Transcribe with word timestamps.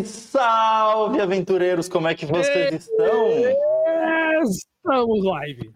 Salve, 0.00 0.04
salve, 0.06 1.20
aventureiros! 1.20 1.88
Como 1.88 2.08
é 2.08 2.14
que 2.14 2.24
vocês 2.24 2.72
estão? 2.72 3.28
Estamos 4.42 5.24
live. 5.24 5.70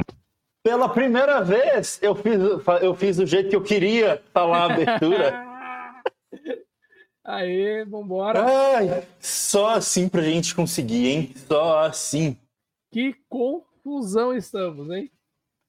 Pela 0.65 0.89
primeira 0.89 1.43
vez, 1.43 1.99
eu 2.01 2.15
fiz, 2.15 2.41
eu 2.81 2.95
fiz 2.95 3.19
do 3.19 3.27
jeito 3.27 3.51
que 3.51 3.57
eu 3.57 3.63
queria 3.63 4.23
falar 4.33 4.63
a 4.63 4.73
abertura. 4.73 5.45
Aê, 7.25 7.85
vambora. 7.85 8.43
Ai, 8.43 9.07
só 9.21 9.71
assim 9.71 10.09
pra 10.09 10.23
gente 10.23 10.55
conseguir, 10.55 11.09
hein? 11.09 11.35
Só 11.47 11.81
assim. 11.81 12.39
Que 12.91 13.15
confusão 13.29 14.35
estamos, 14.35 14.89
hein? 14.91 15.11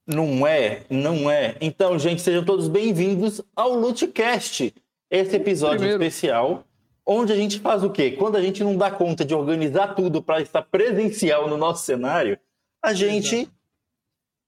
Não 0.07 0.48
é, 0.48 0.85
não 0.90 1.29
é. 1.29 1.57
Então, 1.59 1.99
gente, 1.99 2.21
sejam 2.21 2.45
todos 2.45 2.70
bem-vindos 2.70 3.41
ao 3.55 3.73
Lootcast, 3.73 4.73
esse 5.12 5.35
episódio 5.35 5.79
Primeiro. 5.79 6.02
especial, 6.02 6.63
onde 7.07 7.31
a 7.31 7.35
gente 7.35 7.59
faz 7.61 7.84
o 7.84 7.89
quê? 7.89 8.11
Quando 8.11 8.35
a 8.35 8.41
gente 8.41 8.61
não 8.61 8.75
dá 8.75 8.91
conta 8.91 9.23
de 9.23 9.34
organizar 9.34 9.95
tudo 9.95 10.21
para 10.21 10.41
estar 10.41 10.61
presencial 10.61 11.48
no 11.48 11.55
nosso 11.55 11.85
cenário, 11.85 12.38
a 12.84 12.93
gente 12.93 13.49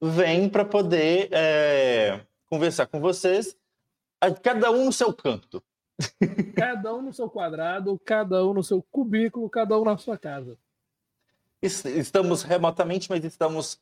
vem 0.01 0.49
para 0.49 0.65
poder 0.65 1.29
é, 1.31 2.19
conversar 2.47 2.85
com 2.87 2.99
vocês, 2.99 3.55
cada 4.43 4.69
um 4.71 4.85
no 4.85 4.93
seu 4.93 5.13
canto. 5.13 5.63
Cada 6.55 6.95
um 6.95 7.01
no 7.01 7.13
seu 7.13 7.29
quadrado, 7.29 7.99
cada 8.05 8.45
um 8.47 8.53
no 8.53 8.63
seu 8.63 8.81
cubículo, 8.81 9.49
cada 9.49 9.77
um 9.77 9.83
na 9.83 9.97
sua 9.97 10.17
casa. 10.17 10.57
Estamos 11.61 12.41
remotamente, 12.41 13.09
mas 13.09 13.21
estamos 13.25 13.81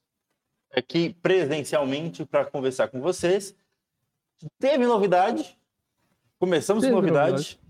aqui 0.76 1.14
presencialmente 1.22 2.26
para 2.26 2.44
conversar 2.44 2.88
com 2.88 3.00
vocês. 3.00 3.56
Teve 4.58 4.88
novidade. 4.88 5.56
Começamos 6.40 6.82
Teve 6.82 6.96
com 6.96 7.02
novidade. 7.02 7.32
novidade. 7.34 7.67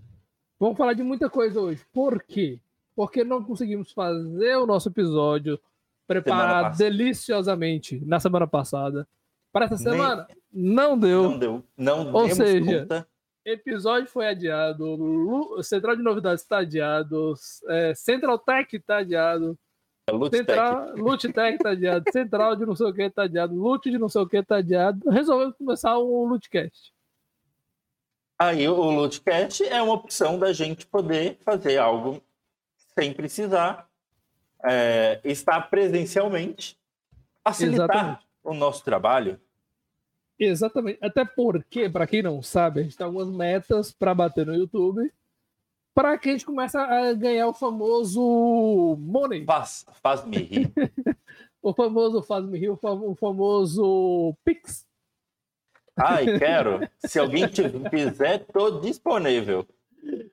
Vamos 0.58 0.76
falar 0.76 0.92
de 0.92 1.02
muita 1.02 1.30
coisa 1.30 1.60
hoje. 1.60 1.84
Por 1.92 2.22
quê? 2.22 2.58
Porque 2.96 3.22
não 3.22 3.44
conseguimos 3.44 3.92
fazer 3.92 4.56
o 4.56 4.66
nosso 4.66 4.88
episódio 4.88 5.58
preparado 6.06 6.76
deliciosamente 6.76 8.02
na 8.04 8.18
semana 8.18 8.46
passada. 8.46 9.06
Para 9.52 9.66
essa 9.66 9.76
semana, 9.76 10.26
Nem... 10.52 10.64
não 10.74 10.98
deu. 10.98 11.22
Não 11.22 11.38
deu. 11.38 11.64
Não 11.76 12.12
Ou 12.12 12.28
seja, 12.30 12.80
conta. 12.80 13.08
episódio 13.44 14.08
foi 14.08 14.26
adiado, 14.26 15.62
Central 15.62 15.96
de 15.96 16.02
Novidades 16.02 16.42
está 16.42 16.58
adiado, 16.58 17.34
é, 17.68 17.94
Central 17.94 18.38
Tech 18.38 18.74
está 18.74 18.98
adiado. 18.98 19.56
É 20.06 20.36
Central, 20.36 20.96
Loot 20.96 21.32
Tech 21.32 21.58
tá 21.58 21.70
adiado, 21.70 22.04
Central 22.10 22.56
de 22.56 22.64
não 22.64 22.74
sei 22.74 22.86
o 22.86 22.94
que 22.94 23.10
tá 23.10 23.24
adiado, 23.24 23.54
Loot 23.54 23.90
de 23.90 23.98
não 23.98 24.08
sei 24.08 24.22
o 24.22 24.26
que 24.26 24.42
tá 24.42 24.56
adiado. 24.56 25.08
Resolvemos 25.10 25.54
começar 25.56 25.96
o 25.98 26.26
Lootcast. 26.26 26.92
Aí 28.38 28.68
o 28.68 28.74
Lootcast 28.74 29.64
é 29.64 29.82
uma 29.82 29.94
opção 29.94 30.38
da 30.38 30.52
gente 30.52 30.86
poder 30.86 31.38
fazer 31.44 31.78
algo 31.78 32.22
sem 32.94 33.12
precisar 33.12 33.88
é, 34.64 35.20
estar 35.24 35.68
presencialmente, 35.68 36.78
facilitar 37.42 37.88
Exatamente. 37.88 38.26
o 38.44 38.54
nosso 38.54 38.84
trabalho. 38.84 39.40
Exatamente. 40.38 40.98
Até 41.02 41.24
porque, 41.24 41.88
para 41.88 42.06
quem 42.06 42.22
não 42.22 42.40
sabe, 42.40 42.80
a 42.80 42.82
gente 42.84 42.96
tem 42.96 43.04
algumas 43.04 43.28
metas 43.28 43.92
para 43.92 44.14
bater 44.14 44.46
no 44.46 44.54
YouTube 44.54 45.12
para 45.98 46.16
que 46.16 46.28
a 46.28 46.32
gente 46.32 46.46
comece 46.46 46.78
a 46.78 47.12
ganhar 47.12 47.48
o 47.48 47.52
famoso 47.52 48.96
money. 49.00 49.44
Faz, 49.44 49.84
faz 50.00 50.24
me 50.24 50.36
rir. 50.46 50.72
o 51.60 51.74
famoso 51.74 52.22
faz 52.22 52.44
me 52.44 52.56
rir, 52.56 52.70
o 52.70 53.16
famoso 53.16 54.32
Pix. 54.44 54.87
Ai, 55.98 56.38
quero. 56.38 56.80
Se 56.98 57.18
alguém 57.18 57.46
quiser, 57.48 58.40
estou 58.40 58.80
disponível. 58.80 59.66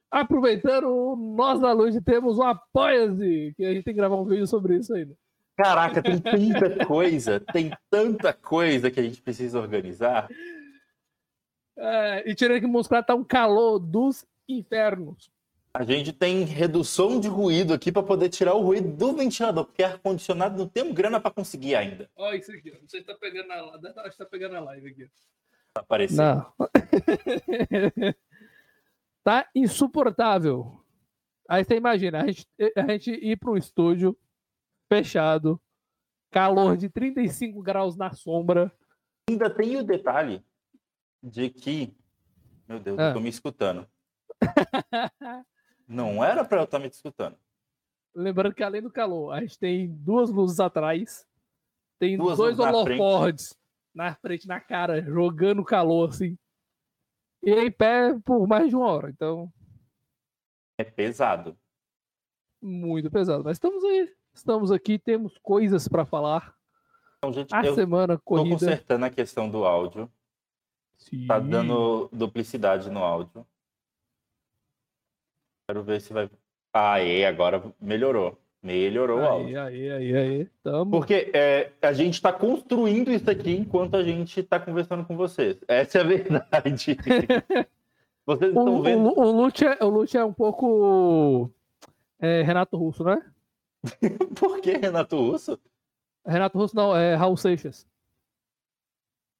Aproveitando, 0.09 1.15
nós 1.15 1.59
da 1.59 1.73
Luz 1.73 1.95
temos 2.05 2.37
o 2.37 2.43
Apoia-se, 2.43 3.53
que 3.57 3.65
a 3.65 3.73
gente 3.73 3.83
tem 3.83 3.93
que 3.93 3.99
gravar 3.99 4.15
um 4.15 4.25
vídeo 4.25 4.47
sobre 4.47 4.77
isso 4.77 4.93
ainda. 4.93 5.15
Caraca, 5.57 6.01
tem 6.01 6.19
tanta 6.19 6.85
coisa, 6.85 7.39
tem 7.39 7.71
tanta 7.89 8.33
coisa 8.33 8.91
que 8.91 8.99
a 8.99 9.03
gente 9.03 9.21
precisa 9.21 9.59
organizar. 9.59 10.29
É, 11.77 12.29
e 12.29 12.35
tirando 12.35 12.61
que 12.61 12.67
mostrar 12.67 13.03
tá 13.03 13.15
um 13.15 13.23
calor 13.23 13.79
dos 13.79 14.25
infernos. 14.47 15.29
A 15.73 15.83
gente 15.83 16.13
tem 16.13 16.43
redução 16.43 17.19
de 17.19 17.27
ruído 17.27 17.73
aqui 17.73 17.91
para 17.91 18.01
poder 18.01 18.29
tirar 18.29 18.53
o 18.53 18.61
ruído 18.61 18.89
do 18.89 19.13
ventilador, 19.13 19.65
porque 19.65 19.83
ar-condicionado 19.83 20.57
não 20.57 20.69
temos 20.69 20.93
grana 20.93 21.19
para 21.19 21.31
conseguir 21.31 21.75
ainda. 21.75 22.09
Olha 22.15 22.37
isso 22.37 22.51
aqui, 22.51 22.71
não 22.71 22.87
sei 22.87 23.01
se 23.01 23.05
tá 23.05 23.13
pegando 23.15 23.47
na, 23.47 23.61
live, 23.61 24.17
tá 24.17 24.25
pegando 24.25 24.63
live 24.63 24.89
aqui. 24.89 25.09
Tá 25.75 25.81
aparecendo. 25.81 26.19
Não. 26.19 26.53
tá 29.25 29.49
insuportável. 29.53 30.81
Aí 31.49 31.65
você 31.65 31.75
imagina, 31.75 32.23
a 32.23 32.27
gente, 32.27 32.47
a 32.77 32.91
gente 32.93 33.11
ir 33.11 33.37
para 33.37 33.51
um 33.51 33.57
estúdio 33.57 34.17
fechado, 34.87 35.61
calor 36.31 36.77
de 36.77 36.87
35 36.87 37.61
graus 37.61 37.97
na 37.97 38.13
sombra. 38.13 38.71
Ainda 39.29 39.49
tem 39.49 39.75
o 39.75 39.83
detalhe 39.83 40.41
de 41.21 41.49
que. 41.49 41.93
Meu 42.69 42.79
Deus, 42.79 42.97
ah. 42.97 43.09
eu 43.09 43.13
tô 43.15 43.19
me 43.19 43.29
escutando. 43.29 43.85
Não 45.85 46.23
era 46.23 46.45
para 46.45 46.61
eu 46.61 46.63
estar 46.63 46.79
me 46.79 46.87
escutando. 46.87 47.37
Lembrando 48.15 48.55
que 48.55 48.63
além 48.63 48.81
do 48.81 48.89
calor, 48.89 49.33
a 49.33 49.41
gente 49.41 49.59
tem 49.59 49.93
duas 49.93 50.31
luzes 50.31 50.61
atrás, 50.61 51.27
tem 51.99 52.17
duas 52.17 52.37
dois 52.37 52.57
holofortes 52.59 53.53
na 53.95 54.13
frente, 54.13 54.47
na 54.47 54.59
cara, 54.59 55.01
jogando 55.01 55.63
calor 55.63 56.09
assim. 56.09 56.37
E 57.41 57.51
em 57.51 57.71
pé 57.71 58.19
por 58.25 58.45
mais 58.47 58.69
de 58.69 58.75
uma 58.75 58.87
hora, 58.87 59.09
então. 59.09 59.51
É 60.77 60.83
pesado. 60.83 61.57
Muito 62.61 63.09
pesado. 63.09 63.43
Mas 63.43 63.55
estamos 63.55 63.83
aí. 63.83 64.13
Estamos 64.33 64.71
aqui, 64.71 64.99
temos 64.99 65.37
coisas 65.37 65.87
para 65.87 66.05
falar. 66.05 66.53
Então, 67.19 67.31
gente, 67.31 67.55
a 67.55 67.73
semana 67.73 68.17
corrida. 68.17 68.55
Estou 68.55 68.69
consertando 68.69 69.05
a 69.05 69.09
questão 69.09 69.49
do 69.49 69.63
áudio. 69.63 70.11
Sim. 70.97 71.25
Tá 71.25 71.39
dando 71.39 72.09
duplicidade 72.11 72.89
no 72.89 72.99
áudio. 72.99 73.47
Quero 75.67 75.83
ver 75.83 76.01
se 76.01 76.11
vai. 76.11 76.29
Aê, 76.73 77.25
agora 77.25 77.73
melhorou. 77.79 78.37
Melhorou 78.65 79.19
o 79.19 79.23
áudio. 79.23 79.61
Aí, 79.61 79.91
aí, 79.91 80.17
aí. 80.17 80.49
Tamo. 80.63 80.89
Porque 80.89 81.29
é, 81.35 81.71
a 81.79 81.93
gente 81.93 82.15
está 82.15 82.33
construindo 82.33 83.11
isso 83.11 83.29
aqui 83.29 83.51
enquanto 83.51 83.95
a 83.95 84.03
gente 84.03 84.39
está 84.39 84.59
conversando 84.59 85.05
com 85.05 85.15
vocês. 85.15 85.55
Essa 85.67 85.99
é 85.99 86.01
a 86.01 86.03
verdade. 86.03 86.97
vocês 88.25 88.49
estão 88.49 88.81
vendo. 88.81 89.09
O, 89.09 89.21
o, 89.21 89.31
Lute 89.43 89.65
é, 89.65 89.77
o 89.83 89.87
Lute 89.87 90.17
é 90.17 90.25
um 90.25 90.33
pouco 90.33 91.47
é, 92.19 92.41
Renato 92.41 92.75
Russo, 92.75 93.03
né? 93.03 93.21
Por 94.35 94.59
que 94.59 94.71
Renato 94.71 95.15
Russo? 95.15 95.59
Renato 96.25 96.57
Russo 96.57 96.75
não, 96.75 96.97
é 96.97 97.13
Raul 97.13 97.37
Seixas. 97.37 97.87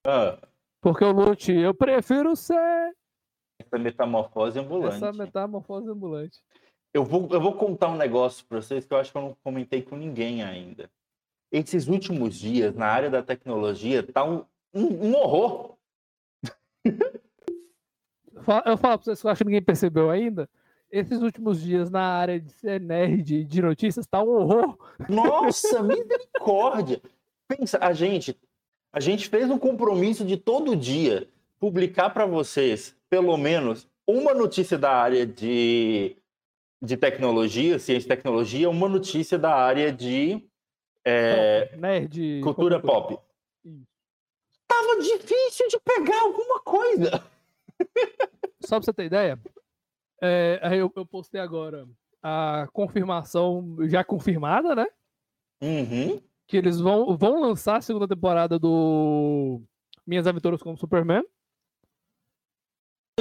Ah. 0.06 0.38
Porque 0.80 1.04
o 1.04 1.12
Lute, 1.12 1.52
eu 1.52 1.74
prefiro 1.74 2.36
ser 2.36 2.94
essa 3.58 3.80
metamorfose 3.80 4.60
ambulante. 4.60 4.98
Essa 4.98 5.12
metamorfose 5.12 5.90
ambulante. 5.90 6.40
Eu 6.96 7.04
vou, 7.04 7.28
eu 7.30 7.42
vou 7.42 7.52
contar 7.52 7.90
um 7.90 7.98
negócio 7.98 8.46
para 8.46 8.62
vocês 8.62 8.86
que 8.86 8.94
eu 8.94 8.98
acho 8.98 9.12
que 9.12 9.18
eu 9.18 9.22
não 9.22 9.38
comentei 9.44 9.82
com 9.82 9.98
ninguém 9.98 10.42
ainda. 10.42 10.90
Esses 11.52 11.90
últimos 11.90 12.40
dias, 12.40 12.74
na 12.74 12.88
área 12.88 13.10
da 13.10 13.22
tecnologia, 13.22 14.02
tá 14.02 14.24
um, 14.24 14.46
um, 14.74 15.10
um 15.10 15.16
horror. 15.18 15.76
Eu 18.66 18.78
falo 18.78 18.80
para 18.80 18.98
vocês 18.98 19.20
que 19.20 19.28
eu 19.28 19.32
acho 19.32 19.40
que 19.40 19.46
ninguém 19.46 19.62
percebeu 19.62 20.10
ainda. 20.10 20.50
Esses 20.90 21.22
últimos 21.22 21.62
dias 21.62 21.92
na 21.92 22.02
área 22.02 22.40
de 22.40 22.50
ser 22.54 22.80
nerd 22.80 23.44
de 23.44 23.62
notícias 23.62 24.08
tá 24.08 24.24
um 24.24 24.30
horror. 24.30 24.78
Nossa, 25.10 25.84
misericórdia! 25.84 27.02
Pensa, 27.46 27.78
a 27.82 27.92
gente, 27.92 28.40
a 28.94 29.02
gente 29.02 29.28
fez 29.28 29.50
um 29.52 29.60
compromisso 29.60 30.24
de 30.24 30.38
todo 30.38 30.78
dia 30.78 31.28
publicar 31.60 32.12
para 32.12 32.26
vocês 32.26 32.96
pelo 33.10 33.36
menos 33.36 33.86
uma 34.08 34.34
notícia 34.34 34.78
da 34.78 34.92
área 34.92 35.26
de, 35.26 36.16
de 36.82 36.98
tecnologia, 36.98 37.80
ciência 37.80 38.06
e 38.06 38.10
tecnologia, 38.10 38.70
uma 38.70 38.90
notícia 38.90 39.38
da 39.38 39.56
área 39.56 39.92
de 39.92 40.48
é, 41.06 41.76
Nerd, 41.78 42.42
cultura 42.42 42.80
pop. 42.80 43.18
Tava 44.68 45.02
difícil 45.02 45.68
de 45.70 45.80
pegar 45.80 46.22
alguma 46.22 46.60
coisa. 46.62 47.24
Só 48.64 48.78
pra 48.78 48.86
você 48.86 48.94
ter 48.94 49.06
ideia, 49.06 49.40
é, 50.22 50.60
eu, 50.74 50.92
eu 50.96 51.06
postei 51.06 51.40
agora 51.40 51.88
a 52.22 52.68
confirmação 52.74 53.78
já 53.88 54.04
confirmada, 54.04 54.76
né? 54.76 54.86
Uhum. 55.62 56.20
Que 56.48 56.58
eles 56.58 56.80
vão, 56.80 57.16
vão 57.16 57.42
lançar 57.42 57.78
a 57.78 57.82
segunda 57.82 58.08
temporada 58.08 58.58
do 58.58 59.62
Minhas 60.06 60.26
Aventuras 60.26 60.62
como 60.62 60.78
Superman. 60.78 61.24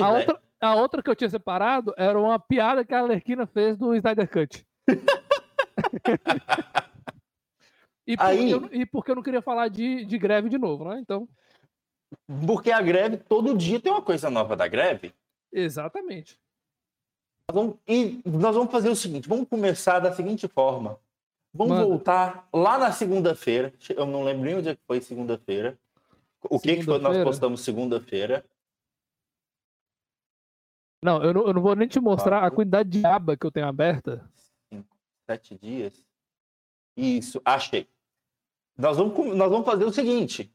A 0.00 0.11
outra, 0.11 0.43
a 0.61 0.75
outra 0.75 1.03
que 1.03 1.11
eu 1.11 1.17
tinha 1.17 1.31
separado 1.31 1.95
era 1.97 2.19
uma 2.19 2.39
piada 2.39 2.85
que 2.85 2.95
a 2.95 3.01
Alerquina 3.01 3.47
fez 3.47 3.77
do 3.77 3.95
Snyder 3.95 4.31
Cut. 4.31 4.67
e, 8.06 8.17
porque 8.17 8.31
Aí... 8.31 8.51
eu, 8.51 8.69
e 8.73 8.87
porque 8.87 9.11
eu 9.11 9.17
não 9.17 9.23
queria 9.23 9.43
falar 9.43 9.69
de, 9.69 10.05
de 10.05 10.19
greve 10.19 10.49
de 10.49 10.59
novo, 10.59 10.85
né? 10.85 10.99
Então. 11.01 11.29
Porque 12.47 12.71
a 12.71 12.81
greve, 12.81 13.17
todo 13.17 13.56
dia 13.56 13.81
tem 13.81 13.93
uma 13.93 14.03
coisa 14.03 14.31
nova 14.31 14.56
da 14.56 14.69
greve. 14.69 15.12
Exatamente. 15.53 16.39
Nós 17.50 17.55
vamos, 17.55 17.77
e 17.87 18.23
nós 18.25 18.55
vamos 18.55 18.73
fazer 18.73 18.89
o 18.89 18.97
seguinte: 18.97 19.29
vamos 19.29 19.49
começar 19.49 19.99
da 19.99 20.12
seguinte 20.12 20.49
forma. 20.49 20.99
Vamos 21.53 21.77
Mano. 21.77 21.89
voltar 21.89 22.49
lá 22.53 22.79
na 22.79 22.91
segunda-feira. 22.91 23.73
Eu 23.91 24.07
não 24.07 24.25
lembro 24.25 24.45
nem 24.45 24.57
onde 24.57 24.71
é 24.71 24.75
que 24.75 24.81
foi 24.87 25.00
segunda-feira. 25.00 25.79
O 26.43 26.59
que, 26.59 26.77
que 26.77 26.83
foi, 26.83 26.99
nós 26.99 27.23
postamos 27.23 27.61
segunda-feira? 27.61 28.45
Não, 31.05 31.23
eu 31.23 31.35
não, 31.35 31.47
eu 31.49 31.53
não 31.53 31.61
vou 31.61 31.77
nem 31.77 31.87
te 31.87 32.01
mostrar 32.01 32.43
a 32.43 32.51
quantidade 32.51 32.89
de 32.89 33.05
aba 33.05 33.37
que 33.37 33.45
eu 33.45 33.53
tenho 33.53 33.67
aberta. 33.67 34.27
Cinco, 34.73 34.97
sete 35.27 35.55
dias. 35.55 36.03
Isso, 36.97 37.43
achei. 37.45 37.87
Nós 38.75 38.97
vamos, 38.97 39.37
nós 39.37 39.51
vamos 39.51 39.67
fazer 39.67 39.85
o 39.85 39.93
seguinte. 39.93 40.51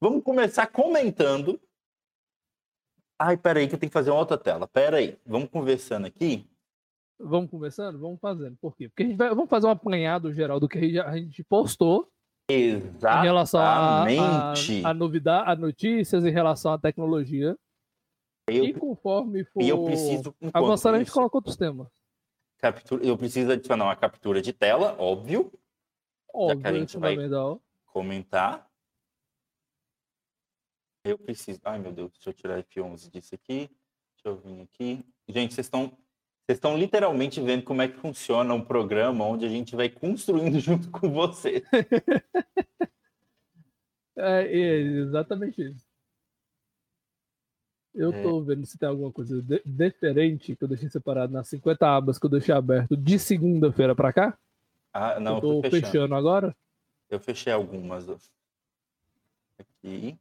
Vamos 0.00 0.24
começar 0.24 0.66
comentando. 0.66 1.60
Ai, 3.16 3.36
peraí, 3.36 3.68
que 3.68 3.76
eu 3.76 3.78
tenho 3.78 3.88
que 3.88 3.94
fazer 3.94 4.10
uma 4.10 4.18
outra 4.18 4.36
tela. 4.36 4.66
Peraí, 4.66 5.16
vamos 5.24 5.48
conversando 5.48 6.08
aqui. 6.08 6.44
Vamos 7.16 7.48
conversando? 7.48 7.96
Vamos 7.96 8.18
fazendo. 8.18 8.56
Por 8.60 8.74
quê? 8.74 8.88
Porque 8.88 9.04
a 9.04 9.06
gente 9.06 9.16
vai, 9.16 9.28
vamos 9.28 9.48
fazer 9.48 9.68
um 9.68 9.70
apanhado 9.70 10.32
geral 10.32 10.58
do 10.58 10.68
que 10.68 10.98
a 10.98 11.16
gente 11.16 11.44
postou. 11.44 12.10
Exatamente. 12.50 13.20
Em 13.20 13.22
relação 13.22 13.60
a, 13.60 14.02
a, 14.10 14.90
a 14.90 14.92
novidade, 14.92 15.50
a 15.52 15.54
notícias 15.54 16.24
em 16.24 16.32
relação 16.32 16.72
à 16.72 16.78
tecnologia. 16.78 17.56
Eu, 18.46 18.64
e 18.64 18.74
conforme 18.74 19.44
for 19.44 19.62
eu 19.62 19.84
preciso, 19.84 20.34
avançando, 20.52 20.96
a 20.96 20.98
gente 20.98 21.10
coloca 21.10 21.36
outros 21.36 21.56
temas. 21.56 21.88
Captura, 22.58 23.04
eu 23.04 23.16
preciso 23.16 23.52
adicionar 23.52 23.84
uma 23.84 23.96
captura 23.96 24.42
de 24.42 24.52
tela, 24.52 24.96
óbvio. 24.98 25.52
Óbvio, 26.32 26.60
que 26.60 26.66
a 26.66 26.72
gente 26.72 26.98
vai 26.98 27.16
comentar. 27.86 28.68
Eu 31.04 31.18
preciso. 31.18 31.60
Ai, 31.64 31.78
meu 31.78 31.92
Deus, 31.92 32.12
deixa 32.12 32.30
eu 32.30 32.34
tirar 32.34 32.62
F11 32.62 33.10
disso 33.10 33.34
aqui. 33.34 33.70
Deixa 34.14 34.26
eu 34.26 34.36
vir 34.36 34.62
aqui. 34.62 35.04
Gente, 35.28 35.54
vocês 35.54 35.66
estão 35.66 35.96
vocês 36.46 36.58
estão 36.58 36.76
literalmente 36.76 37.40
vendo 37.40 37.62
como 37.62 37.80
é 37.80 37.88
que 37.88 37.96
funciona 37.96 38.52
um 38.52 38.62
programa 38.62 39.24
onde 39.24 39.46
a 39.46 39.48
gente 39.48 39.74
vai 39.74 39.88
construindo 39.88 40.58
junto 40.60 40.90
com 40.90 41.10
você. 41.10 41.64
é, 44.16 44.42
é, 44.42 44.80
exatamente 44.80 45.62
isso. 45.62 45.93
Eu 47.94 48.12
é. 48.12 48.22
tô 48.22 48.42
vendo 48.42 48.66
se 48.66 48.76
tem 48.76 48.88
alguma 48.88 49.12
coisa 49.12 49.40
de 49.40 49.62
diferente 49.64 50.56
que 50.56 50.64
eu 50.64 50.68
deixei 50.68 50.90
separado 50.90 51.32
nas 51.32 51.46
50 51.48 51.86
abas 51.86 52.18
que 52.18 52.26
eu 52.26 52.30
deixei 52.30 52.52
aberto 52.52 52.96
de 52.96 53.18
segunda-feira 53.18 53.94
para 53.94 54.12
cá. 54.12 54.38
Ah, 54.92 55.20
não, 55.20 55.36
eu 55.36 55.40
tô, 55.40 55.48
tô 55.54 55.62
fechando. 55.62 55.86
fechando. 55.86 56.14
agora. 56.14 56.56
Eu 57.08 57.20
fechei 57.20 57.52
algumas. 57.52 58.08
Aqui. 59.58 60.18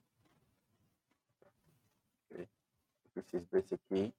Eu 2.31 2.47
preciso 3.13 3.47
desse 3.51 3.73
aqui. 3.73 4.13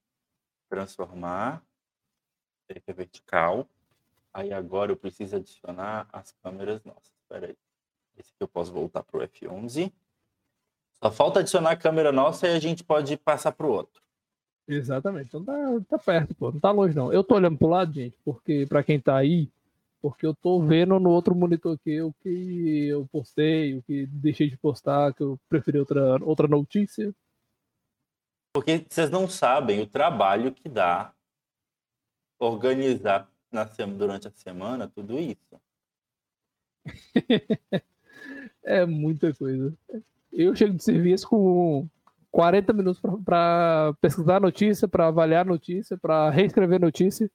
Transformar. 0.69 1.63
Esse 2.69 2.91
é 2.91 2.93
vertical. 2.93 3.69
Aí 4.33 4.53
agora 4.53 4.91
eu 4.91 4.97
preciso 4.97 5.37
adicionar 5.37 6.09
as 6.13 6.33
câmeras 6.43 6.83
nossas. 6.83 7.13
Espera 7.23 7.47
aí. 7.47 7.57
Esse 8.17 8.33
aqui 8.33 8.43
eu 8.43 8.49
posso 8.49 8.73
voltar 8.73 9.05
para 9.05 9.19
o 9.19 9.23
F11. 9.23 9.93
Só 11.03 11.11
falta 11.11 11.41
adicionar 11.41 11.73
a 11.73 11.77
câmera 11.77 12.11
nossa 12.11 12.47
e 12.47 12.55
a 12.55 12.59
gente 12.59 12.83
pode 12.83 13.17
passar 13.17 13.53
para 13.53 13.67
o 13.67 13.71
outro. 13.71 14.03
Exatamente. 14.67 15.29
Então 15.29 15.45
tá, 15.45 15.55
tá 15.89 15.99
perto, 15.99 16.35
pô. 16.35 16.51
Não 16.51 16.61
tá 16.61 16.71
longe, 16.71 16.95
não. 16.97 17.13
Eu 17.13 17.23
tô 17.23 17.35
olhando 17.35 17.59
pro 17.59 17.69
lado, 17.69 17.93
gente, 17.93 18.17
porque 18.25 18.67
para 18.67 18.83
quem 18.83 18.99
tá 18.99 19.17
aí, 19.17 19.51
porque 20.01 20.27
eu 20.27 20.35
tô 20.35 20.61
vendo 20.61 20.99
no 20.99 21.11
outro 21.11 21.35
monitor 21.35 21.75
aqui 21.75 22.01
o 22.01 22.13
que 22.21 22.89
eu 22.89 23.07
postei, 23.11 23.75
o 23.75 23.83
que 23.83 24.07
deixei 24.07 24.49
de 24.49 24.57
postar, 24.57 25.15
que 25.15 25.23
eu 25.23 25.39
preferi 25.49 25.79
outra, 25.79 26.23
outra 26.25 26.49
notícia. 26.49 27.15
Porque 28.55 28.87
vocês 28.89 29.11
não 29.11 29.29
sabem 29.29 29.81
o 29.81 29.87
trabalho 29.87 30.53
que 30.53 30.69
dá 30.69 31.13
organizar 32.39 33.31
na, 33.51 33.65
durante 33.65 34.29
a 34.29 34.31
semana 34.31 34.89
tudo 34.89 35.19
isso. 35.19 35.61
é 38.63 38.85
muita 38.85 39.33
coisa. 39.35 39.77
Eu 40.35 40.55
chego 40.55 40.75
de 40.75 40.83
serviço 40.83 41.29
com 41.29 41.89
40 42.31 42.73
minutos 42.73 43.01
para 43.25 43.95
pesquisar 44.01 44.41
notícia, 44.41 44.89
para 44.89 45.07
avaliar 45.07 45.47
notícia, 45.47 45.97
para 45.97 46.31
reescrever 46.31 46.81
notícia. 46.81 47.31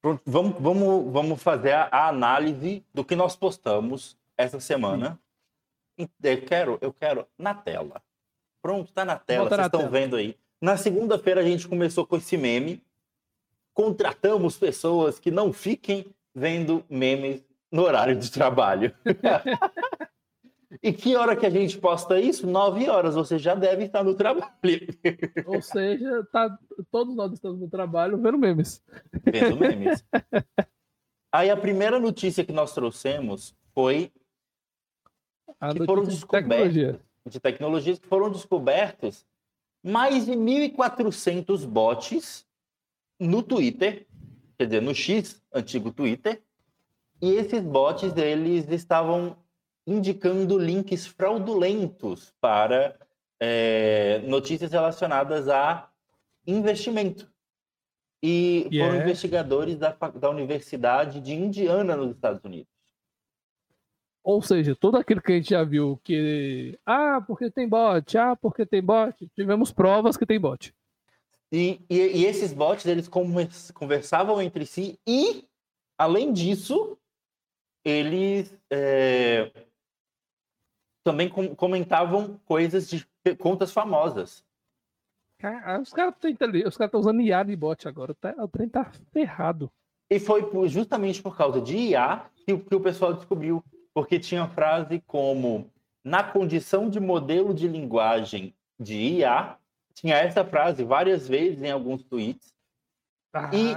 Pronto, 0.00 0.22
vamos, 0.24 0.54
vamos, 0.60 1.12
vamos 1.12 1.42
fazer 1.42 1.72
a, 1.72 1.88
a, 1.90 2.08
análise 2.08 2.84
do 2.92 3.04
que 3.04 3.16
nós 3.16 3.34
postamos 3.34 4.16
essa 4.36 4.60
semana. 4.60 5.18
Sim. 5.98 6.08
Eu 6.22 6.42
quero, 6.42 6.78
eu 6.80 6.92
quero 6.92 7.26
na 7.38 7.54
tela. 7.54 8.00
Pronto, 8.62 8.88
está 8.88 9.04
na 9.04 9.18
tela, 9.18 9.48
vocês 9.48 9.66
estão 9.66 9.90
vendo 9.90 10.16
aí. 10.16 10.36
Na 10.60 10.76
segunda-feira 10.76 11.40
a 11.40 11.44
gente 11.44 11.66
começou 11.66 12.06
com 12.06 12.16
esse 12.16 12.36
meme 12.36 12.82
contratamos 13.74 14.56
pessoas 14.56 15.18
que 15.18 15.30
não 15.30 15.52
fiquem 15.52 16.06
vendo 16.32 16.84
memes 16.88 17.44
no 17.70 17.82
horário 17.82 18.16
de 18.16 18.30
trabalho. 18.30 18.94
e 20.84 20.92
que 20.92 21.16
hora 21.16 21.34
que 21.34 21.46
a 21.46 21.50
gente 21.50 21.78
posta 21.78 22.20
isso? 22.20 22.46
Nove 22.46 22.90
horas. 22.90 23.14
Você 23.14 23.38
já 23.38 23.54
deve 23.54 23.84
estar 23.84 24.04
no 24.04 24.14
trabalho. 24.14 24.52
Ou 25.46 25.62
seja, 25.62 26.22
tá, 26.30 26.58
todos 26.90 27.16
nós 27.16 27.32
estamos 27.32 27.58
no 27.58 27.70
trabalho 27.70 28.18
vendo 28.18 28.36
memes. 28.36 28.84
Vendo 29.24 29.56
memes. 29.56 30.04
Aí 31.32 31.48
a 31.48 31.56
primeira 31.56 31.98
notícia 31.98 32.44
que 32.44 32.52
nós 32.52 32.74
trouxemos 32.74 33.56
foi 33.72 34.12
a 35.58 35.72
que 35.72 35.86
foram 35.86 36.04
descobertos 36.04 36.50
tecnologia. 36.50 37.00
de 37.26 37.40
tecnologias 37.40 37.98
que 37.98 38.06
foram 38.06 38.30
descobertos 38.30 39.24
mais 39.82 40.26
de 40.26 40.32
1.400 40.32 41.66
bots 41.66 42.46
no 43.18 43.42
Twitter, 43.42 44.06
quer 44.58 44.66
dizer, 44.66 44.82
no 44.82 44.94
X, 44.94 45.42
antigo 45.50 45.90
Twitter, 45.90 46.42
e 47.22 47.32
esses 47.32 47.62
bots 47.62 48.14
eles 48.18 48.68
estavam 48.68 49.34
indicando 49.86 50.58
links 50.58 51.06
fraudulentos 51.06 52.32
para 52.40 52.98
é, 53.40 54.20
notícias 54.26 54.72
relacionadas 54.72 55.48
a 55.48 55.90
investimento. 56.46 57.30
E 58.22 58.68
yeah. 58.72 58.90
foram 58.90 59.02
investigadores 59.02 59.76
da, 59.76 59.90
da 59.92 60.30
Universidade 60.30 61.20
de 61.20 61.34
Indiana, 61.34 61.94
nos 61.94 62.14
Estados 62.14 62.42
Unidos. 62.42 62.72
Ou 64.22 64.40
seja, 64.40 64.74
tudo 64.74 64.96
aquilo 64.96 65.20
que 65.20 65.32
a 65.32 65.34
gente 65.36 65.50
já 65.50 65.62
viu 65.62 66.00
que. 66.02 66.78
Ah, 66.86 67.22
porque 67.26 67.50
tem 67.50 67.68
bot, 67.68 68.16
ah, 68.16 68.34
porque 68.34 68.64
tem 68.64 68.82
bot. 68.82 69.14
Tivemos 69.34 69.70
provas 69.70 70.16
que 70.16 70.24
tem 70.24 70.40
bot. 70.40 70.74
E, 71.52 71.82
e, 71.90 71.96
e 71.98 72.24
esses 72.24 72.54
bots, 72.54 72.86
eles 72.86 73.06
conversavam 73.06 74.40
entre 74.40 74.64
si 74.64 74.98
e, 75.06 75.44
além 75.98 76.32
disso, 76.32 76.98
eles 77.84 78.56
é, 78.72 79.52
também 81.04 81.28
com, 81.28 81.54
comentavam 81.54 82.40
coisas 82.46 82.88
de 82.88 83.06
contas 83.38 83.70
famosas. 83.70 84.42
Ah, 85.42 85.78
os 85.80 85.92
caras 85.92 86.14
estão 86.22 86.70
cara 86.70 86.98
usando 86.98 87.20
IA 87.20 87.42
de 87.42 87.54
bot 87.54 87.86
agora. 87.86 88.14
Tá, 88.14 88.34
o 88.38 88.48
trem 88.48 88.68
tá 88.68 88.90
ferrado. 89.12 89.70
E 90.10 90.18
foi 90.18 90.48
justamente 90.68 91.22
por 91.22 91.36
causa 91.36 91.60
de 91.60 91.76
IA 91.76 92.24
que, 92.34 92.56
que 92.56 92.74
o 92.74 92.80
pessoal 92.80 93.12
descobriu. 93.12 93.62
Porque 93.92 94.18
tinha 94.18 94.48
frase 94.48 95.02
como: 95.06 95.70
na 96.02 96.24
condição 96.24 96.88
de 96.88 96.98
modelo 96.98 97.52
de 97.52 97.68
linguagem 97.68 98.54
de 98.80 98.94
IA, 98.94 99.58
tinha 99.92 100.16
essa 100.16 100.44
frase 100.44 100.82
várias 100.82 101.28
vezes 101.28 101.62
em 101.62 101.70
alguns 101.70 102.02
tweets. 102.02 102.54
Ah, 103.32 103.50
e, 103.52 103.74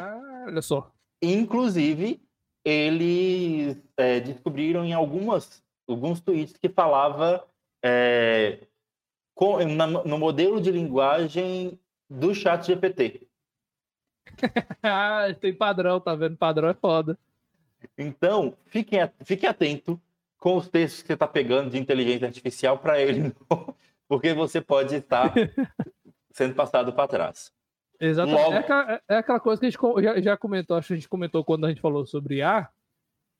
olha 0.48 0.62
só. 0.62 0.91
Inclusive, 1.22 2.22
eles 2.63 3.77
é, 3.96 4.19
descobriram 4.19 4.86
em 4.86 4.93
algumas, 4.93 5.63
alguns 5.88 6.20
tweets 6.20 6.58
que 6.58 6.70
falava 6.70 7.46
é, 7.84 8.60
com, 9.34 9.63
na, 9.65 9.88
no 9.88 10.17
modelo 10.17 10.60
de 10.60 10.72
linguagem 10.72 11.79
do 12.10 12.34
chat 12.34 12.65
GPT. 12.65 13.27
ah, 14.84 15.27
tem 15.39 15.53
padrão, 15.53 16.00
tá 16.00 16.15
vendo? 16.15 16.36
Padrão 16.38 16.70
é 16.70 16.74
foda. 16.74 17.17
Então, 17.98 18.56
fiquem, 18.65 19.00
fique 19.24 19.46
atento 19.46 20.00
com 20.38 20.56
os 20.58 20.67
textos 20.67 21.01
que 21.01 21.08
você 21.08 21.13
está 21.13 21.27
pegando 21.27 21.70
de 21.70 21.77
inteligência 21.77 22.27
artificial 22.27 22.77
para 22.77 23.00
ele, 23.01 23.34
porque 24.08 24.34
você 24.34 24.62
pode 24.62 24.96
estar 24.96 25.34
sendo 26.32 26.56
passado 26.56 26.94
para 26.94 27.08
trás. 27.08 27.51
Exatamente. 28.00 28.44
Logo... 28.44 28.53
É, 28.53 28.58
aquela, 28.58 29.01
é, 29.08 29.17
aquela, 29.17 29.39
coisa 29.39 29.60
que 29.60 29.65
a 29.65 29.70
gente 29.70 30.03
já, 30.03 30.22
já, 30.22 30.38
comentou, 30.38 30.77
acho 30.77 30.88
que 30.88 30.94
a 30.94 30.98
gente 30.98 31.10
comentou 31.10 31.44
quando 31.44 31.65
a 31.65 31.70
gente 31.70 31.82
falou 31.82 32.06
sobre 32.06 32.36
IA, 32.36 32.70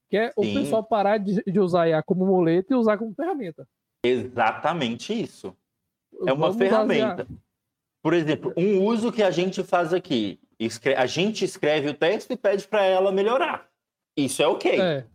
que 0.10 0.18
é 0.18 0.32
Sim. 0.32 0.34
o 0.36 0.54
pessoal 0.62 0.84
parar 0.84 1.18
de, 1.18 1.44
de 1.44 1.60
usar 1.60 1.88
IA 1.88 2.02
como 2.04 2.26
muleta 2.26 2.74
e 2.74 2.78
usar 2.78 2.98
como 2.98 3.14
ferramenta. 3.14 3.68
Exatamente 4.04 5.14
isso. 5.14 5.56
É 6.26 6.34
uma 6.34 6.48
Vamos 6.48 6.58
ferramenta. 6.58 7.28
Por 8.02 8.14
exemplo, 8.14 8.54
um 8.56 8.84
uso 8.86 9.12
que 9.12 9.22
a 9.22 9.32
gente 9.32 9.64
faz 9.64 9.94
aqui, 9.94 10.40
a 10.96 11.06
gente 11.06 11.44
escreve 11.44 11.90
o 11.90 11.94
texto 11.94 12.32
e 12.32 12.38
pede 12.38 12.68
para 12.68 12.86
ela 12.86 13.12
melhorar. 13.12 13.68
Isso 14.16 14.42
é 14.42 14.48
ok. 14.48 14.80
É. 14.80 15.06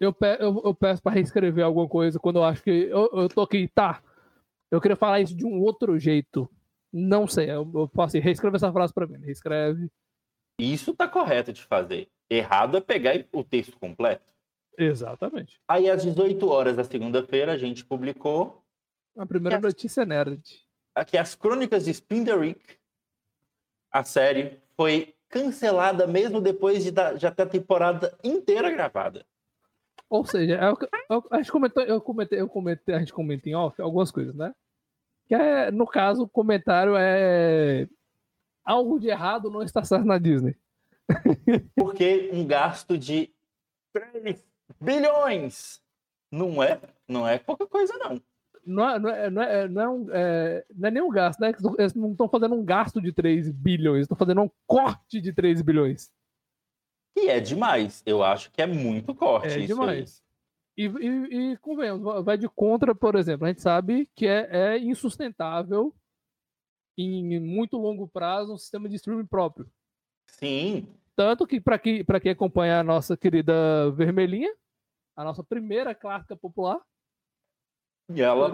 Eu, 0.00 0.12
pe 0.12 0.36
eu, 0.40 0.60
eu 0.64 0.74
peço 0.74 1.02
para 1.02 1.12
reescrever 1.12 1.64
alguma 1.64 1.88
coisa 1.88 2.18
quando 2.18 2.36
eu 2.36 2.44
acho 2.44 2.62
que 2.62 2.70
eu, 2.70 3.10
eu 3.12 3.28
tô 3.28 3.42
aqui, 3.42 3.68
tá. 3.68 4.02
Eu 4.70 4.80
queria 4.80 4.96
falar 4.96 5.20
isso 5.20 5.36
de 5.36 5.44
um 5.44 5.60
outro 5.60 5.98
jeito. 5.98 6.48
Não 6.92 7.26
sei, 7.26 7.50
eu, 7.50 7.70
eu 7.74 7.88
posso 7.88 8.16
assim, 8.16 8.18
reescreve 8.18 8.56
essa 8.56 8.72
frase 8.72 8.92
para 8.92 9.06
mim, 9.06 9.18
reescreve. 9.18 9.88
Isso 10.58 10.94
tá 10.94 11.06
correto 11.06 11.52
de 11.52 11.62
fazer. 11.62 12.08
Errado 12.28 12.76
é 12.76 12.80
pegar 12.80 13.24
o 13.32 13.42
texto 13.42 13.78
completo. 13.78 14.29
Exatamente. 14.78 15.60
Aí, 15.68 15.90
às 15.90 16.02
18 16.02 16.48
horas 16.48 16.76
da 16.76 16.84
segunda-feira, 16.84 17.52
a 17.52 17.58
gente 17.58 17.84
publicou. 17.84 18.64
A 19.16 19.26
primeira 19.26 19.60
notícia 19.60 20.04
nerd. 20.04 20.42
Aqui, 20.94 21.18
as 21.18 21.34
crônicas 21.34 21.84
de 21.84 21.92
Spinderick, 21.92 22.78
a 23.90 24.04
série, 24.04 24.58
foi 24.76 25.14
cancelada 25.28 26.06
mesmo 26.06 26.40
depois 26.40 26.84
de 26.84 26.92
já 27.18 27.30
ter 27.30 27.42
a 27.42 27.46
temporada 27.46 28.16
inteira 28.22 28.70
gravada. 28.70 29.24
Ou 30.08 30.24
seja, 30.24 30.56
é 30.56 31.14
eu, 31.14 31.24
a 31.30 31.36
gente 31.36 31.52
comentou, 31.52 31.84
eu 31.84 32.00
comentei, 32.00 32.40
eu 32.40 32.48
comentei, 32.48 32.94
a 32.94 32.98
gente 32.98 33.12
comenta 33.12 33.48
em 33.48 33.54
off 33.54 33.80
algumas 33.80 34.10
coisas, 34.10 34.34
né? 34.34 34.52
Que 35.28 35.36
é, 35.36 35.70
no 35.70 35.86
caso, 35.86 36.24
o 36.24 36.28
comentário 36.28 36.94
é 36.96 37.86
algo 38.64 38.98
de 38.98 39.08
errado 39.08 39.50
não 39.50 39.62
está 39.62 39.84
certo 39.84 40.04
na 40.04 40.18
Disney. 40.18 40.56
Porque 41.76 42.30
um 42.32 42.46
gasto 42.46 42.98
de 42.98 43.32
3 43.92 44.44
bilhões 44.80 45.80
não 46.30 46.62
é, 46.62 46.80
não 47.08 47.26
é 47.26 47.38
pouca 47.38 47.66
coisa, 47.66 47.92
não. 47.98 48.22
Não 48.64 48.88
é, 48.88 48.98
não 48.98 49.10
é, 49.10 49.30
não 49.30 49.42
é, 49.42 49.68
não 49.68 49.82
é, 49.82 49.88
um, 49.88 50.06
é, 50.12 50.64
não 50.74 50.88
é 50.88 50.90
nem 50.90 51.02
um 51.02 51.10
gasto, 51.10 51.40
né? 51.40 51.52
Eles 51.78 51.94
não 51.94 52.12
estão 52.12 52.28
fazendo 52.28 52.54
um 52.54 52.64
gasto 52.64 53.00
de 53.00 53.12
3 53.12 53.50
bilhões, 53.50 54.02
estão 54.02 54.16
fazendo 54.16 54.42
um 54.42 54.50
corte 54.66 55.20
de 55.20 55.32
3 55.32 55.62
bilhões. 55.62 56.10
E 57.16 57.28
é 57.28 57.40
demais. 57.40 58.02
Eu 58.06 58.22
acho 58.22 58.50
que 58.52 58.62
é 58.62 58.66
muito 58.66 59.14
corte. 59.14 59.48
É 59.48 59.66
demais. 59.66 60.22
E, 60.76 60.86
e, 60.86 61.52
e 61.52 61.56
convenhamos, 61.58 62.24
vai 62.24 62.38
de 62.38 62.48
contra, 62.48 62.94
por 62.94 63.16
exemplo. 63.16 63.46
A 63.46 63.48
gente 63.48 63.62
sabe 63.62 64.08
que 64.14 64.26
é, 64.26 64.48
é 64.50 64.78
insustentável 64.78 65.94
em 66.96 67.40
muito 67.40 67.76
longo 67.76 68.06
prazo 68.06 68.54
um 68.54 68.58
sistema 68.58 68.88
de 68.88 68.96
streaming 68.96 69.26
próprio. 69.26 69.70
Sim. 70.26 70.86
Tanto 71.16 71.46
que, 71.46 71.60
para 71.60 71.78
que, 71.78 72.04
quem 72.22 72.32
acompanha 72.32 72.80
a 72.80 72.84
nossa 72.84 73.16
querida 73.16 73.90
Vermelhinha, 73.92 74.54
a 75.20 75.24
nossa 75.24 75.44
primeira 75.44 75.94
clássica 75.94 76.36
popular. 76.36 76.80
E 78.12 78.20
ela, 78.20 78.50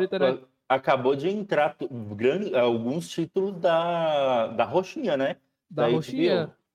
acabou 0.68 1.16
de 1.16 1.28
entrar 1.28 1.76
grande, 2.14 2.54
alguns 2.54 3.08
títulos 3.08 3.58
da, 3.58 4.48
da 4.48 4.64
Roxinha, 4.64 5.16
né? 5.16 5.36
Da, 5.70 5.86
da 5.86 5.94
Roxinha. 5.94 6.46
HBO. 6.46 6.66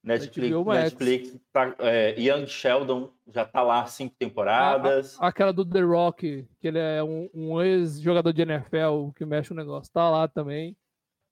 Netflix, 0.00 0.64
Netflix 0.64 1.40
tá, 1.52 1.74
é, 1.80 2.18
Young 2.18 2.46
Sheldon 2.46 3.10
já 3.26 3.44
tá 3.44 3.62
lá 3.62 3.84
cinco 3.86 4.14
temporadas. 4.16 5.20
A, 5.20 5.26
a, 5.26 5.28
aquela 5.28 5.52
do 5.52 5.64
The 5.64 5.80
Rock, 5.80 6.48
que 6.60 6.68
ele 6.68 6.78
é 6.78 7.02
um, 7.02 7.28
um 7.34 7.60
ex-jogador 7.60 8.32
de 8.32 8.42
NFL 8.42 9.10
que 9.16 9.24
mexe 9.24 9.52
o 9.52 9.56
negócio, 9.56 9.92
tá 9.92 10.08
lá 10.08 10.28
também. 10.28 10.76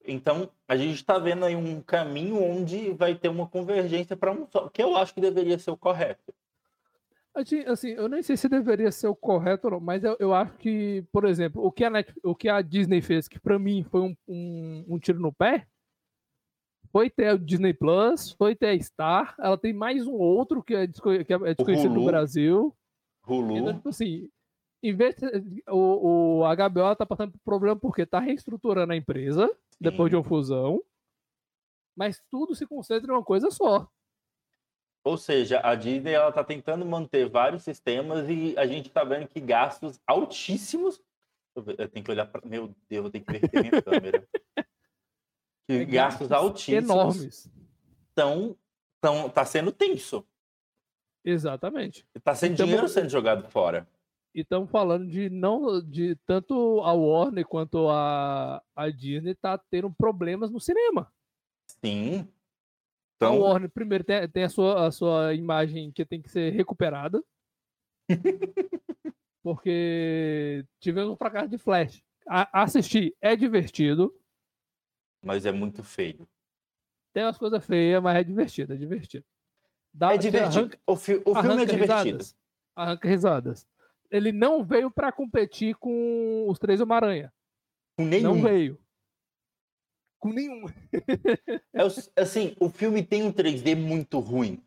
Então, 0.05 0.51
a 0.69 0.77
gente 0.77 0.97
está 0.97 1.19
vendo 1.19 1.45
aí 1.45 1.55
um 1.55 1.81
caminho 1.81 2.43
onde 2.43 2.93
vai 2.93 3.15
ter 3.15 3.29
uma 3.29 3.47
convergência 3.47 4.17
para 4.17 4.33
um 4.33 4.47
só, 4.47 4.69
que 4.69 4.83
eu 4.83 4.97
acho 4.97 5.15
que 5.15 5.21
deveria 5.21 5.59
ser 5.59 5.71
o 5.71 5.77
correto. 5.77 6.35
Assim, 7.67 7.89
eu 7.89 8.09
nem 8.09 8.23
sei 8.23 8.37
se 8.37 8.49
deveria 8.49 8.91
ser 8.91 9.09
o 9.09 9.15
correto 9.15 9.67
ou 9.67 9.73
não, 9.73 9.81
mas 9.81 10.03
eu, 10.03 10.17
eu 10.19 10.33
acho 10.33 10.57
que, 10.57 11.05
por 11.13 11.27
exemplo, 11.27 11.63
o 11.63 11.71
que 11.71 11.85
a, 11.85 11.91
Net, 11.91 12.13
o 12.23 12.35
que 12.35 12.49
a 12.49 12.63
Disney 12.63 13.03
fez, 13.03 13.29
que 13.29 13.39
para 13.39 13.59
mim 13.59 13.85
foi 13.85 14.01
um, 14.01 14.17
um, 14.27 14.85
um 14.89 14.99
tiro 14.99 15.21
no 15.21 15.31
pé, 15.31 15.67
foi 16.91 17.11
ter 17.11 17.35
o 17.35 17.39
Disney 17.39 17.75
Plus, 17.75 18.33
foi 18.33 18.57
ter 18.57 18.69
a 18.69 18.83
Star, 18.83 19.35
ela 19.39 19.59
tem 19.59 19.75
mais 19.75 20.07
um 20.07 20.15
outro 20.15 20.63
que 20.63 20.75
é, 20.75 20.87
desco 20.87 21.11
que 21.25 21.33
é 21.33 21.55
desconhecido 21.55 21.93
no 21.93 22.07
Brasil. 22.07 22.75
Hulu. 23.27 23.57
Então, 23.59 23.75
tipo 23.75 23.89
assim, 23.91 24.31
em 24.83 24.95
vez 24.95 25.15
de, 25.15 25.63
o, 25.69 26.41
o 26.41 26.57
HBO 26.57 26.97
tá 26.97 27.05
passando 27.05 27.33
por 27.33 27.41
problema 27.45 27.77
porque 27.77 28.07
tá 28.07 28.19
reestruturando 28.19 28.95
a 28.95 28.97
empresa 28.97 29.47
Sim. 29.47 29.79
depois 29.79 30.09
de 30.09 30.17
uma 30.17 30.25
fusão, 30.25 30.83
mas 31.95 32.23
tudo 32.31 32.55
se 32.55 32.67
concentra 32.67 33.13
em 33.13 33.15
uma 33.15 33.23
coisa 33.23 33.51
só. 33.51 33.91
Ou 35.07 35.17
seja, 35.17 35.61
a 35.63 35.77
Disney 35.77 36.15
ela 36.15 36.33
tá 36.33 36.43
tentando 36.43 36.85
manter 36.85 37.29
vários 37.29 37.63
sistemas 37.63 38.29
e 38.29 38.59
a 38.59 38.67
gente 38.67 38.91
tá 38.91 39.05
vendo 39.05 39.29
que 39.29 39.39
gastos 39.39 40.01
altíssimos. 40.05 41.01
Eu 41.55 41.89
tenho 41.89 42.05
que 42.05 42.11
olhar 42.11 42.27
para. 42.27 42.45
Meu 42.45 42.75
Deus, 42.89 43.05
eu 43.05 43.11
tenho 43.13 43.25
que 43.25 43.39
ver 43.39 43.51
minha 43.53 43.83
câmera. 43.83 44.29
que 45.65 45.73
é 45.75 45.85
gastos 45.85 46.33
altíssimos 46.33 46.91
enormes. 46.91 47.53
Estão, 48.09 48.57
estão, 48.97 49.31
tá 49.31 49.45
sendo 49.45 49.71
tenso. 49.71 50.27
Exatamente. 51.25 52.05
Está 52.13 52.35
sendo 52.35 52.55
então, 52.55 52.67
dinheiro 52.67 52.89
sendo 52.89 53.09
jogado 53.09 53.49
fora. 53.49 53.89
E 54.35 54.41
estamos 54.41 54.69
falando 54.69 55.07
de 55.07 55.31
não 55.31 55.81
de 55.81 56.17
tanto 56.27 56.81
a 56.83 56.93
Warner 56.93 57.47
quanto 57.47 57.89
a, 57.89 58.61
a 58.75 58.91
Disney 58.91 59.37
tá 59.37 59.57
tendo 59.57 59.89
problemas 59.89 60.51
no 60.51 60.59
cinema. 60.59 61.13
Sim. 61.81 62.29
Então... 63.17 63.35
A 63.35 63.37
Warner, 63.37 63.71
primeiro, 63.71 64.05
tem, 64.05 64.29
tem 64.29 64.45
a, 64.45 64.49
sua, 64.49 64.87
a 64.87 64.91
sua 64.91 65.35
imagem 65.35 65.91
que 65.93 66.05
tem 66.05 66.21
que 66.21 66.31
ser 66.31 66.53
recuperada. 66.53 67.23
porque 69.43 70.65
tivemos 70.81 71.13
um 71.13 71.17
fracasso 71.17 71.49
de 71.49 71.59
Flash. 71.59 72.03
A, 72.29 72.63
assistir 72.63 73.15
é 73.21 73.37
divertido 73.37 74.13
mas 75.27 75.45
é 75.45 75.51
muito 75.51 75.83
feio. 75.83 76.29
Tem 77.13 77.25
umas 77.25 77.37
coisas 77.37 77.67
feias, 77.67 78.01
mas 78.01 78.17
é 78.17 78.23
divertido, 78.23 78.73
é 78.75 78.77
divertido. 78.77 79.25
Dá, 79.93 80.15
é 80.15 80.19
divertido. 80.19 80.59
Arranca, 80.61 80.79
o, 80.87 80.95
fi 80.95 81.21
o 81.25 81.35
filme 81.35 81.63
é 81.63 81.67
divertido. 81.67 81.95
Risadas, 81.97 82.37
arranca 82.77 83.09
risadas. 83.09 83.67
Ele 84.09 84.31
não 84.31 84.63
veio 84.63 84.89
para 84.89 85.11
competir 85.11 85.75
com 85.77 86.47
os 86.49 86.61
três 86.61 86.81
Homem-Aranha. 86.81 87.33
Não 87.99 88.41
veio. 88.41 88.79
Com 90.19 90.33
nenhum. 90.33 90.67
é, 91.75 92.21
assim, 92.21 92.55
o 92.61 92.69
filme 92.69 93.03
tem 93.03 93.23
um 93.23 93.33
3D 93.33 93.77
muito 93.77 94.19
ruim. 94.19 94.63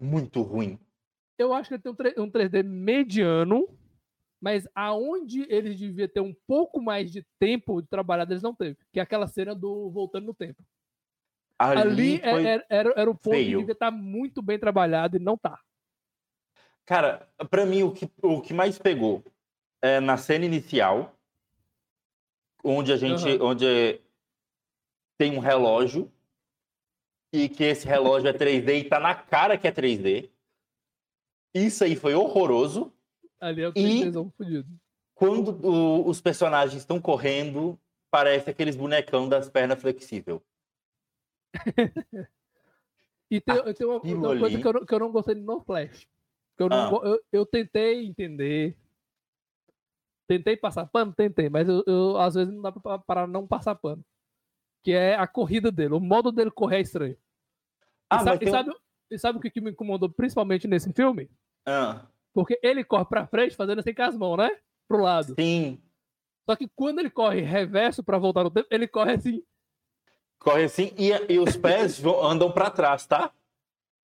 Muito 0.00 0.42
ruim. 0.42 0.78
Eu 1.38 1.52
acho 1.52 1.68
que 1.68 1.74
ele 1.74 1.82
tem 1.82 2.22
um 2.22 2.30
3D 2.30 2.62
mediano 2.62 3.68
mas 4.44 4.68
aonde 4.74 5.46
eles 5.48 5.80
deviam 5.80 6.06
ter 6.06 6.20
um 6.20 6.34
pouco 6.46 6.78
mais 6.78 7.10
de 7.10 7.26
tempo 7.38 7.80
de 7.80 7.88
trabalhar, 7.88 8.30
eles 8.30 8.42
não 8.42 8.54
teve. 8.54 8.76
Que 8.92 9.00
é 9.00 9.02
aquela 9.02 9.26
cena 9.26 9.54
do 9.54 9.90
voltando 9.90 10.26
no 10.26 10.34
tempo. 10.34 10.62
Ali, 11.58 11.80
Ali 11.80 12.20
é, 12.22 12.28
era, 12.28 12.66
era, 12.68 12.94
era, 12.94 13.10
o 13.10 13.14
ponto 13.14 13.30
feio. 13.30 13.52
que 13.52 13.56
devia 13.60 13.72
estar 13.72 13.90
tá 13.90 13.96
muito 13.96 14.42
bem 14.42 14.58
trabalhado 14.58 15.16
e 15.16 15.18
não 15.18 15.38
tá. 15.38 15.58
Cara, 16.84 17.26
para 17.48 17.64
mim 17.64 17.84
o 17.84 17.92
que, 17.92 18.06
o 18.22 18.42
que 18.42 18.52
mais 18.52 18.78
pegou 18.78 19.24
é 19.80 19.98
na 19.98 20.18
cena 20.18 20.44
inicial, 20.44 21.16
onde 22.62 22.92
a 22.92 22.98
gente, 22.98 23.26
uhum. 23.26 23.46
onde 23.46 23.98
tem 25.18 25.36
um 25.36 25.40
relógio 25.40 26.10
e 27.32 27.48
que 27.48 27.64
esse 27.64 27.86
relógio 27.86 28.28
é 28.28 28.32
3D 28.32 28.80
e 28.80 28.84
tá 28.88 29.00
na 29.00 29.14
cara 29.14 29.58
que 29.58 29.66
é 29.66 29.72
3D. 29.72 30.30
Isso 31.52 31.84
aí 31.84 31.96
foi 31.96 32.14
horroroso. 32.14 32.92
Ali 33.40 33.62
é 33.62 33.68
o 33.68 33.72
e 33.74 34.12
fudido. 34.36 34.66
Quando 35.14 35.50
o, 35.66 36.08
os 36.08 36.20
personagens 36.20 36.82
estão 36.82 37.00
correndo, 37.00 37.78
parece 38.10 38.50
aqueles 38.50 38.76
bonecão 38.76 39.28
das 39.28 39.48
pernas 39.48 39.80
flexível. 39.80 40.42
e 43.30 43.40
tem, 43.40 43.74
tem 43.74 43.86
uma, 43.86 44.00
uma 44.00 44.38
coisa 44.38 44.60
que 44.60 44.66
eu, 44.66 44.72
não, 44.72 44.86
que 44.86 44.94
eu, 44.94 44.98
não, 44.98 45.12
gostei 45.12 45.34
no 45.34 45.60
Flash. 45.60 46.08
Eu, 46.58 46.68
não, 46.68 46.96
ah. 46.96 47.06
eu, 47.06 47.20
eu, 47.32 47.46
tentei 47.46 48.04
entender. 48.06 48.76
Tentei 50.28 50.56
passar 50.56 50.86
pano? 50.86 51.12
Tentei, 51.12 51.48
mas 51.48 51.68
eu, 51.68 52.16
às 52.16 52.34
vezes 52.34 52.52
não 52.52 52.62
dá 52.62 52.72
pra, 52.72 52.98
para 52.98 53.26
não 53.26 53.46
passar 53.46 53.74
pano. 53.74 54.04
Que 54.84 54.92
é 54.92 55.16
a 55.16 55.26
corrida 55.26 55.72
dele. 55.72 55.94
O 55.94 56.00
modo 56.00 56.30
dele 56.30 56.50
correr 56.50 56.76
é 56.76 56.80
estranho. 56.82 57.16
Ah, 58.08 58.20
e, 58.20 58.24
sabe, 58.24 58.44
e, 58.44 58.50
sabe, 58.50 58.72
e 59.10 59.18
sabe 59.18 59.38
o 59.38 59.40
que 59.40 59.60
me 59.60 59.70
incomodou 59.70 60.08
principalmente 60.08 60.68
nesse 60.68 60.92
filme? 60.92 61.28
Ah. 61.66 62.06
Porque 62.32 62.60
ele 62.62 62.84
corre 62.84 63.06
pra 63.06 63.26
frente 63.26 63.56
fazendo 63.56 63.78
assim 63.78 63.94
com 63.94 64.02
as 64.02 64.16
mãos, 64.16 64.36
né? 64.36 64.50
Pro 64.86 65.02
lado. 65.02 65.34
Sim. 65.38 65.80
Só 66.48 66.54
que 66.54 66.68
quando 66.76 66.98
ele 66.98 67.10
corre 67.10 67.40
reverso 67.40 68.04
para 68.04 68.18
voltar 68.18 68.44
no 68.44 68.50
tempo, 68.50 68.68
ele 68.70 68.86
corre 68.86 69.14
assim. 69.14 69.42
Corre 70.38 70.64
assim 70.64 70.92
e, 70.98 71.10
e 71.32 71.38
os 71.38 71.56
pés 71.56 72.02
andam 72.22 72.52
para 72.52 72.70
trás, 72.70 73.06
tá? 73.06 73.32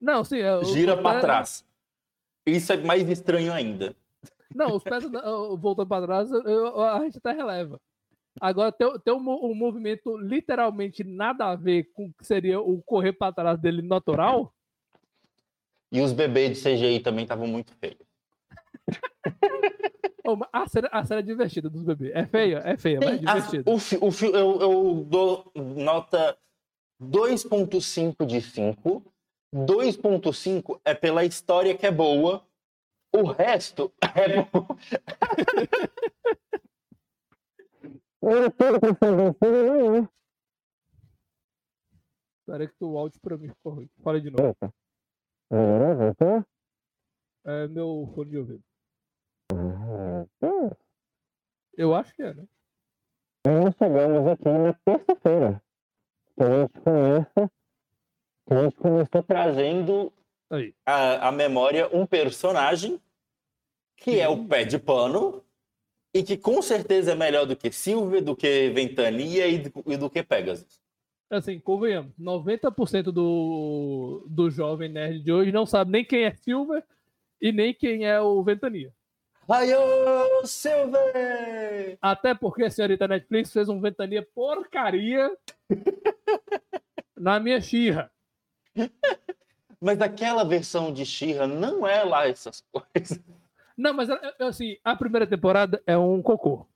Não, 0.00 0.25
sim. 0.25 0.38
É, 0.38 0.64
Gira 0.64 0.96
para 0.96 1.20
trás. 1.20 1.66
Isso 2.46 2.72
é 2.72 2.78
mais 2.78 3.06
estranho 3.08 3.52
ainda. 3.52 3.94
Não, 4.54 4.75
os 4.75 4.82
pés 4.82 5.04
voltando 5.60 5.87
para 5.87 6.06
trás, 6.06 6.30
eu, 6.30 6.80
a 6.82 7.00
gente 7.00 7.18
até 7.18 7.32
releva. 7.32 7.78
Agora, 8.40 8.70
tem, 8.70 8.88
tem 9.00 9.14
um, 9.14 9.50
um, 9.50 9.54
movimento 9.54 10.16
literalmente 10.18 11.02
nada 11.02 11.46
a 11.46 11.56
ver 11.56 11.90
com 11.92 12.06
o 12.06 12.12
que 12.12 12.26
seria 12.26 12.60
o 12.60 12.82
correr 12.82 13.12
para 13.12 13.32
trás 13.32 13.58
dele 13.58 13.82
natural. 13.82 14.54
E 15.90 16.00
os 16.00 16.12
bebês 16.12 16.56
de 16.56 16.62
CGI 16.62 17.00
também 17.00 17.25
estavam 17.25 17.46
muito 17.46 17.75
feios 17.75 17.99
a, 20.52 20.68
cena, 20.68 20.88
a 20.92 21.04
cena 21.04 21.20
é 21.20 21.22
divertida 21.22 21.68
dos 21.68 21.82
bebês. 21.82 22.12
É 22.14 22.26
feia? 22.26 22.62
É 22.64 22.76
feia, 22.76 22.99
mas 23.00 23.14
é 23.14 23.18
divertida. 23.18 23.70
o, 23.70 23.76
o, 23.76 24.10
eu, 24.37 24.60
eu 24.60 25.06
dou 25.08 25.52
nota 25.54 26.37
2.5 27.02 28.26
de 28.26 28.40
5. 28.40 29.02
2.5 29.54 30.80
é 30.84 30.94
pela 30.94 31.25
história 31.25 31.76
que 31.76 31.87
é 31.87 31.90
boa. 31.90 32.44
O 33.12 33.25
resto 33.25 33.92
é 34.00 34.42
bom. 34.42 34.66
Espera 42.41 42.67
que 42.67 42.85
o 42.85 42.99
áudio 42.99 43.21
pra 43.21 43.37
mim 43.39 43.49
ficou 43.49 43.75
ruim. 43.75 43.91
Fala 44.03 44.21
de 44.21 44.31
novo. 44.31 44.57
É 47.45 47.67
meu 47.69 48.11
fone 48.15 48.31
de 48.31 48.39
ouvido. 48.39 48.62
Eu 51.77 51.95
acho 51.95 52.15
que 52.15 52.23
é, 52.23 52.35
né? 52.35 52.47
Nós 53.47 53.75
chegamos 53.77 54.27
aqui 54.29 54.49
na 54.49 54.75
terça-feira. 54.85 55.62
A 56.37 56.45
gente 56.45 56.81
começa. 56.81 57.50
A 58.50 58.62
gente 58.62 58.77
começou 58.77 59.23
trazendo 59.23 60.12
a 60.85 61.33
memória 61.33 61.89
um 61.97 62.05
personagem 62.05 63.00
que 63.97 64.19
é 64.19 64.29
o 64.29 64.47
pé 64.47 64.65
de 64.65 64.79
pano 64.79 65.43
e 66.12 66.23
que 66.23 66.37
com 66.37 66.61
certeza 66.61 67.12
é 67.12 67.14
melhor 67.14 67.47
do 67.47 67.57
que 67.57 67.71
Silver, 67.71 68.23
do 68.23 68.37
que 68.37 68.71
Ventania 68.71 69.47
e 69.47 69.59
do, 69.59 69.73
e 69.87 69.97
do 69.97 70.11
que 70.11 70.23
Pegasus. 70.23 70.81
Assim, 71.31 71.61
convenhamos, 71.61 72.12
90% 72.19 73.12
do, 73.12 74.26
do 74.29 74.50
jovem 74.50 74.88
nerd 74.88 75.21
de 75.21 75.33
hoje 75.33 75.52
não 75.52 75.64
sabe 75.64 75.93
nem 75.93 76.05
quem 76.05 76.25
é 76.25 76.35
Silver 76.35 76.83
e 77.40 77.52
nem 77.52 77.73
quem 77.73 78.05
é 78.05 78.21
o 78.21 78.43
Ventania. 78.43 78.93
Raio 79.49 79.79
Silver! 80.45 81.99
Até 82.00 82.35
porque 82.35 82.64
a 82.64 82.71
senhorita 82.71 83.07
Netflix 83.07 83.52
fez 83.52 83.69
um 83.69 83.81
Ventania 83.81 84.26
porcaria 84.35 85.31
na 87.17 87.38
minha 87.38 87.61
xirra. 87.61 88.11
Mas 89.81 90.00
aquela 90.00 90.45
versão 90.45 90.93
de 90.93 91.07
Xirra 91.07 91.47
não 91.47 91.87
é 91.87 92.05
lá 92.05 92.29
essas 92.29 92.62
coisas. 92.71 93.21
Não, 93.80 93.94
mas 93.94 94.10
assim, 94.38 94.76
a 94.84 94.94
primeira 94.94 95.26
temporada 95.26 95.82
é 95.87 95.96
um 95.96 96.20
cocô. 96.20 96.66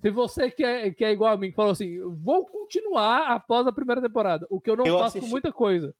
Se 0.00 0.08
você 0.08 0.48
quer, 0.52 0.94
quer 0.94 1.10
igual 1.10 1.32
a 1.32 1.36
mim, 1.36 1.50
que 1.50 1.56
falou 1.56 1.72
assim, 1.72 1.98
vou 2.22 2.46
continuar 2.46 3.26
após 3.32 3.66
a 3.66 3.72
primeira 3.72 4.00
temporada, 4.00 4.46
o 4.48 4.60
que 4.60 4.70
eu 4.70 4.76
não 4.76 4.86
eu 4.86 4.98
faço 4.98 5.18
assisti. 5.18 5.26
com 5.26 5.30
muita 5.30 5.52
coisa. 5.52 5.92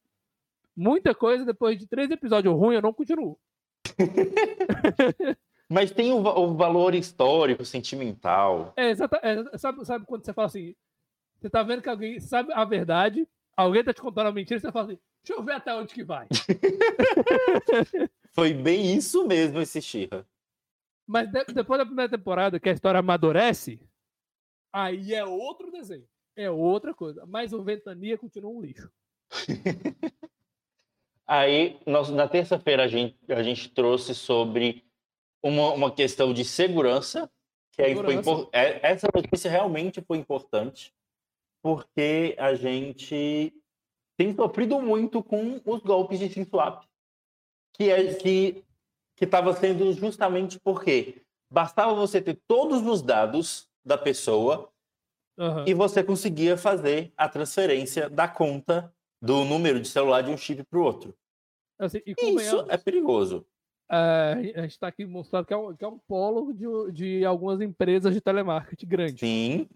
Muita 0.73 1.13
coisa, 1.13 1.43
depois 1.43 1.77
de 1.77 1.85
três 1.85 2.09
episódios 2.09 2.53
ruins, 2.55 2.75
eu 2.75 2.81
não 2.81 2.93
continuo. 2.93 3.37
Mas 5.69 5.91
tem 5.91 6.13
o, 6.13 6.19
o, 6.19 6.55
valor 6.55 6.95
histórico, 6.95 7.65
sentimental. 7.65 8.71
É, 8.77 8.91
exatamente. 8.91 9.49
É, 9.53 9.57
sabe, 9.57 9.85
sabe 9.85 10.05
quando 10.05 10.23
você 10.23 10.33
fala 10.33 10.47
assim, 10.47 10.73
você 11.37 11.49
tá 11.49 11.63
vendo 11.63 11.81
que 11.81 11.89
alguém 11.89 12.17
sabe 12.21 12.53
a 12.53 12.63
verdade, 12.63 13.27
alguém 13.57 13.83
tá 13.83 13.93
te 13.93 14.01
contando 14.01 14.27
uma 14.27 14.33
mentira, 14.33 14.59
você 14.59 14.71
fala 14.71 14.85
assim, 14.85 14.99
deixa 15.23 15.39
eu 15.39 15.43
ver 15.43 15.53
até 15.53 15.73
onde 15.73 15.93
que 15.93 16.03
vai. 16.03 16.27
Foi 18.33 18.53
bem 18.53 18.95
isso 18.95 19.25
mesmo, 19.25 19.61
esse 19.61 19.81
Xirra. 19.81 20.27
Mas 21.07 21.31
de, 21.31 21.45
depois 21.45 21.79
da 21.79 21.85
primeira 21.85 22.09
temporada, 22.09 22.59
que 22.59 22.69
a 22.69 22.73
história 22.73 22.99
amadurece, 22.99 23.79
aí 24.71 25.13
é 25.13 25.23
outro 25.23 25.71
desenho. 25.71 26.07
É 26.35 26.49
outra 26.49 26.93
coisa. 26.93 27.25
Mas 27.25 27.53
o 27.53 27.63
Ventania 27.63 28.17
continua 28.17 28.51
um 28.51 28.61
lixo. 28.61 28.91
aí, 31.27 31.79
nós, 31.85 32.09
na 32.09 32.27
terça-feira, 32.27 32.83
a 32.83 32.87
gente, 32.87 33.17
a 33.31 33.43
gente 33.43 33.69
trouxe 33.69 34.15
sobre 34.15 34.83
uma, 35.43 35.71
uma 35.73 35.91
questão 35.91 36.33
de 36.33 36.43
segurança. 36.43 37.29
Que 37.71 37.85
segurança. 37.85 38.23
Foi, 38.23 38.49
é, 38.51 38.91
essa 38.91 39.07
notícia 39.13 39.51
realmente 39.51 40.01
foi 40.01 40.17
importante, 40.17 40.93
porque 41.61 42.35
a 42.39 42.55
gente 42.55 43.53
tem 44.17 44.35
sofrido 44.35 44.79
muito 44.81 45.23
com 45.23 45.59
os 45.65 45.81
golpes 45.81 46.19
de 46.19 46.29
SIM 46.29 46.45
swap 46.45 46.83
que 47.73 47.89
é 47.89 48.13
que 48.13 48.63
que 49.15 49.25
estava 49.25 49.53
sendo 49.53 49.93
justamente 49.93 50.59
porque 50.59 51.21
bastava 51.51 51.93
você 51.93 52.19
ter 52.19 52.39
todos 52.47 52.85
os 52.85 53.01
dados 53.01 53.69
da 53.85 53.97
pessoa 53.97 54.69
uhum. 55.37 55.65
e 55.67 55.73
você 55.73 56.03
conseguia 56.03 56.57
fazer 56.57 57.13
a 57.15 57.29
transferência 57.29 58.09
da 58.09 58.27
conta 58.27 58.91
do 59.21 59.45
número 59.45 59.79
de 59.79 59.87
celular 59.87 60.21
de 60.21 60.31
um 60.31 60.37
chip 60.37 60.63
para 60.63 60.79
o 60.79 60.83
outro. 60.83 61.13
Assim, 61.77 62.01
Isso 62.05 62.65
é 62.69 62.77
perigoso. 62.77 63.45
É, 63.89 64.53
a 64.55 64.61
gente 64.61 64.71
está 64.71 64.87
aqui 64.87 65.05
mostrando 65.05 65.45
que 65.45 65.53
é 65.53 65.57
um, 65.57 65.75
que 65.75 65.85
é 65.85 65.87
um 65.87 65.99
polo 65.99 66.53
de, 66.53 66.91
de 66.91 67.25
algumas 67.25 67.61
empresas 67.61 68.13
de 68.13 68.21
telemarketing 68.21 68.87
grande. 68.87 69.19
Sim. 69.19 69.69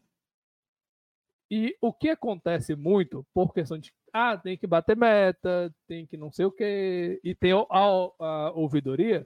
E 1.49 1.77
o 1.79 1.93
que 1.93 2.09
acontece 2.09 2.75
muito, 2.75 3.25
por 3.33 3.53
questão 3.53 3.77
de 3.77 3.93
ah, 4.11 4.37
tem 4.37 4.57
que 4.57 4.67
bater 4.67 4.97
meta, 4.97 5.73
tem 5.87 6.05
que 6.05 6.17
não 6.17 6.31
sei 6.31 6.45
o 6.45 6.51
quê, 6.51 7.19
e 7.23 7.33
tem 7.33 7.53
a, 7.53 7.65
a, 7.69 8.17
a 8.19 8.51
ouvidoria, 8.51 9.25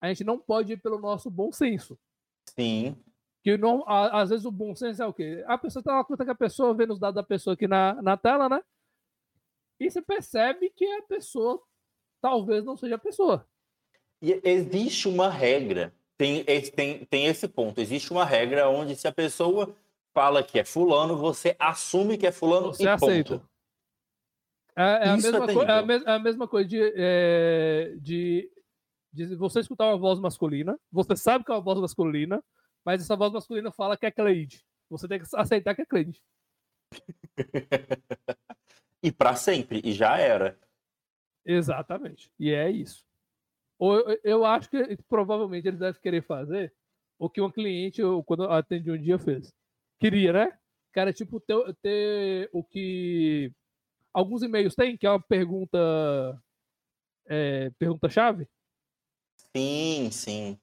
a 0.00 0.08
gente 0.08 0.24
não 0.24 0.38
pode 0.38 0.72
ir 0.72 0.76
pelo 0.78 0.98
nosso 0.98 1.30
bom 1.30 1.52
senso. 1.52 1.98
Sim. 2.48 2.96
Que 3.42 3.56
não, 3.56 3.82
a, 3.86 4.20
às 4.20 4.30
vezes 4.30 4.44
o 4.44 4.50
bom 4.50 4.74
senso 4.74 5.02
é 5.02 5.06
o 5.06 5.14
quê? 5.14 5.42
A 5.46 5.56
pessoa 5.56 5.82
tá 5.82 5.94
lá 5.94 6.04
conta 6.04 6.24
que 6.24 6.30
a 6.30 6.34
pessoa 6.34 6.74
vê 6.74 6.84
os 6.84 6.98
dados 6.98 7.14
da 7.14 7.22
pessoa 7.22 7.54
aqui 7.54 7.66
na, 7.66 8.00
na 8.02 8.16
tela, 8.16 8.48
né? 8.48 8.62
E 9.78 9.90
você 9.90 10.02
percebe 10.02 10.70
que 10.70 10.84
a 10.84 11.02
pessoa 11.02 11.62
talvez 12.20 12.64
não 12.64 12.76
seja 12.76 12.96
a 12.96 12.98
pessoa. 12.98 13.46
E 14.20 14.38
existe 14.44 15.08
uma 15.08 15.30
regra, 15.30 15.94
tem, 16.18 16.44
tem, 16.44 17.04
tem 17.06 17.26
esse 17.26 17.48
ponto, 17.48 17.80
existe 17.80 18.12
uma 18.12 18.26
regra 18.26 18.68
onde 18.68 18.94
se 18.94 19.08
a 19.08 19.12
pessoa 19.12 19.74
fala 20.12 20.42
que 20.42 20.58
é 20.58 20.64
fulano, 20.64 21.16
você 21.16 21.56
assume 21.58 22.18
que 22.18 22.26
é 22.26 22.32
fulano 22.32 22.68
você 22.68 22.84
e 22.84 22.88
aceita. 22.88 23.38
ponto. 23.38 23.50
É, 24.76 24.82
é, 24.82 25.08
a, 25.10 25.16
mesma 25.16 25.46
é, 25.46 25.52
é, 25.52 25.72
a, 25.72 25.82
me, 25.82 25.94
é 25.94 26.12
a 26.12 26.18
mesma 26.18 26.48
coisa 26.48 26.68
de, 26.68 26.92
é, 26.96 27.94
de, 28.00 28.50
de, 29.12 29.36
você 29.36 29.60
escutar 29.60 29.86
uma 29.86 29.98
voz 29.98 30.18
masculina, 30.18 30.78
você 30.90 31.16
sabe 31.16 31.44
que 31.44 31.50
é 31.50 31.54
uma 31.54 31.60
voz 31.60 31.78
masculina, 31.80 32.42
mas 32.84 33.02
essa 33.02 33.16
voz 33.16 33.32
masculina 33.32 33.70
fala 33.72 33.96
que 33.96 34.06
é 34.06 34.10
Cleide. 34.10 34.64
Você 34.88 35.06
tem 35.06 35.20
que 35.20 35.26
aceitar 35.34 35.74
que 35.74 35.82
é 35.82 35.86
Cleide. 35.86 36.22
e 39.02 39.12
para 39.12 39.36
sempre, 39.36 39.80
e 39.84 39.92
já 39.92 40.18
era. 40.18 40.58
Exatamente. 41.44 42.32
E 42.38 42.50
é 42.50 42.70
isso. 42.70 43.04
Ou 43.78 43.98
eu, 43.98 44.20
eu 44.22 44.44
acho 44.44 44.68
que 44.70 44.96
provavelmente 45.08 45.68
eles 45.68 45.80
devem 45.80 46.00
querer 46.00 46.22
fazer 46.22 46.72
o 47.18 47.28
que 47.28 47.40
um 47.40 47.50
cliente, 47.50 48.02
quando 48.24 48.44
atendi 48.44 48.90
um 48.90 49.00
dia, 49.00 49.18
fez 49.18 49.52
queria, 50.00 50.32
né? 50.32 50.58
Cara, 50.92 51.12
tipo, 51.12 51.38
ter, 51.38 51.56
ter 51.82 52.50
o 52.52 52.64
que 52.64 53.52
alguns 54.12 54.42
e-mails 54.42 54.74
têm, 54.74 54.96
que 54.96 55.06
é 55.06 55.10
uma 55.10 55.20
pergunta 55.20 55.78
é, 57.26 57.70
pergunta-chave. 57.78 58.48
Sim, 59.54 60.10
sim. 60.10 60.58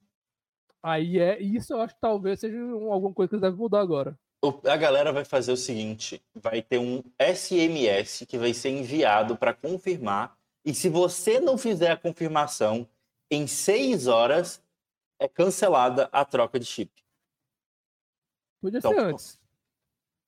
Aí 0.83 1.19
é 1.19 1.41
isso, 1.41 1.73
eu 1.73 1.81
acho 1.81 1.95
que 1.95 2.01
talvez 2.01 2.39
seja 2.39 2.57
alguma 2.59 3.13
coisa 3.13 3.29
que 3.29 3.35
eles 3.35 3.41
devem 3.41 3.57
mudar 3.57 3.79
agora. 3.79 4.17
A 4.65 4.77
galera 4.77 5.11
vai 5.11 5.25
fazer 5.25 5.51
o 5.51 5.57
seguinte: 5.57 6.21
vai 6.35 6.61
ter 6.61 6.77
um 6.77 7.03
SMS 7.19 8.25
que 8.27 8.37
vai 8.37 8.53
ser 8.53 8.69
enviado 8.69 9.35
para 9.35 9.53
confirmar, 9.53 10.37
e 10.63 10.73
se 10.73 10.89
você 10.89 11.39
não 11.39 11.57
fizer 11.57 11.91
a 11.91 11.97
confirmação 11.97 12.87
em 13.31 13.47
seis 13.47 14.07
horas, 14.07 14.63
é 15.19 15.27
cancelada 15.27 16.07
a 16.11 16.23
troca 16.23 16.59
de 16.59 16.65
chip. 16.65 16.91
Podia 18.67 18.79
então, 18.79 18.91
ser 18.91 18.99
antes. 18.99 19.39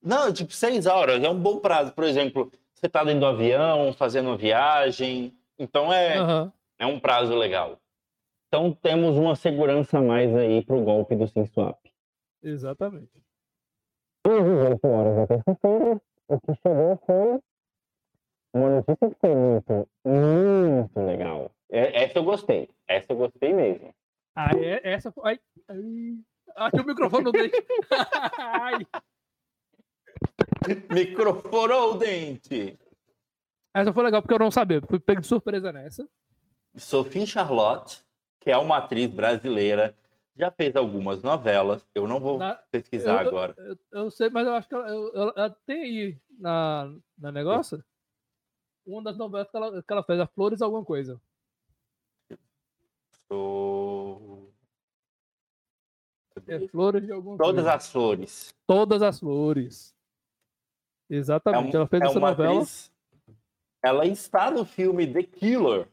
Não, 0.01 0.31
tipo, 0.31 0.53
seis 0.53 0.85
horas 0.85 1.21
é 1.21 1.29
um 1.29 1.37
bom 1.37 1.59
prazo. 1.59 1.91
Por 1.91 2.05
exemplo, 2.05 2.49
você 2.73 2.85
está 2.85 3.03
dentro 3.03 3.19
do 3.19 3.25
avião, 3.25 3.91
fazendo 3.91 4.27
uma 4.27 4.37
viagem. 4.37 5.37
Então 5.57 5.91
é, 5.91 6.21
uhum. 6.21 6.51
é 6.79 6.85
um 6.85 6.99
prazo 6.99 7.35
legal. 7.35 7.77
Então 8.47 8.71
temos 8.71 9.17
uma 9.17 9.35
segurança 9.35 9.99
a 9.99 10.01
mais 10.01 10.33
aí 10.33 10.63
para 10.63 10.75
o 10.75 10.83
golpe 10.83 11.15
do 11.17 11.27
SimSwap. 11.27 11.77
Exatamente. 12.41 13.11
E 14.25 14.29
às 14.29 14.43
18 14.43 14.87
horas 14.87 15.15
da 15.17 15.27
terça-feira, 15.27 16.01
o 16.29 16.39
que 16.39 16.55
chegou 16.61 16.97
foi 17.05 17.39
uma 18.53 18.69
notícia 18.69 19.09
que 19.09 19.15
foi 19.19 19.35
muito, 19.35 19.89
muito 20.05 20.99
legal. 21.01 21.51
É, 21.69 22.03
essa 22.03 22.19
eu 22.19 22.23
gostei. 22.23 22.69
Essa 22.87 23.11
eu 23.11 23.17
gostei 23.17 23.53
mesmo. 23.53 23.93
Ah, 24.33 24.51
é? 24.57 24.93
Essa 24.93 25.11
foi. 25.11 25.23
Ai, 25.31 25.39
ai. 25.67 26.17
Aqui 26.55 26.81
o 26.81 26.85
microfone 26.85 27.23
não 27.25 27.31
deixa. 27.31 27.55
Ai. 28.39 28.87
Microfonou 30.89 31.93
o 31.93 31.97
dente. 31.97 32.77
Essa 33.73 33.93
foi 33.93 34.03
legal 34.03 34.21
porque 34.21 34.33
eu 34.33 34.39
não 34.39 34.51
sabia. 34.51 34.81
Fui 34.81 34.99
pego 34.99 35.21
de 35.21 35.27
surpresa 35.27 35.71
nessa. 35.71 36.07
Sophie 36.75 37.25
Charlotte, 37.25 38.03
que 38.39 38.51
é 38.51 38.57
uma 38.57 38.77
atriz 38.77 39.09
brasileira, 39.09 39.95
já 40.35 40.51
fez 40.51 40.75
algumas 40.75 41.21
novelas. 41.21 41.85
Eu 41.93 42.07
não 42.07 42.19
vou 42.19 42.37
na... 42.37 42.55
pesquisar 42.71 43.23
eu, 43.23 43.27
agora. 43.27 43.53
Eu, 43.57 43.65
eu, 43.65 43.77
eu, 44.03 44.11
sei, 44.11 44.29
mas 44.29 44.47
eu 44.47 44.53
acho 44.53 44.67
que 44.67 44.75
ela, 44.75 45.33
ela 45.35 45.49
tem 45.65 45.81
aí 45.81 46.17
na, 46.37 46.93
na 47.17 47.31
negócio 47.31 47.83
uma 48.85 49.03
das 49.03 49.17
novelas 49.17 49.49
que 49.49 49.57
ela, 49.57 49.83
que 49.83 49.93
ela 49.93 50.03
fez, 50.03 50.19
a 50.19 50.27
Flores 50.27 50.61
alguma 50.61 50.83
coisa. 50.83 51.21
Sou... 53.27 54.28
É 56.47 56.67
flores 56.67 57.05
de 57.05 57.11
algum 57.11 57.37
Todas 57.37 57.65
as 57.65 57.91
flores. 57.91 58.53
Todas 58.65 59.01
as 59.01 59.19
flores. 59.19 59.95
Exatamente. 61.09 61.75
É 61.75 61.79
um, 61.79 61.81
ela 61.81 61.87
fez 61.87 62.01
é 62.01 62.05
essa 62.05 62.19
novela. 62.19 62.53
Atriz, 62.53 62.91
ela 63.83 64.05
está 64.05 64.51
no 64.51 64.65
filme 64.65 65.11
The 65.11 65.23
Killer. 65.23 65.87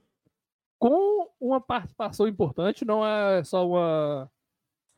Com 0.78 1.30
uma 1.40 1.61
participação 1.61 2.28
importante, 2.28 2.85
não 2.85 3.06
é 3.06 3.42
só 3.44 3.66
uma. 3.66 4.30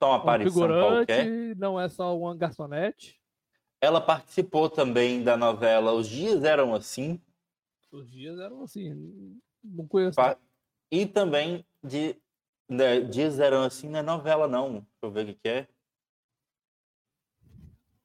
Só 0.02 0.10
uma 0.10 0.16
aparição 0.16 0.52
figurante, 0.52 1.06
qualquer. 1.06 1.56
não 1.56 1.80
é 1.80 1.88
só 1.88 2.16
uma 2.16 2.36
garçonete. 2.36 3.20
Ela 3.80 4.00
participou 4.00 4.68
também 4.68 5.22
da 5.22 5.36
novela 5.36 5.92
Os 5.92 6.08
Dias 6.08 6.42
Eram 6.42 6.74
Assim. 6.74 7.20
Os 7.92 8.10
Dias 8.10 8.38
Eram 8.38 8.62
Assim. 8.62 9.38
Não 9.62 9.86
conheço. 9.86 10.18
E 10.90 11.06
também 11.06 11.64
de 11.82 12.16
né, 12.68 13.00
Dias 13.00 13.38
Eram 13.40 13.62
Assim 13.62 13.88
não 13.88 13.98
é 13.98 14.02
novela, 14.02 14.46
não. 14.46 14.72
Deixa 14.72 14.86
eu 15.02 15.10
ver 15.10 15.28
o 15.30 15.34
que, 15.34 15.48
é. 15.48 15.68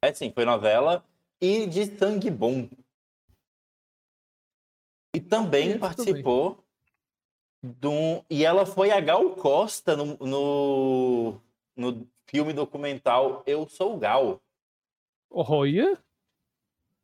É 0.02 0.14
sim, 0.14 0.32
foi 0.32 0.46
novela. 0.46 1.04
E 1.42 1.66
de 1.68 1.86
Sangue 1.98 2.32
Bom. 2.32 2.70
E 5.16 5.20
também 5.20 5.78
participou 5.78 6.64
de 7.62 7.88
um. 7.88 8.24
E 8.30 8.44
ela 8.44 8.66
foi 8.66 8.92
a 8.92 9.00
Gal 9.00 9.36
Costa 9.36 9.96
no, 9.96 10.18
no, 10.18 11.42
no 11.76 12.08
filme 12.26 12.52
documental 12.52 13.44
Eu 13.46 13.68
Sou 13.68 13.98
Gal. 13.98 14.42
Olha! 15.30 15.98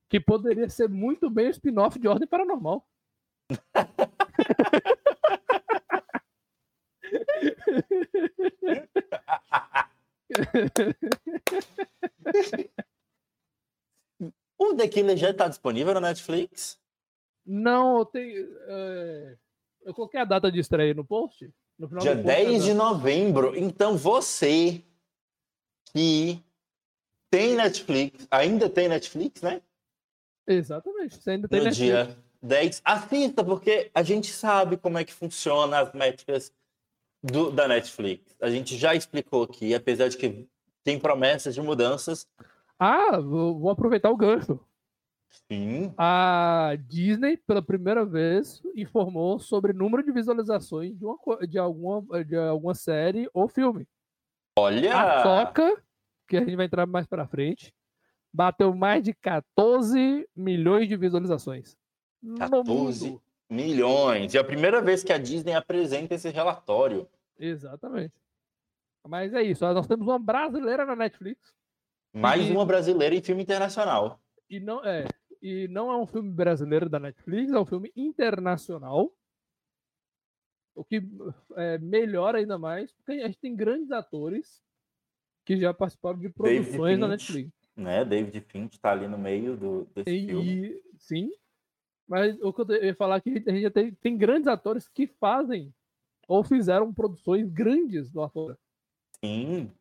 Que 0.10 0.20
poderia 0.20 0.70
ser 0.70 0.90
muito 0.90 1.30
bem 1.30 1.48
o 1.48 1.52
spin-off 1.52 2.00
de 2.00 2.08
Ordem 2.08 2.28
Paranormal. 2.28 2.86
o 14.58 14.74
The 14.76 14.88
Killer 14.88 15.18
já 15.18 15.32
está 15.32 15.48
disponível 15.48 15.96
na 15.96 16.02
Netflix? 16.02 16.80
Não, 17.46 18.00
eu 18.00 18.06
tenho. 18.06 18.48
É... 18.68 19.38
Eu 19.84 19.94
coloquei 19.94 20.20
a 20.20 20.26
data 20.26 20.52
de 20.52 20.60
estreia 20.60 20.94
no 20.94 21.06
post. 21.06 21.50
No 21.78 21.88
Dia 22.00 22.16
10 22.16 22.66
de 22.66 22.74
novembro. 22.74 23.58
Então 23.58 23.98
você 23.98 24.84
que 25.94 26.44
tem 27.30 27.56
Netflix, 27.56 28.28
ainda 28.30 28.70
tem 28.70 28.88
Netflix, 28.88 29.42
né? 29.42 29.62
Exatamente, 30.48 31.16
você 31.16 31.32
ainda 31.32 31.48
tem 31.48 31.60
no 31.60 31.66
Netflix. 31.66 31.78
dia 31.78 32.18
10, 32.42 32.82
assista, 32.84 33.44
porque 33.44 33.92
a 33.94 34.02
gente 34.02 34.32
sabe 34.32 34.78
como 34.78 34.98
é 34.98 35.04
que 35.04 35.14
funciona 35.14 35.80
as 35.80 35.94
métricas 35.94 36.52
do, 37.22 37.52
da 37.52 37.68
Netflix. 37.68 38.36
A 38.42 38.50
gente 38.50 38.78
já 38.78 38.96
explicou 38.96 39.44
aqui, 39.44 39.74
apesar 39.74 40.08
de 40.08 40.18
que 40.18 40.48
tem 40.84 41.00
promessas 41.00 41.54
de 41.54 41.62
mudanças. 41.62 42.28
Ah, 42.78 43.20
vou 43.20 43.70
aproveitar 43.70 44.10
o 44.10 44.18
gancho. 44.18 44.60
Sim. 45.30 45.94
A 45.98 46.76
Disney, 46.88 47.38
pela 47.38 47.62
primeira 47.62 48.06
vez, 48.06 48.62
informou 48.76 49.40
sobre 49.40 49.72
o 49.72 49.76
número 49.76 50.04
de 50.04 50.12
visualizações 50.12 50.98
de, 50.98 51.06
uma, 51.06 51.18
de, 51.48 51.60
alguma, 51.60 52.24
de 52.24 52.36
alguma 52.36 52.74
série 52.74 53.30
ou 53.34 53.48
filme. 53.48 53.88
Olha! 54.58 54.98
A 54.98 55.24
Toca, 55.24 55.84
que 56.28 56.38
a 56.38 56.40
gente 56.40 56.56
vai 56.56 56.66
entrar 56.66 56.86
mais 56.88 57.06
para 57.06 57.28
frente, 57.28 57.74
bateu 58.34 58.74
mais 58.74 59.04
de 59.04 59.14
14 59.14 60.28
milhões 60.36 60.88
de 60.88 60.98
visualizações. 60.98 61.78
14 62.38 63.20
milhões. 63.50 64.34
E 64.34 64.38
é 64.38 64.42
a 64.42 64.44
primeira 64.44 64.82
vez 64.82 65.04
que 65.04 65.12
a 65.12 65.18
Disney 65.18 65.54
apresenta 65.54 66.16
esse 66.16 66.30
relatório. 66.30 67.08
Exatamente. 67.38 68.14
Mas 69.08 69.34
é 69.34 69.42
isso. 69.42 69.66
Nós 69.74 69.88
temos 69.88 70.08
uma 70.08 70.20
brasileira 70.20 70.86
na 70.86 70.96
Netflix. 70.96 71.54
Mais 72.14 72.48
e... 72.48 72.52
uma 72.52 72.66
brasileira 72.66 73.16
em 73.16 73.22
filme 73.22 73.42
internacional. 73.42 74.20
E 74.50 74.60
não 74.60 74.84
é. 74.84 75.06
E 75.42 75.68
não 75.70 75.90
é 75.92 75.98
um 75.98 76.06
filme 76.06 76.30
brasileiro 76.32 76.90
da 76.90 77.00
Netflix, 77.00 77.52
é 77.52 77.60
um 77.60 77.66
filme 77.66 77.92
internacional. 77.96 79.14
O 80.76 80.84
que 80.84 81.02
é, 81.56 81.78
melhora 81.78 82.40
ainda 82.40 82.58
mais, 82.58 82.92
porque 82.92 83.14
a 83.14 83.28
gente 83.28 83.40
tem 83.40 83.56
grandes 83.56 83.92
atores 83.92 84.62
que 85.46 85.58
já 85.58 85.74
participaram 85.74 86.20
de 86.20 86.30
produções 86.30 87.00
da 87.00 87.08
Netflix. 87.08 87.52
Né? 87.76 88.04
David 88.04 88.42
Finch 88.42 88.76
está 88.76 88.92
ali 88.92 89.08
no 89.08 89.18
meio 89.18 89.56
do, 89.56 89.86
desse 89.96 90.10
e, 90.10 90.26
filme. 90.28 90.82
Sim, 90.98 91.32
mas 92.10 92.36
o 92.42 92.52
que 92.52 92.62
eu 92.62 92.84
ia 92.86 92.96
falar 92.96 93.18
é 93.18 93.22
que 93.22 93.44
a 93.48 93.54
gente 93.54 93.70
tem, 93.70 93.94
tem 93.94 94.18
grandes 94.18 94.48
atores 94.48 94.88
que 94.88 95.06
fazem 95.06 95.72
ou 96.28 96.44
fizeram 96.44 96.92
produções 96.92 97.48
grandes 97.48 98.12
lá 98.12 98.28
fora. 98.28 98.58
Sim. 99.24 99.72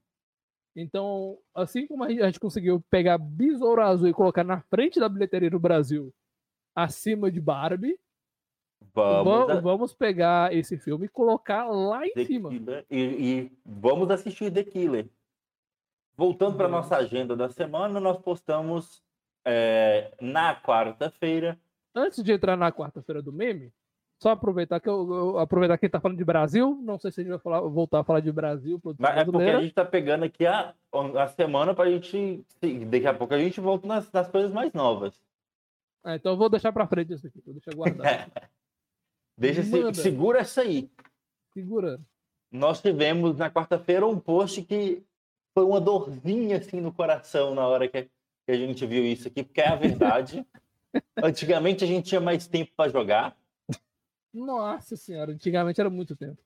Então, 0.76 1.38
assim 1.54 1.86
como 1.86 2.04
a 2.04 2.10
gente 2.10 2.38
conseguiu 2.38 2.84
pegar 2.90 3.16
Besouro 3.16 3.80
Azul 3.80 4.08
e 4.08 4.12
colocar 4.12 4.44
na 4.44 4.60
frente 4.60 5.00
da 5.00 5.08
bilheteria 5.08 5.50
do 5.50 5.58
Brasil, 5.58 6.14
acima 6.74 7.32
de 7.32 7.40
Barbie, 7.40 7.98
vamos, 8.94 9.50
a... 9.50 9.60
vamos 9.60 9.94
pegar 9.94 10.54
esse 10.54 10.76
filme 10.76 11.06
e 11.06 11.08
colocar 11.08 11.64
lá 11.64 12.06
em 12.06 12.12
The 12.12 12.24
cima. 12.26 12.50
E, 12.90 13.00
e, 13.00 13.52
vamos 13.64 14.10
assistir 14.10 14.52
The 14.52 14.64
Killer. 14.64 15.08
Voltando 16.14 16.58
para 16.58 16.68
nossa 16.68 16.96
agenda 16.96 17.34
da 17.34 17.48
semana, 17.48 17.98
nós 17.98 18.18
postamos 18.18 19.02
é, 19.46 20.14
na 20.20 20.60
quarta-feira 20.60 21.58
antes 21.98 22.22
de 22.22 22.32
entrar 22.32 22.56
na 22.56 22.72
quarta-feira 22.72 23.20
do 23.20 23.32
meme, 23.32 23.72
só 24.20 24.30
aproveitar 24.30 24.80
que 24.80 24.88
eu, 24.88 25.12
eu 25.12 25.38
aproveitar 25.38 25.78
que 25.78 25.86
ele 25.86 25.92
tá 25.92 26.00
falando 26.00 26.18
de 26.18 26.24
Brasil, 26.24 26.76
não 26.82 26.98
sei 26.98 27.10
se 27.12 27.20
a 27.20 27.22
gente 27.22 27.30
vai 27.30 27.38
falar, 27.38 27.60
voltar 27.60 28.00
a 28.00 28.04
falar 28.04 28.20
de 28.20 28.32
Brasil. 28.32 28.80
Mas 28.98 29.16
é 29.16 29.24
porque 29.24 29.42
a 29.42 29.60
gente 29.60 29.74
tá 29.74 29.84
pegando 29.84 30.24
aqui 30.24 30.44
a, 30.44 30.74
a 30.92 31.28
semana 31.28 31.74
pra 31.74 31.90
gente. 31.90 32.44
Daqui 32.88 33.06
a 33.06 33.14
pouco 33.14 33.34
a 33.34 33.38
gente 33.38 33.60
volta 33.60 33.86
nas, 33.86 34.10
nas 34.10 34.28
coisas 34.28 34.52
mais 34.52 34.72
novas. 34.72 35.14
Ah, 36.02 36.16
então 36.16 36.32
eu 36.32 36.36
vou 36.36 36.48
deixar 36.48 36.72
pra 36.72 36.86
frente 36.86 37.12
isso 37.12 37.26
aqui, 37.26 37.40
vou 37.44 37.54
deixar 37.54 37.74
guardado. 37.74 38.32
Deixa 39.38 39.62
se, 39.62 39.94
segura 39.94 40.40
essa 40.40 40.62
aí. 40.62 40.90
Segurando. 41.54 42.04
Nós 42.50 42.80
tivemos 42.80 43.36
na 43.36 43.48
quarta-feira 43.48 44.04
um 44.04 44.18
post 44.18 44.62
que 44.62 45.04
foi 45.54 45.64
uma 45.64 45.80
dorzinha 45.80 46.58
assim 46.58 46.80
no 46.80 46.92
coração 46.92 47.54
na 47.54 47.64
hora 47.66 47.86
que 47.86 48.08
a 48.48 48.54
gente 48.54 48.84
viu 48.84 49.04
isso 49.04 49.28
aqui, 49.28 49.44
porque 49.44 49.60
é 49.60 49.68
a 49.68 49.76
verdade. 49.76 50.44
Antigamente 51.22 51.84
a 51.84 51.86
gente 51.86 52.08
tinha 52.08 52.20
mais 52.20 52.46
tempo 52.46 52.72
para 52.76 52.90
jogar. 52.90 53.36
Nossa 54.32 54.96
senhora, 54.96 55.32
antigamente 55.32 55.80
era 55.80 55.90
muito 55.90 56.14
tempo. 56.14 56.38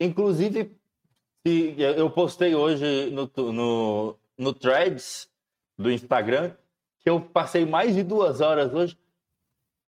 Inclusive, 0.00 0.76
eu 1.44 2.10
postei 2.10 2.54
hoje 2.54 3.10
no, 3.10 3.30
no, 3.52 4.18
no 4.36 4.54
Threads 4.54 5.30
do 5.76 5.90
Instagram 5.90 6.54
que 7.00 7.08
eu 7.08 7.20
passei 7.20 7.64
mais 7.64 7.94
de 7.94 8.02
duas 8.02 8.40
horas 8.40 8.74
hoje 8.74 8.98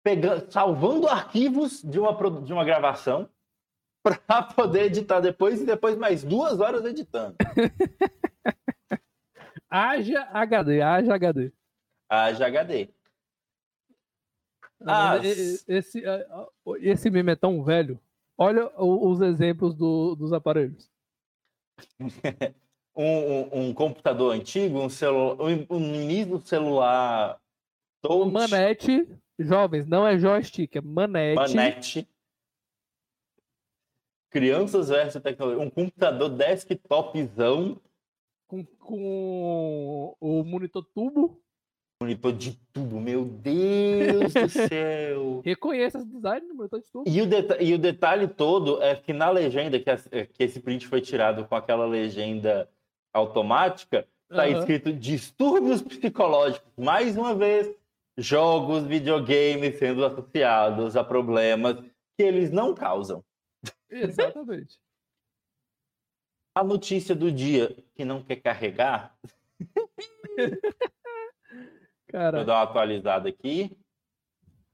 pegando, 0.02 0.50
salvando 0.50 1.08
arquivos 1.08 1.82
de 1.82 1.98
uma, 1.98 2.40
de 2.42 2.52
uma 2.52 2.64
gravação 2.64 3.28
para 4.02 4.42
poder 4.42 4.84
editar 4.84 5.20
depois 5.20 5.60
e 5.60 5.66
depois 5.66 5.96
mais 5.96 6.24
duas 6.24 6.60
horas 6.60 6.84
editando. 6.84 7.36
haja 9.68 10.22
HD, 10.32 10.80
haja 10.80 11.14
HD. 11.14 11.52
Haja 12.08 12.46
HD. 12.46 12.88
Ah, 14.86 15.18
esse, 15.22 16.02
esse 16.80 17.10
meme 17.10 17.32
é 17.32 17.36
tão 17.36 17.62
velho. 17.62 18.00
Olha 18.36 18.70
os 18.78 19.20
exemplos 19.20 19.74
do, 19.74 20.14
dos 20.14 20.32
aparelhos. 20.32 20.90
um, 22.96 23.04
um, 23.04 23.60
um, 23.60 23.74
computador 23.74 24.34
antigo, 24.34 24.80
um, 24.80 24.88
celu, 24.88 25.36
um, 25.38 25.66
um 25.68 26.40
celular. 26.40 27.38
Touch. 28.02 28.32
Manete, 28.32 29.06
jovens, 29.38 29.86
não 29.86 30.06
é 30.06 30.18
joystick, 30.18 30.74
é 30.76 30.80
manete. 30.80 31.54
Manete. 31.54 32.08
Crianças 34.30 34.88
versus 34.88 35.22
tecnologia. 35.22 35.62
Um 35.62 35.70
computador 35.70 36.30
desktopzão. 36.30 37.78
Com, 38.48 38.64
com 38.64 40.16
o 40.18 40.42
monitor 40.42 40.84
tubo 40.92 41.40
monitor 42.02 42.32
de 42.32 42.58
tubo, 42.72 42.98
meu 42.98 43.26
Deus 43.26 43.99
do 44.28 44.48
céu! 44.48 45.42
Reconheça 45.44 45.98
esse 45.98 46.06
design 46.06 46.46
do 46.46 46.54
monitor 46.54 46.80
de 46.80 46.90
tubo. 46.90 47.04
E 47.08 47.20
o, 47.20 47.28
e 47.60 47.74
o 47.74 47.78
detalhe 47.78 48.28
todo 48.28 48.82
é 48.82 48.94
que 48.94 49.12
na 49.12 49.30
legenda, 49.30 49.78
que, 49.78 49.84
que 50.26 50.44
esse 50.44 50.60
print 50.60 50.86
foi 50.86 51.00
tirado 51.00 51.44
com 51.46 51.54
aquela 51.54 51.86
legenda 51.86 52.68
automática, 53.12 54.06
está 54.30 54.46
uhum. 54.46 54.58
escrito 54.58 54.92
distúrbios 54.92 55.82
psicológicos. 55.82 56.70
Mais 56.76 57.16
uma 57.16 57.34
vez, 57.34 57.74
jogos, 58.16 58.84
videogames 58.84 59.78
sendo 59.78 60.04
associados 60.04 60.96
a 60.96 61.04
problemas 61.04 61.76
que 62.16 62.22
eles 62.22 62.50
não 62.50 62.74
causam. 62.74 63.24
Exatamente. 63.90 64.78
a 66.54 66.64
notícia 66.64 67.14
do 67.14 67.30
dia 67.30 67.76
que 67.94 68.04
não 68.04 68.22
quer 68.22 68.36
carregar. 68.36 69.16
Cara... 72.08 72.38
Vou 72.38 72.46
dar 72.46 72.54
uma 72.56 72.62
atualizada 72.62 73.28
aqui. 73.28 73.76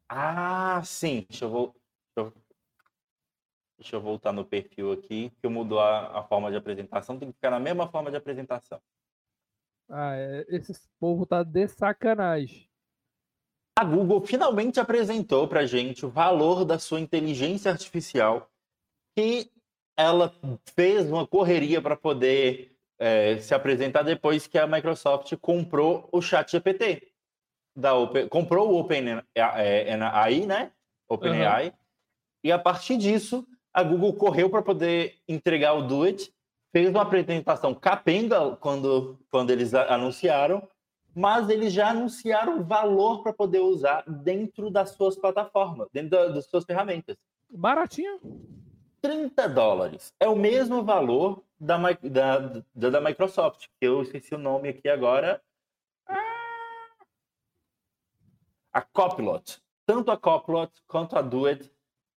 Ah, 0.09 0.83
sim. 0.85 1.27
Deixa 1.29 1.45
eu. 1.45 1.75
Deixa 2.17 2.35
eu, 2.35 2.47
Deixa 3.79 3.97
eu 3.97 4.01
voltar 4.01 4.33
no 4.33 4.45
perfil 4.45 4.93
aqui, 4.93 5.31
que 5.39 5.49
mudou 5.49 5.79
a, 5.79 6.21
a, 6.21 6.23
forma 6.25 6.51
de 6.51 6.57
apresentação. 6.57 7.19
Tem 7.19 7.29
que 7.29 7.35
ficar 7.35 7.51
na 7.51 7.61
mesma 7.61 7.87
forma 7.89 8.11
de 8.11 8.17
apresentação. 8.17 8.81
Ah, 9.89 10.15
é... 10.17 10.47
esse 10.49 10.75
povo 10.99 11.27
tá 11.27 11.43
de 11.43 11.69
sacanagem. 11.69 12.71
A 13.79 13.85
Google 13.85 14.25
finalmente 14.25 14.81
apresentou 14.81 15.47
para 15.47 15.67
gente 15.67 16.07
o 16.07 16.09
valor 16.09 16.65
da 16.65 16.79
sua 16.79 16.99
inteligência 16.99 17.71
artificial 17.71 18.51
e 19.19 19.51
ela 19.99 20.35
fez 20.75 21.11
uma 21.11 21.27
correria 21.27 21.83
para 21.83 21.95
poder 21.95 22.75
é, 22.99 23.39
se 23.39 23.55
apresentar 23.55 24.03
depois 24.03 24.47
que 24.47 24.57
a 24.57 24.67
Microsoft 24.67 25.37
comprou 25.37 26.09
o 26.11 26.23
ChatGPT. 26.23 27.13
Da 27.77 27.95
Open, 27.95 28.29
comprou 28.29 28.73
o 28.73 28.81
OpenAI, 28.81 29.23
é, 29.35 29.97
né? 30.47 30.73
OpenAI. 31.09 31.67
Uhum. 31.67 31.73
E 32.45 32.53
a 32.53 32.59
partir 32.59 32.97
disso, 32.97 33.47
a 33.73 33.83
Google 33.83 34.15
correu 34.15 34.49
para 34.49 34.63
poder 34.63 35.17
entregar 35.29 35.75
o 35.75 35.83
Do 35.83 36.05
It, 36.05 36.33
fez 36.73 36.89
uma 36.89 37.03
apresentação 37.03 37.75
capenga 37.75 38.57
quando, 38.57 39.19
quando 39.31 39.51
eles 39.51 39.75
anunciaram, 39.75 40.67
mas 41.15 41.49
eles 41.49 41.73
já 41.73 41.91
anunciaram 41.91 42.61
o 42.61 42.65
valor 42.65 43.23
para 43.23 43.33
poder 43.33 43.61
usar 43.61 44.03
dentro 44.07 44.71
das 44.71 44.91
suas 44.91 45.17
plataformas, 45.17 45.89
dentro 45.93 46.33
das 46.33 46.47
suas 46.47 46.65
ferramentas. 46.65 47.17
Baratinho. 47.51 48.21
30 49.01 49.49
dólares. 49.49 50.13
É 50.19 50.29
o 50.29 50.37
mesmo 50.37 50.83
valor 50.83 51.43
da, 51.59 51.79
da, 52.03 52.39
da, 52.75 52.91
da 52.91 53.01
Microsoft, 53.01 53.67
que 53.81 53.87
eu 53.87 54.03
esqueci 54.03 54.35
o 54.35 54.39
nome 54.39 54.69
aqui 54.69 54.89
agora. 54.89 55.41
A 58.77 58.83
Copilot. 58.83 59.59
Tanto 59.87 60.11
a 60.11 60.19
Copilot 60.19 60.71
quanto 60.87 61.17
a 61.17 61.23
Duet, 61.23 61.73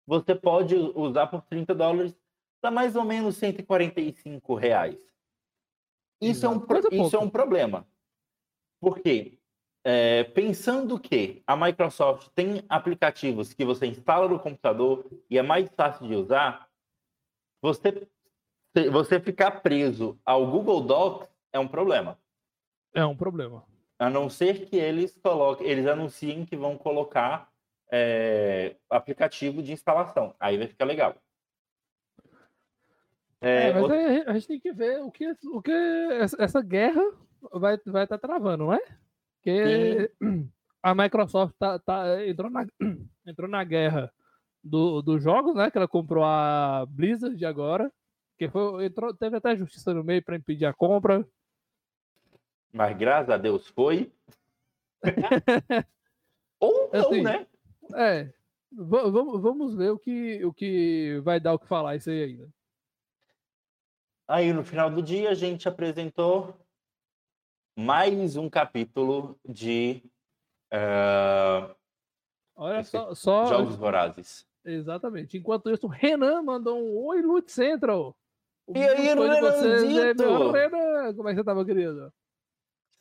você 0.04 0.34
pode 0.34 0.74
usar 0.74 1.28
por 1.28 1.40
30 1.42 1.72
dólares, 1.72 2.20
dá 2.60 2.68
mais 2.68 2.96
ou 2.96 3.04
menos 3.04 3.36
145 3.36 4.56
reais. 4.56 4.98
Isso, 6.20 6.44
é 6.44 6.48
um, 6.48 6.60
isso 6.90 7.14
é 7.14 7.18
um 7.20 7.30
problema. 7.30 7.86
Porque, 8.80 9.38
é, 9.84 10.24
pensando 10.24 10.98
que 10.98 11.44
a 11.46 11.56
Microsoft 11.56 12.30
tem 12.34 12.64
aplicativos 12.68 13.54
que 13.54 13.64
você 13.64 13.86
instala 13.86 14.26
no 14.26 14.40
computador 14.40 15.08
e 15.30 15.38
é 15.38 15.42
mais 15.42 15.70
fácil 15.76 16.08
de 16.08 16.16
usar, 16.16 16.68
você, 17.62 18.08
você 18.90 19.20
ficar 19.20 19.60
preso 19.60 20.18
ao 20.24 20.44
Google 20.50 20.80
Docs 20.80 21.28
é 21.52 21.60
um 21.60 21.68
problema. 21.68 22.18
É 22.92 23.06
um 23.06 23.16
problema. 23.16 23.64
A 23.98 24.08
não 24.08 24.30
ser 24.30 24.66
que 24.66 24.76
eles 24.76 25.18
coloquem, 25.20 25.66
eles 25.66 25.86
anunciem 25.86 26.44
que 26.44 26.56
vão 26.56 26.78
colocar 26.78 27.50
é, 27.90 28.76
aplicativo 28.88 29.62
de 29.62 29.72
instalação. 29.72 30.34
Aí 30.38 30.56
vai 30.56 30.66
ficar 30.66 30.84
legal. 30.84 31.16
É, 33.40 33.68
é, 33.68 33.72
mas 33.72 33.82
outro... 33.82 33.96
a 34.26 34.32
gente 34.34 34.48
tem 34.48 34.60
que 34.60 34.72
ver 34.72 35.00
o 35.02 35.10
que, 35.10 35.30
o 35.46 35.62
que 35.62 35.72
essa 36.38 36.60
guerra 36.60 37.02
vai 37.52 37.76
estar 37.76 37.90
vai 37.90 38.06
tá 38.06 38.18
travando, 38.18 38.64
não 38.64 38.72
é? 38.72 38.80
Porque 39.36 40.10
Sim. 40.22 40.50
a 40.82 40.94
Microsoft 40.94 41.54
tá, 41.58 41.78
tá, 41.78 42.26
entrou, 42.26 42.50
na, 42.50 42.66
entrou 43.26 43.48
na 43.48 43.62
guerra 43.64 44.12
dos 44.62 45.04
do 45.04 45.18
jogos, 45.18 45.54
né? 45.54 45.70
Que 45.70 45.78
ela 45.78 45.88
comprou 45.88 46.24
a 46.24 46.84
Blizzard 46.88 47.44
agora. 47.44 47.92
Que 48.36 48.48
foi, 48.48 48.86
entrou, 48.86 49.14
teve 49.14 49.36
até 49.36 49.56
justiça 49.56 49.92
no 49.94 50.04
meio 50.04 50.22
para 50.22 50.36
impedir 50.36 50.66
a 50.66 50.72
compra. 50.72 51.26
Mas 52.78 52.96
graças 52.96 53.28
a 53.28 53.36
Deus 53.36 53.66
foi. 53.66 54.12
Ou 56.60 56.90
não, 56.92 57.00
assim, 57.00 57.22
né? 57.22 57.44
É. 57.92 58.32
Vamos 58.70 59.74
ver 59.74 59.90
o 59.90 59.98
que, 59.98 60.44
o 60.44 60.52
que 60.52 61.18
vai 61.24 61.40
dar 61.40 61.54
o 61.54 61.58
que 61.58 61.66
falar 61.66 61.96
isso 61.96 62.08
aí 62.08 62.22
ainda. 62.22 62.48
Aí 64.28 64.52
no 64.52 64.62
final 64.62 64.88
do 64.92 65.02
dia 65.02 65.30
a 65.30 65.34
gente 65.34 65.66
apresentou 65.66 66.54
mais 67.76 68.36
um 68.36 68.48
capítulo 68.48 69.36
de 69.44 70.00
uh, 70.72 71.74
Olha 72.54 72.84
só, 72.84 73.12
só, 73.12 73.46
Jogos 73.46 73.74
Vorazes. 73.74 74.46
Exatamente. 74.64 75.36
Enquanto 75.36 75.68
isso, 75.68 75.86
o 75.86 75.90
Renan 75.90 76.42
mandou 76.42 76.78
um 76.78 77.06
Oi, 77.06 77.22
Lute 77.22 77.50
Central. 77.50 78.16
O 78.68 78.78
e 78.78 78.88
aí, 78.88 79.08
Renanzito? 79.08 80.22
É 80.56 80.68
Renan, 80.68 81.14
como 81.16 81.28
é 81.28 81.32
que 81.32 81.38
você 81.40 81.44
tava, 81.44 81.64
querido? 81.64 82.12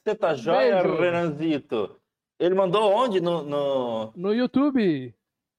Você 0.07 0.15
tá 0.15 0.33
joia, 0.33 0.81
Beijo. 0.81 1.01
Renanzito? 1.01 1.99
Ele 2.39 2.55
mandou 2.55 2.89
onde? 2.93 3.19
No, 3.19 3.43
no... 3.43 4.13
no 4.15 4.33
YouTube. 4.33 5.13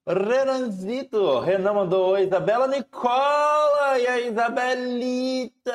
Renanzito, 0.08 1.40
Renan 1.40 1.74
mandou 1.74 2.12
oi, 2.12 2.22
Isabela 2.22 2.66
Nicola 2.66 3.98
e 3.98 4.06
a 4.06 4.18
Isabelita. 4.18 5.68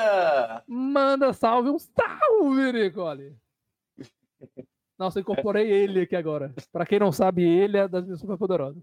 Manda 0.66 1.34
salve, 1.34 1.70
um 1.70 1.78
salve, 1.78 2.72
Nicole. 2.72 3.38
Nossa, 4.98 5.20
incorporei 5.20 5.70
ele 5.70 6.02
aqui 6.02 6.16
agora. 6.16 6.52
Para 6.72 6.88
quem 6.88 6.98
não 6.98 7.12
sabe, 7.12 7.44
ele 7.44 7.78
é 7.78 7.88
das 7.88 8.04
minhas 8.04 8.20
superpoderosas. 8.22 8.82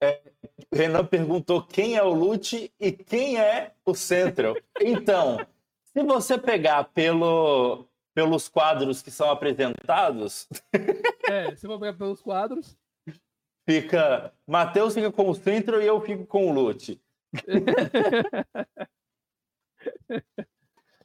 É, 0.00 0.22
Renan 0.72 1.04
perguntou 1.04 1.66
quem 1.66 1.96
é 1.96 2.02
o 2.04 2.14
Lute 2.14 2.72
e 2.78 2.92
quem 2.92 3.40
é 3.40 3.72
o 3.84 3.92
Central. 3.92 4.54
Então, 4.80 5.44
se 5.86 6.00
você 6.04 6.38
pegar 6.38 6.84
pelo, 6.84 7.88
pelos 8.16 8.48
quadros 8.48 9.02
que 9.02 9.10
são 9.10 9.30
apresentados. 9.30 10.48
É, 11.28 11.54
se 11.54 11.68
pegar 11.68 11.92
pelos 11.92 12.22
quadros 12.22 12.78
fica. 13.68 14.32
Matheus 14.46 14.94
fica 14.94 15.12
com 15.12 15.28
o 15.28 15.34
Centro 15.34 15.82
e 15.82 15.86
eu 15.86 16.00
fico 16.00 16.24
com 16.24 16.48
o 16.48 16.52
Lute. 16.52 16.98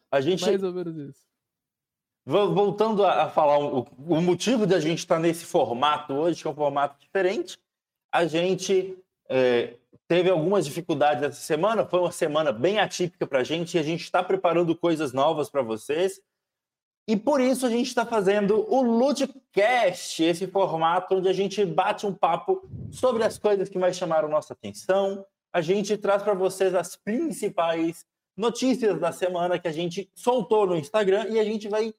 a 0.10 0.22
gente. 0.22 0.46
Mais 0.46 0.64
ou 0.64 0.72
menos 0.72 0.96
isso. 0.96 1.30
Voltando 2.24 3.04
a, 3.04 3.28
falar 3.30 3.60
o, 3.60 3.82
o 3.98 4.22
motivo 4.22 4.68
de 4.68 4.76
a 4.76 4.80
gente 4.80 5.00
estar 5.00 5.20
nesse 5.20 5.44
formato 5.44 6.14
hoje, 6.14 6.42
que 6.42 6.48
é 6.48 6.52
um 6.52 6.56
formato 6.56 6.98
diferente, 7.00 7.60
a 8.14 8.26
gente 8.28 8.96
é, 9.28 9.76
teve 10.08 10.30
algumas 10.30 10.66
dificuldades 10.66 11.24
essa 11.24 11.42
semana. 11.42 11.84
Foi 11.84 12.00
uma 12.00 12.12
semana 12.12 12.54
bem 12.54 12.80
atípica 12.80 13.26
para 13.26 13.40
a 13.40 13.44
gente 13.44 13.76
e 13.76 13.80
a 13.80 13.84
gente 13.84 14.04
está 14.04 14.24
preparando 14.24 14.78
coisas 14.78 15.12
novas 15.12 15.50
para 15.50 15.64
vocês. 15.64 16.22
E 17.08 17.18
por 17.18 17.42
isso 17.42 17.66
a 17.66 17.70
gente 17.70 17.88
está 17.88 18.06
fazendo 18.06 18.66
o 18.72 18.82
Ludcast, 18.82 20.24
esse 20.24 20.48
formato 20.48 21.16
onde 21.16 21.28
a 21.28 21.34
gente 21.34 21.66
bate 21.66 22.06
um 22.06 22.14
papo 22.14 22.68
sobre 22.92 23.24
as 23.24 23.38
coisas 23.38 23.68
que 23.68 23.78
mais 23.78 23.98
chamaram 23.98 24.30
nossa 24.30 24.54
atenção. 24.54 25.26
A 25.52 25.62
gente 25.62 25.98
traz 25.98 26.24
para 26.24 26.34
vocês 26.34 26.74
as 26.76 26.96
principais 26.96 28.06
notícias 28.38 29.00
da 29.00 29.12
semana 29.12 29.60
que 29.60 29.68
a 29.68 29.72
gente 29.72 30.10
soltou 30.16 30.66
no 30.66 30.78
Instagram 30.78 31.28
e 31.30 31.40
a 31.40 31.44
gente 31.44 31.68
vai 31.68 31.94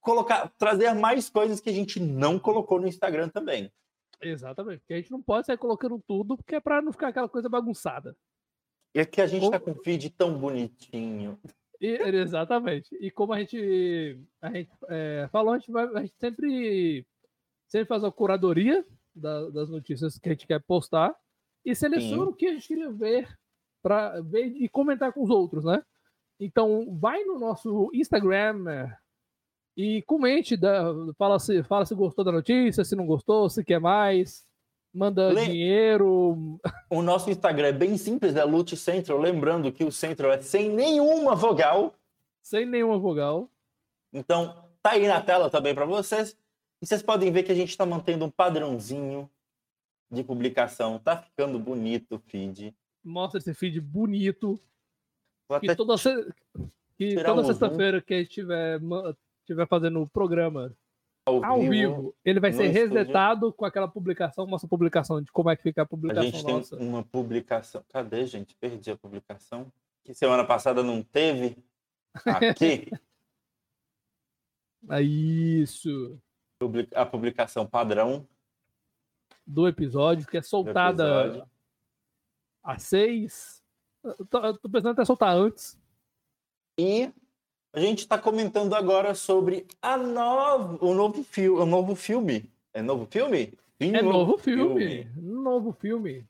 colocar, 0.00 0.52
trazer 0.56 0.94
mais 0.94 1.28
coisas 1.28 1.60
que 1.60 1.70
a 1.70 1.72
gente 1.72 1.98
não 1.98 2.38
colocou 2.38 2.80
no 2.80 2.86
Instagram 2.86 3.28
também. 3.28 3.72
Exatamente, 4.20 4.80
porque 4.80 4.94
a 4.94 4.96
gente 4.96 5.10
não 5.10 5.22
pode 5.22 5.46
sair 5.46 5.58
colocando 5.58 6.02
tudo, 6.06 6.36
porque 6.36 6.56
é 6.56 6.60
para 6.60 6.82
não 6.82 6.92
ficar 6.92 7.08
aquela 7.08 7.28
coisa 7.28 7.48
bagunçada. 7.48 8.16
E 8.94 9.00
é 9.00 9.04
que 9.04 9.20
a 9.20 9.26
gente 9.26 9.44
está 9.44 9.60
com 9.60 9.72
um 9.72 9.82
feed 9.82 10.10
tão 10.10 10.36
bonitinho. 10.38 11.38
E, 11.80 11.86
exatamente. 11.86 12.94
E 13.00 13.10
como 13.10 13.32
a 13.32 13.38
gente, 13.38 14.18
a 14.40 14.50
gente 14.50 14.70
é, 14.88 15.28
falou, 15.30 15.54
a 15.54 15.58
gente, 15.58 15.70
vai, 15.70 15.86
a 15.94 16.00
gente 16.00 16.14
sempre, 16.18 17.06
sempre 17.68 17.86
faz 17.86 18.02
a 18.02 18.10
curadoria 18.10 18.84
da, 19.14 19.48
das 19.50 19.68
notícias 19.68 20.18
que 20.18 20.28
a 20.28 20.32
gente 20.32 20.46
quer 20.46 20.60
postar 20.60 21.14
e 21.64 21.74
seleciona 21.74 22.24
Sim. 22.24 22.30
o 22.30 22.34
que 22.34 22.46
a 22.46 22.52
gente 22.52 22.68
queria 22.68 22.90
ver 22.90 23.28
para 23.82 24.20
ver 24.22 24.46
e 24.46 24.68
comentar 24.68 25.12
com 25.12 25.22
os 25.22 25.30
outros, 25.30 25.64
né? 25.64 25.82
Então, 26.40 26.96
vai 26.98 27.22
no 27.24 27.38
nosso 27.38 27.90
Instagram 27.92 28.90
e 29.76 30.02
comente, 30.02 30.56
da, 30.56 30.92
fala, 31.16 31.38
se, 31.38 31.62
fala 31.62 31.84
se 31.84 31.94
gostou 31.94 32.24
da 32.24 32.32
notícia, 32.32 32.84
se 32.84 32.96
não 32.96 33.06
gostou, 33.06 33.48
se 33.48 33.64
quer 33.64 33.80
mais 33.80 34.47
manda 34.98 35.32
Le... 35.32 35.46
dinheiro. 35.46 36.58
O 36.90 37.00
nosso 37.00 37.30
Instagram 37.30 37.68
é 37.68 37.72
bem 37.72 37.96
simples, 37.96 38.34
é 38.34 38.44
Lute 38.44 38.76
Central. 38.76 39.18
Lembrando 39.18 39.70
que 39.70 39.84
o 39.84 39.92
Central 39.92 40.32
é 40.32 40.40
sem 40.42 40.68
nenhuma 40.68 41.36
vogal. 41.36 41.94
Sem 42.42 42.66
nenhuma 42.66 42.98
vogal. 42.98 43.48
Então, 44.12 44.64
tá 44.82 44.92
aí 44.92 45.06
na 45.06 45.20
tela 45.20 45.48
também 45.48 45.74
para 45.74 45.86
vocês. 45.86 46.36
E 46.82 46.86
vocês 46.86 47.02
podem 47.02 47.30
ver 47.30 47.44
que 47.44 47.52
a 47.52 47.54
gente 47.54 47.70
está 47.70 47.86
mantendo 47.86 48.24
um 48.24 48.30
padrãozinho 48.30 49.30
de 50.10 50.24
publicação. 50.24 50.98
Tá 50.98 51.16
ficando 51.16 51.58
bonito 51.58 52.16
o 52.16 52.18
feed. 52.18 52.74
Mostra 53.04 53.38
esse 53.38 53.54
feed 53.54 53.80
bonito. 53.80 54.60
Que 55.60 55.74
toda, 55.76 55.96
se... 55.96 56.10
que 56.96 57.22
toda 57.22 57.44
sexta-feira 57.44 58.02
que 58.02 58.14
a 58.14 58.18
gente 58.18 58.28
estiver, 58.28 58.80
estiver 59.42 59.66
fazendo 59.68 60.02
o 60.02 60.08
programa 60.08 60.76
ao, 61.28 61.44
ao 61.44 61.60
vivo, 61.60 61.70
vivo, 61.70 62.16
ele 62.24 62.40
vai 62.40 62.52
ser 62.52 62.68
resetado 62.68 63.52
com 63.52 63.64
aquela 63.64 63.88
publicação, 63.88 64.46
nossa 64.46 64.66
publicação, 64.66 65.22
de 65.22 65.30
como 65.30 65.50
é 65.50 65.56
que 65.56 65.62
fica 65.62 65.82
a 65.82 65.86
publicação 65.86 66.22
a 66.22 66.30
gente 66.30 66.44
nossa. 66.44 66.76
tem 66.76 66.88
uma 66.88 67.02
publicação. 67.02 67.84
Cadê, 67.88 68.26
gente? 68.26 68.54
Perdi 68.56 68.90
a 68.90 68.96
publicação. 68.96 69.72
Que 70.04 70.14
semana 70.14 70.44
passada 70.44 70.82
não 70.82 71.02
teve. 71.02 71.56
Aqui. 72.24 72.90
é 74.90 75.02
isso. 75.02 76.18
A 76.94 77.06
publicação 77.06 77.66
padrão 77.66 78.26
do 79.46 79.68
episódio, 79.68 80.26
que 80.26 80.36
é 80.36 80.42
soltada 80.42 81.46
às 82.62 82.82
seis. 82.82 83.62
Tô, 84.30 84.58
tô 84.58 84.68
pensando 84.68 84.92
até 84.92 85.04
soltar 85.04 85.36
antes. 85.36 85.78
E 86.78 87.12
a 87.78 87.80
gente 87.80 88.00
está 88.00 88.18
comentando 88.18 88.74
agora 88.74 89.14
sobre 89.14 89.64
a 89.80 89.96
nova, 89.96 90.84
o 90.84 90.92
novo 90.92 91.22
filme, 91.22 91.60
o 91.60 91.64
novo 91.64 91.94
filme. 91.94 92.50
É 92.74 92.82
novo 92.82 93.06
filme? 93.08 93.52
Sim, 93.80 93.94
é 93.94 94.02
novo, 94.02 94.18
novo 94.18 94.38
filme. 94.38 95.04
filme. 95.04 95.08
Novo 95.16 95.72
filme. 95.72 96.26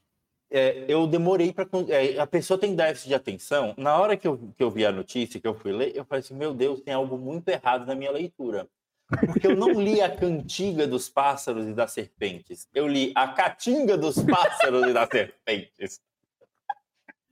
É, 0.50 0.84
eu 0.86 1.06
demorei 1.06 1.50
para 1.50 1.66
é, 1.88 2.18
a 2.18 2.26
pessoa 2.26 2.60
tem 2.60 2.74
déficit 2.74 3.08
de 3.08 3.14
atenção. 3.14 3.72
Na 3.78 3.98
hora 3.98 4.14
que 4.14 4.28
eu, 4.28 4.52
que 4.56 4.62
eu 4.62 4.70
vi 4.70 4.84
a 4.84 4.92
notícia, 4.92 5.40
que 5.40 5.48
eu 5.48 5.54
fui 5.54 5.72
ler, 5.72 5.96
eu 5.96 6.04
falei 6.04 6.20
assim: 6.20 6.34
meu 6.34 6.52
Deus, 6.52 6.82
tem 6.82 6.92
algo 6.92 7.16
muito 7.16 7.48
errado 7.48 7.86
na 7.86 7.94
minha 7.94 8.10
leitura. 8.10 8.68
Porque 9.08 9.46
eu 9.46 9.56
não 9.56 9.72
li 9.72 10.02
a 10.02 10.14
cantiga 10.14 10.86
dos 10.86 11.08
pássaros 11.08 11.66
e 11.66 11.72
das 11.72 11.92
serpentes. 11.92 12.68
Eu 12.74 12.86
li 12.86 13.10
a 13.14 13.28
caatinga 13.28 13.96
dos 13.96 14.22
pássaros 14.22 14.86
e 14.86 14.92
das 14.92 15.08
serpentes. 15.08 15.98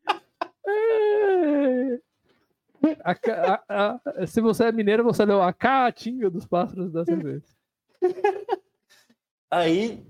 A, 3.03 3.12
a, 3.68 4.01
a, 4.22 4.27
se 4.27 4.40
você 4.40 4.64
é 4.64 4.72
mineiro, 4.72 5.05
você 5.05 5.25
leu 5.25 5.42
a 5.42 5.53
caatinga 5.53 6.31
dos 6.31 6.46
pássaros 6.46 6.92
das 6.92 7.07
serpentes. 7.07 7.57
Aí 9.51 10.07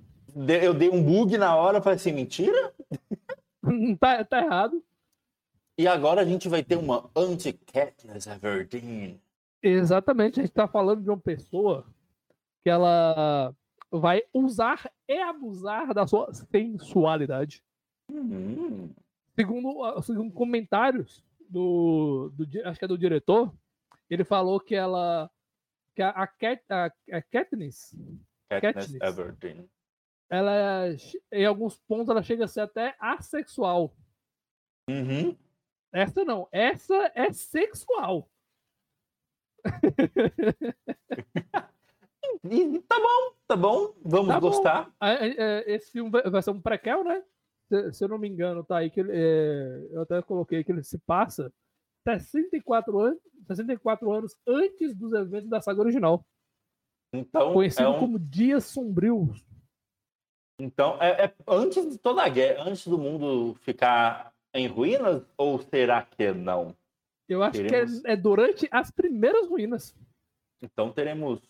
eu 0.63 0.75
dei 0.75 0.91
um 0.91 1.03
bug 1.03 1.37
na 1.39 1.57
hora, 1.57 1.81
falei 1.81 1.97
assim, 1.97 2.13
mentira? 2.13 2.75
tá, 4.01 4.25
tá 4.25 4.43
errado. 4.43 4.83
E 5.79 5.87
agora 5.87 6.23
a 6.23 6.25
gente 6.25 6.49
vai 6.49 6.63
ter 6.63 6.77
uma 6.77 7.11
anti-Katniss 7.15 8.27
Everdeen. 8.27 9.21
Exatamente, 9.63 10.41
a 10.41 10.43
gente 10.43 10.51
está 10.51 10.67
falando 10.67 11.03
de 11.03 11.11
uma 11.11 11.19
pessoa 11.19 11.87
que 12.63 12.71
ela 12.71 13.55
vai 13.91 14.23
usar 14.33 14.91
e 15.09 15.19
abusar 15.19 15.93
da 15.93 16.07
sua 16.07 16.33
sensualidade. 16.33 17.63
Uhum. 18.11 18.91
Segundo, 19.35 20.03
segundo 20.03 20.33
comentários 20.33 21.23
do, 21.49 22.31
do, 22.35 22.47
acho 22.65 22.79
que 22.79 22.85
é 22.85 22.89
do 22.89 22.99
diretor, 22.99 23.53
ele 24.09 24.25
falou 24.25 24.61
que 24.61 24.75
ela 24.75 25.31
que 25.95 26.03
a, 26.03 26.11
a, 26.11 26.27
Cat, 26.27 26.63
a, 26.69 26.93
a 27.13 27.23
Katniss, 27.23 27.95
Katniss, 28.49 28.87
Katniss 28.87 29.03
Everdeen. 29.03 29.71
ela 30.29 30.89
em 31.33 31.47
alguns 31.47 31.79
pontos 31.79 32.11
ela 32.11 32.23
chega 32.23 32.45
a 32.45 32.49
ser 32.49 32.61
até 32.61 32.95
assexual. 33.01 33.97
Uhum. 34.89 35.37
Essa 35.93 36.25
não, 36.25 36.49
essa 36.53 37.11
é 37.15 37.33
sexual. 37.33 38.31
tá 42.87 43.01
bom, 43.01 43.35
tá 43.49 43.57
bom, 43.57 43.97
vamos 44.05 44.29
tá 44.29 44.39
gostar. 44.39 44.85
Bom. 44.85 44.93
Esse 45.67 45.91
filme 45.91 46.11
vai 46.11 46.43
ser 46.43 46.51
um 46.51 46.61
prequel, 46.61 47.03
né? 47.03 47.25
Se, 47.93 48.05
eu 48.05 48.09
não 48.09 48.19
me 48.19 48.29
engano, 48.29 48.63
tá 48.63 48.79
aí 48.79 48.91
que 48.91 49.01
é, 49.01 49.89
eu 49.91 50.03
até 50.03 50.23
coloquei 50.23 50.63
que 50.63 50.71
ele 50.71 50.85
se 50.85 50.99
passa 50.99 51.53
64 52.07 52.99
anos, 53.01 53.21
64 53.49 54.13
anos 54.13 54.37
antes 54.47 54.95
dos 54.95 55.13
eventos 55.13 55.49
da 55.49 55.61
saga 55.61 55.81
original. 55.81 56.25
Então, 57.13 57.53
conhecido 57.53 57.85
é 57.85 57.89
um... 57.89 57.99
como 57.99 58.19
Dias 58.19 58.65
Sombrios. 58.67 59.45
Então, 60.61 60.97
é, 61.03 61.27
é, 61.27 61.35
antes 61.47 61.91
de 61.91 61.99
toda 61.99 62.23
a 62.23 62.29
guerra, 62.29 62.65
antes 62.65 62.87
do 62.87 62.99
mundo 62.99 63.55
ficar 63.57 64.33
em 64.55 64.67
ruínas, 64.67 65.23
ou 65.37 65.59
será 65.59 66.03
que 66.03 66.33
não? 66.33 66.75
Eu 67.29 67.43
acho 67.43 67.61
teremos... 67.61 68.01
que 68.01 68.09
é, 68.09 68.13
é, 68.13 68.17
durante 68.17 68.69
as 68.71 68.91
primeiras 68.91 69.49
ruínas. 69.49 69.95
Então 70.63 70.93
teremos, 70.93 71.43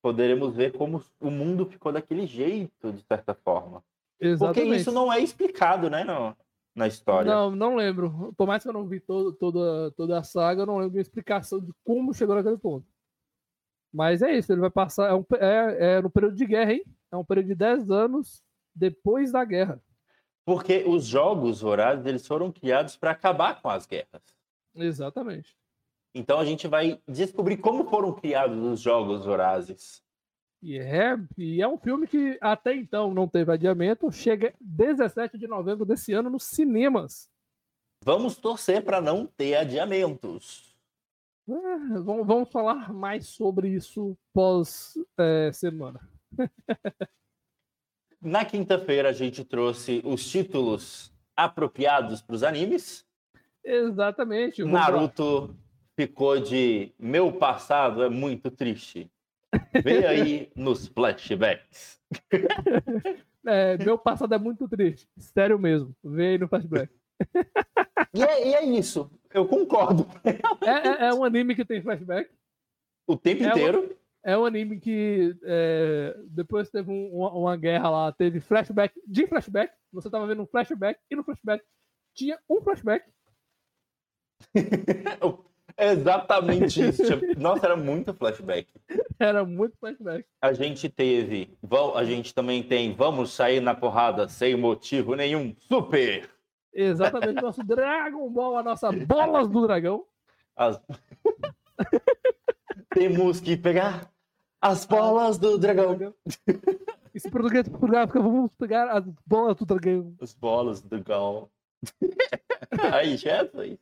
poderemos 0.00 0.54
ver 0.54 0.72
como 0.72 1.02
o 1.18 1.30
mundo 1.30 1.66
ficou 1.66 1.90
daquele 1.90 2.26
jeito, 2.26 2.92
de 2.92 3.02
certa 3.02 3.34
forma. 3.34 3.82
Exatamente. 4.22 4.64
Porque 4.64 4.76
isso 4.80 4.92
não 4.92 5.12
é 5.12 5.20
explicado, 5.20 5.90
né, 5.90 6.04
no, 6.04 6.36
na 6.74 6.86
história. 6.86 7.30
Não, 7.30 7.50
não 7.50 7.74
lembro. 7.74 8.32
Por 8.36 8.46
mais 8.46 8.62
que 8.62 8.68
eu 8.68 8.72
não 8.72 8.86
vi 8.86 9.00
todo, 9.00 9.32
toda, 9.32 9.90
toda 9.92 10.18
a 10.18 10.22
saga, 10.22 10.62
eu 10.62 10.66
não 10.66 10.78
lembro 10.78 10.94
de 10.94 11.00
explicação 11.00 11.60
de 11.60 11.72
como 11.84 12.14
chegou 12.14 12.36
naquele 12.36 12.56
ponto. 12.56 12.86
Mas 13.92 14.22
é 14.22 14.32
isso, 14.32 14.52
ele 14.52 14.60
vai 14.60 14.70
passar. 14.70 15.10
É, 15.10 15.14
um, 15.14 15.24
é, 15.34 15.96
é 15.96 16.02
no 16.02 16.08
período 16.08 16.36
de 16.36 16.46
guerra, 16.46 16.72
hein? 16.72 16.84
É 17.10 17.16
um 17.16 17.24
período 17.24 17.48
de 17.48 17.54
10 17.54 17.90
anos 17.90 18.42
depois 18.74 19.32
da 19.32 19.44
guerra. 19.44 19.82
Porque 20.44 20.84
os 20.86 21.04
jogos 21.04 21.60
vorazes 21.60 22.06
eles 22.06 22.26
foram 22.26 22.50
criados 22.50 22.96
para 22.96 23.10
acabar 23.10 23.60
com 23.60 23.68
as 23.68 23.86
guerras. 23.86 24.22
Exatamente. 24.74 25.56
Então 26.14 26.38
a 26.38 26.44
gente 26.44 26.66
vai 26.66 27.00
descobrir 27.06 27.58
como 27.58 27.88
foram 27.88 28.12
criados 28.12 28.58
os 28.58 28.80
jogos 28.80 29.24
vorazes. 29.24 30.02
E 30.62 30.78
é, 30.78 31.18
e 31.36 31.60
é 31.60 31.66
um 31.66 31.76
filme 31.76 32.06
que 32.06 32.38
até 32.40 32.72
então 32.72 33.12
não 33.12 33.26
teve 33.26 33.52
adiamento, 33.52 34.12
chega 34.12 34.54
17 34.60 35.36
de 35.36 35.48
novembro 35.48 35.84
desse 35.84 36.12
ano 36.12 36.30
nos 36.30 36.44
cinemas. 36.44 37.28
Vamos 38.04 38.36
torcer 38.36 38.84
para 38.84 39.00
não 39.00 39.26
ter 39.26 39.56
adiamentos. 39.56 40.72
É, 41.48 41.98
vamos, 41.98 42.26
vamos, 42.26 42.48
falar 42.50 42.92
mais 42.92 43.26
sobre 43.26 43.70
isso 43.70 44.16
pós 44.32 44.94
é, 45.18 45.50
semana. 45.52 46.00
Na 48.20 48.44
quinta-feira 48.44 49.08
a 49.08 49.12
gente 49.12 49.44
trouxe 49.44 50.00
os 50.04 50.24
títulos 50.30 51.12
apropriados 51.36 52.22
para 52.22 52.36
os 52.36 52.44
animes. 52.44 53.04
Exatamente. 53.64 54.62
Naruto 54.62 55.56
ficou 55.96 56.38
de 56.38 56.92
meu 56.96 57.32
passado 57.32 58.04
é 58.04 58.08
muito 58.08 58.48
triste. 58.48 59.10
Vê 59.82 60.06
aí 60.06 60.52
nos 60.54 60.86
flashbacks. 60.88 62.00
É, 63.44 63.76
meu 63.76 63.98
passado 63.98 64.32
é 64.34 64.38
muito 64.38 64.68
triste. 64.68 65.08
Sério 65.18 65.58
mesmo. 65.58 65.92
Vê 66.02 66.28
aí 66.28 66.38
no 66.38 66.46
flashback. 66.46 66.92
E 68.14 68.22
é, 68.22 68.48
e 68.48 68.54
é 68.54 68.64
isso. 68.64 69.10
Eu 69.32 69.48
concordo. 69.48 70.06
É, 70.62 70.70
é, 70.70 71.08
é, 71.08 71.14
um 71.14 71.24
anime 71.24 71.56
que 71.56 71.64
tem 71.64 71.82
flashback. 71.82 72.30
O 73.06 73.16
tempo 73.16 73.42
inteiro. 73.42 73.96
é 74.24 74.38
um 74.38 74.44
anime 74.44 74.78
que 74.78 75.36
é, 75.42 76.16
depois 76.28 76.70
teve 76.70 76.90
um, 76.90 77.12
uma, 77.12 77.32
uma, 77.32 77.56
guerra 77.56 77.90
lá, 77.90 78.12
teve 78.12 78.38
flashback 78.38 78.94
de 79.06 79.26
flashback. 79.26 79.74
Você 79.92 80.08
tava 80.08 80.26
vendo 80.26 80.42
um 80.42 80.46
flashback 80.46 81.00
e 81.10 81.16
no 81.16 81.24
flashback 81.24 81.64
tinha 82.14 82.38
um 82.48 82.60
flashback. 82.62 83.04
Exatamente 85.78 86.88
isso. 86.88 87.02
Nossa, 87.38 87.66
era 87.66 87.76
muito 87.76 88.14
flashback. 88.14 88.68
Era 89.18 89.44
muito 89.44 89.76
flashback. 89.78 90.24
A 90.40 90.52
gente 90.52 90.88
teve, 90.88 91.56
a 91.94 92.04
gente 92.04 92.34
também 92.34 92.62
tem, 92.62 92.94
vamos 92.94 93.32
sair 93.32 93.60
na 93.60 93.74
porrada 93.74 94.28
sem 94.28 94.56
motivo 94.56 95.14
nenhum. 95.14 95.54
Super! 95.58 96.28
Exatamente, 96.74 97.42
nosso 97.42 97.62
Dragon 97.62 98.30
Ball, 98.30 98.56
a 98.56 98.62
nossa 98.62 98.90
bolas 98.90 99.48
do 99.48 99.66
dragão. 99.66 100.04
As... 100.56 100.80
Temos 102.94 103.40
que 103.40 103.56
pegar 103.56 104.10
as 104.60 104.86
bolas 104.86 105.38
do 105.38 105.58
dragão. 105.58 106.14
Isso 107.14 107.30
português 107.30 107.68
Portugal, 107.68 108.06
vamos 108.06 108.50
pegar 108.58 108.90
as 108.90 109.04
bolas 109.26 109.56
do 109.56 109.66
dragão. 109.66 110.14
As 110.20 110.34
bolas 110.34 110.80
do 110.80 110.88
dragão. 110.88 111.50
Aí, 112.92 113.18
chefe. 113.18 113.78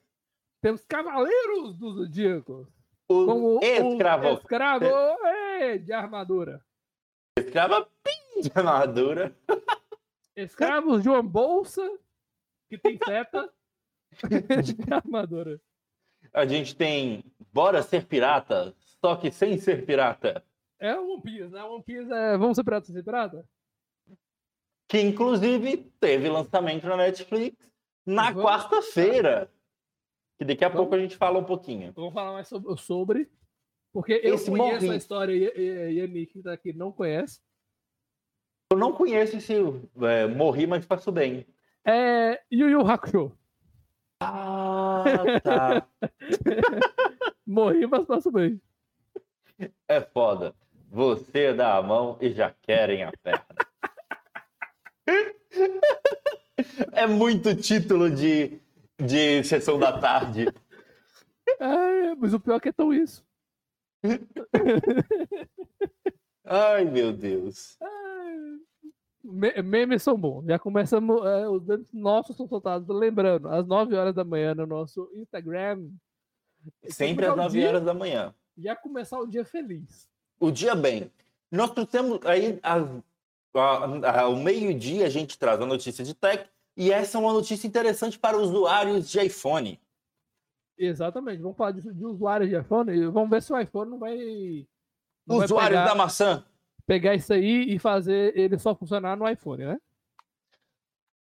Temos 0.61 0.85
Cavaleiros 0.85 1.75
dos 1.77 1.96
Zodíacos. 1.96 2.68
O 3.09 3.27
como 3.27 3.61
escravo. 3.62 4.29
Escravo 4.35 4.85
é, 4.85 5.79
de 5.79 5.92
armadura. 5.92 6.64
Escrava 7.37 7.88
pim, 8.05 8.42
de 8.42 8.53
armadura. 8.55 9.35
Escravos 10.37 11.03
de 11.03 11.09
uma 11.09 11.23
bolsa 11.23 11.83
que 12.68 12.79
tem 12.79 12.99
seta 13.05 13.53
de 14.62 14.92
armadura. 14.92 15.61
A 16.33 16.46
gente 16.46 16.77
tem 16.77 17.25
Bora 17.53 17.83
Ser 17.83 18.07
Pirata, 18.07 18.75
só 18.79 19.16
que 19.16 19.31
sem 19.31 19.59
ser 19.59 19.85
pirata. 19.85 20.44
É 20.79 20.94
One 20.96 21.20
Piece, 21.20 21.49
né? 21.49 21.64
One 21.64 21.83
Piece 21.83 22.12
é 22.12 22.38
Vamos 22.38 22.57
Ser 22.57 22.64
Pirata 22.64 22.87
sem 22.87 22.94
ser 22.94 23.03
pirata? 23.03 23.44
Que 24.88 25.01
inclusive 25.01 25.79
teve 25.99 26.29
lançamento 26.29 26.87
na 26.87 26.96
Netflix 26.96 27.57
na 28.07 28.33
quarta-feira. 28.33 29.51
Que 30.40 30.44
daqui 30.46 30.64
a 30.64 30.68
vamos, 30.68 30.85
pouco 30.85 30.94
a 30.94 30.98
gente 30.98 31.18
fala 31.18 31.38
um 31.38 31.44
pouquinho. 31.44 31.92
Vamos 31.92 32.14
falar 32.14 32.33
mais 32.33 32.51
sobre, 32.78 33.30
porque 33.93 34.22
eu 34.24 34.36
esse 34.36 34.51
conheço 34.51 34.86
morri. 34.86 34.95
a 34.95 34.97
história 34.97 35.34
e, 35.34 35.97
e, 35.97 36.01
a 36.01 36.07
Nick 36.07 36.43
tá 36.43 36.55
aqui 36.55 36.72
não 36.72 36.91
conhece. 36.91 37.43
Eu 38.72 38.78
não 38.78 38.91
conheço 38.91 39.36
esse 39.36 39.53
é, 39.53 40.26
Morri, 40.26 40.66
mas 40.66 40.86
faço 40.86 41.12
bem. 41.12 41.47
É 41.84 42.41
Yu 42.51 42.70
Yu 42.70 42.80
Hakusho. 42.80 43.36
Ah, 44.18 45.05
tá. 45.45 45.86
Morri, 47.47 47.86
mas 47.86 48.07
faço 48.07 48.30
bem. 48.30 48.59
É 49.86 50.01
foda. 50.01 50.55
Você 50.88 51.53
dá 51.53 51.76
a 51.76 51.82
mão 51.82 52.16
e 52.18 52.32
já 52.32 52.51
querem 52.62 53.03
a 53.03 53.12
perna. 53.22 53.45
é 56.93 57.07
muito 57.07 57.55
título 57.55 58.09
de 58.09 58.59
de 59.01 59.42
sessão 59.44 59.78
da 59.78 59.98
tarde. 59.98 60.46
É, 61.59 62.14
mas 62.14 62.34
o 62.34 62.40
pior 62.40 62.57
é 62.57 62.61
que 62.61 62.68
é 62.68 62.72
tão 62.72 62.92
isso. 62.92 63.24
Ai, 66.44 66.84
meu 66.84 67.12
Deus. 67.12 67.78
memes 69.22 70.03
são 70.03 70.16
bons. 70.16 70.46
Já 70.46 70.59
começamos. 70.59 71.24
É, 71.26 71.48
os 71.48 71.62
nossos 71.92 72.36
são 72.36 72.48
soltados. 72.48 72.88
Lembrando, 72.88 73.48
às 73.48 73.66
9 73.66 73.94
horas 73.94 74.14
da 74.14 74.24
manhã 74.24 74.55
no 74.55 74.66
nosso 74.66 75.11
Instagram. 75.14 75.90
Sempre 76.88 77.26
às 77.26 77.36
9 77.36 77.59
dia, 77.59 77.68
horas 77.68 77.84
da 77.84 77.94
manhã. 77.94 78.34
Já 78.57 78.76
começar 78.76 79.18
o 79.18 79.26
dia 79.26 79.44
feliz. 79.44 80.09
O 80.38 80.51
dia 80.51 80.74
bem. 80.74 81.11
Nós 81.51 81.70
temos 81.90 82.20
aí 82.24 82.59
ao 83.53 84.36
meio-dia 84.36 85.07
a 85.07 85.11
gente 85.11 85.38
traz 85.38 85.61
a 85.61 85.66
notícia 85.66 86.05
de 86.05 86.14
tech 86.14 86.48
e 86.77 86.91
essa 86.91 87.18
é 87.18 87.21
uma 87.21 87.33
notícia 87.33 87.66
interessante 87.66 88.18
para 88.18 88.39
usuários 88.39 89.11
de 89.11 89.21
iPhone. 89.21 89.81
Exatamente. 90.79 91.43
Vamos 91.43 91.57
falar 91.57 91.73
de, 91.73 91.83
de 91.93 92.05
usuários 92.05 92.49
de 92.49 92.59
iPhone. 92.59 93.07
Vamos 93.07 93.31
ver 93.31 93.43
se 93.43 93.53
o 93.53 93.59
iPhone 93.59 93.91
não 93.91 93.99
vai 93.99 94.66
Usuários 95.27 95.81
pegar, 95.81 95.85
da 95.85 95.95
maçã. 95.95 96.45
Pegar 96.87 97.14
isso 97.14 97.33
aí 97.33 97.73
e 97.75 97.79
fazer 97.79 98.37
ele 98.37 98.59
só 98.59 98.75
funcionar 98.75 99.16
no 99.16 99.29
iPhone, 99.29 99.64
né? 99.64 99.79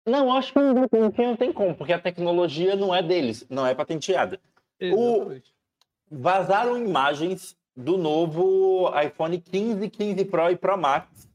Não, 0.05 0.33
acho 0.33 0.51
que 0.51 0.59
não 0.59 1.37
tem 1.37 1.53
como, 1.53 1.75
porque 1.75 1.93
a 1.93 1.99
tecnologia 1.99 2.75
não 2.75 2.93
é 2.93 3.01
deles, 3.01 3.45
não 3.49 3.65
é 3.65 3.73
patenteada. 3.73 4.39
Exatamente. 4.79 5.53
O... 6.11 6.19
Vazaram 6.19 6.77
imagens 6.77 7.55
do 7.75 7.97
novo 7.97 8.91
iPhone 8.99 9.39
15, 9.39 9.89
15 9.89 10.25
Pro 10.25 10.49
e 10.49 10.57
Pro 10.57 10.77
Max. 10.77 11.29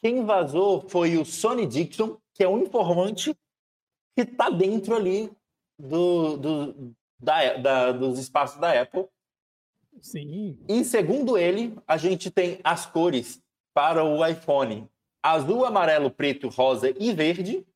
Quem 0.00 0.24
vazou 0.24 0.88
foi 0.88 1.16
o 1.16 1.24
Sony 1.24 1.66
Dixon, 1.66 2.16
que 2.38 2.44
é 2.44 2.48
um 2.48 2.62
informante 2.62 3.34
que 4.14 4.22
está 4.22 4.48
dentro 4.48 4.94
ali 4.94 5.30
do, 5.78 6.36
do 6.36 6.94
da, 7.20 7.56
da, 7.56 7.92
dos 7.92 8.18
espaços 8.18 8.60
da 8.60 8.80
Apple. 8.80 9.06
Sim. 10.00 10.56
E 10.68 10.84
segundo 10.84 11.36
ele, 11.36 11.76
a 11.86 11.96
gente 11.96 12.30
tem 12.30 12.60
as 12.62 12.86
cores 12.86 13.42
para 13.74 14.04
o 14.04 14.24
iPhone 14.24 14.88
azul, 15.20 15.64
amarelo, 15.64 16.10
preto, 16.10 16.48
rosa 16.48 16.94
e 16.98 17.12
verde. 17.12 17.66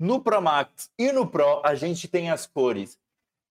No 0.00 0.22
Pro 0.22 0.40
Max 0.40 0.90
e 0.96 1.10
no 1.10 1.28
Pro, 1.28 1.60
a 1.64 1.74
gente 1.74 2.06
tem 2.06 2.30
as 2.30 2.46
cores 2.46 2.96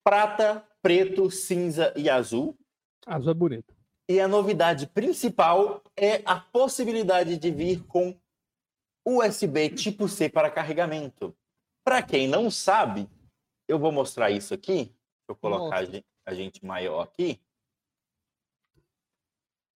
prata, 0.02 0.66
preto, 0.82 1.30
cinza 1.30 1.93
e 1.98 2.10
azul. 2.10 2.58
Azul 3.06 3.32
é 3.32 3.34
bonito. 3.34 3.76
E 4.10 4.22
a 4.22 4.28
novidade 4.28 4.88
principal 4.88 5.84
é 5.98 6.22
a 6.24 6.39
possibilidade 6.39 7.36
de 7.36 7.52
vir 7.52 7.84
com 7.84 8.18
USB 9.10 9.70
tipo 9.70 10.10
C 10.10 10.28
para 10.28 10.51
carregamento. 10.51 11.34
Para 11.82 12.03
quem 12.03 12.28
não 12.28 12.51
sabe, 12.51 13.10
eu 13.66 13.80
vou 13.80 13.89
mostrar 13.89 14.32
isso 14.32 14.53
aqui. 14.53 14.74
Deixa 14.74 15.30
eu 15.30 15.36
colocar 15.36 15.82
Nossa. 15.82 16.03
a 16.26 16.34
gente 16.34 16.66
maior 16.66 17.01
aqui. 17.01 17.39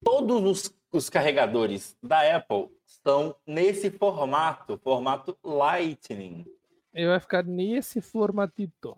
Todos 0.03 0.43
os, 0.43 0.75
os 0.91 1.09
carregadores 1.09 1.95
da 2.03 2.35
Apple 2.35 2.69
estão 2.85 3.33
nesse 3.47 3.89
formato, 3.89 4.77
formato 4.77 5.37
Lightning. 5.41 6.45
Ele 6.93 7.07
vai 7.07 7.19
ficar 7.21 7.45
nesse 7.45 8.01
formatito. 8.01 8.97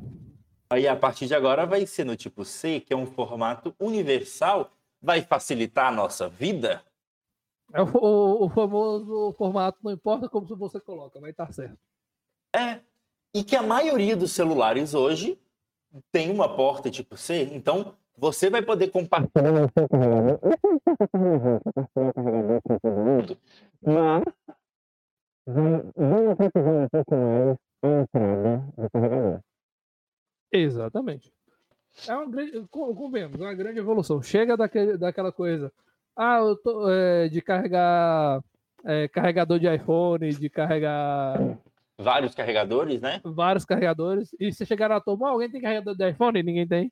Aí 0.68 0.88
a 0.88 0.96
partir 0.96 1.28
de 1.28 1.36
agora 1.36 1.68
vai 1.68 1.86
ser 1.86 2.06
no 2.06 2.16
tipo 2.16 2.44
C, 2.44 2.80
que 2.80 2.92
é 2.92 2.98
um 2.98 3.06
formato 3.06 3.76
universal, 3.80 4.72
vai 5.00 5.22
facilitar 5.22 5.88
a 5.90 5.92
nossa 5.92 6.28
vida. 6.28 6.84
É 7.74 7.82
o, 7.82 8.46
o, 8.46 8.50
famoso 8.50 9.34
formato, 9.34 9.80
não 9.84 9.92
importa 9.92 10.30
como 10.30 10.46
você 10.56 10.80
coloca, 10.80 11.20
vai 11.20 11.32
estar 11.32 11.52
certo. 11.52 11.78
É, 12.56 12.80
e 13.34 13.44
que 13.44 13.56
a 13.56 13.64
maioria 13.64 14.16
dos 14.16 14.32
celulares 14.32 14.94
hoje 14.94 15.40
tem 16.12 16.30
uma 16.30 16.56
porta 16.56 16.92
tipo 16.92 17.18
C, 17.18 17.50
então 17.52 17.96
você 18.16 18.48
vai 18.50 18.62
poder 18.62 18.92
compartilhar. 18.92 19.70
Mas 23.82 24.24
Exatamente. 30.52 31.34
É 32.08 32.16
uma 32.16 32.30
grande, 32.30 32.68
convenhamos, 32.70 33.40
uma 33.40 33.54
grande 33.54 33.80
evolução. 33.80 34.22
Chega 34.22 34.56
daquele, 34.56 34.98
daquela 34.98 35.32
coisa, 35.32 35.72
ah, 36.16 36.38
eu 36.38 36.56
tô 36.58 36.90
é, 36.90 37.28
de 37.30 37.42
carregar 37.42 38.44
é, 38.84 39.08
carregador 39.08 39.60
de 39.60 39.74
iPhone, 39.74 40.30
de 40.30 40.50
carregar 40.50 41.58
vários 41.98 42.36
carregadores, 42.36 43.02
né? 43.02 43.22
Vários 43.24 43.66
carregadores. 43.66 44.30
E 44.40 44.52
se 44.52 44.66
chegar 44.66 44.90
na 44.90 45.00
turma, 45.00 45.30
alguém 45.30 45.50
tem 45.50 45.62
carregador 45.62 45.96
de 45.96 46.10
iPhone? 46.10 46.44
Ninguém 46.44 46.68
tem. 46.68 46.92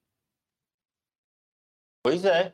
Pois 2.04 2.26
é. 2.26 2.54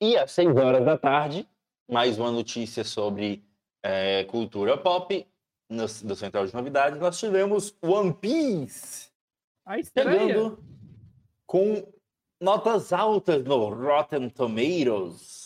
E 0.00 0.16
às 0.16 0.32
6 0.32 0.56
horas 0.56 0.84
da 0.84 0.98
tarde, 0.98 1.48
mais 1.88 2.18
uma 2.18 2.32
notícia 2.32 2.82
sobre 2.82 3.44
é, 3.82 4.24
cultura 4.24 4.76
pop 4.76 5.26
no, 5.70 5.86
do 5.86 6.16
Central 6.16 6.46
de 6.46 6.54
Novidades. 6.54 6.98
Nós 6.98 7.18
tivemos 7.18 7.76
One 7.80 8.12
Piece 8.14 9.12
chegando 9.96 10.58
com 11.46 11.86
notas 12.40 12.92
altas 12.92 13.44
no 13.44 13.68
Rotten 13.68 14.28
Tomatoes. 14.28 15.41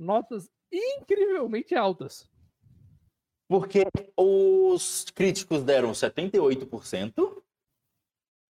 Notas 0.00 0.50
incrivelmente 0.72 1.74
altas. 1.74 2.26
Porque 3.46 3.84
os 4.16 5.04
críticos 5.14 5.62
deram 5.62 5.92
78%. 5.92 7.42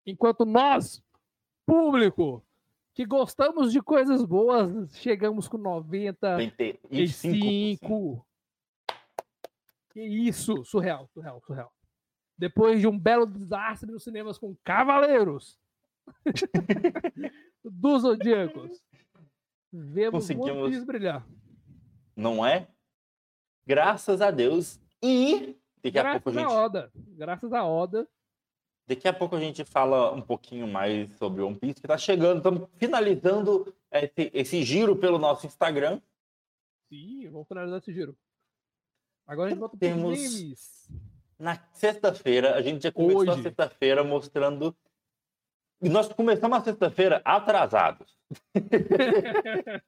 Enquanto 0.07 0.47
nós, 0.47 1.05
público, 1.67 2.43
que 2.95 3.05
gostamos 3.05 3.73
de 3.73 3.83
coisas 3.83 4.25
boas, 4.25 4.97
chegamos 4.97 5.47
com 5.49 5.59
95%. 5.59 8.25
Que 9.91 10.01
isso, 10.01 10.65
surreal, 10.65 11.07
surreal, 11.09 11.43
surreal. 11.43 11.71
Depois 12.39 12.81
de 12.81 12.87
um 12.87 12.99
belo 12.99 13.27
desastre 13.27 13.93
nos 13.93 14.03
cinemas 14.03 14.39
com 14.39 14.57
Cavaleiros 14.65 15.61
dos 17.63 18.01
Zodíacos, 18.03 18.83
vemos 19.75 20.29
Conseguimos... 20.29 20.85
brilhar. 20.85 21.27
Não 22.17 22.47
é? 22.47 22.69
Graças 23.67 24.21
a 24.21 24.31
Deus. 24.31 24.79
E 25.03 25.57
daqui 25.83 25.91
Graças 25.91 26.17
a 26.17 26.21
pouco 26.21 26.39
a 26.39 26.43
gente. 26.43 26.53
Oda. 26.53 26.93
Graças 26.95 27.53
a 27.53 27.65
Oda. 27.65 28.09
Daqui 28.87 29.09
a 29.09 29.13
pouco 29.13 29.35
a 29.35 29.41
gente 29.41 29.65
fala 29.65 30.13
um 30.13 30.21
pouquinho 30.21 30.69
mais 30.69 31.11
sobre 31.17 31.43
One 31.43 31.57
Piece, 31.57 31.81
que 31.81 31.87
está 31.87 31.97
chegando. 31.97 32.39
Estamos 32.39 32.69
finalizando 32.77 33.75
esse, 33.91 34.31
esse, 34.35 34.63
giro 34.63 34.95
pelo 34.95 35.19
nosso 35.19 35.47
Instagram. 35.47 36.01
Sim, 36.89 37.29
vamos 37.31 37.49
finalizar 37.49 37.79
esse 37.79 37.93
giro. 37.93 38.15
Agora 39.27 39.49
a 39.49 39.51
gente 39.51 39.59
volta. 39.59 39.77
Na 41.39 41.59
sexta-feira, 41.73 42.55
a 42.55 42.63
gente 42.63 42.83
já 42.83 42.93
começou 42.93 43.23
Hoje. 43.23 43.31
a 43.31 43.43
sexta-feira 43.43 44.05
mostrando. 44.05 44.77
E 45.83 45.89
nós 45.89 46.09
começamos 46.09 46.59
a 46.59 46.65
sexta-feira 46.65 47.21
atrasados. 47.25 48.17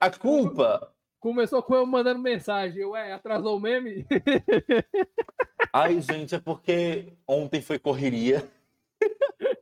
a 0.00 0.10
culpa 0.10 0.92
Começou 1.20 1.62
com 1.62 1.74
eu 1.74 1.84
mandando 1.84 2.18
mensagem. 2.18 2.82
Ué, 2.82 3.12
atrasou 3.12 3.58
o 3.58 3.60
meme? 3.60 4.06
Ai, 5.70 6.00
gente, 6.00 6.34
é 6.34 6.40
porque 6.40 7.12
ontem 7.28 7.60
foi 7.60 7.78
correria. 7.78 8.48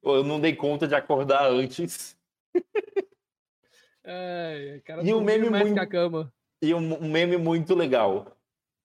Eu 0.00 0.22
não 0.22 0.40
dei 0.40 0.54
conta 0.54 0.86
de 0.86 0.94
acordar 0.94 1.50
antes. 1.50 2.16
É, 4.04 4.80
cara 4.84 5.02
e 5.02 5.12
um 5.12 5.20
meme 5.20 5.50
muito 5.50 5.80
a 5.80 5.86
cama. 5.86 6.32
E 6.62 6.72
um, 6.72 7.04
um, 7.04 7.10
meme 7.10 7.36
muito 7.36 7.74
legal. 7.74 8.36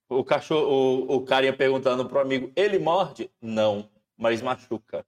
O 0.10 0.24
cachorro, 0.24 1.06
o, 1.08 1.18
o 1.18 1.24
cara 1.24 1.46
ia 1.46 1.56
perguntando 1.56 2.10
pro 2.10 2.20
amigo, 2.20 2.52
ele 2.56 2.80
morde? 2.80 3.30
Não, 3.40 3.88
mas 4.20 4.42
machuca. 4.42 5.06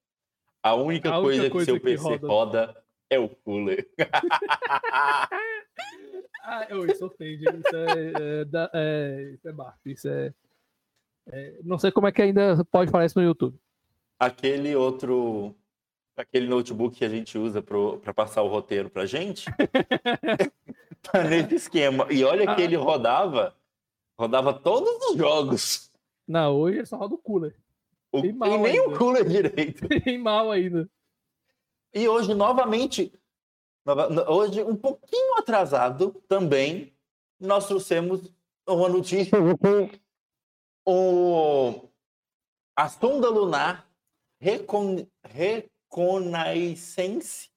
A 0.63 0.73
única, 0.73 1.09
a 1.09 1.21
coisa, 1.21 1.49
coisa 1.49 1.65
que 1.65 1.65
seu 1.65 1.81
PC 1.81 2.15
roda. 2.15 2.27
roda 2.27 2.83
é 3.09 3.19
o 3.19 3.27
cooler. 3.27 3.89
ah, 6.43 6.65
eu, 6.69 6.85
isso 6.85 7.05
ofende. 7.05 7.43
Isso 7.43 7.75
é, 7.75 8.13
é, 8.43 8.69
é, 8.73 9.31
isso 9.33 9.49
é 9.49 9.51
baixo. 9.51 9.79
Isso 9.85 10.07
é, 10.07 10.33
é, 11.27 11.59
Não 11.63 11.77
sei 11.77 11.91
como 11.91 12.07
é 12.07 12.11
que 12.11 12.21
ainda 12.21 12.63
pode 12.71 12.89
falar 12.89 13.05
isso 13.05 13.19
no 13.19 13.25
YouTube. 13.25 13.59
Aquele 14.17 14.75
outro. 14.75 15.53
Aquele 16.15 16.47
notebook 16.47 16.95
que 16.95 17.05
a 17.05 17.09
gente 17.09 17.37
usa 17.37 17.61
para 17.61 18.13
passar 18.13 18.43
o 18.43 18.47
roteiro 18.47 18.89
pra 18.89 19.05
gente. 19.05 19.45
tá 21.01 21.23
nesse 21.23 21.55
esquema. 21.55 22.05
E 22.11 22.23
olha 22.23 22.49
ah. 22.49 22.55
que 22.55 22.61
ele 22.61 22.75
rodava. 22.75 23.55
Rodava 24.17 24.53
todos 24.53 24.91
os 25.07 25.17
jogos. 25.17 25.91
Não, 26.27 26.55
hoje 26.55 26.79
é 26.79 26.85
só 26.85 26.97
roda 26.97 27.15
o 27.15 27.17
cooler. 27.17 27.55
O, 28.11 28.19
e 28.19 28.31
nem 28.31 28.65
ainda. 28.65 28.89
o 28.89 28.97
cooler 28.97 29.27
direito. 29.27 29.87
Tem 29.87 30.17
mal 30.19 30.51
ainda. 30.51 30.89
E 31.93 32.07
hoje, 32.07 32.33
novamente, 32.33 33.11
hoje, 34.27 34.63
um 34.63 34.75
pouquinho 34.75 35.37
atrasado 35.37 36.21
também, 36.27 36.93
nós 37.39 37.67
trouxemos 37.67 38.31
uma 38.67 38.87
notícia 38.87 39.37
o, 40.85 41.89
a 42.75 42.89
sonda 42.89 43.29
lunar 43.29 43.89
Recon, 44.39 45.07
Reconnaissance 45.23 47.49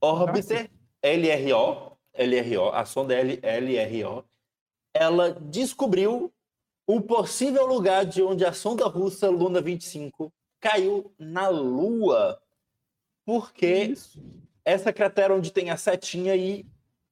Orbiter, 0.00 0.70
LRO, 1.02 1.96
LRO, 2.14 2.68
a 2.70 2.84
sonda 2.84 3.14
LRO, 3.16 4.24
ela 4.94 5.32
descobriu 5.32 6.30
o 6.86 7.00
possível 7.00 7.66
lugar 7.66 8.04
de 8.04 8.22
onde 8.22 8.44
a 8.44 8.52
sonda 8.52 8.86
russa 8.86 9.28
Luna 9.28 9.60
25 9.60 10.32
caiu 10.60 11.14
na 11.18 11.48
Lua 11.48 12.40
porque 13.24 13.66
Isso. 13.66 14.22
essa 14.64 14.92
cratera 14.92 15.34
onde 15.34 15.52
tem 15.52 15.70
a 15.70 15.76
setinha 15.76 16.32
aí 16.32 16.66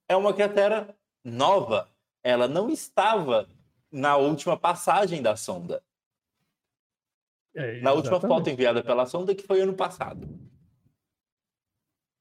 é 0.09 0.17
uma 0.17 0.35
cratera 0.35 0.95
nova. 1.25 1.89
Ela 2.23 2.47
não 2.47 2.69
estava 2.69 3.49
na 3.91 4.17
última 4.17 4.57
passagem 4.57 5.23
da 5.23 5.37
sonda. 5.37 5.83
É, 7.55 7.81
na 7.81 7.93
última 7.93 8.21
foto 8.21 8.49
enviada 8.49 8.83
pela 8.83 9.07
sonda, 9.07 9.35
que 9.35 9.47
foi 9.47 9.61
ano 9.61 9.75
passado. 9.75 10.27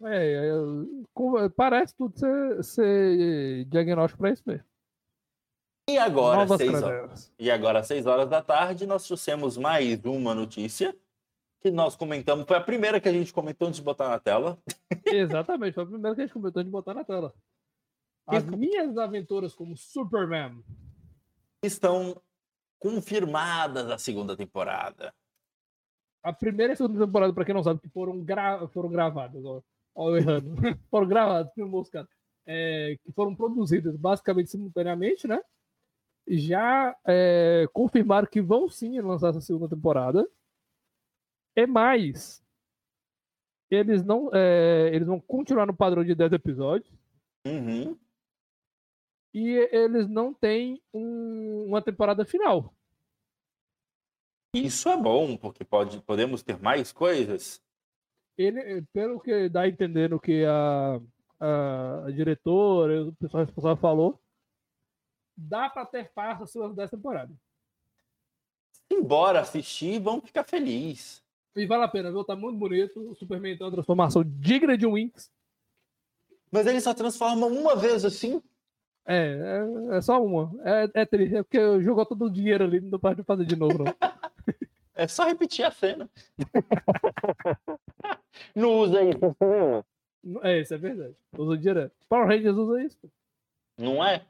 É, 0.04 0.50
é, 0.50 1.50
parece 1.56 1.96
tudo 1.96 2.18
ser, 2.18 2.64
ser 2.64 3.66
diagnóstico 3.66 4.22
para 4.22 4.32
isso 4.32 4.44
mesmo. 4.46 4.71
E 5.92 5.98
agora, 5.98 6.58
seis 6.58 6.82
horas, 6.82 7.34
e 7.38 7.52
agora, 7.52 7.80
às 7.80 7.88
6 7.88 8.06
horas 8.06 8.30
da 8.30 8.42
tarde, 8.42 8.88
nós 8.88 9.06
trouxemos 9.06 9.58
mais 9.58 10.00
uma 10.06 10.34
notícia 10.34 10.96
que 11.60 11.70
nós 11.70 11.98
comentamos. 11.98 12.46
Foi 12.48 12.56
a 12.56 12.62
primeira 12.62 13.02
que 13.02 13.10
a 13.10 13.12
gente 13.12 13.34
comentou 13.34 13.68
antes 13.68 13.82
de 13.82 13.84
botar 13.84 14.08
na 14.08 14.18
tela. 14.18 14.58
Exatamente, 15.06 15.74
foi 15.74 15.84
a 15.84 15.88
primeira 15.88 16.16
que 16.16 16.22
a 16.22 16.26
gente 16.26 16.34
comentou 16.34 16.62
antes 16.62 16.70
de 16.70 16.72
botar 16.72 16.94
na 16.94 17.04
tela. 17.04 17.34
As 18.26 18.46
minhas 18.46 18.98
aventuras 18.98 19.54
como 19.54 19.76
Superman 19.76 20.64
estão 21.62 22.16
confirmadas 22.80 23.92
a 23.92 23.98
segunda 23.98 24.38
temporada. 24.38 25.14
A 26.24 26.32
primeira 26.32 26.72
e 26.72 26.76
a 26.76 26.78
segunda 26.78 27.06
temporada, 27.06 27.34
para 27.34 27.44
quem 27.44 27.54
não 27.54 27.64
sabe, 27.64 27.82
que 27.82 27.90
foram, 27.90 28.24
gra 28.24 28.66
foram 28.70 28.90
gravadas, 28.90 29.44
ó, 29.44 29.62
ó 29.94 30.16
errando, 30.16 30.56
foram 30.90 31.08
gravadas, 31.08 31.52
moscado, 31.58 32.08
é, 32.46 32.98
que 33.04 33.12
foram 33.12 33.36
produzidas 33.36 33.98
basicamente 33.98 34.52
simultaneamente, 34.52 35.28
né? 35.28 35.42
Já 36.28 36.96
é, 37.06 37.66
confirmaram 37.74 38.28
que 38.28 38.42
vão 38.42 38.70
sim 38.70 39.00
lançar 39.02 39.30
essa 39.30 39.42
segunda 39.42 39.70
temporada. 39.70 40.28
E 41.56 41.66
mais, 41.68 42.42
eles 43.70 44.04
não, 44.04 44.30
é, 44.34 44.90
eles 44.94 45.08
vão 45.08 45.20
continuar 45.20 45.66
no 45.66 45.76
padrão 45.76 46.04
de 46.04 46.16
10 46.16 46.34
episódios. 46.34 46.94
Uhum 47.46 47.98
e 49.34 49.50
eles 49.72 50.10
não 50.10 50.34
têm 50.34 50.82
um, 50.94 51.66
uma 51.68 51.82
temporada 51.82 52.26
final. 52.26 52.74
Isso 54.54 54.90
é 54.90 54.98
bom, 54.98 55.38
porque 55.38 55.64
pode, 55.64 56.02
podemos 56.02 56.44
ter 56.44 56.60
mais 56.60 56.92
coisas. 56.92 57.62
Ele, 58.38 58.82
pelo 58.94 59.20
que 59.20 59.48
dá 59.48 59.62
a 59.62 59.68
entender 59.68 60.10
no 60.10 60.20
que 60.20 60.44
a, 60.46 61.00
a, 61.40 62.06
a 62.06 62.12
diretora, 62.12 63.06
o 63.06 63.14
pessoal 63.14 63.46
responsável 63.46 63.78
falou, 63.78 64.22
dá 65.42 65.70
para 65.70 65.86
ter 65.86 66.12
parte 66.12 66.40
das 66.40 66.52
suas 66.52 66.76
10 66.76 66.92
temporadas. 66.92 67.36
Embora 68.90 69.40
assistir, 69.40 70.00
vão 70.00 70.22
ficar 70.22 70.44
felizes. 70.44 71.24
E 71.56 71.66
vale 71.66 71.84
a 71.84 71.88
pena, 71.88 72.12
viu? 72.12 72.24
Tá 72.24 72.36
muito 72.36 72.58
bonito. 72.58 73.12
O 73.12 73.16
Superman 73.16 73.58
tem 73.58 73.66
uma 73.66 73.74
transformação 73.74 74.24
digna 74.26 74.78
de 74.78 74.86
Winx. 74.86 75.32
Mas 76.52 76.68
ele 76.68 76.82
só 76.82 76.94
transforma 76.94 77.48
uma 77.48 77.76
vez 77.76 78.04
assim? 78.04 78.42
É, 79.06 79.64
é, 79.94 79.98
é 79.98 80.02
só 80.02 80.24
uma. 80.24 80.52
É, 80.64 81.02
é 81.02 81.06
triste, 81.06 81.36
é 81.36 81.44
porque 81.44 81.82
jogou 81.82 82.06
todo 82.06 82.26
o 82.26 82.30
dinheiro 82.30 82.64
ali, 82.64 82.80
não 82.80 83.00
pode 83.00 83.24
fazer 83.24 83.46
de 83.46 83.56
novo, 83.56 83.84
não. 83.84 83.86
é 84.94 85.08
só 85.08 85.26
repetir 85.26 85.66
a 85.66 85.72
cena. 85.72 86.10
não 88.56 88.80
usa 88.80 89.00
isso 89.04 89.20
É, 90.44 90.60
isso 90.60 90.74
é 90.74 90.78
verdade. 90.78 91.16
Usa 91.38 91.58
direto. 91.58 91.96
Power 92.08 92.28
Rangers 92.28 92.58
usa 92.58 92.84
isso. 92.84 93.12
Não 93.78 94.06
é? 94.06 94.26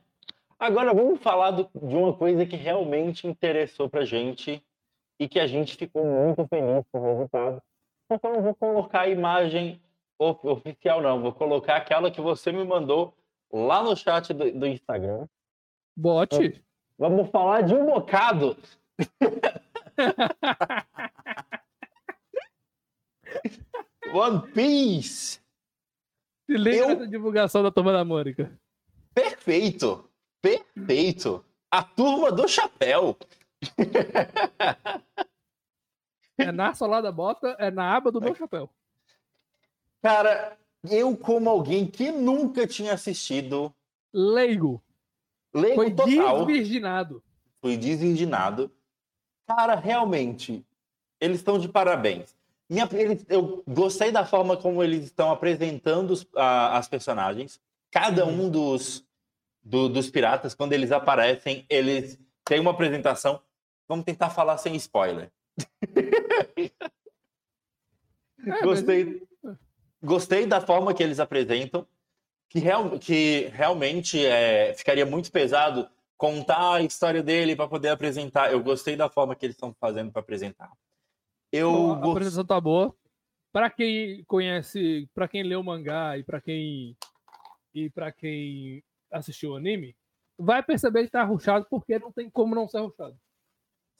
Agora 0.61 0.93
vamos 0.93 1.19
falar 1.19 1.49
do, 1.49 1.67
de 1.73 1.95
uma 1.95 2.13
coisa 2.13 2.45
que 2.45 2.55
realmente 2.55 3.25
interessou 3.25 3.89
pra 3.89 4.05
gente 4.05 4.63
e 5.19 5.27
que 5.27 5.39
a 5.39 5.47
gente 5.47 5.75
ficou 5.75 6.05
muito 6.05 6.47
feliz 6.47 6.85
com 6.91 6.99
o 6.99 7.13
resultado. 7.13 7.59
Então 8.11 8.31
não 8.31 8.43
vou 8.43 8.53
colocar 8.53 9.01
a 9.01 9.09
imagem 9.09 9.81
oficial, 10.19 11.01
não. 11.01 11.19
Vou 11.19 11.33
colocar 11.33 11.77
aquela 11.77 12.11
que 12.11 12.21
você 12.21 12.51
me 12.51 12.63
mandou 12.63 13.11
lá 13.51 13.81
no 13.81 13.97
chat 13.97 14.31
do, 14.35 14.51
do 14.51 14.67
Instagram. 14.67 15.25
Bote. 15.97 16.63
Vamos 16.95 17.31
falar 17.31 17.61
de 17.61 17.73
um 17.73 17.83
bocado. 17.83 18.55
One 24.13 24.51
Piece. 24.51 25.41
Se 26.45 26.55
liga 26.55 26.77
Eu... 26.77 26.89
nessa 26.89 27.07
divulgação 27.07 27.63
da 27.63 27.71
Turma 27.71 27.91
da 27.91 28.05
Mônica. 28.05 28.55
Perfeito. 29.15 30.10
Perfeito. 30.41 31.45
A 31.69 31.83
Turma 31.83 32.31
do 32.31 32.47
Chapéu. 32.47 33.17
é 36.37 36.51
na 36.51 36.73
solada 36.73 37.11
bota, 37.11 37.55
é 37.59 37.69
na 37.69 37.95
aba 37.95 38.11
do 38.11 38.19
meu 38.19 38.33
chapéu. 38.33 38.69
Cara, 40.01 40.57
eu, 40.89 41.15
como 41.15 41.49
alguém 41.49 41.85
que 41.85 42.11
nunca 42.11 42.65
tinha 42.65 42.93
assistido. 42.93 43.73
Leigo. 44.13 44.81
Leigo 45.53 45.75
Foi 45.75 45.93
total. 45.93 46.45
desvirginado. 46.45 47.23
Fui 47.61 47.77
desvirginado. 47.77 48.71
Cara, 49.47 49.75
realmente, 49.75 50.65
eles 51.19 51.37
estão 51.37 51.59
de 51.59 51.69
parabéns. 51.69 52.35
Minha, 52.69 52.89
eles, 52.93 53.25
eu 53.29 53.63
gostei 53.67 54.11
da 54.11 54.25
forma 54.25 54.57
como 54.57 54.81
eles 54.81 55.03
estão 55.03 55.29
apresentando 55.29 56.11
os, 56.11 56.25
a, 56.35 56.77
as 56.77 56.87
personagens. 56.87 57.59
Cada 57.91 58.25
uhum. 58.25 58.45
um 58.45 58.49
dos, 58.49 59.05
do, 59.63 59.87
dos 59.87 60.09
piratas, 60.09 60.53
quando 60.53 60.73
eles 60.73 60.91
aparecem, 60.91 61.65
eles 61.69 62.19
têm 62.43 62.59
uma 62.59 62.71
apresentação. 62.71 63.41
Vamos 63.87 64.05
tentar 64.05 64.29
falar 64.29 64.57
sem 64.57 64.75
spoiler. 64.75 65.31
É, 68.43 68.59
Gostei. 68.63 69.21
Mas... 69.43 69.55
Gostei 70.01 70.47
da 70.47 70.59
forma 70.59 70.95
que 70.95 71.03
eles 71.03 71.19
apresentam, 71.19 71.85
que, 72.49 72.57
real, 72.57 72.97
que 72.97 73.51
realmente 73.53 74.25
é, 74.25 74.73
ficaria 74.73 75.05
muito 75.05 75.31
pesado 75.31 75.87
contar 76.17 76.75
a 76.75 76.81
história 76.81 77.21
dele 77.21 77.55
para 77.55 77.67
poder 77.67 77.89
apresentar. 77.89 78.51
Eu 78.51 78.63
gostei 78.63 78.95
da 78.95 79.09
forma 79.09 79.35
que 79.35 79.45
eles 79.45 79.55
estão 79.55 79.75
fazendo 79.79 80.11
para 80.11 80.21
apresentar. 80.21 80.71
Eu 81.51 81.71
Bom, 81.71 81.91
a 81.91 81.95
gost... 81.95 82.11
apresentação 82.11 82.45
tá 82.45 82.59
boa. 82.59 82.95
Para 83.51 83.69
quem 83.69 84.23
conhece, 84.23 85.07
para 85.13 85.27
quem 85.27 85.43
leu 85.43 85.59
o 85.59 85.63
mangá 85.63 86.17
e 86.17 86.23
para 86.23 86.41
quem 86.41 86.97
e 87.73 87.89
para 87.89 88.11
quem 88.11 88.83
assistiu 89.11 89.51
o 89.51 89.55
anime, 89.55 89.95
vai 90.37 90.63
perceber 90.63 91.05
que 91.05 91.11
tá 91.11 91.23
ruchado 91.23 91.67
porque 91.69 91.99
não 91.99 92.11
tem 92.11 92.29
como 92.29 92.55
não 92.55 92.67
ser 92.67 92.79
ruchado. 92.79 93.17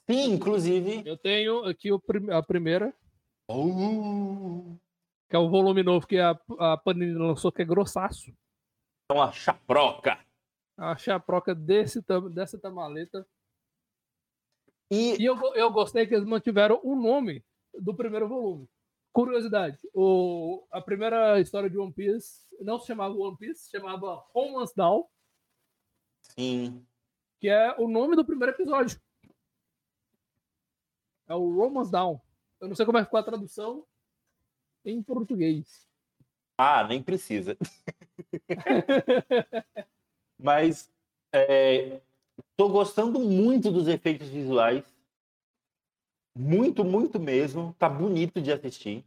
Sim, 0.09 0.33
inclusive. 0.33 1.03
Eu 1.05 1.17
tenho 1.17 1.65
aqui 1.65 1.91
o, 1.91 2.01
a 2.31 2.41
primeira. 2.41 2.93
Oh 3.47 4.77
que 5.31 5.35
é 5.37 5.39
o 5.39 5.49
volume 5.49 5.81
novo 5.81 6.05
que 6.05 6.19
a, 6.19 6.37
a 6.59 6.75
Panini 6.75 7.13
lançou, 7.13 7.53
que 7.53 7.61
é 7.61 7.65
grossaço. 7.65 8.33
É 9.09 9.13
uma 9.13 9.31
chaproca. 9.31 10.19
A 10.77 10.97
chaproca 10.97 11.55
desse, 11.55 12.03
dessa 12.33 12.59
tamaleta. 12.59 13.25
E, 14.91 15.21
e 15.21 15.25
eu, 15.25 15.37
eu 15.55 15.71
gostei 15.71 16.05
que 16.05 16.13
eles 16.13 16.27
mantiveram 16.27 16.81
o 16.83 16.97
nome 16.97 17.45
do 17.73 17.95
primeiro 17.95 18.27
volume. 18.27 18.67
Curiosidade, 19.11 19.77
o, 19.93 20.65
a 20.71 20.79
primeira 20.79 21.39
história 21.41 21.69
de 21.69 21.77
One 21.77 21.91
Piece 21.91 22.45
não 22.61 22.79
se 22.79 22.87
chamava 22.87 23.13
One 23.13 23.37
Piece, 23.37 23.65
se 23.65 23.71
chamava 23.71 24.23
Romance 24.33 24.73
Down. 24.75 25.05
Sim. 26.21 26.85
Que 27.39 27.49
é 27.49 27.75
o 27.77 27.87
nome 27.89 28.15
do 28.15 28.23
primeiro 28.23 28.53
episódio. 28.53 28.99
É 31.27 31.35
o 31.35 31.53
Romance 31.53 31.91
Down. 31.91 32.21
Eu 32.59 32.67
não 32.67 32.75
sei 32.75 32.85
como 32.85 32.97
é 32.97 33.01
que 33.01 33.05
ficou 33.05 33.19
a 33.19 33.23
tradução, 33.23 33.85
em 34.85 35.01
português. 35.01 35.87
Ah, 36.57 36.87
nem 36.87 37.01
precisa. 37.01 37.57
Mas 40.37 40.91
estou 41.33 42.69
é, 42.69 42.71
gostando 42.71 43.19
muito 43.19 43.71
dos 43.71 43.87
efeitos 43.87 44.27
visuais. 44.27 44.85
Muito, 46.35 46.83
muito 46.83 47.19
mesmo. 47.19 47.75
Tá 47.77 47.89
bonito 47.89 48.41
de 48.41 48.51
assistir. 48.51 49.05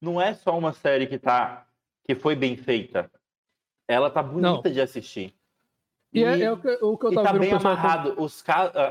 Não 0.00 0.20
é 0.20 0.34
só 0.34 0.56
uma 0.56 0.72
série 0.72 1.06
que 1.06 1.18
tá 1.18 1.66
que 2.04 2.14
foi 2.14 2.36
bem 2.36 2.56
feita. 2.56 3.10
Ela 3.88 4.10
tá 4.10 4.22
bonita 4.22 4.62
Não. 4.68 4.72
de 4.72 4.80
assistir. 4.80 5.34
E, 6.12 6.22
é, 6.24 6.38
e 6.38 6.42
é, 6.42 6.44
é, 6.44 6.52
o 6.52 6.56
que, 6.56 6.68
o 6.68 6.96
que 6.96 7.06
eu 7.06 7.14
tava 7.14 7.32
tá 7.32 7.38
bem 7.38 7.52
amarrado. 7.52 8.14
Os, 8.16 8.42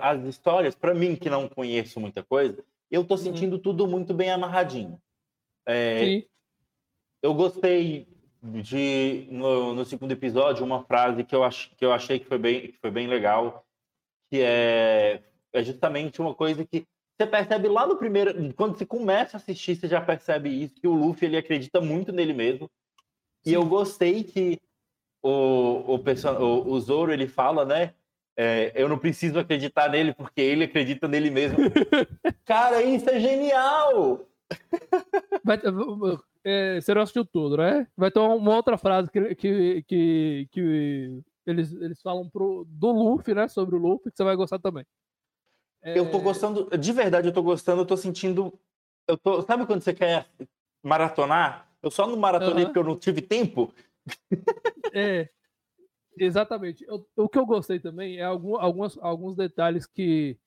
as 0.01 0.24
histórias, 0.24 0.76
para 0.76 0.93
mim 0.93 1.16
que 1.16 1.30
não 1.30 1.47
conheço 1.47 1.99
muita 1.99 2.24
coisa, 2.24 2.63
eu 2.91 3.03
tô 3.03 3.16
uhum. 3.16 3.20
sentindo 3.20 3.55
uhum. 3.55 3.61
tudo 3.61 3.88
muito 3.88 4.13
bem 4.13 4.30
amarradinho. 4.30 5.01
É, 5.68 6.24
eu 7.24 7.34
gostei 7.34 8.07
de 8.43 9.28
no, 9.32 9.74
no, 9.74 9.86
segundo 9.86 10.11
episódio 10.11 10.63
uma 10.63 10.84
frase 10.84 11.24
que 11.24 11.36
eu, 11.36 11.43
ach, 11.43 11.72
que 11.76 11.84
eu 11.84 11.91
achei 11.91 12.20
que 12.20 12.26
foi 12.26 12.38
bem, 12.38 12.68
que 12.68 12.78
foi 12.78 12.91
bem 12.91 13.07
legal, 13.07 13.66
que 14.30 14.41
é, 14.41 15.24
é 15.51 15.63
justamente 15.63 16.22
uma 16.22 16.36
coisa 16.36 16.63
que 16.63 16.86
você 17.18 17.26
percebe 17.26 17.68
lá 17.70 17.88
no 17.88 17.97
primeiro, 17.97 18.53
quando 18.55 18.78
você 18.78 18.86
começa 18.86 19.38
a 19.38 19.39
assistir, 19.39 19.76
você 19.76 19.88
já 19.88 20.01
percebe 20.01 20.49
isso, 20.49 20.76
que 20.76 20.88
o 20.88 20.93
Luffy 20.93 21.28
ele 21.28 21.38
acredita 21.38 21.80
muito 21.80 22.11
nele 22.11 22.34
mesmo. 22.34 22.70
E 23.45 23.53
eu 23.53 23.66
gostei 23.66 24.24
que 24.24 24.59
o, 25.24 25.95
o, 25.95 25.95
o, 25.95 26.72
o 26.72 26.80
Zoro 26.80 27.13
ele 27.13 27.28
fala, 27.28 27.63
né? 27.63 27.93
É, 28.38 28.74
eu 28.76 28.89
não 28.89 28.97
preciso 28.97 29.39
acreditar 29.39 29.89
nele 29.89 30.13
porque 30.13 30.41
ele 30.41 30.66
acredita 30.66 31.07
nele 31.07 31.30
mesmo. 31.30 31.57
Cara, 32.43 32.84
isso 32.84 33.09
é 33.09 33.20
genial! 33.20 34.28
Vai, 35.43 35.59
é, 36.43 36.82
você 36.82 36.93
não 36.93 37.01
assistiu 37.01 37.26
tudo, 37.26 37.57
né? 37.57 37.88
Vai 37.95 38.11
ter 38.11 38.20
uma 38.20 38.55
outra 38.55 38.78
frase 38.78 39.09
que, 39.09 39.36
que, 39.36 39.84
que, 39.88 40.47
que 40.51 41.24
eles, 41.47 41.72
eles 41.74 42.01
falam 42.01 42.30
pro, 42.30 42.66
do 42.68 42.91
Luffy, 42.91 43.34
né? 43.34 43.47
Sobre 43.47 43.76
o 43.76 43.80
Luffy, 43.80 44.11
que 44.11 44.18
você 44.18 44.24
vai 44.24 44.36
gostar 44.36 44.59
também. 44.59 44.86
É... 45.86 46.00
Eu 46.00 46.10
tô 46.10 46.20
gostando, 46.20 46.68
de 46.76 46.92
verdade, 46.92 47.28
eu 47.28 47.34
tô 47.34 47.44
gostando, 47.44 47.84
eu 47.84 47.86
tô 47.86 47.96
sentindo. 47.96 48.52
Eu 49.08 49.16
tô, 49.16 49.44
sabe 49.44 49.68
quando 49.68 49.84
você 49.84 49.94
quer 49.94 50.28
maratonar? 50.82 51.70
Eu 51.82 51.92
só 51.92 52.08
não 52.08 52.18
maratonei 52.18 52.64
uhum. 52.64 52.66
porque 52.66 52.80
eu 52.80 52.84
não 52.84 52.98
tive 52.98 53.22
tempo. 53.22 53.72
É, 54.94 55.30
exatamente. 56.18 56.86
Eu, 56.88 57.06
o 57.18 57.28
que 57.28 57.38
eu 57.38 57.46
gostei 57.46 57.80
também 57.80 58.18
é 58.18 58.24
algum, 58.24 58.56
algumas, 58.56 58.98
alguns 59.00 59.36
detalhes 59.36 59.86
que, 59.86 60.38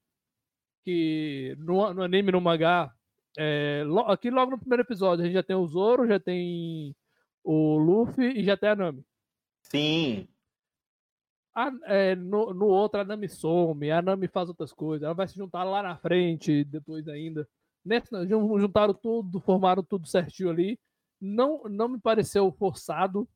que 0.82 1.54
no, 1.58 1.92
no 1.92 2.02
anime, 2.02 2.32
no 2.32 2.40
mangá, 2.40 2.92
é, 3.36 3.84
lo, 3.86 4.00
aqui 4.00 4.30
logo 4.30 4.52
no 4.52 4.58
primeiro 4.58 4.82
episódio, 4.82 5.22
a 5.22 5.26
gente 5.26 5.34
já 5.34 5.42
tem 5.42 5.54
o 5.54 5.66
Zoro, 5.66 6.08
já 6.08 6.18
tem 6.18 6.96
o 7.44 7.76
Luffy 7.76 8.40
e 8.40 8.42
já 8.42 8.56
tem 8.56 8.70
a 8.70 8.74
Nami. 8.74 9.04
Sim. 9.62 10.26
A, 11.58 11.72
é, 11.86 12.14
no, 12.14 12.54
no 12.54 12.66
outro, 12.66 13.00
a 13.00 13.04
Nami 13.04 13.28
some, 13.28 13.90
a 13.90 14.00
Nami 14.00 14.28
faz 14.28 14.48
outras 14.48 14.72
coisas, 14.72 15.04
ela 15.04 15.12
vai 15.12 15.26
se 15.26 15.34
juntar 15.34 15.64
lá 15.64 15.82
na 15.82 15.96
frente, 15.96 16.62
depois 16.62 17.08
ainda. 17.08 17.48
Nesse, 17.84 18.08
juntaram 18.28 18.94
tudo, 18.94 19.40
formaram 19.40 19.82
tudo 19.82 20.06
certinho 20.06 20.50
ali. 20.50 20.78
Não, 21.20 21.64
não 21.64 21.88
me 21.88 21.98
pareceu 21.98 22.52
forçado. 22.52 23.28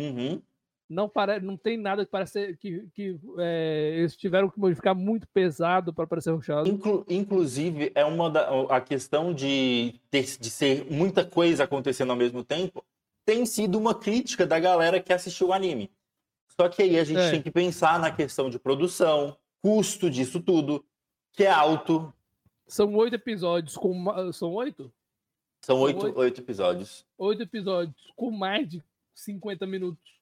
Uhum. 0.00 0.40
Não, 0.88 1.08
pare, 1.08 1.40
não 1.40 1.56
tem 1.56 1.76
nada 1.76 2.04
que 2.04 2.10
parece 2.10 2.56
que, 2.56 2.88
que 2.94 3.18
é, 3.38 3.94
eles 3.98 4.16
tiveram 4.16 4.48
que 4.48 4.60
modificar 4.60 4.94
muito 4.94 5.26
pesado 5.34 5.92
para 5.92 6.06
parecer 6.06 6.30
ruxado. 6.30 6.68
Inclu, 6.68 7.04
inclusive, 7.08 7.90
é 7.96 8.04
uma 8.04 8.30
da, 8.30 8.48
a 8.70 8.80
questão 8.80 9.34
de, 9.34 10.00
ter, 10.08 10.24
de 10.38 10.50
ser 10.50 10.86
muita 10.88 11.24
coisa 11.24 11.64
acontecendo 11.64 12.10
ao 12.10 12.16
mesmo 12.16 12.44
tempo 12.44 12.84
tem 13.24 13.44
sido 13.44 13.76
uma 13.76 13.94
crítica 13.94 14.46
da 14.46 14.58
galera 14.58 15.00
que 15.00 15.12
assistiu 15.12 15.48
o 15.48 15.52
anime. 15.52 15.90
Só 16.60 16.68
que 16.68 16.82
aí 16.82 16.98
a 16.98 17.04
gente 17.04 17.20
é. 17.20 17.30
tem 17.30 17.40
que 17.40 17.52
pensar 17.52 18.00
na 18.00 18.10
questão 18.10 18.50
de 18.50 18.58
produção, 18.58 19.36
custo 19.62 20.10
disso 20.10 20.40
tudo, 20.40 20.84
que 21.32 21.44
é 21.44 21.50
alto. 21.50 22.12
São 22.66 22.92
oito 22.96 23.14
episódios 23.14 23.76
com. 23.76 24.32
São 24.32 24.52
oito? 24.54 24.92
São 25.64 25.78
oito, 25.78 26.06
oito, 26.06 26.18
oito 26.18 26.40
episódios. 26.40 27.06
Oito 27.16 27.42
episódios 27.42 28.12
com 28.16 28.32
mais 28.32 28.68
de 28.68 28.82
50 29.14 29.66
minutos. 29.66 30.18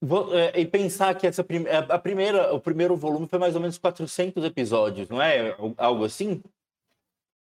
Vou, 0.00 0.34
é, 0.34 0.58
e 0.58 0.66
pensar 0.66 1.14
que 1.14 1.26
essa 1.26 1.44
prim 1.44 1.64
é, 1.66 1.76
a 1.76 1.98
primeira, 1.98 2.54
o 2.54 2.60
primeiro 2.60 2.96
volume 2.96 3.28
foi 3.28 3.38
mais 3.38 3.54
ou 3.54 3.60
menos 3.60 3.76
400 3.76 4.44
episódios, 4.44 5.08
não 5.08 5.20
é? 5.20 5.56
Algo 5.76 6.04
assim? 6.04 6.42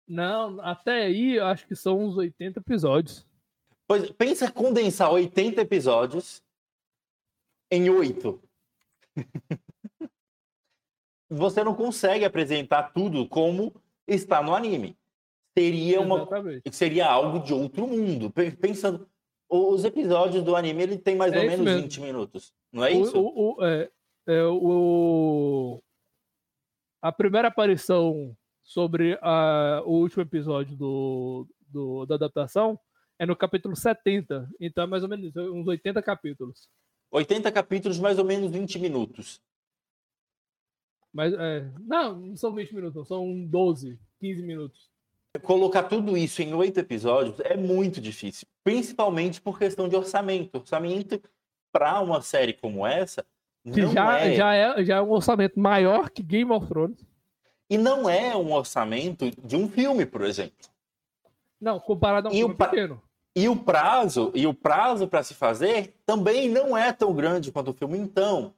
Não, 0.08 0.58
até 0.60 1.02
aí 1.04 1.36
eu 1.36 1.46
acho 1.46 1.66
que 1.66 1.76
são 1.76 1.98
uns 1.98 2.16
80 2.16 2.60
episódios. 2.60 3.26
Pois, 3.86 4.10
pensa 4.10 4.50
condensar 4.50 5.10
80 5.12 5.60
episódios 5.60 6.42
em 7.70 7.88
8. 7.88 8.42
Você 11.30 11.62
não 11.62 11.74
consegue 11.74 12.24
apresentar 12.24 12.92
tudo 12.92 13.28
como 13.28 13.72
está 14.06 14.42
no 14.42 14.54
anime. 14.54 14.98
Seria, 15.56 16.00
uma, 16.00 16.28
seria 16.72 17.06
algo 17.06 17.40
de 17.40 17.52
outro 17.52 17.86
mundo. 17.86 18.30
Pensando, 18.30 19.08
os 19.48 19.84
episódios 19.84 20.42
do 20.42 20.56
anime 20.56 20.82
ele 20.82 20.98
tem 20.98 21.16
mais 21.16 21.32
é 21.32 21.38
ou 21.38 21.44
menos 21.44 21.60
mesmo. 21.60 21.82
20 21.82 22.00
minutos, 22.00 22.52
não 22.72 22.84
é 22.84 22.92
isso? 22.92 23.18
O, 23.18 23.56
o, 23.56 23.64
é, 23.64 23.90
é, 24.26 24.44
o, 24.44 25.82
a 27.02 27.12
primeira 27.12 27.48
aparição 27.48 28.36
sobre 28.62 29.18
a, 29.20 29.82
o 29.84 29.98
último 29.98 30.22
episódio 30.22 30.76
do, 30.76 31.48
do, 31.68 32.06
da 32.06 32.14
adaptação 32.14 32.78
é 33.18 33.26
no 33.26 33.34
capítulo 33.36 33.74
70. 33.74 34.48
Então, 34.60 34.84
é 34.84 34.86
mais 34.86 35.02
ou 35.02 35.08
menos 35.08 35.34
uns 35.36 35.66
80 35.66 36.00
capítulos. 36.02 36.68
80 37.10 37.50
capítulos, 37.50 37.98
mais 37.98 38.18
ou 38.18 38.24
menos 38.24 38.50
20 38.50 38.78
minutos. 38.78 39.40
Mas, 41.12 41.32
é, 41.32 41.68
não, 41.80 42.16
não 42.16 42.36
são 42.36 42.54
20 42.54 42.74
minutos, 42.74 43.08
são 43.08 43.44
12, 43.46 43.98
15 44.20 44.42
minutos. 44.42 44.90
Colocar 45.42 45.84
tudo 45.84 46.16
isso 46.16 46.42
em 46.42 46.52
oito 46.54 46.78
episódios 46.78 47.38
é 47.40 47.56
muito 47.56 48.00
difícil, 48.00 48.46
principalmente 48.64 49.40
por 49.40 49.58
questão 49.58 49.88
de 49.88 49.94
orçamento. 49.94 50.56
Orçamento 50.56 51.20
para 51.72 52.00
uma 52.00 52.20
série 52.20 52.52
como 52.52 52.86
essa. 52.86 53.24
Que 53.64 53.86
já 53.86 54.18
é... 54.18 54.34
Já, 54.34 54.54
é, 54.54 54.84
já 54.84 54.96
é 54.96 55.00
um 55.00 55.10
orçamento 55.10 55.58
maior 55.58 56.10
que 56.10 56.22
Game 56.22 56.50
of 56.50 56.66
Thrones. 56.66 57.04
E 57.68 57.78
não 57.78 58.10
é 58.10 58.36
um 58.36 58.52
orçamento 58.52 59.30
de 59.30 59.56
um 59.56 59.68
filme, 59.68 60.04
por 60.04 60.22
exemplo. 60.22 60.68
Não, 61.60 61.78
comparado 61.78 62.26
a 62.28 62.30
um 62.30 62.34
e 62.34 62.38
filme 62.38 62.54
pra... 62.54 62.68
pequeno. 62.68 63.00
E 63.34 63.48
o 63.48 63.56
prazo, 63.56 64.32
e 64.34 64.46
o 64.46 64.52
prazo 64.52 65.06
para 65.06 65.22
se 65.22 65.34
fazer 65.34 65.94
também 66.04 66.48
não 66.48 66.76
é 66.76 66.92
tão 66.92 67.14
grande 67.14 67.52
quanto 67.52 67.70
o 67.70 67.74
filme. 67.74 67.96
Então, 67.96 68.54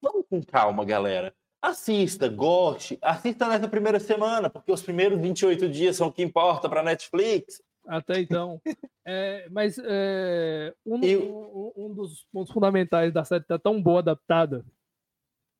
vamos 0.00 0.26
com 0.28 0.42
calma, 0.42 0.84
galera. 0.84 1.34
Assista, 1.62 2.28
goste, 2.28 2.98
assista 3.00 3.48
nessa 3.48 3.66
primeira 3.66 3.98
semana, 3.98 4.50
porque 4.50 4.70
os 4.70 4.82
primeiros 4.82 5.18
28 5.18 5.66
dias 5.70 5.96
são 5.96 6.08
o 6.08 6.12
que 6.12 6.22
importa 6.22 6.68
para 6.68 6.82
Netflix. 6.82 7.62
Até 7.86 8.20
então. 8.20 8.60
é, 9.06 9.48
mas 9.50 9.78
é, 9.82 10.74
um, 10.84 10.96
um, 10.96 11.72
um, 11.76 11.94
dos 11.94 12.26
pontos 12.30 12.52
fundamentais 12.52 13.12
da 13.12 13.24
série 13.24 13.44
tá 13.44 13.58
tão 13.58 13.80
boa 13.80 14.00
adaptada 14.00 14.64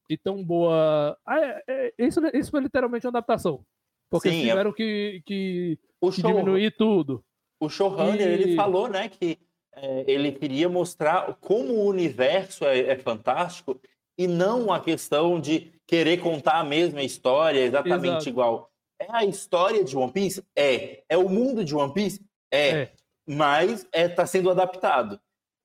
e 0.08 0.18
tão 0.18 0.44
boa. 0.44 1.16
Ah, 1.24 1.40
é, 1.40 1.64
é, 1.66 1.94
isso, 1.98 2.20
isso 2.34 2.50
foi 2.50 2.60
literalmente 2.60 3.06
uma 3.06 3.10
adaptação. 3.10 3.64
Porque 4.10 4.28
Sim, 4.28 4.42
é 4.42 4.48
tiveram 4.48 4.72
que, 4.72 5.22
que, 5.24 5.78
que 6.12 6.22
diminuir 6.22 6.70
tudo. 6.76 7.24
O 7.64 7.68
showrunner, 7.70 8.28
e... 8.28 8.42
ele 8.42 8.56
falou, 8.56 8.88
né, 8.88 9.08
que 9.08 9.38
é, 9.76 10.04
ele 10.06 10.32
queria 10.32 10.68
mostrar 10.68 11.34
como 11.40 11.74
o 11.74 11.86
universo 11.86 12.64
é, 12.64 12.80
é, 12.80 12.96
fantástico 12.96 13.80
e 14.16 14.26
não 14.26 14.72
a 14.72 14.80
questão 14.80 15.40
de 15.40 15.72
querer 15.86 16.18
contar 16.18 16.60
a 16.60 16.64
mesma 16.64 17.02
história 17.02 17.60
exatamente 17.60 18.06
Exato. 18.06 18.28
igual. 18.28 18.70
É 19.00 19.06
a 19.10 19.24
história 19.24 19.82
de 19.82 19.96
One 19.96 20.12
Piece? 20.12 20.44
É. 20.56 21.02
É 21.08 21.18
o 21.18 21.28
mundo 21.28 21.64
de 21.64 21.74
One 21.74 21.92
Piece? 21.92 22.24
É. 22.50 22.68
é. 22.68 22.92
Mas 23.26 23.86
está 23.92 24.22
é, 24.22 24.26
sendo 24.26 24.50
adaptado. 24.50 25.20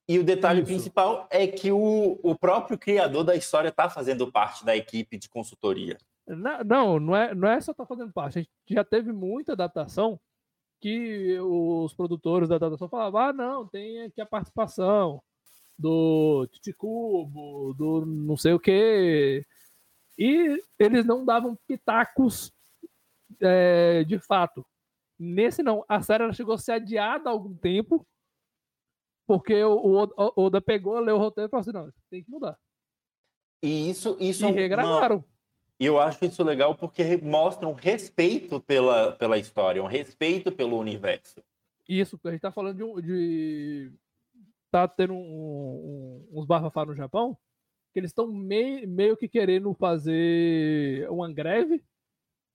E 0.07 0.17
o 0.17 0.23
detalhe 0.23 0.61
Isso. 0.61 0.67
principal 0.67 1.27
é 1.29 1.45
que 1.45 1.71
o, 1.71 2.19
o 2.23 2.35
próprio 2.35 2.79
criador 2.79 3.23
da 3.23 3.35
história 3.35 3.69
está 3.69 3.89
fazendo 3.89 4.31
parte 4.31 4.65
da 4.65 4.75
equipe 4.75 5.17
de 5.19 5.29
consultoria. 5.29 5.97
Não, 6.25 6.99
não 6.99 7.15
é, 7.15 7.35
não 7.35 7.47
é 7.47 7.61
só 7.61 7.73
tá 7.73 7.85
fazendo 7.85 8.11
parte. 8.11 8.39
A 8.39 8.41
gente 8.41 8.51
já 8.69 8.83
teve 8.83 9.11
muita 9.11 9.53
adaptação 9.53 10.19
que 10.79 11.39
os 11.39 11.93
produtores 11.93 12.49
da 12.49 12.55
adaptação 12.55 12.89
falavam: 12.89 13.21
ah, 13.21 13.33
não, 13.33 13.67
tem 13.67 14.03
aqui 14.03 14.21
a 14.21 14.25
participação 14.25 15.21
do 15.77 16.47
Titicubo, 16.51 17.73
do 17.73 18.05
não 18.05 18.35
sei 18.35 18.53
o 18.53 18.59
que. 18.59 19.45
E 20.17 20.61
eles 20.77 21.05
não 21.05 21.23
davam 21.23 21.57
pitacos 21.67 22.51
é, 23.41 24.03
de 24.03 24.19
fato. 24.19 24.65
Nesse 25.17 25.63
não, 25.63 25.83
a 25.87 26.01
série 26.01 26.31
chegou 26.33 26.55
a 26.55 26.57
ser 26.57 26.73
adiada 26.73 27.29
há 27.29 27.31
algum 27.31 27.55
tempo, 27.55 28.05
porque 29.27 29.63
o, 29.63 30.07
Oda 30.35 30.61
pegou, 30.61 30.99
leu 30.99 31.15
o 31.15 31.19
roteiro 31.19 31.47
e 31.47 31.51
falou 31.51 31.61
assim: 31.61 31.71
não, 31.71 31.91
tem 32.09 32.23
que 32.23 32.29
mudar. 32.29 32.57
E 33.61 33.89
isso. 33.89 34.17
isso 34.19 34.45
e 34.45 34.51
regravaram. 34.51 35.23
E 35.79 35.85
eu 35.85 35.97
acho 35.97 36.25
isso 36.25 36.43
legal 36.43 36.75
porque 36.75 37.17
mostra 37.17 37.67
um 37.67 37.73
respeito 37.73 38.59
pela, 38.59 39.13
pela 39.13 39.37
história, 39.37 39.81
um 39.81 39.87
respeito 39.87 40.51
pelo 40.51 40.77
universo. 40.77 41.41
Isso, 41.87 42.19
a 42.25 42.31
gente 42.31 42.41
tá 42.41 42.51
falando 42.51 43.01
de. 43.01 43.01
de 43.01 43.91
tá 44.69 44.87
tendo 44.87 45.13
um, 45.13 45.17
um, 45.17 46.39
uns 46.39 46.45
bafafá 46.45 46.85
no 46.85 46.93
Japão, 46.93 47.35
que 47.93 47.99
eles 47.99 48.11
estão 48.11 48.27
meio, 48.27 48.87
meio 48.87 49.17
que 49.17 49.27
querendo 49.27 49.73
fazer 49.73 51.09
uma 51.09 51.31
greve 51.31 51.83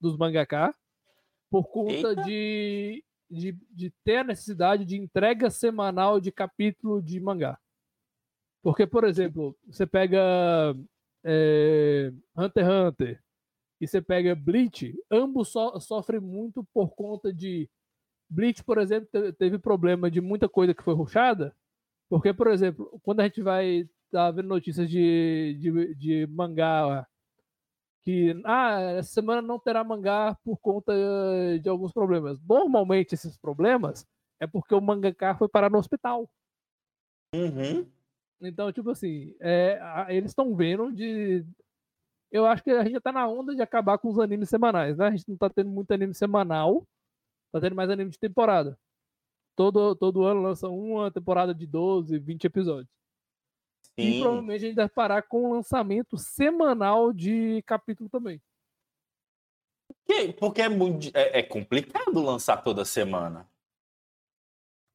dos 0.00 0.16
mangaká 0.16 0.72
por 1.50 1.68
conta 1.68 2.14
de, 2.16 3.02
de, 3.30 3.52
de 3.70 3.90
ter 4.04 4.18
a 4.18 4.24
necessidade 4.24 4.84
de 4.84 4.96
entrega 4.96 5.50
semanal 5.50 6.20
de 6.20 6.30
capítulo 6.30 7.02
de 7.02 7.18
mangá. 7.18 7.58
Porque, 8.62 8.86
por 8.86 9.04
exemplo, 9.04 9.56
você 9.66 9.86
pega 9.86 10.74
é, 11.24 12.12
Hunter 12.36 12.64
x 12.64 12.74
Hunter 12.74 13.24
e 13.80 13.88
você 13.88 14.00
pega 14.00 14.34
Bleach, 14.34 14.94
ambos 15.10 15.48
so, 15.48 15.78
sofrem 15.80 16.20
muito 16.20 16.64
por 16.72 16.94
conta 16.94 17.32
de. 17.32 17.68
Bleach, 18.30 18.64
por 18.64 18.78
exemplo, 18.78 19.32
teve 19.34 19.58
problema 19.58 20.10
de 20.10 20.20
muita 20.20 20.48
coisa 20.48 20.74
que 20.74 20.82
foi 20.82 20.94
ruxada, 20.94 21.54
porque, 22.08 22.32
por 22.32 22.48
exemplo, 22.48 23.00
quando 23.02 23.20
a 23.20 23.24
gente 23.24 23.42
vai 23.42 23.88
tá 24.10 24.30
vendo 24.30 24.48
notícias 24.48 24.88
de, 24.88 25.58
de, 25.60 25.94
de 25.96 26.26
mangá 26.28 27.04
que 28.04 28.40
ah, 28.44 28.80
essa 28.98 29.10
semana 29.12 29.42
não 29.42 29.58
terá 29.58 29.82
mangá 29.82 30.36
por 30.44 30.58
conta 30.58 30.92
de 31.60 31.68
alguns 31.68 31.92
problemas. 31.92 32.38
Normalmente 32.46 33.14
esses 33.14 33.36
problemas 33.36 34.06
é 34.38 34.46
porque 34.46 34.74
o 34.74 34.80
mangaka 34.80 35.34
foi 35.36 35.48
parar 35.48 35.70
no 35.70 35.78
hospital. 35.78 36.30
Uhum. 37.34 37.90
Então, 38.40 38.72
tipo 38.72 38.90
assim, 38.90 39.34
é, 39.40 39.78
eles 40.08 40.30
estão 40.30 40.54
vendo 40.54 40.92
de. 40.92 41.44
Eu 42.30 42.46
acho 42.46 42.62
que 42.62 42.70
a 42.70 42.82
gente 42.82 42.94
já 42.94 43.00
tá 43.00 43.12
na 43.12 43.28
onda 43.28 43.54
de 43.54 43.62
acabar 43.62 43.96
com 43.98 44.08
os 44.08 44.18
animes 44.18 44.48
semanais, 44.48 44.96
né? 44.98 45.06
A 45.06 45.10
gente 45.10 45.28
não 45.28 45.36
tá 45.36 45.48
tendo 45.48 45.70
muito 45.70 45.92
anime 45.92 46.14
semanal, 46.14 46.86
tá 47.52 47.60
tendo 47.60 47.76
mais 47.76 47.88
anime 47.90 48.10
de 48.10 48.18
temporada. 48.18 48.78
Todo, 49.56 49.94
todo 49.94 50.24
ano 50.24 50.42
lança 50.42 50.68
uma 50.68 51.12
temporada 51.12 51.54
de 51.54 51.66
12, 51.66 52.18
20 52.18 52.44
episódios. 52.44 52.92
Sim. 53.98 54.16
E 54.16 54.20
provavelmente 54.20 54.64
a 54.64 54.66
gente 54.66 54.76
deve 54.76 54.92
parar 54.92 55.22
com 55.22 55.44
o 55.44 55.54
lançamento 55.54 56.18
semanal 56.18 57.12
de 57.12 57.62
capítulo 57.62 58.10
também. 58.10 58.42
Porque 60.38 60.60
é, 60.60 60.68
muito, 60.68 61.10
é, 61.16 61.38
é 61.38 61.42
complicado 61.42 62.20
lançar 62.20 62.58
toda 62.58 62.84
semana. 62.84 63.48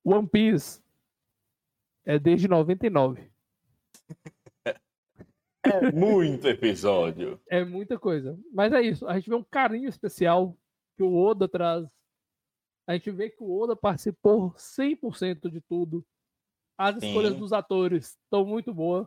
One 0.03 0.27
Piece 0.27 0.81
é 2.09 2.17
desde 2.17 2.47
99. 2.47 3.31
É 5.61 5.91
muito 5.91 6.47
episódio. 6.47 7.39
É 7.49 7.65
muita 7.65 7.99
coisa. 7.99 8.39
Mas 8.51 8.71
é 8.71 8.81
isso. 8.81 9.05
A 9.05 9.15
gente 9.15 9.29
vê 9.29 9.35
um 9.35 9.43
carinho 9.43 9.89
especial 9.89 10.57
que 10.95 11.03
o 11.03 11.13
Oda 11.13 11.49
traz. 11.49 11.85
A 12.87 12.93
gente 12.93 13.11
vê 13.11 13.29
que 13.29 13.43
o 13.43 13.59
Oda 13.59 13.75
participou 13.75 14.51
100% 14.53 15.51
de 15.51 15.59
tudo. 15.59 16.03
As 16.77 16.95
Sim. 16.95 17.09
escolhas 17.09 17.35
dos 17.35 17.51
atores 17.51 18.17
estão 18.23 18.45
muito 18.45 18.73
boas. 18.73 19.05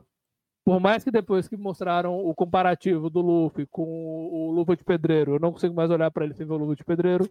Por 0.62 0.78
mais 0.78 1.03
que 1.03 1.11
depois 1.11 1.48
que 1.48 1.57
mostraram 1.57 2.14
o 2.18 2.34
comparativo 2.34 3.09
do 3.09 3.22
Luffy 3.22 3.66
com 3.66 4.28
o 4.30 4.53
Luva 4.53 4.76
de 4.76 4.84
Pedreiro, 4.84 5.36
eu 5.36 5.40
não 5.40 5.53
consigo 5.53 5.74
mais 5.74 5.90
olhar 5.90 6.11
para 6.11 6.26
ele 6.26 6.34
sem 6.34 6.46
ver 6.46 6.53
o 6.53 6.59
Luva 6.59 6.76
de 6.76 6.84
Pedreiro. 6.84 7.28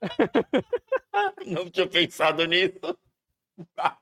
não 1.46 1.70
tinha 1.70 1.86
pensado 1.86 2.46
nisso. 2.46 2.98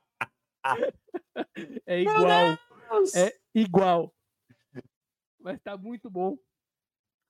é 1.85 2.01
igual. 2.01 2.57
É 3.15 3.39
igual. 3.53 4.13
Mas 5.39 5.59
tá 5.61 5.77
muito 5.77 6.09
bom. 6.09 6.37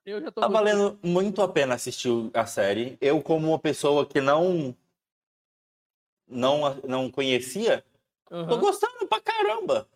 Eu 0.04 0.20
já 0.20 0.32
tô 0.32 0.40
tá 0.40 0.48
valendo 0.48 0.98
muito 1.02 1.40
a 1.40 1.48
pena 1.48 1.74
assistir 1.74 2.10
a 2.34 2.44
série. 2.44 2.98
Eu, 3.00 3.22
como 3.22 3.48
uma 3.48 3.58
pessoa 3.58 4.04
que 4.04 4.20
não 4.20 4.76
não, 6.26 6.74
não 6.88 7.10
conhecia, 7.10 7.84
uhum. 8.30 8.48
tô 8.48 8.58
gostando 8.58 9.06
pra 9.06 9.20
caramba. 9.20 9.88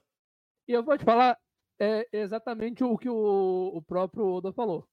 E 0.68 0.72
eu 0.72 0.82
vou 0.82 0.96
te 0.96 1.04
falar 1.04 1.38
é 1.78 2.08
exatamente 2.12 2.82
o 2.82 2.96
que 2.96 3.08
o, 3.08 3.72
o 3.74 3.82
próprio 3.82 4.26
Oda 4.26 4.52
falou. 4.52 4.88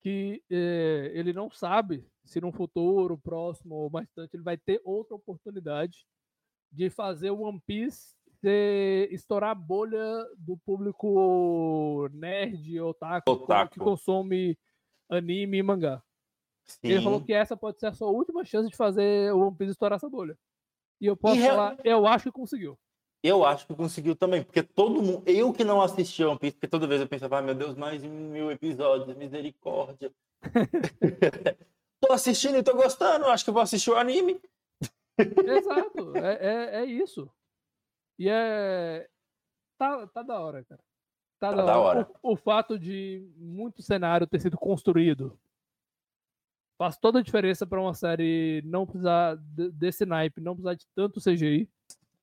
Que 0.00 0.42
é, 0.50 1.10
ele 1.14 1.32
não 1.32 1.50
sabe 1.50 2.06
se 2.24 2.40
no 2.40 2.52
futuro, 2.52 3.18
próximo 3.18 3.74
ou 3.74 3.90
mais 3.90 4.06
distante, 4.06 4.34
ele 4.34 4.42
vai 4.42 4.56
ter 4.56 4.80
outra 4.84 5.16
oportunidade 5.16 6.06
de 6.70 6.90
fazer 6.90 7.30
o 7.30 7.40
One 7.40 7.60
Piece 7.66 8.18
ser, 8.40 9.12
estourar 9.12 9.50
a 9.50 9.54
bolha 9.54 10.24
do 10.36 10.56
público 10.56 12.08
nerd, 12.12 12.80
otaku, 12.80 13.30
otaku. 13.30 13.72
que 13.72 13.80
consome 13.80 14.58
anime 15.08 15.58
e 15.58 15.62
mangá. 15.62 16.02
Sim. 16.64 16.88
Ele 16.88 17.02
falou 17.02 17.20
que 17.20 17.32
essa 17.32 17.56
pode 17.56 17.80
ser 17.80 17.86
a 17.86 17.94
sua 17.94 18.08
última 18.08 18.44
chance 18.44 18.68
de 18.68 18.76
fazer 18.76 19.32
o 19.32 19.40
One 19.40 19.56
Piece 19.56 19.72
estourar 19.72 19.96
essa 19.96 20.08
bolha. 20.08 20.38
E 21.00 21.06
eu 21.06 21.16
posso 21.16 21.40
e 21.40 21.46
falar, 21.46 21.78
eu 21.82 22.06
acho 22.06 22.24
que 22.24 22.32
conseguiu. 22.32 22.78
Eu 23.22 23.44
acho 23.44 23.66
que 23.66 23.74
conseguiu 23.74 24.14
também, 24.14 24.44
porque 24.44 24.62
todo 24.62 25.02
mundo. 25.02 25.22
Eu 25.26 25.52
que 25.52 25.64
não 25.64 25.80
assisti 25.80 26.22
One 26.22 26.38
Piece, 26.38 26.54
porque 26.54 26.68
toda 26.68 26.86
vez 26.86 27.00
eu 27.00 27.08
pensava, 27.08 27.38
ah, 27.38 27.42
meu 27.42 27.54
Deus, 27.54 27.76
mais 27.76 28.02
mil 28.02 28.50
episódios, 28.50 29.16
misericórdia. 29.16 30.12
tô 32.00 32.12
assistindo 32.12 32.58
e 32.58 32.62
tô 32.62 32.74
gostando, 32.74 33.26
acho 33.26 33.44
que 33.44 33.50
vou 33.50 33.62
assistir 33.62 33.90
o 33.90 33.96
anime. 33.96 34.40
Exato, 35.18 36.16
é, 36.16 36.34
é, 36.34 36.80
é, 36.80 36.84
isso. 36.84 37.30
E 38.18 38.28
é. 38.28 39.08
Tá, 39.78 40.06
tá 40.08 40.22
da 40.22 40.40
hora, 40.40 40.64
cara. 40.64 40.80
Tá, 41.38 41.50
tá 41.50 41.56
da, 41.56 41.64
da 41.64 41.78
hora. 41.78 42.00
hora. 42.00 42.10
O, 42.22 42.32
o, 42.32 42.36
fato 42.36 42.78
de 42.78 43.30
muito 43.36 43.82
cenário 43.82 44.26
ter 44.26 44.40
sido 44.40 44.56
construído 44.56 45.38
faz 46.76 46.96
toda 46.96 47.18
a 47.18 47.22
diferença 47.22 47.66
para 47.66 47.80
uma 47.80 47.94
série 47.94 48.62
não 48.64 48.86
precisar 48.86 49.36
desse 49.36 50.06
naipe, 50.06 50.40
não 50.40 50.54
precisar 50.54 50.74
de 50.74 50.86
tanto 50.94 51.20
CGI. 51.20 51.68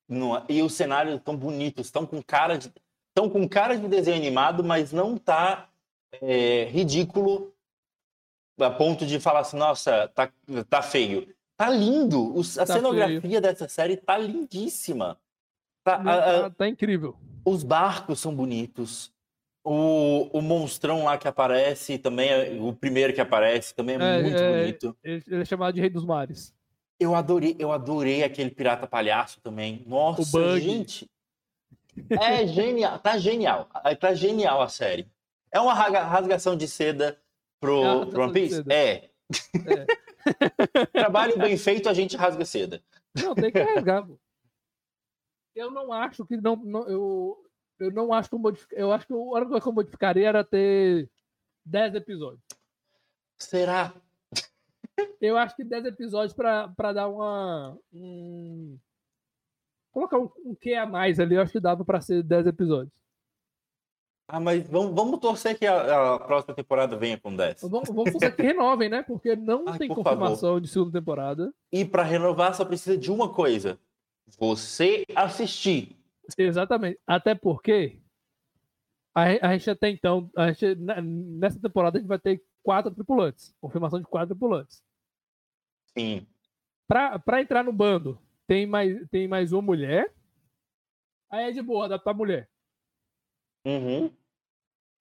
Não, 0.07 0.45
e 0.47 0.61
os 0.61 0.73
cenários 0.73 1.15
estão 1.15 1.35
bonitos, 1.35 1.87
estão 1.87 2.05
com 2.05 2.21
cara 2.21 2.57
de 2.57 2.71
estão 3.09 3.29
com 3.29 3.47
cara 3.47 3.77
de 3.77 3.87
desenho 3.87 4.17
animado, 4.17 4.61
mas 4.61 4.91
não 4.91 5.17
tá 5.17 5.69
é, 6.21 6.65
ridículo 6.65 7.53
a 8.59 8.69
ponto 8.69 9.05
de 9.05 9.19
falar 9.19 9.39
assim, 9.39 9.57
nossa, 9.57 10.07
tá, 10.09 10.31
tá 10.69 10.81
feio. 10.81 11.34
Tá 11.57 11.69
lindo. 11.69 12.33
a 12.39 12.65
tá 12.65 12.73
cenografia 12.73 13.39
dessa 13.39 13.67
série 13.67 13.97
tá 13.97 14.17
lindíssima. 14.17 15.17
Tá, 15.83 16.03
tá, 16.03 16.49
tá, 16.49 16.67
incrível. 16.67 17.15
Os 17.45 17.63
barcos 17.63 18.19
são 18.19 18.35
bonitos. 18.35 19.13
O, 19.63 20.29
o 20.37 20.41
monstrão 20.41 21.05
lá 21.05 21.17
que 21.17 21.27
aparece 21.27 21.97
também, 21.97 22.29
é, 22.29 22.57
o 22.59 22.73
primeiro 22.73 23.13
que 23.13 23.21
aparece 23.21 23.73
também 23.73 23.95
é, 23.99 24.19
é 24.19 24.21
muito 24.21 24.37
é, 24.37 24.59
bonito. 24.59 24.97
Ele 25.03 25.23
é 25.29 25.45
chamado 25.45 25.73
de 25.73 25.81
Rei 25.81 25.89
dos 25.89 26.05
Mares. 26.05 26.53
Eu 26.99 27.15
adorei, 27.15 27.55
eu 27.57 27.71
adorei 27.71 28.23
aquele 28.23 28.51
pirata 28.51 28.87
palhaço 28.87 29.39
também. 29.41 29.83
Nossa, 29.87 30.59
gente. 30.59 31.09
É 32.09 32.45
genial, 32.45 32.99
tá 32.99 33.17
genial. 33.17 33.69
Tá 33.99 34.13
genial 34.13 34.61
a 34.61 34.67
série. 34.69 35.07
É 35.51 35.59
uma 35.59 35.73
rasgação 35.73 36.55
de 36.55 36.67
seda 36.67 37.17
pro, 37.59 38.03
é 38.03 38.05
pro 38.05 38.23
One 38.23 38.33
Piece? 38.33 38.63
É. 38.69 39.09
é. 39.67 40.86
Trabalho 40.88 41.38
bem 41.38 41.57
feito, 41.57 41.89
a 41.89 41.93
gente 41.93 42.17
rasga 42.17 42.45
seda. 42.45 42.84
Não, 43.15 43.36
tem 43.36 43.51
que 43.51 43.59
rasgar. 43.61 44.07
Eu 45.55 45.71
não 45.71 45.93
acho 45.93 46.26
que 46.26 46.36
não, 46.38 46.55
não 46.57 46.88
eu, 46.88 47.45
eu 47.80 47.91
não 47.91 48.13
acho 48.13 48.30
que 48.30 48.36
eu, 48.36 48.39
modific... 48.39 48.73
eu 48.76 48.91
acho 48.91 49.07
que 49.07 49.13
a 49.13 49.15
única 49.15 49.47
coisa 49.47 49.61
que 49.61 49.69
eu 49.69 49.73
modificaria 49.73 50.28
era 50.28 50.43
ter 50.43 51.09
10 51.65 51.95
episódios. 51.95 52.43
Será? 53.39 53.93
Eu 55.21 55.38
acho 55.38 55.55
que 55.55 55.63
10 55.63 55.86
episódios 55.86 56.34
para 56.34 56.93
dar 56.93 57.07
uma. 57.07 57.78
Um... 57.93 58.78
Colocar 59.91 60.19
um, 60.19 60.30
um 60.45 60.55
que 60.55 60.73
a 60.73 60.86
mais 60.86 61.19
ali, 61.19 61.36
eu 61.36 61.41
acho 61.41 61.51
que 61.51 61.59
dava 61.59 61.86
para 61.86 62.01
ser 62.01 62.21
10 62.21 62.47
episódios. 62.47 62.93
Ah, 64.28 64.39
mas 64.39 64.67
vamos, 64.67 64.95
vamos 64.95 65.19
torcer 65.19 65.57
que 65.57 65.67
a, 65.67 66.15
a, 66.15 66.19
próxima 66.19 66.55
temporada 66.55 66.97
venha 66.97 67.17
com 67.17 67.36
10. 67.36 67.61
Vamos, 67.61 67.89
vamos 67.89 68.11
torcer 68.11 68.36
que 68.36 68.41
renovem, 68.41 68.89
né? 68.89 69.03
Porque 69.03 69.36
não 69.36 69.65
Ai, 69.67 69.78
tem 69.78 69.88
confirmação 69.88 70.49
favor. 70.49 70.61
de 70.61 70.67
segunda 70.67 70.99
temporada. 70.99 71.53
E 71.71 71.86
para 71.86 72.01
renovar 72.01 72.55
só 72.55 72.65
precisa 72.65 72.97
de 72.97 73.11
uma 73.11 73.32
coisa: 73.32 73.80
você 74.38 75.05
assistir. 75.15 75.95
Exatamente. 76.38 76.99
Até 77.05 77.36
porque 77.36 77.99
a, 79.13 79.49
a 79.49 79.57
gente 79.57 79.69
até 79.69 79.89
então, 79.89 80.30
a 80.36 80.51
gente, 80.51 80.76
nessa 80.76 81.59
temporada 81.59 81.97
a 81.97 82.01
gente 82.01 82.07
vai 82.07 82.19
ter 82.19 82.43
quatro 82.63 82.91
tripulantes. 82.91 83.55
Confirmação 83.61 83.99
de 83.99 84.07
quatro 84.07 84.30
tripulantes. 84.30 84.84
Sim. 85.97 86.26
Para 86.88 87.41
entrar 87.41 87.63
no 87.63 87.71
bando, 87.71 88.19
tem 88.47 88.65
mais, 88.65 89.07
tem 89.09 89.28
mais 89.28 89.53
uma 89.53 89.61
mulher. 89.61 90.11
Aí 91.30 91.45
é 91.45 91.51
de 91.51 91.61
boa, 91.61 91.88
dá 91.88 91.99
pra 91.99 92.13
mulher. 92.13 92.49
Uhum. 93.66 94.16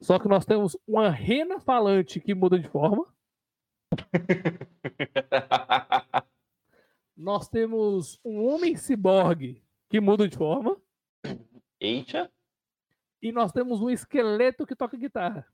Só 0.01 0.19
que 0.19 0.27
nós 0.27 0.45
temos 0.45 0.77
uma 0.87 1.11
rena 1.11 1.61
falante 1.61 2.21
que 2.21 2.35
muda 2.35 2.59
de 2.59 2.69
forma. 2.69 3.07
nós 7.17 7.49
temos 7.49 8.21
um 8.25 8.45
homem 8.45 8.77
ciborgue 8.77 9.62
que 9.89 10.01
muda 10.01 10.29
de 10.29 10.37
forma. 10.37 10.81
Eita. 11.81 12.31
E 13.23 13.33
nós 13.33 13.53
temos 13.53 13.81
um 13.81 13.89
esqueleto 13.89 14.67
que 14.67 14.77
toca 14.77 14.97
guitarra. 14.97 15.47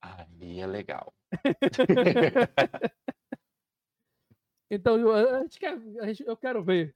Aí 0.00 0.60
é 0.60 0.66
legal. 0.66 1.14
então, 4.70 4.98
eu, 4.98 5.12
a 5.12 5.42
gente 5.42 5.58
quer, 5.58 5.78
a 6.00 6.06
gente, 6.06 6.26
eu 6.26 6.36
quero 6.36 6.62
ver 6.62 6.94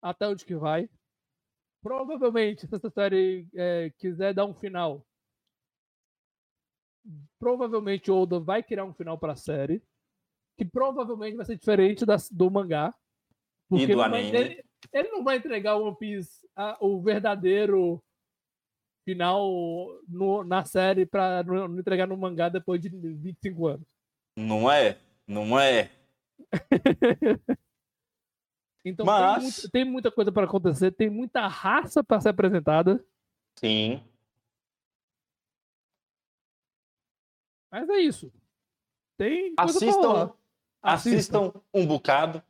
até 0.00 0.26
onde 0.26 0.44
que 0.44 0.54
vai. 0.54 0.88
Provavelmente, 1.88 2.66
se 2.66 2.74
essa 2.74 2.90
série 2.90 3.48
é, 3.54 3.90
quiser 3.96 4.34
dar 4.34 4.44
um 4.44 4.52
final, 4.52 5.02
provavelmente 7.38 8.10
Oda 8.10 8.38
vai 8.38 8.62
criar 8.62 8.84
um 8.84 8.92
final 8.92 9.16
para 9.16 9.32
a 9.32 9.36
série, 9.36 9.82
que 10.58 10.66
provavelmente 10.66 11.38
vai 11.38 11.46
ser 11.46 11.56
diferente 11.56 12.04
da, 12.04 12.16
do 12.30 12.50
mangá. 12.50 12.94
Porque 13.70 13.84
e 13.84 13.94
do 13.94 14.02
anime. 14.02 14.30
Vai, 14.30 14.40
ele, 14.40 14.64
ele, 14.92 15.08
não 15.08 15.24
vai 15.24 15.38
entregar 15.38 15.76
o 15.76 15.86
One 15.86 15.96
Piece 15.96 16.46
a, 16.54 16.76
o 16.78 17.00
verdadeiro 17.00 18.04
final 19.02 19.50
no, 20.06 20.44
na 20.44 20.66
série 20.66 21.06
para 21.06 21.42
não 21.42 21.78
entregar 21.78 22.06
no 22.06 22.18
mangá 22.18 22.50
depois 22.50 22.82
de 22.82 22.90
25 22.90 23.66
anos. 23.66 23.88
Não 24.36 24.70
é? 24.70 24.98
Não 25.26 25.58
é? 25.58 25.90
então 28.88 29.06
Mas... 29.06 29.32
tem, 29.32 29.42
muito, 29.42 29.70
tem, 29.70 29.84
muita 29.84 30.10
coisa 30.10 30.32
para 30.32 30.44
acontecer, 30.44 30.90
tem 30.92 31.10
muita 31.10 31.46
raça 31.46 32.02
para 32.02 32.20
ser 32.20 32.30
apresentada. 32.30 33.04
Sim. 33.56 34.02
Mas 37.70 37.88
é 37.88 37.98
isso. 37.98 38.32
Tem 39.16 39.52
assistam, 39.56 40.32
assistam, 40.80 41.50
assistam 41.50 41.52
um 41.74 41.86
bocado. 41.86 42.42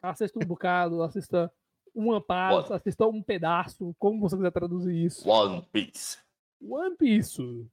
Assistam 0.00 0.40
um 0.42 0.46
bocado, 0.46 1.02
assistam 1.02 1.50
uma 1.94 2.20
parte, 2.20 2.72
assistam 2.72 3.08
um 3.08 3.22
pedaço, 3.22 3.94
como 3.98 4.20
você 4.20 4.36
quiser 4.36 4.52
traduzir 4.52 4.94
isso. 4.94 5.28
One 5.28 5.62
Piece. 5.72 6.18
One 6.60 6.96
Piece. 6.96 7.66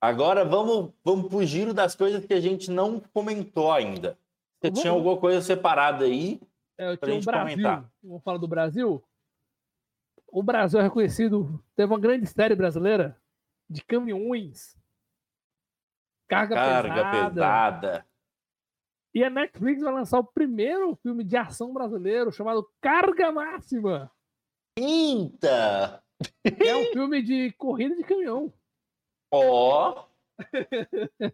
Agora 0.00 0.44
vamos, 0.44 0.92
vamos 1.04 1.28
pro 1.28 1.44
giro 1.44 1.72
das 1.72 1.94
coisas 1.94 2.24
que 2.24 2.34
a 2.34 2.40
gente 2.40 2.70
não 2.70 3.00
comentou 3.12 3.72
ainda. 3.72 4.18
Você 4.60 4.68
vamos. 4.68 4.80
tinha 4.80 4.92
alguma 4.92 5.16
coisa 5.16 5.40
separada 5.40 6.04
aí? 6.04 6.40
É, 6.78 6.90
eu 6.90 6.96
tinha 6.96 7.16
o 7.16 7.22
Brasil. 7.22 7.56
Comentar. 7.56 7.92
Vamos 8.02 8.22
falar 8.22 8.38
do 8.38 8.48
Brasil? 8.48 9.04
O 10.28 10.42
Brasil 10.42 10.78
é 10.78 10.82
reconhecido, 10.82 11.62
teve 11.74 11.92
uma 11.92 11.98
grande 11.98 12.26
série 12.26 12.54
brasileira 12.54 13.20
de 13.68 13.82
caminhões. 13.82 14.76
Carga, 16.28 16.54
Carga 16.54 16.94
pesada. 16.94 17.30
pesada. 17.30 18.06
E 19.14 19.24
a 19.24 19.30
Netflix 19.30 19.82
vai 19.82 19.92
lançar 19.92 20.18
o 20.18 20.24
primeiro 20.24 20.94
filme 20.96 21.24
de 21.24 21.36
ação 21.36 21.72
brasileiro 21.72 22.30
chamado 22.30 22.70
Carga 22.80 23.32
Máxima. 23.32 24.12
Eita! 24.78 26.02
É 26.44 26.76
um 26.76 26.92
filme 26.92 27.22
de 27.22 27.52
corrida 27.52 27.96
de 27.96 28.04
caminhão. 28.04 28.52
Ó! 29.32 30.04
Oh. 30.04 30.08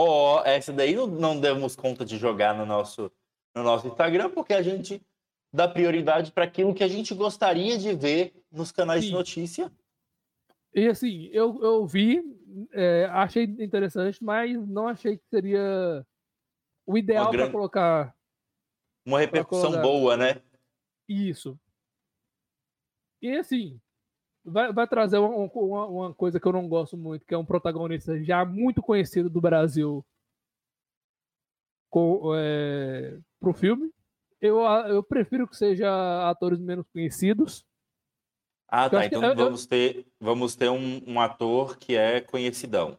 Ó, 0.00 0.36
oh, 0.36 0.44
essa 0.44 0.72
daí 0.72 0.94
não, 0.94 1.08
não 1.08 1.40
demos 1.40 1.74
conta 1.74 2.04
de 2.04 2.18
jogar 2.18 2.54
no 2.54 2.64
nosso, 2.64 3.10
no 3.58 3.64
nosso 3.64 3.88
Instagram, 3.88 4.30
porque 4.30 4.54
a 4.54 4.62
gente 4.62 5.04
dá 5.52 5.66
prioridade 5.66 6.32
para 6.32 6.44
aquilo 6.44 6.74
que 6.74 6.84
a 6.84 6.88
gente 6.88 7.14
gostaria 7.14 7.76
de 7.76 7.94
ver 7.94 8.32
nos 8.50 8.70
canais 8.70 9.02
Sim. 9.02 9.08
de 9.08 9.14
notícia. 9.14 9.72
E 10.74 10.86
assim, 10.86 11.28
eu, 11.32 11.58
eu 11.62 11.86
vi, 11.86 12.22
é, 12.72 13.06
achei 13.10 13.44
interessante, 13.44 14.22
mas 14.22 14.54
não 14.68 14.86
achei 14.86 15.16
que 15.16 15.24
seria 15.28 16.06
o 16.86 16.96
ideal 16.96 17.30
para 17.30 17.50
colocar. 17.50 18.14
Uma 19.04 19.20
repercussão 19.20 19.70
colocar... 19.70 19.82
boa, 19.82 20.16
né? 20.16 20.40
Isso. 21.08 21.58
E 23.20 23.36
assim, 23.36 23.80
vai, 24.44 24.72
vai 24.72 24.86
trazer 24.86 25.18
uma, 25.18 25.50
uma, 25.52 25.86
uma, 25.86 26.14
coisa 26.14 26.38
que 26.38 26.46
eu 26.46 26.52
não 26.52 26.68
gosto 26.68 26.96
muito, 26.96 27.26
que 27.26 27.34
é 27.34 27.38
um 27.38 27.44
protagonista 27.44 28.22
já 28.22 28.44
muito 28.44 28.82
conhecido 28.82 29.28
do 29.28 29.40
Brasil 29.40 30.04
com, 31.90 32.32
é, 32.34 33.18
pro 33.40 33.52
filme. 33.52 33.90
Eu, 34.40 34.60
eu 34.60 35.02
prefiro 35.02 35.48
que 35.48 35.56
seja 35.56 36.28
atores 36.28 36.60
menos 36.60 36.86
conhecidos. 36.92 37.66
Ah, 38.68 38.88
tá. 38.88 39.04
Então 39.06 39.34
vamos, 39.34 39.66
ter, 39.66 40.06
vamos 40.20 40.54
ter 40.54 40.68
um, 40.68 41.02
um, 41.06 41.20
ator 41.20 41.76
que 41.78 41.96
é 41.96 42.20
conhecidão. 42.20 42.98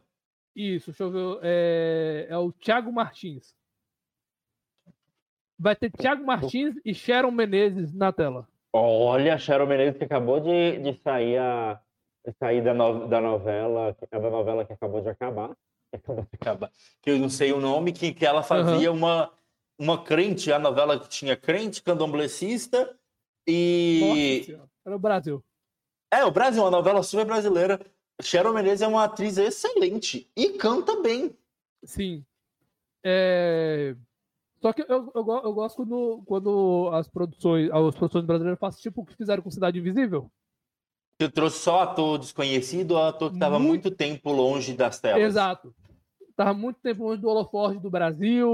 Isso, 0.54 0.90
deixa 0.90 1.04
eu 1.04 1.10
ver. 1.10 1.38
É, 1.42 2.26
é 2.28 2.36
o 2.36 2.52
Thiago 2.52 2.92
Martins. 2.92 3.54
Vai 5.58 5.76
ter 5.76 5.90
Thiago 5.90 6.24
Martins 6.24 6.74
e 6.84 6.92
Sharon 6.92 7.30
Menezes 7.30 7.94
na 7.94 8.12
tela. 8.12 8.48
Olha, 8.72 9.38
Sharon 9.38 9.66
Menezes 9.66 9.98
que 9.98 10.04
acabou 10.04 10.40
de, 10.40 10.78
de 10.78 11.00
sair, 11.02 11.38
a, 11.38 11.80
sair 12.38 12.62
da, 12.62 12.74
no, 12.74 13.06
da 13.06 13.20
novela, 13.20 13.96
é 14.10 14.18
da 14.18 14.30
novela 14.30 14.64
que 14.64 14.72
acabou 14.72 15.00
de 15.00 15.08
acabar. 15.08 15.54
Que 17.02 17.10
eu 17.10 17.18
não 17.18 17.28
sei 17.28 17.52
o 17.52 17.60
nome, 17.60 17.92
que, 17.92 18.12
que 18.12 18.26
ela 18.26 18.42
fazia 18.42 18.90
uhum. 18.90 18.98
uma, 18.98 19.32
uma 19.78 20.02
crente, 20.02 20.52
a 20.52 20.58
novela 20.58 20.98
que 20.98 21.08
tinha 21.08 21.36
crente, 21.36 21.82
candomblessista 21.82 22.96
e. 23.46 24.46
Nossa, 24.48 24.68
era 24.86 24.96
o 24.96 24.98
Brasil. 24.98 25.44
É, 26.12 26.24
o 26.24 26.30
Brasil, 26.30 26.62
uma 26.62 26.70
novela 26.70 27.02
super 27.02 27.24
brasileira. 27.24 27.80
Sharon 28.20 28.52
Menezes 28.52 28.82
é 28.82 28.86
uma 28.86 29.04
atriz 29.04 29.38
excelente 29.38 30.28
e 30.36 30.50
canta 30.50 31.00
bem. 31.00 31.34
Sim. 31.84 32.24
É... 33.04 33.96
Só 34.60 34.72
que 34.74 34.82
eu, 34.82 35.10
eu, 35.14 35.40
eu, 35.44 35.54
gosto 35.54 35.76
quando, 35.76 36.22
quando 36.26 36.90
as 36.92 37.08
produções, 37.08 37.70
as 37.70 37.94
produções 37.94 38.26
brasileiras 38.26 38.58
fazem 38.58 38.80
tipo 38.80 39.00
o 39.00 39.06
que 39.06 39.16
fizeram 39.16 39.42
com 39.42 39.50
Cidade 39.50 39.78
Invisível. 39.78 40.30
Você 41.18 41.30
trouxe 41.30 41.58
só 41.60 41.80
ator 41.80 42.18
desconhecido 42.18 42.92
ou 42.92 43.02
ator 43.02 43.30
que 43.30 43.36
estava 43.36 43.58
muito... 43.58 43.84
muito... 43.84 43.90
tempo 43.90 44.30
longe 44.30 44.74
das 44.74 45.00
telas? 45.00 45.22
Exato. 45.22 45.74
Estava 46.40 46.56
muito 46.56 46.80
tempo 46.80 47.04
longe 47.04 47.20
do 47.20 47.28
holoforte 47.28 47.78
do 47.78 47.90
Brasil, 47.90 48.48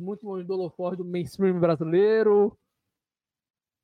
muito 0.00 0.26
longe 0.26 0.46
do 0.46 0.54
holoforte 0.54 0.96
do 0.96 1.04
mainstream 1.04 1.60
brasileiro. 1.60 2.56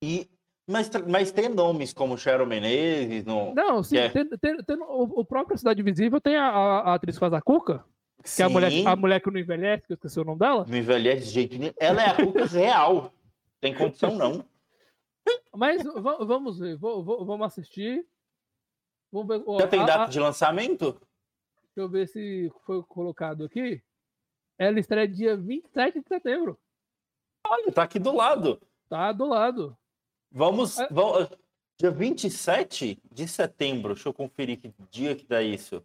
E, 0.03 0.30
mas, 0.66 0.90
mas 1.07 1.30
tem 1.30 1.51
nomes 1.51 1.92
como 1.92 2.16
Cheryl 2.16 2.47
Menezes? 2.47 3.22
No, 3.26 3.55
Não, 3.55 3.82
sim. 3.82 3.99
É... 3.99 4.09
Tem, 4.09 4.26
tem, 4.26 4.57
tem, 4.57 4.78
o, 4.78 5.20
o 5.20 5.24
próprio 5.26 5.59
Cidade 5.59 5.82
Invisível 5.82 6.22
tem 6.22 6.36
a, 6.36 6.49
a, 6.49 6.78
a 6.80 6.95
atriz 6.95 7.16
que 7.16 7.20
faz 7.20 7.34
a 7.34 7.42
Cuca, 7.42 7.84
que 8.24 8.40
é 8.40 8.47
a 8.47 8.49
mulher, 8.49 8.72
a 8.86 8.97
mulher 8.97 9.20
que 9.20 9.30
não 9.30 9.38
envelhece, 9.38 9.86
que 9.86 9.92
eu 9.92 9.97
esqueci 9.97 10.18
o 10.18 10.24
nome 10.24 10.38
dela. 10.38 10.64
Não 10.66 10.78
envelhece 10.78 11.26
de 11.26 11.30
jeito 11.32 11.59
nenhum. 11.59 11.74
Ela 11.78 12.03
é 12.03 12.09
a 12.09 12.16
Cuca 12.16 12.47
real. 12.49 13.12
Tem 13.61 13.74
condição, 13.74 14.14
não. 14.14 14.42
Mas 15.55 15.82
vamos 15.82 16.59
ver, 16.59 16.78
vamos 16.78 17.42
assistir. 17.42 18.07
Vamos 19.12 19.28
ver. 19.28 19.45
Já 19.61 19.68
tem 19.68 19.84
data 19.84 20.05
a, 20.05 20.07
de 20.07 20.18
lançamento? 20.18 20.99
Deixa 21.75 21.87
eu 21.87 21.89
ver 21.89 22.07
se 22.09 22.53
foi 22.64 22.83
colocado 22.85 23.45
aqui. 23.45 23.83
Ela 24.57 24.79
estreia 24.79 25.09
dia 25.09 25.37
27 25.37 26.01
de 26.01 26.09
setembro. 26.09 26.59
Olha, 27.47 27.72
tá 27.72 27.83
aqui 27.83 27.99
do 27.99 28.14
lado. 28.14 28.61
Tá 28.89 29.11
do 29.12 29.27
lado. 29.27 29.77
Vamos. 30.31 30.79
É... 30.79 30.89
vamos 30.89 31.29
dia 31.77 31.91
27 31.91 33.03
de 33.11 33.27
setembro. 33.27 33.95
Deixa 33.95 34.09
eu 34.09 34.14
conferir 34.14 34.61
que 34.61 34.72
dia 34.91 35.16
que 35.16 35.27
dá 35.27 35.43
isso 35.43 35.85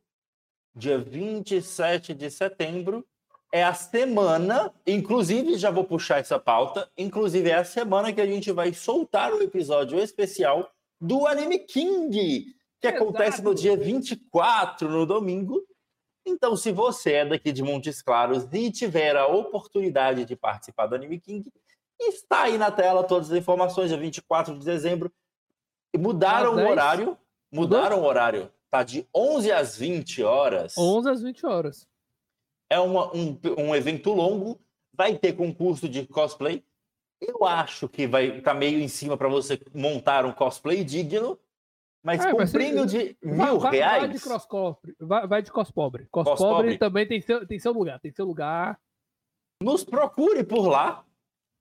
dia 0.76 0.98
27 0.98 2.14
de 2.14 2.30
setembro, 2.32 3.06
é 3.52 3.64
a 3.64 3.74
semana, 3.74 4.74
inclusive 4.86 5.58
já 5.58 5.72
vou 5.72 5.84
puxar 5.84 6.20
essa 6.20 6.40
pauta, 6.40 6.90
inclusive 6.98 7.50
é 7.50 7.56
a 7.56 7.64
semana 7.64 8.14
que 8.14 8.22
a 8.22 8.26
gente 8.26 8.52
vai 8.52 8.74
soltar 8.74 9.34
o 9.34 9.42
episódio 9.42 10.00
especial 10.00 10.72
do 11.02 11.26
Anime 11.26 11.60
King, 11.60 12.46
que 12.80 12.88
Exato. 12.88 13.04
acontece 13.04 13.42
no 13.42 13.56
dia 13.56 13.76
24, 13.76 14.90
no 14.90 15.06
domingo. 15.06 15.62
Então, 16.30 16.56
se 16.56 16.72
você 16.72 17.14
é 17.14 17.26
daqui 17.26 17.52
de 17.52 17.64
Montes 17.64 18.02
Claros 18.02 18.48
e 18.54 18.72
tiver 18.72 19.16
a 19.16 19.26
oportunidade 19.26 20.26
de 20.26 20.36
participar 20.36 20.86
do 20.86 20.96
Anime 20.96 21.20
King, 21.20 21.52
está 22.00 22.44
aí 22.44 22.58
na 22.58 22.72
tela 22.72 23.04
todas 23.04 23.32
as 23.32 23.38
informações, 23.38 23.90
dia 23.90 23.98
24 23.98 24.58
de 24.58 24.64
dezembro. 24.64 25.12
Mudaram 25.98 26.56
o 26.56 26.70
horário. 26.70 27.18
Mudaram 27.52 28.02
o 28.02 28.06
horário. 28.06 28.52
Tá 28.70 28.84
de 28.84 29.08
11 29.14 29.52
às 29.52 29.76
20 29.76 30.24
horas. 30.24 30.78
11 30.78 31.10
às 31.10 31.22
20 31.24 31.46
horas. 31.48 31.88
É 32.70 32.80
uma, 32.80 33.12
um, 33.16 33.40
um 33.58 33.76
evento 33.76 34.14
longo, 34.14 34.62
vai 34.94 35.18
ter 35.18 35.34
concurso 35.34 35.90
de 35.90 36.06
cosplay. 36.06 36.64
Eu 37.20 37.44
acho 37.44 37.90
que 37.90 38.06
vai 38.06 38.38
estar 38.38 38.54
tá 38.54 38.54
meio 38.54 38.80
em 38.80 38.88
cima 38.88 39.18
para 39.18 39.28
você 39.28 39.60
montar 39.74 40.24
um 40.26 40.32
cosplay 40.32 40.84
digno, 40.84 41.40
mas 42.04 42.26
é, 42.26 42.32
com 42.32 42.38
prêmio 42.52 42.86
de 42.86 43.18
mil 43.22 43.60
vai, 43.60 43.72
reais. 43.72 44.04
Vai 44.04 44.10
de 44.10 44.20
crosspobre, 44.20 44.96
vai, 45.00 45.28
vai 45.28 45.42
de 45.42 45.52
cospobre. 45.52 46.08
Cospobre 46.10 46.78
também 46.78 47.08
tem 47.08 47.22
seu, 47.22 47.46
tem 47.46 47.60
seu 47.60 47.74
lugar, 47.74 48.00
tem 48.00 48.12
seu 48.12 48.26
lugar. 48.26 48.80
Nos 49.62 49.84
procure 49.84 50.44
por 50.44 50.68
lá. 50.68 51.04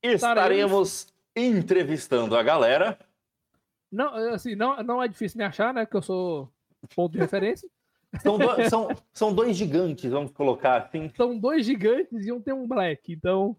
Estaremos 0.02 1.12
entrevistando 1.34 2.36
a 2.36 2.42
galera. 2.42 2.98
Não, 3.90 4.14
assim, 4.32 4.54
não, 4.54 4.80
não 4.82 5.02
é 5.02 5.08
difícil 5.08 5.38
me 5.38 5.44
achar, 5.44 5.74
né? 5.74 5.84
Que 5.84 5.96
eu 5.96 6.02
sou 6.02 6.52
ponto 6.94 7.12
de 7.12 7.18
referência. 7.18 7.68
São, 8.22 8.38
do, 8.38 8.46
são, 8.70 8.88
são 9.12 9.34
dois 9.34 9.56
gigantes, 9.56 10.10
vamos 10.10 10.30
colocar 10.30 10.82
assim. 10.82 11.10
São 11.16 11.36
dois 11.36 11.66
gigantes 11.66 12.24
e 12.24 12.32
um 12.32 12.40
tem 12.40 12.54
um 12.54 12.66
black, 12.66 13.12
então. 13.12 13.56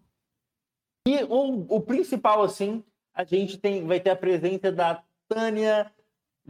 E 1.06 1.22
o, 1.24 1.76
o 1.76 1.80
principal, 1.80 2.42
assim, 2.42 2.82
a 3.12 3.24
gente 3.24 3.58
tem, 3.58 3.86
vai 3.86 4.00
ter 4.00 4.10
a 4.10 4.16
presença 4.16 4.72
da 4.72 5.02
Tânia 5.28 5.92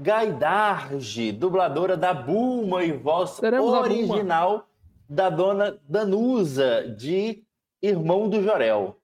Gaidarge, 0.00 1.30
dubladora 1.30 1.94
da 1.94 2.14
Bulma 2.14 2.82
e 2.82 2.90
voz 2.90 3.36
Teremos 3.36 3.70
original 3.70 4.66
da 5.06 5.28
dona 5.28 5.78
Danusa, 5.86 6.88
de 6.88 7.44
Irmão 7.82 8.26
do 8.26 8.42
Jorel. 8.42 8.98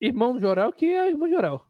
Irmão 0.00 0.32
do 0.32 0.40
Jorel, 0.40 0.72
que 0.72 0.86
é 0.86 1.08
irmão 1.08 1.28
do 1.28 1.34
Jorel. 1.34 1.64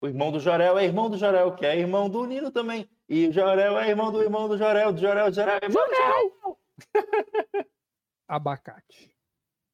O 0.00 0.08
irmão 0.08 0.32
do 0.32 0.40
Jorel 0.40 0.76
é 0.76 0.84
irmão 0.84 1.08
do 1.08 1.16
Jorel, 1.16 1.54
que 1.54 1.64
é 1.64 1.78
irmão 1.78 2.10
do 2.10 2.26
Nino 2.26 2.50
também. 2.50 2.90
E 3.08 3.28
o 3.28 3.32
Jorel 3.32 3.78
é 3.78 3.88
irmão 3.88 4.10
do 4.10 4.22
irmão 4.22 4.48
do 4.48 4.58
Jorel, 4.58 4.92
do 4.92 5.00
Jorel, 5.00 5.30
do 5.30 5.36
Jorel, 5.36 5.60
irmão 5.62 5.86
Jorel! 5.86 6.58
Abacate. 8.26 9.14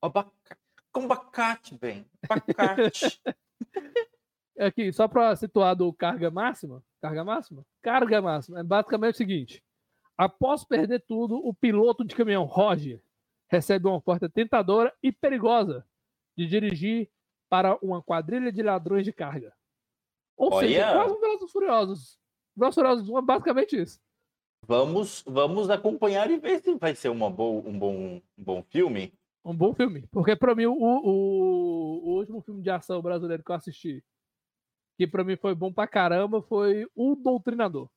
Abacate. 0.02 0.61
Com 0.92 1.05
abacate, 1.05 1.74
bem. 1.74 2.05
Abacate. 2.28 3.20
Aqui, 4.59 4.92
só 4.92 5.09
para 5.09 5.34
situar 5.34 5.74
do 5.74 5.92
carga 5.92 6.30
máxima. 6.30 6.82
Carga 7.00 7.24
máxima? 7.24 7.66
Carga 7.82 8.22
máxima. 8.22 8.61
É 8.61 8.62
basicamente 8.62 9.14
o 9.14 9.18
seguinte. 9.18 9.62
Após 10.16 10.64
perder 10.64 11.05
tudo, 11.07 11.36
o 11.36 11.52
piloto 11.52 12.05
de 12.05 12.14
caminhão 12.14 12.44
Roger 12.44 13.02
recebe 13.48 13.88
uma 13.88 14.00
porta 14.00 14.28
tentadora 14.28 14.92
e 15.02 15.11
perigosa 15.11 15.84
de 16.36 16.46
dirigir 16.46 17.11
para 17.48 17.76
uma 17.82 18.02
quadrilha 18.02 18.52
de 18.52 18.62
ladrões 18.62 19.05
de 19.05 19.12
carga. 19.12 19.52
Ou 20.36 20.52
Olha. 20.52 20.68
seja, 20.68 20.92
quase 20.92 21.14
um 21.14 21.20
Velozes 21.20 21.52
Furiosos. 21.52 22.18
Velozes 22.57 22.74
Furiosos 22.74 23.09
1 23.09 23.18
é 23.18 23.22
basicamente 23.22 23.80
isso. 23.80 24.00
Vamos, 24.66 25.22
vamos 25.26 25.68
acompanhar 25.68 26.30
e 26.30 26.38
ver 26.38 26.61
se 26.61 26.74
vai 26.76 26.94
ser 26.94 27.11
uma 27.11 27.28
bo 27.30 27.59
um, 27.66 27.78
bom, 27.78 28.20
um 28.38 28.44
bom 28.44 28.62
filme. 28.62 29.12
Um 29.44 29.55
bom 29.55 29.74
filme. 29.74 30.07
Porque, 30.11 30.34
para 30.34 30.55
mim, 30.55 30.64
o, 30.64 30.72
o, 30.72 32.00
o, 32.02 32.16
último 32.16 32.40
filme 32.40 32.62
de 32.62 32.70
ação 32.70 33.02
brasileiro 33.02 33.44
que 33.44 33.50
eu 33.50 33.55
assisti, 33.55 34.02
que 34.97 35.07
para 35.07 35.24
mim 35.24 35.36
foi 35.36 35.55
bom 35.55 35.72
pra 35.72 35.86
caramba, 35.86 36.42
foi 36.42 36.88
O 36.95 37.14
Doutrinador. 37.14 37.90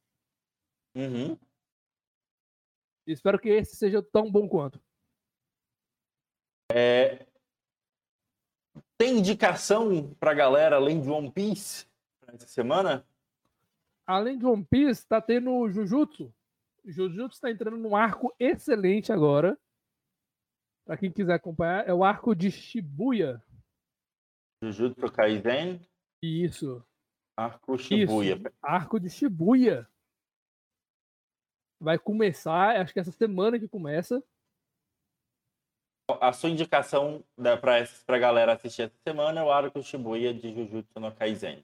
Uhum. 0.95 1.37
Espero 3.05 3.39
que 3.39 3.49
esse 3.49 3.75
seja 3.75 4.01
tão 4.01 4.31
bom 4.31 4.47
quanto. 4.47 4.81
É... 6.71 7.25
Tem 8.97 9.19
indicação 9.19 10.13
pra 10.15 10.33
galera 10.33 10.75
além 10.75 11.01
de 11.01 11.09
One 11.09 11.31
Piece 11.31 11.87
essa 12.27 12.47
semana? 12.47 13.07
além 14.07 14.37
de 14.37 14.45
One 14.45 14.65
Piece, 14.65 15.05
tá 15.05 15.21
tendo 15.21 15.69
Jujutsu. 15.69 16.33
Jujutsu 16.85 17.41
tá 17.41 17.51
entrando 17.51 17.77
num 17.77 17.95
arco 17.95 18.33
excelente 18.39 19.11
agora. 19.11 19.59
Para 20.85 20.97
quem 20.97 21.11
quiser 21.11 21.33
acompanhar, 21.33 21.85
é 21.85 21.93
o 21.93 22.05
arco 22.05 22.33
de 22.33 22.49
Shibuya. 22.49 23.43
Jujutsu 24.63 25.11
Kaisen. 25.11 25.81
Isso. 26.21 26.81
Arco 27.37 27.77
Shibuya. 27.77 28.35
Isso. 28.35 28.57
Arco 28.61 28.99
de 28.99 29.09
Shibuya. 29.09 29.87
Vai 31.79 31.99
começar, 31.99 32.81
acho 32.81 32.91
que 32.91 32.99
essa 32.99 33.11
semana 33.11 33.59
que 33.59 33.67
começa. 33.67 34.23
A 36.19 36.33
sua 36.33 36.49
indicação 36.49 37.23
para 37.61 38.17
galera 38.17 38.53
assistir 38.53 38.83
essa 38.83 38.97
semana 39.07 39.41
é 39.41 39.43
o 39.43 39.51
Arco 39.51 39.83
Shibuya 39.83 40.33
de 40.33 40.51
Jujutsu 40.53 40.99
no 40.99 41.13
Kaisen. 41.13 41.63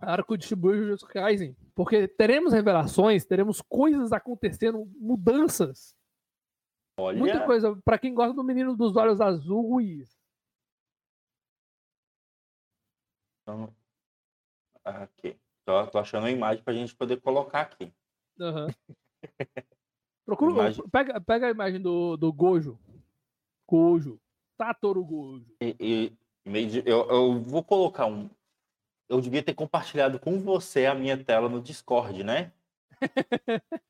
Arco 0.00 0.36
de 0.36 0.44
Shibuya 0.44 0.76
de 0.76 0.82
Jujutsu 0.82 1.06
Kaisen. 1.06 1.56
Porque 1.74 2.06
teremos 2.06 2.52
revelações, 2.52 3.24
teremos 3.24 3.62
coisas 3.62 4.12
acontecendo, 4.12 4.84
mudanças. 4.96 5.96
Olha. 6.98 7.18
Muita 7.18 7.46
coisa. 7.46 7.74
Para 7.82 7.98
quem 7.98 8.12
gosta 8.12 8.34
do 8.34 8.44
menino 8.44 8.76
dos 8.76 8.94
olhos 8.96 9.20
azuis. 9.20 10.14
Então, 13.42 13.74
aqui. 14.84 15.36
Tô, 15.64 15.86
tô 15.86 15.98
achando 15.98 16.26
a 16.26 16.30
imagem 16.30 16.62
pra 16.62 16.74
gente 16.74 16.94
poder 16.94 17.20
colocar 17.20 17.62
aqui. 17.62 17.92
Uhum. 18.38 18.66
Procura, 20.24 20.52
imagem... 20.52 20.88
pega, 20.90 21.20
pega 21.20 21.46
a 21.46 21.50
imagem 21.50 21.80
do, 21.80 22.16
do 22.16 22.32
Gojo. 22.32 22.78
Gojo. 23.66 24.20
Satoru 24.56 25.04
Gojo. 25.04 25.46
E, 25.60 25.76
e, 25.80 26.18
eu, 26.86 27.08
eu 27.08 27.42
vou 27.42 27.62
colocar 27.62 28.06
um. 28.06 28.28
Eu 29.08 29.20
devia 29.20 29.42
ter 29.42 29.54
compartilhado 29.54 30.18
com 30.18 30.38
você 30.38 30.86
a 30.86 30.94
minha 30.94 31.22
tela 31.22 31.48
no 31.48 31.60
Discord, 31.60 32.22
né? 32.24 32.52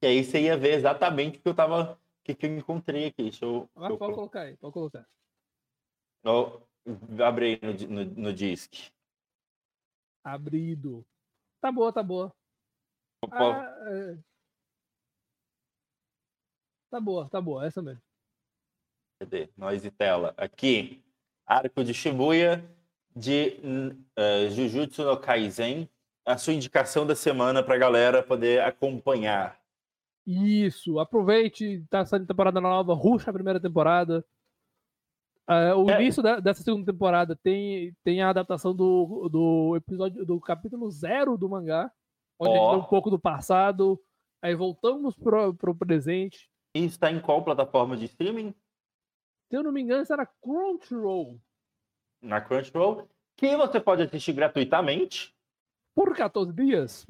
que 0.00 0.06
aí 0.06 0.24
você 0.24 0.42
ia 0.42 0.56
ver 0.56 0.74
exatamente 0.74 1.38
o 1.38 1.42
que 1.42 1.48
eu 1.48 1.54
tava. 1.54 1.92
O 1.92 2.24
que, 2.24 2.34
que 2.34 2.46
eu 2.46 2.56
encontrei 2.56 3.06
aqui. 3.06 3.22
Deixa 3.22 3.44
eu. 3.44 3.68
Ah, 3.74 3.88
deixa 3.88 3.98
pode 3.98 4.12
eu... 4.12 4.16
colocar 4.16 4.40
aí, 4.42 4.56
pode 4.56 4.74
colocar. 4.74 5.06
Eu, 6.22 6.66
abre 7.24 7.46
aí 7.46 7.86
no, 7.86 8.04
no, 8.04 8.04
no 8.04 8.32
disc. 8.32 8.90
Abrido. 10.24 11.06
Tá 11.60 11.70
boa, 11.70 11.92
tá 11.92 12.02
boa. 12.02 12.34
Ah, 13.30 13.74
é... 13.88 14.18
Tá 16.90 17.00
boa, 17.00 17.28
tá 17.28 17.40
boa, 17.40 17.64
essa 17.64 17.80
mesmo. 17.80 18.02
Cadê? 19.20 19.48
Nós 19.56 19.84
e 19.84 19.90
tela. 19.90 20.34
Aqui, 20.36 21.04
Arco 21.46 21.84
de 21.84 21.92
Shibuya 21.92 22.64
de 23.14 23.60
uh, 24.18 24.50
Jujutsu 24.50 25.04
no 25.04 25.18
Kaisen. 25.18 25.88
A 26.24 26.36
sua 26.36 26.52
indicação 26.52 27.06
da 27.06 27.14
semana 27.14 27.62
para 27.62 27.74
a 27.74 27.78
galera 27.78 28.22
poder 28.22 28.62
acompanhar. 28.62 29.60
Isso, 30.26 30.98
aproveite, 30.98 31.84
tá 31.90 32.04
saindo 32.04 32.26
temporada 32.26 32.60
nova, 32.60 32.94
ruxa 32.94 33.30
a 33.30 33.32
primeira 33.32 33.58
temporada. 33.58 34.24
Uh, 35.48 35.76
o 35.76 35.90
é. 35.90 36.00
início 36.00 36.22
da, 36.22 36.38
dessa 36.38 36.62
segunda 36.62 36.92
temporada 36.92 37.34
tem, 37.34 37.94
tem 38.04 38.22
a 38.22 38.30
adaptação 38.30 38.74
do, 38.74 39.28
do 39.28 39.76
episódio 39.76 40.24
do 40.24 40.40
capítulo 40.40 40.90
zero 40.90 41.36
do 41.36 41.48
mangá, 41.48 41.90
onde 42.38 42.50
oh. 42.50 42.54
a 42.54 42.58
gente 42.58 42.70
vê 42.70 42.76
um 42.76 42.88
pouco 42.88 43.10
do 43.10 43.18
passado, 43.18 44.00
aí 44.42 44.54
voltamos 44.54 45.16
pro, 45.16 45.54
pro 45.54 45.74
presente. 45.74 46.48
E 46.74 46.84
está 46.84 47.10
em 47.10 47.20
qual 47.20 47.42
plataforma 47.42 47.96
de 47.96 48.04
streaming? 48.04 48.54
Se 49.50 49.56
eu 49.56 49.62
não 49.62 49.72
me 49.72 49.80
engano, 49.80 50.02
está 50.02 50.16
na 50.16 50.26
Crunchyroll. 50.26 51.40
Na 52.22 52.40
Crunchyroll, 52.40 53.08
que 53.36 53.56
você 53.56 53.80
pode 53.80 54.02
assistir 54.02 54.32
gratuitamente. 54.32 55.34
Por 55.94 56.14
14 56.14 56.52
dias? 56.52 57.06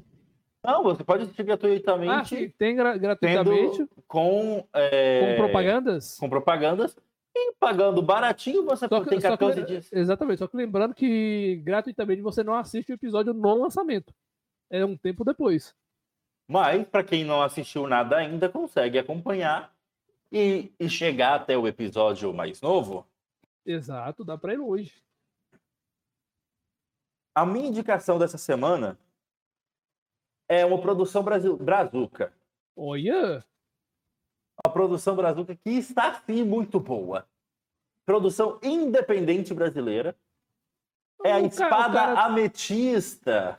Não, 0.64 0.82
você 0.82 1.02
pode 1.02 1.24
assistir 1.24 1.42
gratuitamente. 1.42 2.12
Ah, 2.12 2.24
sim, 2.24 2.48
tem 2.56 2.76
gra 2.76 2.96
gratuitamente. 2.96 3.86
Com, 4.06 4.66
é... 4.72 5.36
com 5.36 5.42
propagandas? 5.42 6.18
Com 6.18 6.28
propagandas. 6.28 6.96
E 7.34 7.52
pagando 7.54 8.02
baratinho, 8.02 8.64
você 8.64 8.88
só 8.88 9.02
que, 9.02 9.10
tem 9.10 9.20
14 9.20 9.60
que, 9.60 9.66
dias. 9.66 9.92
Exatamente, 9.92 10.38
só 10.38 10.46
que 10.46 10.56
lembrando 10.56 10.94
que 10.94 11.56
gratuitamente 11.64 12.20
você 12.20 12.42
não 12.42 12.54
assiste 12.54 12.90
o 12.90 12.94
episódio 12.94 13.32
no 13.32 13.54
lançamento. 13.54 14.12
É 14.68 14.84
um 14.84 14.96
tempo 14.96 15.24
depois. 15.24 15.74
Mas, 16.48 16.86
para 16.88 17.04
quem 17.04 17.24
não 17.24 17.42
assistiu 17.42 17.86
nada 17.86 18.16
ainda, 18.16 18.48
consegue 18.48 18.98
acompanhar 18.98 19.72
e, 20.32 20.72
e 20.78 20.88
chegar 20.88 21.36
até 21.36 21.56
o 21.56 21.66
episódio 21.66 22.32
mais 22.34 22.60
novo. 22.60 23.06
Exato, 23.64 24.24
dá 24.24 24.36
para 24.36 24.54
ir 24.54 24.58
hoje. 24.58 24.92
A 27.34 27.46
minha 27.46 27.68
indicação 27.68 28.18
dessa 28.18 28.36
semana 28.36 28.98
é 30.48 30.66
uma 30.66 30.80
produção 30.80 31.22
brasil, 31.22 31.56
brazuca. 31.56 32.32
Olha! 32.74 33.44
Uma 34.64 34.72
produção 34.72 35.16
brazuca 35.16 35.54
que 35.54 35.70
está 35.70 36.20
sim 36.26 36.44
muito 36.44 36.78
boa. 36.78 37.26
Produção 38.04 38.58
independente 38.62 39.54
brasileira. 39.54 40.16
É 41.24 41.32
a 41.32 41.40
espada 41.40 41.92
cara... 41.92 42.20
ametista. 42.24 43.58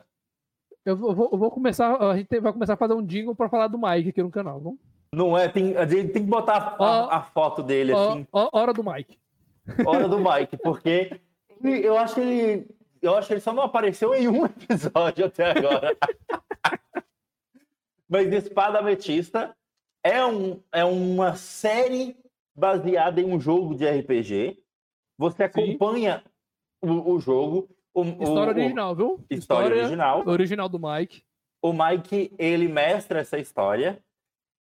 Eu 0.83 0.97
vou, 0.97 1.29
eu 1.31 1.37
vou, 1.37 1.51
começar, 1.51 1.95
a 1.95 2.17
gente 2.17 2.39
vai 2.39 2.51
começar 2.51 2.73
a 2.73 2.77
fazer 2.77 2.93
um 2.93 3.05
jingle 3.05 3.35
para 3.35 3.49
falar 3.49 3.67
do 3.67 3.77
Mike 3.77 4.09
aqui 4.09 4.23
no 4.23 4.31
canal, 4.31 4.59
não? 4.59 4.79
Não 5.13 5.37
é, 5.37 5.47
tem, 5.47 5.75
a 5.75 5.85
gente 5.85 6.11
tem 6.11 6.23
que 6.23 6.29
botar 6.29 6.75
a, 6.79 7.17
a 7.17 7.21
foto 7.21 7.61
dele 7.61 7.93
assim. 7.93 8.25
hora 8.31 8.73
do 8.73 8.83
Mike. 8.83 9.19
Hora 9.85 10.07
do 10.07 10.17
Mike, 10.17 10.57
porque 10.57 11.19
eu 11.63 11.97
acho 11.97 12.15
que 12.15 12.21
ele, 12.21 12.67
eu 13.01 13.15
acho 13.15 13.27
que 13.27 13.33
ele 13.33 13.41
só 13.41 13.53
não 13.53 13.63
apareceu 13.63 14.15
em 14.15 14.27
um 14.27 14.45
episódio 14.45 15.25
até 15.25 15.51
agora. 15.51 15.95
Mas 18.09 18.31
Espada 18.33 18.79
Ametista 18.79 19.55
é, 20.03 20.25
um, 20.25 20.61
é 20.71 20.83
uma 20.83 21.35
série 21.35 22.17
baseada 22.55 23.21
em 23.21 23.25
um 23.25 23.39
jogo 23.39 23.75
de 23.75 23.87
RPG. 23.87 24.61
Você 25.17 25.43
acompanha 25.43 26.23
o, 26.81 27.13
o, 27.13 27.19
jogo. 27.19 27.69
O, 27.93 28.03
história 28.03 28.53
o, 28.53 28.57
original, 28.57 28.95
viu? 28.95 29.25
História, 29.29 29.37
história 29.65 29.77
original. 29.77 30.23
Original 30.27 30.69
do 30.69 30.79
Mike. 30.79 31.23
O 31.61 31.73
Mike, 31.73 32.33
ele 32.37 32.67
mestra 32.67 33.19
essa 33.19 33.37
história. 33.37 34.03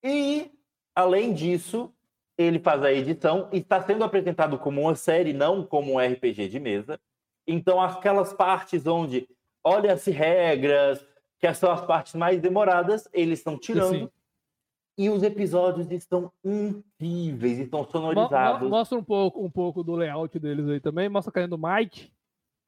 E, 0.03 0.51
além 0.95 1.33
disso, 1.33 1.95
ele 2.37 2.59
faz 2.59 2.83
a 2.83 2.93
edição 2.93 3.49
e 3.53 3.59
está 3.59 3.83
sendo 3.83 4.03
apresentado 4.03 4.59
como 4.59 4.81
uma 4.81 4.95
série, 4.95 5.33
não 5.33 5.64
como 5.64 5.93
um 5.93 5.99
RPG 5.99 6.49
de 6.49 6.59
mesa. 6.59 6.99
Então, 7.47 7.81
aquelas 7.81 8.33
partes 8.33 8.87
onde 8.87 9.28
olha-se 9.62 10.11
regras, 10.11 11.05
que 11.39 11.53
são 11.55 11.70
as 11.70 11.85
partes 11.85 12.14
mais 12.14 12.41
demoradas, 12.41 13.09
eles 13.12 13.39
estão 13.39 13.59
tirando. 13.59 13.99
Sim. 13.99 14.11
E 15.01 15.09
os 15.09 15.22
episódios 15.22 15.90
estão 15.90 16.30
incríveis, 16.44 17.59
estão 17.59 17.88
sonorizados. 17.88 18.68
Mostra 18.68 18.98
um 18.98 19.03
pouco, 19.03 19.42
um 19.42 19.51
pouco 19.51 19.82
do 19.82 19.96
layout 19.96 20.38
deles 20.38 20.68
aí 20.68 20.78
também. 20.78 21.09
Mostra 21.09 21.32
caindo 21.32 21.55
o 21.55 21.59
Mike. 21.59 22.12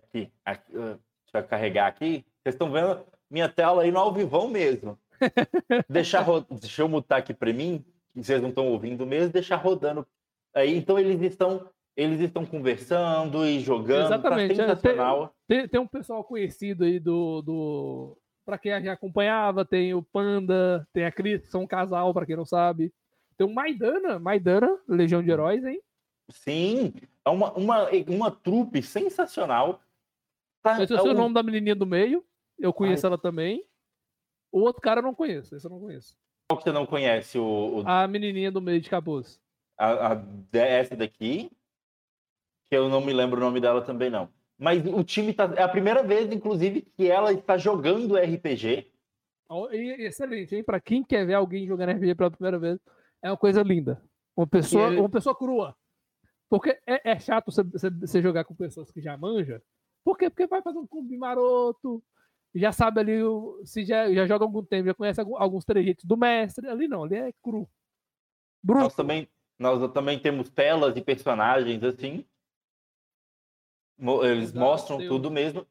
Aqui, 0.02 0.32
aqui, 0.42 0.72
deixa 0.72 0.96
eu 1.34 1.44
carregar 1.44 1.88
aqui. 1.88 2.24
Vocês 2.42 2.54
estão 2.54 2.72
vendo 2.72 3.04
minha 3.30 3.50
tela 3.50 3.82
aí 3.82 3.90
no 3.90 3.98
ao 3.98 4.14
vivão 4.14 4.48
mesmo. 4.48 4.98
deixa, 5.90 6.24
deixa 6.58 6.80
eu 6.80 6.88
mutar 6.88 7.18
aqui 7.18 7.34
para 7.34 7.52
mim, 7.52 7.84
que 8.14 8.24
vocês 8.24 8.40
não 8.40 8.48
estão 8.48 8.66
ouvindo 8.68 9.04
mesmo, 9.04 9.30
deixar 9.30 9.56
rodando. 9.56 10.06
Aí, 10.54 10.74
então 10.74 10.98
eles 10.98 11.20
estão 11.20 11.68
eles 11.94 12.18
estão 12.18 12.46
conversando 12.46 13.44
e 13.44 13.60
jogando. 13.60 14.08
Tá 14.08 14.14
Exatamente. 14.14 14.56
Tá 14.56 14.68
sensacional. 14.68 15.34
Tem, 15.46 15.68
tem, 15.68 15.78
um 15.78 15.86
pessoal 15.86 16.24
conhecido 16.24 16.84
aí 16.84 16.98
do, 16.98 17.42
do 17.42 18.18
para 18.44 18.58
quem 18.58 18.72
acompanhava, 18.72 19.64
tem 19.64 19.94
o 19.94 20.02
Panda, 20.02 20.86
tem 20.92 21.04
a 21.04 21.12
Cris, 21.12 21.48
são 21.48 21.62
um 21.62 21.66
casal, 21.66 22.12
para 22.12 22.26
quem 22.26 22.36
não 22.36 22.44
sabe. 22.44 22.92
Tem 23.36 23.46
o 23.46 23.54
Maidana, 23.54 24.18
Maidana, 24.18 24.78
Legião 24.88 25.22
de 25.22 25.30
Heróis, 25.30 25.64
hein? 25.64 25.80
Sim, 26.30 26.92
é 27.24 27.30
uma, 27.30 27.52
uma, 27.52 27.88
uma 28.08 28.30
trupe 28.30 28.82
sensacional. 28.82 29.80
Tá, 30.62 30.82
Esse 30.82 30.92
é 30.92 30.96
o 30.96 31.02
seu 31.02 31.14
nome 31.14 31.34
da 31.34 31.42
menininha 31.42 31.74
do 31.74 31.86
meio, 31.86 32.24
eu 32.58 32.72
conheço 32.72 33.06
Ai. 33.06 33.10
ela 33.10 33.18
também. 33.18 33.64
O 34.50 34.60
outro 34.60 34.82
cara 34.82 35.00
eu 35.00 35.04
não 35.04 35.14
conheço, 35.14 35.56
esse 35.56 35.66
eu 35.66 35.70
não 35.70 35.80
conheço. 35.80 36.16
Qual 36.48 36.58
que 36.58 36.64
você 36.64 36.72
não 36.72 36.86
conhece? 36.86 37.38
O, 37.38 37.80
o... 37.80 37.88
A 37.88 38.06
menininha 38.06 38.50
do 38.50 38.60
meio 38.60 38.80
de 38.80 38.90
capuz. 38.90 39.40
A, 39.78 40.12
a, 40.12 40.22
essa 40.52 40.94
daqui, 40.94 41.50
que 42.70 42.76
eu 42.76 42.88
não 42.88 43.00
me 43.00 43.12
lembro 43.12 43.40
o 43.40 43.44
nome 43.44 43.60
dela 43.60 43.82
também 43.82 44.10
não. 44.10 44.28
Mas 44.62 44.80
o 44.86 45.02
time 45.02 45.34
tá. 45.34 45.52
É 45.56 45.62
a 45.64 45.68
primeira 45.68 46.04
vez, 46.04 46.30
inclusive, 46.30 46.82
que 46.82 47.10
ela 47.10 47.32
está 47.32 47.58
jogando 47.58 48.16
RPG. 48.16 48.92
Excelente, 49.72 50.54
hein? 50.54 50.62
Para 50.62 50.80
quem 50.80 51.02
quer 51.02 51.26
ver 51.26 51.34
alguém 51.34 51.66
jogando 51.66 51.90
RPG 51.90 52.14
pela 52.14 52.30
primeira 52.30 52.60
vez, 52.60 52.78
é 53.20 53.28
uma 53.28 53.36
coisa 53.36 53.60
linda. 53.60 54.00
Uma 54.36 54.46
pessoa, 54.46 54.88
uma 54.90 55.10
pessoa 55.10 55.36
crua. 55.36 55.76
Porque 56.48 56.78
é, 56.86 57.10
é 57.10 57.18
chato 57.18 57.50
você, 57.50 57.90
você, 57.90 58.22
jogar 58.22 58.44
com 58.44 58.54
pessoas 58.54 58.88
que 58.92 59.00
já 59.00 59.16
manjam. 59.16 59.60
Por 60.04 60.16
quê? 60.16 60.30
Porque 60.30 60.46
vai 60.46 60.62
fazer 60.62 60.78
um 60.78 60.86
clube 60.86 61.18
maroto, 61.18 62.00
já 62.54 62.70
sabe 62.70 63.00
ali, 63.00 63.18
se 63.64 63.84
já, 63.84 64.12
já 64.14 64.28
joga 64.28 64.44
algum 64.44 64.62
tempo, 64.62 64.86
já 64.86 64.94
conhece 64.94 65.20
alguns 65.20 65.64
trejeitos 65.64 66.04
do 66.04 66.16
mestre. 66.16 66.68
Ali 66.68 66.86
não, 66.86 67.02
ali 67.02 67.16
é 67.16 67.32
cru. 67.42 67.68
Bruto. 68.62 68.84
Nós 68.84 68.94
também, 68.94 69.28
nós 69.58 69.92
também 69.92 70.20
temos 70.20 70.50
telas 70.50 70.96
e 70.96 71.00
personagens 71.00 71.82
assim 71.82 72.24
eles 74.24 74.52
mostram 74.52 74.98
tudo 74.98 75.30
mesmo. 75.30 75.66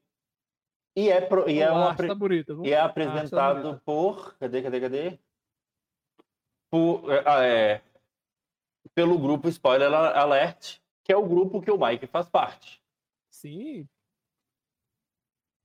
E 0.96 1.10
é, 1.10 1.22
pro, 1.22 1.50
e, 1.50 1.60
é 1.60 1.72
uma, 1.72 1.96
tá 1.96 2.14
bonita, 2.14 2.54
e 2.64 2.72
é 2.72 2.80
apresentado 2.80 3.76
tá 3.76 3.82
por. 3.86 4.36
Cadê, 4.38 4.62
cadê, 4.62 4.82
cadê? 4.82 5.20
Por, 6.70 7.10
é, 7.12 7.24
ah, 7.26 7.44
é, 7.44 7.82
pelo 8.94 9.18
grupo 9.18 9.48
Spoiler 9.48 9.94
Alert, 9.94 10.80
que 11.04 11.14
é 11.14 11.18
o 11.18 11.28
grupo 11.28 11.62
que 11.62 11.72
o 11.72 11.78
Mike 11.78 12.08
faz 12.08 12.30
parte. 12.30 12.82
Sim. 13.30 13.88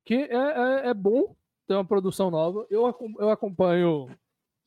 Que 0.05 0.15
é, 0.15 0.37
é, 0.37 0.89
é 0.89 0.95
bom 0.95 1.35
ter 1.67 1.75
uma 1.75 1.85
produção 1.85 2.31
nova. 2.31 2.67
Eu, 2.71 2.83
eu 3.19 3.31
acompanho. 3.31 4.09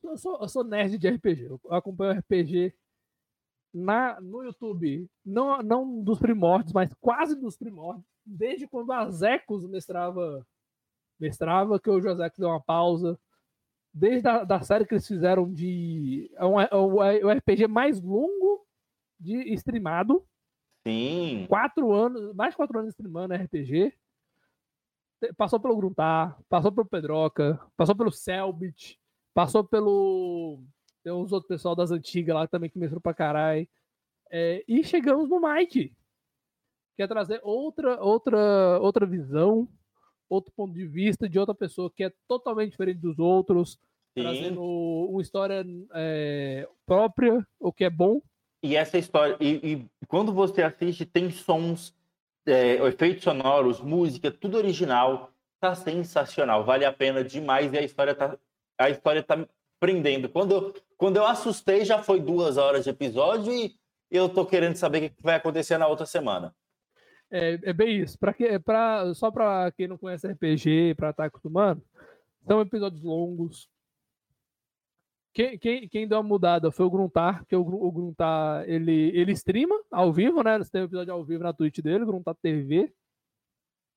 Eu 0.02 0.16
sou, 0.16 0.38
eu 0.40 0.48
sou 0.48 0.64
nerd 0.64 0.98
de 0.98 1.08
RPG. 1.08 1.44
Eu 1.44 1.60
acompanho 1.70 2.18
RPG 2.18 2.74
na, 3.72 4.20
no 4.20 4.42
YouTube. 4.42 5.08
Não, 5.24 5.62
não 5.62 6.02
dos 6.02 6.18
primórdios, 6.18 6.72
mas 6.72 6.92
quase 7.00 7.34
dos 7.34 7.56
primórdios. 7.56 8.04
Desde 8.24 8.66
quando 8.66 8.92
a 8.92 9.10
Zecos 9.10 9.66
mestrava, 9.66 10.46
mestrava, 11.18 11.80
que 11.80 11.90
o 11.90 12.00
José 12.00 12.30
deu 12.36 12.48
uma 12.48 12.60
pausa. 12.60 13.18
Desde 13.92 14.28
a 14.28 14.44
da 14.44 14.60
série 14.60 14.86
que 14.86 14.94
eles 14.94 15.06
fizeram 15.06 15.52
de. 15.52 16.30
É 16.36 16.44
um, 16.46 16.60
é 16.60 16.68
o 16.72 17.02
é 17.02 17.34
RPG 17.34 17.66
mais 17.66 18.00
longo 18.00 18.64
de 19.18 19.52
streamado. 19.54 20.24
Sim. 20.86 21.46
Quatro 21.48 21.92
anos, 21.92 22.34
mais 22.34 22.52
de 22.52 22.56
quatro 22.56 22.78
anos 22.78 22.90
streamando 22.90 23.34
RPG 23.34 23.92
passou 25.36 25.60
pelo 25.60 25.76
Gruntar, 25.76 26.38
passou 26.48 26.72
pelo 26.72 26.86
Pedroca, 26.86 27.60
passou 27.76 27.94
pelo 27.94 28.10
Selbit, 28.10 28.98
passou 29.34 29.62
pelo. 29.62 30.62
Tem 31.02 31.12
uns 31.12 31.32
outros 31.32 31.48
pessoal 31.48 31.74
das 31.74 31.90
antigas 31.90 32.34
lá 32.34 32.46
também 32.46 32.68
que 32.68 32.78
mestrou 32.78 33.00
pra 33.00 33.14
caralho. 33.14 33.66
É, 34.30 34.62
e 34.68 34.84
chegamos 34.84 35.28
no 35.28 35.40
Mike. 35.40 35.92
Que 36.96 37.02
é 37.02 37.06
trazer 37.06 37.40
outra, 37.42 38.02
outra, 38.02 38.78
outra 38.80 39.06
visão, 39.06 39.68
outro 40.28 40.52
ponto 40.52 40.74
de 40.74 40.86
vista 40.86 41.28
de 41.28 41.38
outra 41.38 41.54
pessoa 41.54 41.90
que 41.90 42.04
é 42.04 42.12
totalmente 42.28 42.72
diferente 42.72 43.00
dos 43.00 43.18
outros, 43.18 43.78
Sim. 44.16 44.22
trazendo 44.22 44.62
uma 44.62 45.22
história 45.22 45.64
é, 45.94 46.68
própria, 46.84 47.46
o 47.58 47.72
que 47.72 47.84
é 47.84 47.90
bom. 47.90 48.20
E 48.62 48.76
essa 48.76 48.98
história, 48.98 49.36
e, 49.40 49.72
e 49.72 50.06
quando 50.06 50.32
você 50.32 50.62
assiste, 50.62 51.06
tem 51.06 51.30
sons 51.30 51.96
é, 52.46 52.74
efeitos 52.86 53.24
sonoros, 53.24 53.80
música, 53.80 54.30
tudo 54.30 54.58
original. 54.58 55.32
Tá 55.58 55.74
sensacional, 55.74 56.64
vale 56.64 56.86
a 56.86 56.92
pena 56.92 57.22
demais 57.22 57.70
e 57.72 57.78
a 57.78 57.82
história 57.82 58.14
tá, 58.14 58.38
a 58.78 58.88
história 58.88 59.22
tá 59.22 59.46
prendendo. 59.78 60.28
Quando 60.28 60.74
quando 61.00 61.16
eu 61.16 61.24
assustei, 61.24 61.82
já 61.82 62.02
foi 62.02 62.20
duas 62.20 62.58
horas 62.58 62.84
de 62.84 62.90
episódio 62.90 63.50
e 63.54 63.74
eu 64.10 64.28
tô 64.28 64.44
querendo 64.44 64.76
saber 64.76 64.98
o 65.06 65.10
que 65.10 65.22
vai 65.22 65.36
acontecer 65.36 65.78
na 65.78 65.86
outra 65.86 66.04
semana. 66.04 66.54
É, 67.30 67.58
é 67.62 67.72
bem 67.72 68.02
isso. 68.02 68.18
Pra 68.18 68.34
que, 68.34 68.58
pra, 68.58 69.14
só 69.14 69.30
para 69.30 69.72
quem 69.72 69.88
não 69.88 69.96
conhece 69.96 70.28
RPG, 70.28 70.96
para 70.96 71.08
estar 71.08 71.22
tá 71.22 71.24
acostumando, 71.24 71.82
são 72.46 72.60
episódios 72.60 73.02
longos, 73.02 73.66
quem, 75.32 75.58
quem, 75.58 75.88
quem, 75.88 76.06
deu 76.06 76.18
uma 76.18 76.28
mudada 76.28 76.70
foi 76.70 76.84
o 76.84 76.90
Gruntar, 76.90 77.46
que 77.46 77.56
o, 77.56 77.62
o 77.62 77.90
Gruntar, 77.90 78.68
ele, 78.68 79.10
ele 79.14 79.32
streama 79.32 79.80
ao 79.90 80.12
vivo, 80.12 80.42
né? 80.42 80.58
Tem 80.70 80.82
um 80.82 80.84
episódio 80.84 81.14
ao 81.14 81.24
vivo 81.24 81.44
na 81.44 81.54
Twitch 81.54 81.78
dele, 81.78 82.04
Gruntar 82.04 82.34
TV. 82.42 82.92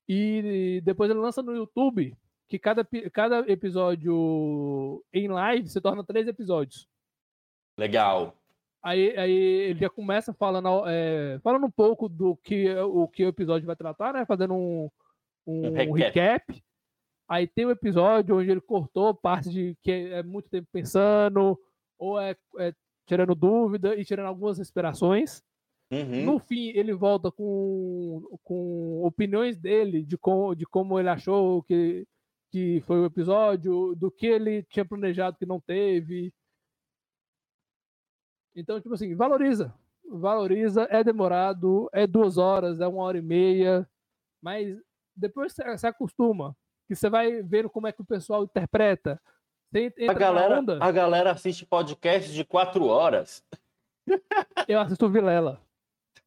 E 0.08 0.82
depois 0.86 1.12
ele 1.12 1.20
lança 1.20 1.44
no 1.44 1.54
YouTube, 1.54 2.16
que 2.48 2.58
cada, 2.58 2.88
cada 3.12 3.40
episódio 3.52 5.04
em 5.12 5.28
live 5.28 5.68
se 5.68 5.82
torna 5.82 6.02
três 6.02 6.30
episódios. 6.30 6.88
Legal. 7.78 8.36
Aí, 8.82 9.18
aí 9.18 9.32
ele 9.32 9.80
já 9.80 9.90
começa 9.90 10.34
falando, 10.34 10.84
é, 10.88 11.40
falando 11.42 11.66
um 11.66 11.72
pouco 11.72 12.10
do 12.10 12.36
que 12.38 12.70
o, 12.76 13.08
que 13.08 13.26
o 13.26 13.30
episódio 13.30 13.66
vai 13.66 13.76
tratar, 13.76 14.14
né? 14.14 14.26
Fazendo 14.26 14.54
um, 14.54 14.90
um, 15.48 15.68
um 15.68 15.72
recap. 15.72 16.00
recap. 16.00 16.64
Aí 17.28 17.48
tem 17.48 17.66
um 17.66 17.72
episódio 17.72 18.38
onde 18.38 18.52
ele 18.52 18.60
cortou 18.60 19.16
parte 19.16 19.50
de 19.50 19.78
que 19.82 19.92
é 19.92 20.22
muito 20.22 20.50
tempo 20.50 20.68
pensando, 20.72 21.58
ou 21.98 22.20
é, 22.20 22.36
é 22.60 22.74
tirando 23.08 23.34
dúvida 23.34 23.96
e 23.96 24.04
tirando 24.04 24.28
algumas 24.28 24.60
inspirações. 24.60 25.42
Uhum. 25.92 26.26
No 26.26 26.40
fim, 26.40 26.70
ele 26.76 26.94
volta 26.94 27.32
com, 27.32 28.22
com 28.44 29.04
opiniões 29.04 29.58
dele 29.58 30.04
de, 30.04 30.18
com, 30.18 30.54
de 30.56 30.66
como 30.66 31.00
ele 31.00 31.10
achou 31.10 31.64
que, 31.64 32.06
que 32.52 32.82
foi 32.82 33.00
o 33.00 33.06
episódio, 33.06 33.96
do 33.96 34.12
que 34.12 34.28
ele 34.28 34.64
tinha 34.64 34.84
planejado 34.84 35.38
que 35.38 35.46
não 35.46 35.62
teve. 35.62 36.34
Então, 38.56 38.80
tipo 38.80 38.94
assim, 38.94 39.16
valoriza. 39.16 39.74
Valoriza, 40.06 40.88
é 40.90 41.04
demorado, 41.04 41.90
é 41.92 42.06
duas 42.06 42.38
horas, 42.38 42.80
é 42.80 42.88
uma 42.88 43.04
hora 43.04 43.18
e 43.18 43.22
meia, 43.22 43.90
mas 44.42 44.78
depois 45.16 45.54
você 45.54 45.88
acostuma 45.88 46.56
que 46.88 46.96
você 46.96 47.10
vai 47.10 47.42
vendo 47.42 47.70
como 47.70 47.88
é 47.88 47.92
que 47.92 48.02
o 48.02 48.06
pessoal 48.06 48.44
interpreta. 48.44 49.20
a 50.08 50.14
galera, 50.14 50.62
a 50.80 50.92
galera 50.92 51.32
assiste 51.32 51.66
podcast 51.66 52.32
de 52.32 52.44
quatro 52.44 52.86
horas. 52.86 53.44
Eu 54.68 54.80
assisto 54.80 55.10
Vilela. 55.10 55.62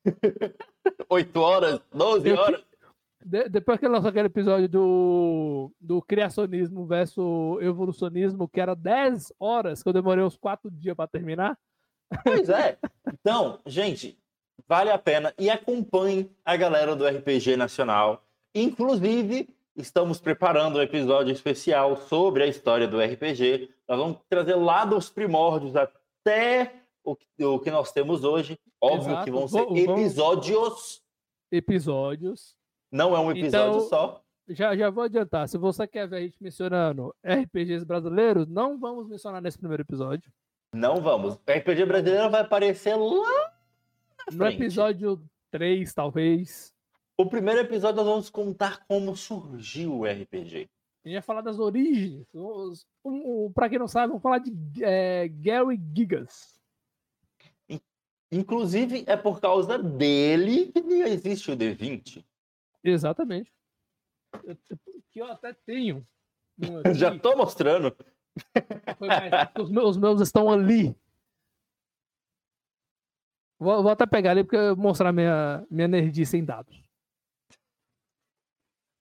Oito 1.10 1.40
horas, 1.40 1.80
doze 1.92 2.32
horas. 2.32 2.64
De, 3.24 3.48
depois 3.48 3.78
que 3.78 3.88
lançou 3.88 4.10
aquele 4.10 4.28
episódio 4.28 4.68
do, 4.68 5.72
do 5.80 6.00
criacionismo 6.00 6.86
versus 6.86 7.60
evolucionismo, 7.60 8.48
que 8.48 8.60
era 8.60 8.74
10 8.74 9.32
horas, 9.38 9.82
que 9.82 9.88
eu 9.88 9.92
demorei 9.92 10.24
uns 10.24 10.36
quatro 10.36 10.70
dias 10.70 10.94
para 10.94 11.08
terminar. 11.08 11.58
Pois 12.22 12.48
é. 12.48 12.78
Então, 13.12 13.60
gente, 13.66 14.18
vale 14.66 14.90
a 14.90 14.98
pena. 14.98 15.34
E 15.38 15.50
acompanhe 15.50 16.30
a 16.44 16.56
galera 16.56 16.94
do 16.94 17.06
RPG 17.06 17.56
Nacional. 17.56 18.24
Inclusive, 18.54 19.48
estamos 19.74 20.20
preparando 20.20 20.78
um 20.78 20.82
episódio 20.82 21.32
especial 21.32 21.96
sobre 21.96 22.42
a 22.42 22.46
história 22.46 22.88
do 22.88 23.00
RPG. 23.00 23.70
Nós 23.88 23.98
vamos 23.98 24.18
trazer 24.28 24.54
lá 24.54 24.84
dos 24.84 25.10
primórdios 25.10 25.74
até 25.76 26.72
o 27.04 27.14
que, 27.14 27.44
o 27.44 27.58
que 27.58 27.70
nós 27.70 27.92
temos 27.92 28.24
hoje. 28.24 28.58
Óbvio 28.80 29.10
Exato. 29.10 29.24
que 29.24 29.30
vão 29.30 29.48
ser 29.48 29.66
episódios. 29.76 31.02
Episódios. 31.50 32.56
Não 32.90 33.14
é 33.14 33.20
um 33.20 33.30
episódio 33.30 33.76
então, 33.76 33.88
só. 33.88 34.22
Já, 34.48 34.76
já 34.76 34.90
vou 34.90 35.04
adiantar. 35.04 35.48
Se 35.48 35.58
você 35.58 35.86
quer 35.86 36.08
ver 36.08 36.16
a 36.16 36.20
gente 36.20 36.36
mencionando 36.40 37.14
RPGs 37.24 37.84
brasileiros, 37.84 38.46
não 38.46 38.78
vamos 38.78 39.08
mencionar 39.08 39.42
nesse 39.42 39.58
primeiro 39.58 39.82
episódio. 39.82 40.32
Não 40.76 41.00
vamos. 41.00 41.34
O 41.34 41.38
RPG 41.50 41.86
brasileiro 41.86 42.30
vai 42.30 42.42
aparecer 42.42 42.94
lá 42.94 43.54
no 44.30 44.46
episódio 44.46 45.22
3, 45.50 45.94
talvez. 45.94 46.74
O 47.16 47.24
primeiro 47.24 47.60
episódio 47.60 47.96
nós 47.96 48.06
vamos 48.06 48.28
contar 48.28 48.84
como 48.86 49.16
surgiu 49.16 50.00
o 50.00 50.04
RPG. 50.04 50.68
A 51.02 51.08
gente 51.08 51.14
vai 51.14 51.22
falar 51.22 51.40
das 51.40 51.58
origens. 51.58 52.26
Para 53.54 53.70
quem 53.70 53.78
não 53.78 53.88
sabe, 53.88 54.08
vamos 54.08 54.22
falar 54.22 54.38
de 54.38 54.52
é, 54.82 55.28
Gary 55.28 55.80
Gigas. 55.94 56.60
Inclusive, 58.30 59.04
é 59.06 59.16
por 59.16 59.40
causa 59.40 59.78
dele 59.78 60.72
que 60.72 60.80
existe 60.80 61.50
o 61.52 61.56
D20. 61.56 62.22
Exatamente. 62.84 63.50
Eu, 64.44 64.56
que 65.10 65.20
eu 65.20 65.26
até 65.26 65.54
tenho. 65.54 66.06
Já 66.94 67.14
estou 67.14 67.34
mostrando. 67.34 67.96
Os, 69.58 69.70
meus, 69.70 69.90
os 69.90 69.96
meus 69.96 70.20
estão 70.20 70.50
ali. 70.50 70.94
Vou, 73.58 73.82
vou, 73.82 73.90
até 73.90 74.06
pegar 74.06 74.32
ali 74.32 74.44
porque 74.44 74.74
mostrar 74.74 75.12
minha, 75.12 75.66
minha 75.70 75.86
energia 75.86 76.26
sem 76.26 76.44
dados. 76.44 76.76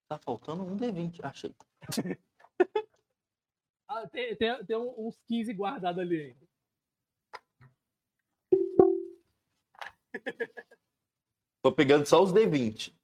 Tá 0.08 0.18
faltando 0.20 0.64
um 0.64 0.78
D20, 0.78 1.20
achei. 1.24 1.54
ah, 3.90 4.08
tem, 4.08 4.36
tem, 4.36 4.66
tem, 4.66 4.78
uns 4.78 5.20
15 5.28 5.54
guardados 5.54 6.02
ali 6.02 6.22
ainda. 6.22 6.46
Tô 11.62 11.72
pegando 11.72 12.06
só 12.06 12.24
os 12.24 12.32
D20. 12.32 12.96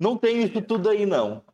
Não 0.00 0.18
tem 0.18 0.42
isso 0.42 0.60
tudo 0.62 0.88
aí, 0.88 1.06
não. 1.06 1.44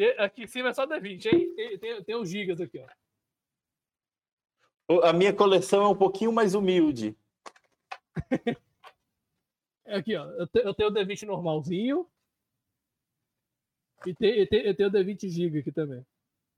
E 0.00 0.04
aqui 0.12 0.44
em 0.44 0.46
cima 0.46 0.70
é 0.70 0.72
só 0.72 0.86
D20, 0.86 1.26
hein? 1.26 1.54
Tem, 1.54 1.78
tem, 1.78 2.02
tem 2.02 2.16
os 2.16 2.30
gigas 2.30 2.58
aqui, 2.58 2.82
ó. 4.88 5.06
A 5.06 5.12
minha 5.12 5.30
coleção 5.30 5.82
é 5.82 5.88
um 5.88 5.94
pouquinho 5.94 6.32
mais 6.32 6.54
humilde. 6.54 7.14
aqui, 9.84 10.16
ó. 10.16 10.24
Eu, 10.24 10.46
te, 10.46 10.58
eu 10.60 10.72
tenho 10.72 10.88
o 10.88 10.92
D20 10.92 11.26
normalzinho. 11.26 12.10
E 14.06 14.14
tem, 14.14 14.38
eu 14.38 14.74
tenho 14.74 14.88
o 14.88 14.92
D20 14.92 15.28
GB 15.28 15.58
aqui 15.58 15.70
também. 15.70 16.02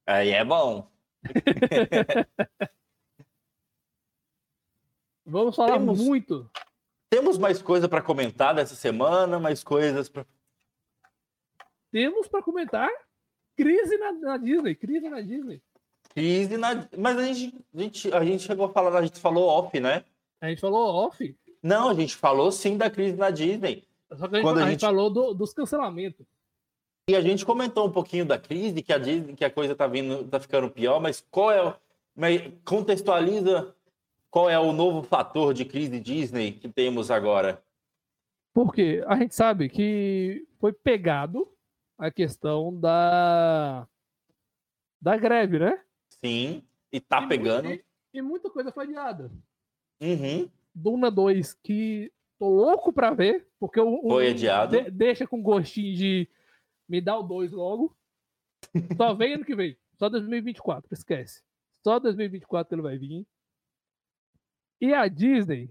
Aí 0.06 0.30
é 0.30 0.44
bom. 0.44 0.88
Vamos 5.26 5.56
falar 5.56 5.80
temos, 5.80 5.98
muito. 5.98 6.48
Temos 7.10 7.36
mais 7.38 7.60
coisa 7.60 7.88
para 7.88 8.02
comentar 8.02 8.54
dessa 8.54 8.76
semana, 8.76 9.40
mais 9.40 9.64
coisas 9.64 10.08
para. 10.08 10.24
Temos 11.90 12.28
para 12.28 12.40
comentar 12.40 12.88
crise 13.56 13.96
na, 13.98 14.12
na, 14.12 14.36
Disney, 14.36 14.74
crise 14.74 15.08
na 15.08 15.20
Disney. 15.20 15.62
Crise 16.14 16.56
na, 16.56 16.88
mas 16.98 17.18
a 17.18 17.24
gente, 17.24 17.64
a 17.74 17.80
gente, 17.80 18.14
a 18.14 18.24
gente 18.24 18.42
chegou 18.42 18.66
a 18.66 18.72
falar, 18.72 18.96
a 18.98 19.02
gente 19.02 19.18
falou 19.18 19.48
off, 19.48 19.78
né? 19.80 20.04
A 20.40 20.48
gente 20.48 20.60
falou 20.60 21.06
off. 21.06 21.36
Não, 21.62 21.88
a 21.88 21.94
gente 21.94 22.16
falou 22.16 22.50
sim 22.50 22.76
da 22.76 22.90
crise 22.90 23.16
na 23.16 23.30
Disney. 23.30 23.84
Só 24.12 24.28
que 24.28 24.34
a 24.34 24.38
gente, 24.38 24.46
Quando 24.46 24.58
a 24.58 24.70
gente... 24.70 24.80
falou 24.80 25.08
do, 25.10 25.32
dos 25.32 25.52
cancelamentos. 25.52 26.26
E 27.08 27.16
a 27.16 27.20
gente 27.20 27.44
comentou 27.44 27.86
um 27.86 27.92
pouquinho 27.92 28.24
da 28.24 28.38
crise, 28.38 28.82
que 28.82 28.92
a, 28.92 29.00
que 29.36 29.44
a 29.44 29.50
coisa 29.50 29.72
está 29.72 29.86
vindo, 29.86 30.24
tá 30.28 30.38
ficando 30.38 30.70
pior, 30.70 31.00
mas 31.00 31.24
qual 31.30 31.50
é, 31.50 31.76
mas 32.14 32.42
contextualiza 32.64 33.74
qual 34.32 34.48
é 34.48 34.58
o 34.58 34.72
novo 34.72 35.02
fator 35.02 35.52
de 35.52 35.62
crise 35.62 36.00
Disney 36.00 36.52
que 36.52 36.66
temos 36.66 37.10
agora? 37.10 37.62
Porque 38.54 39.04
a 39.06 39.16
gente 39.16 39.34
sabe 39.34 39.68
que 39.68 40.46
foi 40.58 40.72
pegado 40.72 41.46
a 41.98 42.10
questão 42.10 42.78
da 42.78 43.86
da 45.00 45.16
greve, 45.16 45.58
né? 45.58 45.82
Sim, 46.24 46.62
e 46.92 47.00
tá 47.00 47.22
e 47.22 47.28
pegando. 47.28 47.70
e, 47.70 47.84
e, 48.14 48.22
muita 48.22 48.48
coisa 48.48 48.70
foi 48.70 48.84
adiada. 48.84 49.30
Uhum. 50.00 50.48
Duna 50.74 51.10
2, 51.10 51.54
que 51.54 52.12
tô 52.38 52.48
louco 52.48 52.92
pra 52.92 53.12
ver, 53.12 53.48
porque 53.58 53.80
o, 53.80 54.00
foi 54.02 54.30
adiado. 54.30 54.76
De, 54.76 54.90
deixa 54.90 55.26
com 55.26 55.42
gostinho 55.42 55.96
de 55.96 56.28
me 56.88 57.00
dar 57.00 57.18
o 57.18 57.22
2 57.22 57.52
logo. 57.52 57.96
Só 58.96 59.14
vem 59.14 59.34
ano 59.34 59.44
que 59.44 59.56
vem. 59.56 59.76
Só 59.98 60.08
2024, 60.08 60.88
esquece. 60.92 61.42
Só 61.82 61.98
2024 61.98 62.74
ele 62.74 62.82
vai 62.82 62.96
vir. 62.96 63.26
E 64.80 64.92
a 64.92 65.06
Disney 65.08 65.70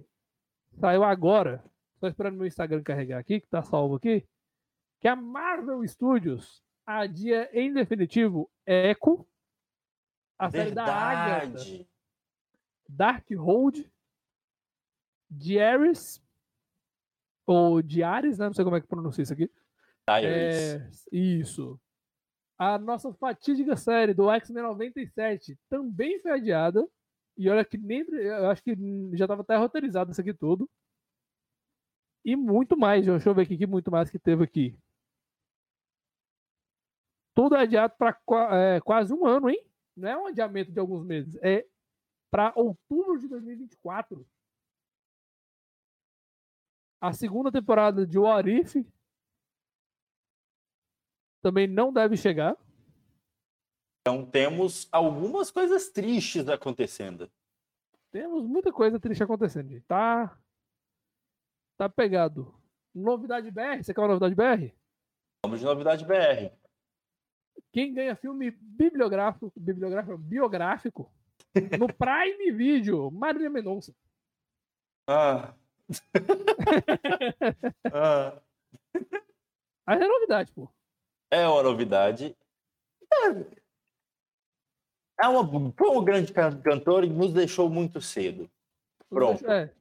saiu 0.80 1.04
agora. 1.04 1.64
Estou 1.96 2.10
esperando 2.10 2.38
meu 2.38 2.48
Instagram 2.48 2.82
carregar 2.82 3.20
aqui, 3.20 3.40
que 3.40 3.48
tá 3.48 3.62
salvo 3.62 3.96
aqui. 3.96 4.26
Que 5.02 5.08
a 5.08 5.16
Marvel 5.16 5.86
Studios 5.88 6.64
adia 6.86 7.50
em 7.54 7.74
definitivo 7.74 8.50
Echo, 8.66 9.28
a 10.38 10.48
Verdade. 10.48 10.70
série 10.70 10.76
da 10.76 10.96
Agatha, 10.96 11.88
Darkhold, 12.88 13.92
Diaries, 15.30 16.24
ou 17.48 17.82
Diaries, 17.82 18.38
né? 18.38 18.46
Não 18.46 18.54
sei 18.54 18.64
como 18.64 18.76
é 18.76 18.82
que 18.82 18.88
pronuncia 18.88 19.24
isso 19.24 19.34
aqui. 19.34 19.52
É, 20.08 20.88
isso. 21.12 21.80
A 22.58 22.78
nossa 22.78 23.12
fatídica 23.14 23.76
série 23.76 24.14
do 24.14 24.30
X-Men 24.30 24.64
97 24.64 25.58
também 25.68 26.20
foi 26.20 26.32
adiada. 26.32 26.88
E 27.36 27.50
olha 27.50 27.66
que 27.66 27.78
nem. 27.78 28.02
Eu 28.12 28.52
acho 28.52 28.62
que 28.62 28.76
já 29.14 29.26
estava 29.26 29.42
até 29.42 29.56
roteirizado 29.56 30.12
isso 30.12 30.22
aqui 30.22 30.34
tudo. 30.34 30.70
E 32.24 32.36
muito 32.36 32.78
mais. 32.78 33.06
Deixa 33.06 33.30
eu 33.30 33.34
ver 33.34 33.44
aqui 33.44 33.58
que 33.58 33.66
muito 33.66 33.90
mais 33.90 34.12
que 34.12 34.20
teve 34.20 34.44
aqui. 34.44 34.78
Tudo 37.34 37.56
adiado 37.56 37.94
para 37.98 38.18
é, 38.52 38.82
quase 38.82 39.14
um 39.14 39.26
ano, 39.26 39.50
hein? 39.50 39.64
Não 39.96 40.10
é 40.10 40.18
um 40.18 40.28
adiamento 40.28 40.72
de 40.72 40.80
alguns 40.80 41.06
meses. 41.06 41.36
É 41.42 41.66
para 42.30 42.54
outubro 42.56 43.20
de 43.20 43.28
2024. 43.28 44.26
A 47.02 47.14
segunda 47.14 47.52
temporada 47.52 48.06
de 48.06 48.18
What 48.18 48.50
If 48.50 48.76
também 51.42 51.68
não 51.68 51.92
deve 51.92 52.16
chegar. 52.16 52.56
Então 54.02 54.26
temos 54.26 54.88
algumas 54.92 55.52
coisas 55.52 55.90
tristes 55.90 56.48
acontecendo. 56.48 57.30
Temos 58.12 58.46
muita 58.46 58.72
coisa 58.72 59.00
triste 59.00 59.24
acontecendo. 59.24 59.82
Tá, 59.88 60.38
tá 61.78 61.90
pegado. 61.90 62.54
Novidade 62.94 63.50
BR? 63.50 63.82
Você 63.82 63.94
quer 63.94 64.02
uma 64.02 64.08
novidade 64.10 64.36
BR? 64.36 64.74
Vamos 65.46 65.60
de 65.60 65.66
novidade 65.66 66.06
BR. 66.06 66.61
Quem 67.72 67.94
ganha 67.94 68.16
filme 68.16 68.52
bibliográfico, 68.52 69.52
bibliográfico, 69.56 70.18
biográfico 70.18 71.12
no 71.80 71.88
Prime 71.94 72.52
Video, 72.52 73.10
Marília 73.12 73.50
Mendonça. 73.50 73.94
Ah. 75.08 75.54
ah. 77.94 78.42
Aí 79.86 80.02
é 80.02 80.08
novidade, 80.08 80.52
pô. 80.52 80.70
É 81.30 81.48
uma 81.48 81.64
novidade. 81.64 82.36
É 85.20 85.28
uma, 85.28 85.74
foi 85.74 85.90
um 85.90 86.04
grande 86.04 86.34
cantor 86.34 87.04
e 87.04 87.10
nos 87.10 87.34
deixou 87.34 87.70
muito 87.70 88.02
cedo. 88.02 88.50
Pronto. 89.10 89.50
É. 89.50 89.74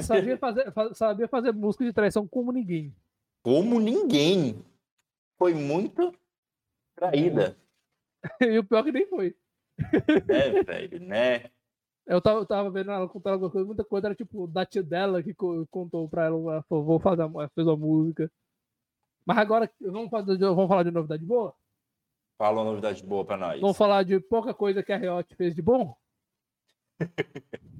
sabia, 0.00 0.36
fazer, 0.36 0.72
sabia 0.94 1.28
fazer 1.28 1.52
música 1.52 1.84
de 1.84 1.92
traição 1.92 2.26
como 2.26 2.52
ninguém. 2.52 2.94
Como 3.42 3.80
ninguém. 3.80 4.62
Foi 5.42 5.54
muito 5.54 6.14
traída. 6.94 7.58
e 8.40 8.60
o 8.60 8.62
pior 8.62 8.78
é 8.78 8.82
que 8.84 8.92
nem 8.92 9.08
foi. 9.08 9.36
É, 10.28 10.62
velho, 10.62 11.00
né? 11.00 11.50
Eu 12.06 12.20
tava, 12.20 12.38
eu 12.38 12.46
tava 12.46 12.70
vendo 12.70 12.92
ela 12.92 13.08
contar 13.08 13.32
alguma 13.32 13.50
coisa, 13.50 13.66
muita 13.66 13.82
coisa 13.82 14.06
era 14.06 14.14
tipo 14.14 14.46
da 14.46 14.64
tia 14.64 14.84
dela 14.84 15.20
que 15.20 15.34
contou 15.34 16.08
pra 16.08 16.26
ela, 16.26 16.36
ela 16.36 16.62
falou, 16.68 16.84
vou 16.84 17.00
fazer, 17.00 17.24
fez 17.56 17.66
uma 17.66 17.76
música. 17.76 18.30
Mas 19.26 19.38
agora 19.38 19.68
vamos, 19.80 20.10
fazer, 20.10 20.38
vamos 20.38 20.68
falar 20.68 20.84
de 20.84 20.92
novidade 20.92 21.24
boa? 21.24 21.52
Fala 22.38 22.60
uma 22.60 22.70
novidade 22.70 23.02
boa 23.04 23.24
para 23.24 23.36
nós. 23.36 23.60
Vamos 23.60 23.76
falar 23.76 24.04
de 24.04 24.20
pouca 24.20 24.54
coisa 24.54 24.80
que 24.80 24.92
a 24.92 24.96
Riot 24.96 25.34
fez 25.34 25.56
de 25.56 25.62
bom? 25.62 25.96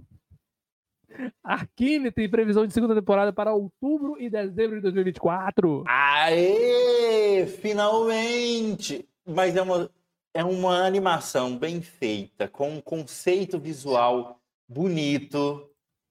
Arkane 1.42 2.10
tem 2.10 2.28
previsão 2.28 2.66
de 2.66 2.72
segunda 2.72 2.94
temporada 2.94 3.32
para 3.32 3.54
outubro 3.54 4.16
e 4.20 4.30
dezembro 4.30 4.76
de 4.76 4.82
2024. 4.82 5.84
Aê! 5.86 7.46
Finalmente! 7.46 9.08
Mas 9.26 9.56
é 9.56 9.62
uma, 9.62 9.90
é 10.34 10.44
uma 10.44 10.84
animação 10.84 11.56
bem 11.56 11.80
feita, 11.80 12.48
com 12.48 12.70
um 12.70 12.80
conceito 12.80 13.58
visual 13.58 14.40
bonito. 14.68 15.68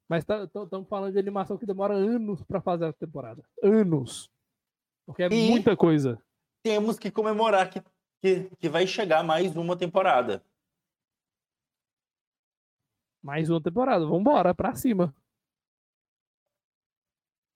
Mas 0.09 0.23
estamos 0.23 0.69
tá, 0.69 0.83
falando 0.89 1.13
de 1.13 1.19
animação 1.19 1.57
que 1.57 1.65
demora 1.65 1.93
anos 1.93 2.43
para 2.43 2.61
fazer 2.61 2.85
a 2.85 2.93
temporada. 2.93 3.43
Anos. 3.63 4.29
Porque 5.05 5.23
é 5.23 5.27
e 5.27 5.49
muita 5.49 5.75
coisa. 5.75 6.21
Temos 6.63 6.99
que 6.99 7.09
comemorar 7.09 7.69
que, 7.69 7.81
que, 8.21 8.49
que 8.59 8.69
vai 8.69 8.85
chegar 8.85 9.23
mais 9.23 9.55
uma 9.55 9.75
temporada. 9.75 10.43
Mais 13.21 13.49
uma 13.49 13.61
temporada. 13.61 14.05
Vambora, 14.05 14.53
pra 14.53 14.75
cima. 14.75 15.13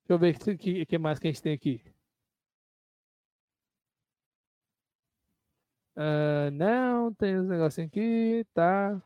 Deixa 0.07 0.13
eu 0.13 0.19
ver 0.19 0.35
o 0.35 0.57
que, 0.57 0.85
que 0.85 0.97
mais 0.97 1.17
que 1.17 1.27
a 1.27 1.31
gente 1.31 1.41
tem 1.41 1.53
aqui. 1.53 1.81
Uh, 5.97 6.51
não, 6.51 7.13
tem 7.13 7.39
uns 7.39 7.47
negocinhos 7.47 7.89
aqui, 7.89 8.45
tá. 8.53 9.01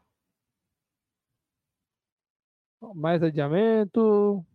Mais 2.96 3.22
adiamento. 3.24 4.46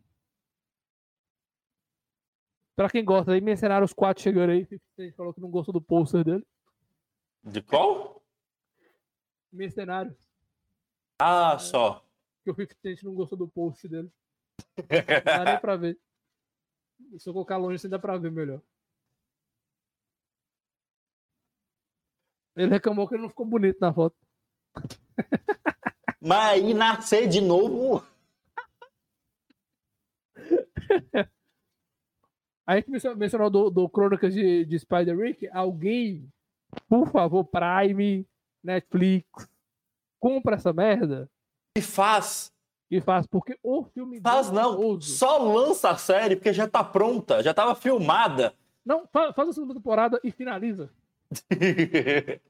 Pra 2.77 2.91
quem 2.91 3.05
gosta 3.05 3.33
aí, 3.33 3.41
Mercenários 3.41 3.93
4 3.93 4.23
chegando 4.23 4.51
aí. 4.51 4.67
Você 4.67 5.13
falou 5.13 5.33
que 5.33 5.41
não 5.41 5.51
gostou 5.51 5.73
do 5.73 5.81
pôster 5.81 6.25
dele. 6.25 6.45
De 7.45 7.63
qual? 7.63 8.23
Mercenários. 9.53 10.34
Ah, 11.27 11.59
só. 11.59 12.05
Que 12.45 12.51
o 12.51 12.55
50 12.55 12.75
Cent 12.83 13.03
não 13.03 13.15
gostou 13.15 13.39
do 13.39 13.49
post 13.49 13.89
dele. 13.89 14.13
Não 14.77 15.25
dá 15.25 15.53
nem 15.53 15.59
pra 15.59 15.75
ver. 15.75 15.99
Se 17.17 17.27
eu 17.27 17.33
colocar 17.33 17.57
longe, 17.57 17.77
assim 17.77 17.89
dá 17.89 17.99
pra 17.99 18.19
ver 18.19 18.31
melhor. 18.31 18.61
Ele 22.55 22.71
reclamou 22.71 23.09
que 23.09 23.15
ele 23.15 23.23
não 23.23 23.31
ficou 23.31 23.47
bonito 23.47 23.79
na 23.81 23.91
foto. 23.91 24.15
Mas 26.21 26.63
aí 26.63 26.75
nascer 26.75 27.27
de 27.27 27.41
novo. 27.41 28.07
A 32.67 32.77
gente 32.77 32.91
mencionou 33.17 33.49
do, 33.49 33.71
do 33.71 33.89
Crônicas 33.89 34.35
de, 34.35 34.67
de 34.67 34.79
Spider-Rick. 34.79 35.49
Alguém, 35.49 36.31
por 36.87 37.11
favor, 37.11 37.45
Prime, 37.45 38.29
Netflix, 38.63 39.49
compra 40.25 40.55
essa 40.55 40.73
merda. 40.73 41.29
E 41.77 41.83
faz. 41.83 42.51
E 42.91 42.99
faz, 42.99 43.27
porque 43.27 43.59
o 43.63 43.85
filme. 43.85 44.21
Faz 44.23 44.51
não. 44.51 44.99
Só 44.99 45.37
lança 45.37 45.91
a 45.91 45.99
série, 45.99 46.37
porque 46.37 46.53
já 46.53 46.67
tá 46.67 46.83
pronta, 46.83 47.43
já 47.43 47.53
tava 47.53 47.75
filmada. 47.75 48.55
Não, 48.83 49.07
faz, 49.13 49.35
faz 49.35 49.49
a 49.51 49.53
segunda 49.53 49.75
temporada 49.75 50.19
e 50.25 50.31
finaliza. 50.31 50.91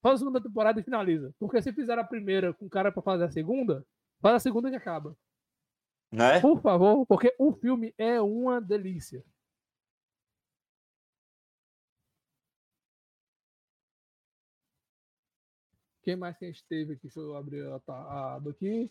faz 0.00 0.14
a 0.14 0.18
segunda 0.18 0.40
temporada 0.40 0.78
e 0.78 0.84
finaliza. 0.84 1.34
Porque 1.38 1.60
se 1.60 1.72
fizer 1.72 1.98
a 1.98 2.04
primeira 2.04 2.52
com 2.52 2.68
cara 2.68 2.92
para 2.92 3.02
fazer 3.02 3.24
a 3.24 3.30
segunda, 3.30 3.84
faz 4.20 4.36
a 4.36 4.40
segunda 4.40 4.70
e 4.70 4.76
acaba. 4.76 5.16
Né? 6.12 6.38
Por 6.40 6.60
favor, 6.60 7.04
porque 7.06 7.34
o 7.36 7.52
filme 7.52 7.92
é 7.98 8.20
uma 8.20 8.60
delícia. 8.60 9.24
Quem 16.04 16.16
mais 16.16 16.36
que 16.36 16.44
a 16.44 16.48
gente 16.48 16.64
teve 16.68 16.92
aqui? 16.92 17.02
Deixa 17.04 17.18
eu 17.18 17.34
abrir 17.34 17.64
a, 17.66 17.80
a 17.88 18.34
aba 18.36 18.50
aqui. 18.50 18.90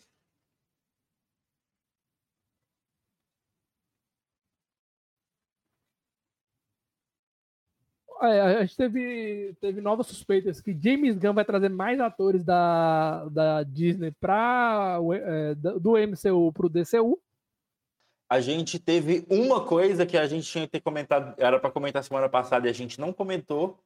É, 8.22 8.40
a 8.40 8.64
gente 8.64 8.76
teve, 8.76 9.54
teve 9.60 9.80
novas 9.80 10.06
suspeitas 10.06 10.60
que 10.60 10.76
James 10.80 11.16
Gunn 11.18 11.34
vai 11.34 11.44
trazer 11.44 11.68
mais 11.68 12.00
atores 12.00 12.42
da, 12.42 13.26
da 13.26 13.62
Disney 13.62 14.12
para 14.12 14.98
é, 15.12 15.54
do 15.54 15.96
MCU 15.96 16.52
para 16.52 16.66
o 16.66 16.68
DCU. 16.68 17.20
A 18.28 18.40
gente 18.40 18.78
teve 18.78 19.24
uma 19.28 19.64
coisa 19.64 20.06
que 20.06 20.16
a 20.16 20.26
gente 20.26 20.50
tinha 20.50 20.66
que 20.66 20.72
ter 20.72 20.80
comentado, 20.80 21.34
era 21.38 21.60
para 21.60 21.70
comentar 21.70 22.02
semana 22.02 22.28
passada 22.28 22.66
e 22.66 22.70
a 22.70 22.72
gente 22.72 22.98
não 22.98 23.12
comentou, 23.12 23.78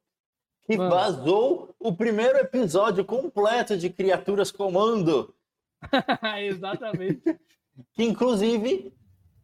que 0.69 0.77
Mano. 0.77 0.91
vazou 0.91 1.75
o 1.79 1.97
primeiro 1.97 2.37
episódio 2.37 3.03
completo 3.03 3.75
de 3.75 3.89
Criaturas 3.89 4.53
Comando. 4.53 5.35
Exatamente. 6.41 7.41
que 7.95 8.05
inclusive 8.05 8.93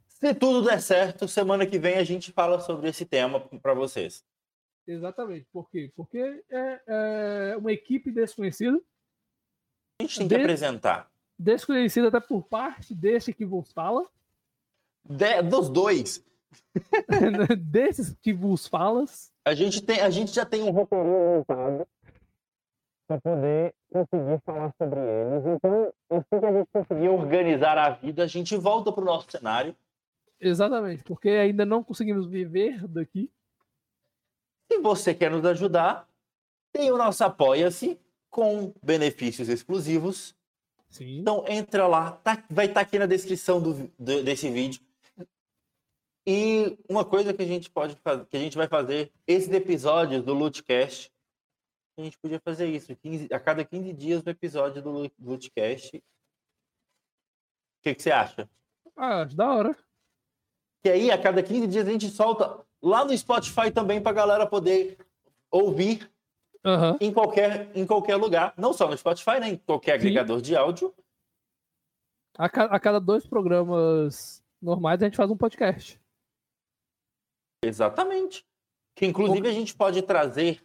Se 0.07 0.35
tudo 0.35 0.63
der 0.63 0.83
certo, 0.83 1.27
semana 1.27 1.67
que 1.67 1.79
vem 1.79 1.95
a 1.95 2.05
gente 2.05 2.31
fala 2.31 2.61
sobre 2.61 2.91
esse 2.91 3.07
tema 3.07 3.41
para 3.41 3.73
vocês. 3.73 4.23
Exatamente. 4.87 5.47
Por 5.51 5.71
quê? 5.71 5.91
Porque 5.97 6.45
é, 6.51 6.83
é 6.87 7.57
uma 7.57 7.73
equipe 7.73 8.11
desconhecida. 8.11 8.79
A 9.99 10.03
gente 10.03 10.19
tem 10.19 10.29
que 10.29 10.35
apresentar. 10.35 11.11
Desconhecida 11.39 12.09
até 12.09 12.21
por 12.21 12.43
parte 12.43 12.95
deste 12.95 13.33
que 13.33 13.47
vos 13.47 13.73
fala. 13.73 14.07
De, 15.03 15.41
dos 15.41 15.71
dois. 15.71 16.23
Desses 17.59 18.15
que 18.23 18.33
vos 18.33 18.67
falas. 18.67 19.33
A 19.45 19.55
gente, 19.55 19.83
tem, 19.83 20.01
a 20.01 20.11
gente 20.11 20.35
já 20.35 20.45
tem 20.45 20.63
um 20.63 20.71
roteirinho 20.71 21.37
montado 21.37 21.87
para 23.07 23.21
poder 23.21 23.75
conseguir 23.93 24.41
falar 24.45 24.73
sobre 24.79 25.01
eles. 25.01 25.45
Então, 25.47 25.93
assim 26.11 26.41
que 26.41 26.47
a 26.47 26.53
gente 26.53 26.69
conseguir 26.73 27.09
organizar 27.09 27.79
a 27.79 27.91
vida, 27.91 28.25
a 28.25 28.27
gente 28.27 28.57
volta 28.57 28.93
para 28.93 29.03
o 29.03 29.07
nosso 29.07 29.31
cenário. 29.31 29.75
Exatamente, 30.41 31.03
porque 31.05 31.31
ainda 31.31 31.65
não 31.65 31.83
conseguimos 31.83 32.27
viver 32.27 32.87
daqui. 32.89 33.31
Se 34.71 34.79
você 34.79 35.15
quer 35.15 35.31
nos 35.31 35.45
ajudar, 35.45 36.09
tem 36.73 36.91
o 36.91 36.99
nosso 36.99 37.23
Apoia-se 37.25 37.99
com 38.31 38.73
benefícios 38.83 39.49
exclusivos. 39.49 40.35
Sim. 40.89 41.21
Então 41.21 41.45
entra 41.49 41.87
lá, 41.87 42.13
tá, 42.13 42.43
vai 42.51 42.67
estar 42.67 42.75
tá 42.75 42.81
aqui 42.81 42.99
na 42.99 43.07
descrição 43.07 43.61
do, 43.61 43.91
do, 43.99 44.23
desse 44.23 44.51
vídeo. 44.51 44.81
E 46.27 46.79
uma 46.89 47.05
coisa 47.05 47.35
que 47.35 47.43
a 47.43 47.47
gente 47.47 47.71
pode 47.71 47.97
fazer, 47.97 48.25
que 48.27 48.37
a 48.37 48.41
gente 48.41 48.57
vai 48.57 48.67
fazer, 48.67 49.13
esses 49.27 49.53
episódios 49.53 50.25
do 50.25 50.33
Lootcast, 50.33 51.13
a 51.99 52.03
gente 52.03 52.19
podia 52.19 52.41
fazer 52.41 52.67
isso, 52.67 52.95
15, 52.97 53.29
a 53.33 53.39
cada 53.39 53.65
15 53.65 53.93
dias 53.93 54.23
um 54.27 54.31
episódio 54.31 54.83
do 54.83 55.13
Lootcast. 55.21 55.97
O 55.97 56.03
que, 57.83 57.95
que 57.95 58.03
você 58.03 58.11
acha? 58.11 58.49
Ah, 58.97 59.25
da 59.25 59.53
hora. 59.53 59.77
Que 60.83 60.89
aí, 60.89 61.11
a 61.11 61.21
cada 61.21 61.43
15 61.43 61.67
dias, 61.67 61.87
a 61.87 61.91
gente 61.91 62.09
solta 62.09 62.65
lá 62.83 63.05
no 63.05 63.17
Spotify 63.17 63.71
também 63.71 64.01
para 64.01 64.11
a 64.11 64.15
galera 64.15 64.47
poder 64.47 64.99
ouvir 65.51 66.11
uhum. 66.65 66.97
em, 67.01 67.13
qualquer, 67.13 67.71
em 67.75 67.87
qualquer 67.87 68.17
lugar. 68.17 68.55
Não 68.57 68.73
só 68.73 68.89
no 68.89 68.97
Spotify, 68.97 69.41
né? 69.41 69.51
Em 69.51 69.57
qualquer 69.57 69.95
agregador 69.95 70.39
Sim. 70.39 70.43
de 70.43 70.57
áudio. 70.57 70.95
A, 72.37 72.49
ca 72.49 72.65
a 72.65 72.81
cada 72.81 72.99
dois 72.99 73.27
programas 73.27 74.43
normais, 74.61 75.01
a 75.01 75.05
gente 75.05 75.17
faz 75.17 75.31
um 75.31 75.37
podcast. 75.37 76.01
Exatamente. 77.67 78.45
Que 78.95 79.07
inclusive 79.07 79.49
a 79.49 79.53
gente 79.53 79.75
pode 79.75 80.03
trazer 80.03 80.63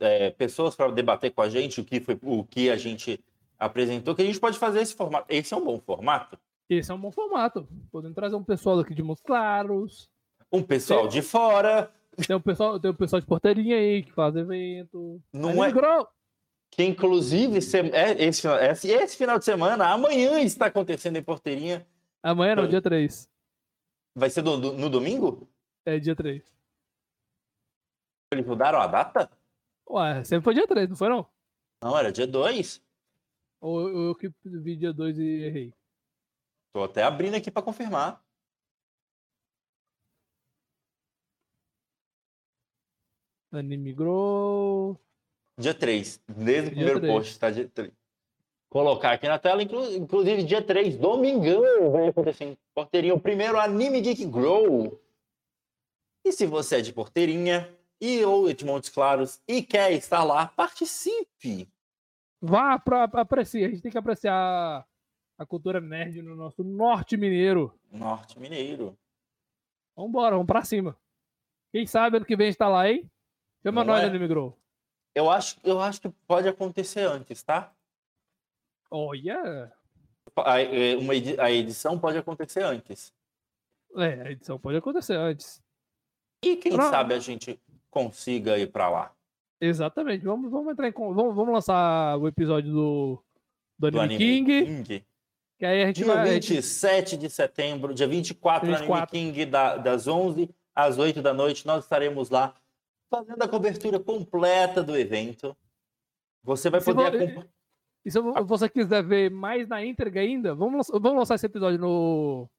é, 0.00 0.30
pessoas 0.30 0.74
para 0.74 0.90
debater 0.90 1.32
com 1.32 1.42
a 1.42 1.48
gente 1.48 1.80
o 1.80 1.84
que 1.84 2.00
foi 2.00 2.18
o 2.22 2.44
que 2.44 2.70
a 2.70 2.76
gente 2.76 3.22
apresentou, 3.58 4.14
que 4.14 4.22
a 4.22 4.24
gente 4.24 4.40
pode 4.40 4.58
fazer 4.58 4.80
esse 4.80 4.94
formato. 4.94 5.26
Esse 5.28 5.54
é 5.54 5.56
um 5.56 5.64
bom 5.64 5.80
formato. 5.80 6.38
Esse 6.68 6.90
é 6.90 6.94
um 6.94 7.00
bom 7.00 7.10
formato. 7.10 7.66
Podemos 7.90 8.14
trazer 8.14 8.36
um 8.36 8.44
pessoal 8.44 8.78
aqui 8.78 8.94
de 8.94 9.02
Montes 9.02 9.22
Claros. 9.22 10.10
Um 10.52 10.62
pessoal 10.62 11.02
tem, 11.02 11.10
de 11.10 11.22
fora. 11.22 11.90
Tem 12.26 12.36
um 12.36 12.40
pessoal, 12.40 12.78
tem 12.78 12.90
um 12.90 12.94
pessoal 12.94 13.20
de 13.20 13.26
porteirinha 13.26 13.76
aí 13.76 14.02
que 14.02 14.12
faz 14.12 14.34
evento. 14.36 15.20
Não 15.32 15.64
é. 15.64 15.72
Que 16.70 16.84
inclusive 16.84 17.58
é, 17.92 18.24
esse, 18.24 18.48
esse, 18.48 18.90
esse 18.90 19.16
final 19.16 19.38
de 19.38 19.44
semana, 19.44 19.88
amanhã 19.88 20.40
está 20.40 20.66
acontecendo 20.66 21.16
em 21.16 21.22
porteirinha. 21.22 21.86
Amanhã 22.22 22.56
não, 22.56 22.68
dia 22.68 22.80
3. 22.80 23.28
Vai 24.14 24.30
ser 24.30 24.42
do, 24.42 24.56
do, 24.56 24.72
no 24.72 24.88
domingo? 24.88 25.48
É, 25.84 25.98
dia 25.98 26.14
3. 26.14 26.42
Eles 28.32 28.46
mudaram 28.46 28.80
a 28.80 28.86
data? 28.86 29.30
Ué, 29.88 30.24
sempre 30.24 30.44
foi 30.44 30.54
dia 30.54 30.66
3, 30.66 30.88
não 30.88 30.96
foi 30.96 31.08
não? 31.08 31.28
Não, 31.82 31.98
era 31.98 32.12
dia 32.12 32.26
2. 32.26 32.82
Ou 33.60 34.08
eu 34.08 34.14
que 34.14 34.32
vi 34.44 34.76
dia 34.76 34.92
2 34.92 35.18
e 35.18 35.44
errei? 35.44 35.74
Tô 36.72 36.84
até 36.84 37.02
abrindo 37.02 37.34
aqui 37.34 37.50
para 37.50 37.62
confirmar. 37.62 38.24
Anime 43.52 43.92
Grow. 43.92 44.98
Dia 45.58 45.74
3. 45.74 46.22
Desde 46.26 46.68
o 46.68 46.72
primeiro 46.72 47.00
3. 47.00 47.12
post, 47.12 47.38
tá? 47.38 47.50
Dia 47.50 47.68
3. 47.68 47.92
Colocar 48.70 49.12
aqui 49.12 49.28
na 49.28 49.38
tela, 49.38 49.62
inclusive 49.62 50.44
dia 50.44 50.62
3, 50.62 50.96
domingão, 50.96 51.90
vai 51.90 52.08
acontecer 52.08 52.44
em 52.44 52.58
Porteirinha, 52.74 53.14
o 53.14 53.20
primeiro 53.20 53.58
Anime 53.60 54.00
Geek 54.00 54.24
Grow. 54.24 54.98
E 56.24 56.32
se 56.32 56.46
você 56.46 56.76
é 56.76 56.80
de 56.80 56.92
Porteirinha 56.92 57.76
e 58.00 58.24
ou 58.24 58.52
de 58.52 58.64
Montes 58.64 58.90
Claros 58.90 59.40
e 59.46 59.62
quer 59.62 59.92
estar 59.92 60.22
lá, 60.24 60.46
participe. 60.46 61.68
Vá 62.40 62.78
para 62.78 63.04
apreciar, 63.04 63.66
a 63.66 63.70
gente 63.70 63.82
tem 63.82 63.92
que 63.92 63.98
apreciar 63.98 64.86
a 65.38 65.46
cultura 65.46 65.80
nerd 65.80 66.22
no 66.22 66.34
nosso 66.34 66.62
norte 66.64 67.16
mineiro. 67.16 67.78
Norte 67.90 68.38
mineiro. 68.38 68.98
Vambora, 69.96 70.36
vamos 70.36 70.46
pra 70.46 70.64
cima. 70.64 70.96
Quem 71.72 71.86
sabe 71.86 72.16
ano 72.16 72.26
que 72.26 72.36
vem 72.36 72.48
está 72.48 72.68
lá, 72.68 72.90
hein? 72.90 73.10
Chama 73.62 73.84
Não 73.84 73.94
nós, 73.94 74.12
é... 74.12 74.26
Grow. 74.26 74.58
Eu 75.14 75.30
acho, 75.30 75.58
eu 75.62 75.80
acho 75.80 76.00
que 76.00 76.08
pode 76.26 76.48
acontecer 76.48 77.02
antes, 77.02 77.42
tá? 77.42 77.72
Olha! 78.90 79.72
A, 80.36 80.60
é, 80.60 80.96
uma 80.96 81.12
a 81.12 81.50
edição 81.50 81.98
pode 81.98 82.16
acontecer 82.16 82.62
antes. 82.62 83.12
É, 83.96 84.22
a 84.22 84.30
edição 84.30 84.58
pode 84.58 84.78
acontecer 84.78 85.14
antes. 85.14 85.62
E 86.42 86.56
quem 86.56 86.72
Não. 86.72 86.90
sabe 86.90 87.14
a 87.14 87.18
gente 87.18 87.58
consiga 87.90 88.58
ir 88.58 88.70
para 88.70 88.90
lá. 88.90 89.12
Exatamente. 89.60 90.24
Vamos, 90.24 90.50
vamos 90.50 90.72
entrar 90.72 90.88
em. 90.88 90.92
Vamos, 90.92 91.34
vamos 91.34 91.54
lançar 91.54 92.18
o 92.18 92.26
episódio 92.26 92.72
do, 92.72 93.22
do, 93.78 93.90
do 93.92 94.00
Anime, 94.00 94.18
King. 94.18 94.64
King. 94.64 95.06
Que 95.58 95.66
aí 95.66 95.84
a 95.84 95.86
gente 95.86 96.02
dia 96.02 96.06
vai, 96.06 96.30
27 96.30 97.10
gente... 97.12 97.20
de 97.20 97.30
setembro, 97.30 97.94
dia 97.94 98.08
24, 98.08 98.66
24. 98.66 98.94
Anime 98.94 99.06
King, 99.06 99.46
da, 99.46 99.76
das 99.76 100.08
11 100.08 100.50
às 100.74 100.98
8 100.98 101.22
da 101.22 101.32
noite, 101.32 101.64
nós 101.64 101.84
estaremos 101.84 102.30
lá 102.30 102.54
fazendo 103.08 103.40
a 103.40 103.48
cobertura 103.48 104.00
completa 104.00 104.82
do 104.82 104.96
evento. 104.96 105.56
Você 106.42 106.68
vai 106.68 106.82
poder 106.82 107.06
acompanhar. 107.06 107.46
E 108.04 108.10
se 108.10 108.18
você 108.20 108.68
quiser 108.68 109.04
ver 109.04 109.30
mais 109.30 109.68
na 109.68 109.84
íntegra 109.84 110.20
ainda, 110.20 110.54
vamos, 110.54 110.88
vamos 110.88 111.18
lançar 111.18 111.36
esse 111.36 111.46
episódio 111.46 111.78
no, 111.78 112.50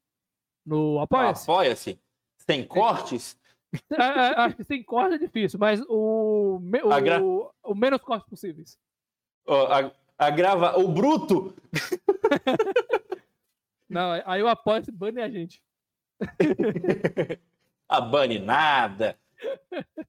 no 0.66 1.00
Apoia-se? 1.02 1.44
Apoia-se. 1.44 2.00
Sem 2.38 2.66
cortes? 2.66 3.38
É, 3.92 4.04
é, 4.04 4.40
acho 4.40 4.56
que 4.56 4.64
sem 4.64 4.84
corte 4.84 5.16
é 5.16 5.18
difícil, 5.18 5.60
mas 5.60 5.82
o, 5.88 6.60
o, 6.60 7.02
gra... 7.02 7.24
o, 7.24 7.52
o 7.64 7.74
menos 7.74 8.02
cortes 8.02 8.30
possíveis. 8.30 8.78
a, 9.48 9.92
a 10.28 10.30
grava 10.30 10.78
o 10.78 10.88
bruto. 10.88 11.56
Não, 13.90 14.12
aí 14.26 14.42
eu 14.42 14.48
apoio 14.48 14.84
bane 14.94 15.22
a 15.22 15.30
gente. 15.30 15.62
a 17.90 18.02
bane 18.02 18.40
nada. 18.40 19.18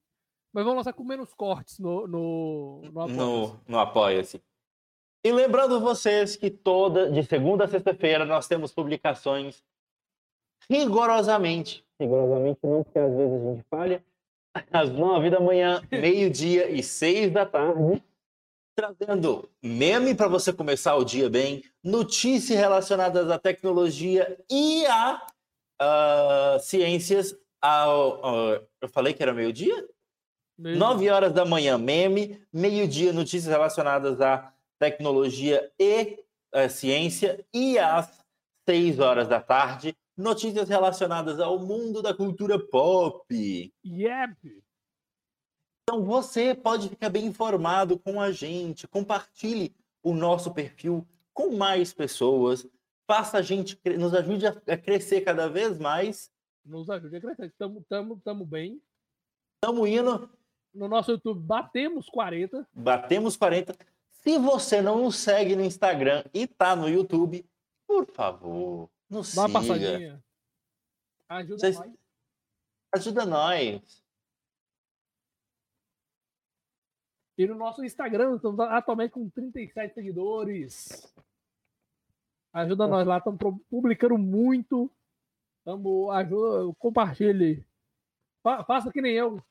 Mas 0.53 0.63
vamos 0.63 0.77
lançar 0.77 0.93
com 0.93 1.03
menos 1.03 1.33
cortes 1.33 1.79
no, 1.79 2.07
no, 2.07 2.81
no 2.83 3.01
Apoia-se. 3.01 3.17
No, 3.17 3.59
no 3.67 3.77
Apoia-se. 3.77 4.41
E 5.21 5.31
lembrando 5.31 5.81
vocês 5.81 6.37
que 6.37 6.49
toda, 6.49 7.11
de 7.11 7.23
segunda 7.23 7.65
a 7.65 7.67
sexta-feira, 7.67 8.25
nós 8.25 8.47
temos 8.47 8.71
publicações 8.71 9.61
rigorosamente. 10.69 11.85
Rigorosamente 11.99 12.59
não, 12.63 12.83
porque 12.83 12.99
às 12.99 13.13
vezes 13.15 13.33
a 13.33 13.53
gente 13.53 13.65
falha. 13.69 14.03
Às 14.71 14.89
nove 14.89 15.29
da 15.29 15.39
manhã, 15.39 15.81
meio-dia 15.91 16.69
e 16.69 16.81
seis 16.81 17.31
da 17.31 17.45
tarde 17.45 18.01
trazendo 18.75 19.49
meme 19.63 20.13
para 20.13 20.27
você 20.27 20.51
começar 20.51 20.95
o 20.95 21.05
dia 21.05 21.29
bem, 21.29 21.63
notícias 21.81 22.59
relacionadas 22.59 23.31
à 23.31 23.39
tecnologia 23.39 24.37
e 24.51 24.85
a 24.85 25.25
uh, 25.81 26.59
ciências. 26.59 27.35
Ao, 27.61 28.19
uh, 28.19 28.67
eu 28.81 28.89
falei 28.89 29.13
que 29.13 29.23
era 29.23 29.33
meio-dia? 29.33 29.87
Meio 30.59 30.77
9 30.77 31.09
horas 31.09 31.33
da 31.33 31.45
manhã, 31.45 31.77
meme, 31.77 32.41
meio-dia, 32.51 33.11
notícias 33.11 33.51
relacionadas 33.51 34.21
à 34.21 34.53
tecnologia 34.77 35.71
e 35.79 36.19
uh, 36.53 36.69
ciência, 36.69 37.45
e 37.53 37.79
às 37.79 38.23
6 38.69 38.99
horas 38.99 39.27
da 39.27 39.39
tarde, 39.39 39.95
notícias 40.17 40.69
relacionadas 40.69 41.39
ao 41.39 41.59
mundo 41.59 42.01
da 42.01 42.13
cultura 42.13 42.59
pop. 42.59 43.73
Yep! 43.85 44.63
Então 45.83 46.03
você 46.03 46.55
pode 46.55 46.89
ficar 46.89 47.09
bem 47.09 47.25
informado 47.25 47.99
com 47.99 48.19
a 48.19 48.31
gente. 48.31 48.87
Compartilhe 48.87 49.75
o 50.01 50.13
nosso 50.13 50.53
perfil 50.53 51.07
com 51.33 51.55
mais 51.55 51.93
pessoas. 51.93 52.67
Faça 53.07 53.37
a 53.37 53.41
gente, 53.41 53.79
nos 53.97 54.13
ajude 54.13 54.47
a 54.47 54.77
crescer 54.77 55.21
cada 55.21 55.47
vez 55.47 55.77
mais. 55.77 56.31
Nos 56.65 56.89
ajude 56.89 57.17
a 57.17 57.21
crescer. 57.21 57.45
Estamos 57.45 57.83
tamo, 57.87 58.19
tamo 58.23 58.45
bem. 58.45 58.81
Estamos 59.55 59.87
indo. 59.87 60.29
No 60.73 60.87
nosso 60.87 61.11
YouTube 61.11 61.39
batemos 61.39 62.09
40. 62.09 62.67
Batemos 62.73 63.37
40. 63.37 63.75
Se 64.09 64.39
você 64.39 64.81
não 64.81 65.03
nos 65.03 65.17
segue 65.17 65.55
no 65.55 65.63
Instagram 65.63 66.23
e 66.33 66.47
tá 66.47 66.75
no 66.75 66.89
YouTube, 66.89 67.45
por 67.87 68.07
favor, 68.07 68.89
Dá 69.09 69.23
siga. 69.23 69.41
Uma 69.41 69.53
passadinha. 69.53 70.23
Ajuda 71.29 71.57
Vocês... 71.57 71.77
nós. 71.77 71.93
Ajuda 72.93 73.25
nós. 73.25 74.05
E 77.37 77.45
no 77.45 77.55
nosso 77.55 77.83
Instagram, 77.83 78.37
estamos 78.37 78.59
atualmente 78.61 79.11
com 79.11 79.29
37 79.29 79.93
seguidores. 79.93 81.13
Ajuda 82.53 82.87
nós 82.87 83.05
lá, 83.05 83.17
estamos 83.17 83.37
publicando 83.69 84.17
muito. 84.17 84.89
Vamos, 85.65 86.09
ajuda, 86.15 86.73
compartilhe. 86.79 87.65
Fa 88.41 88.63
faça 88.63 88.91
que 88.91 89.01
nem 89.01 89.13
eu. 89.13 89.43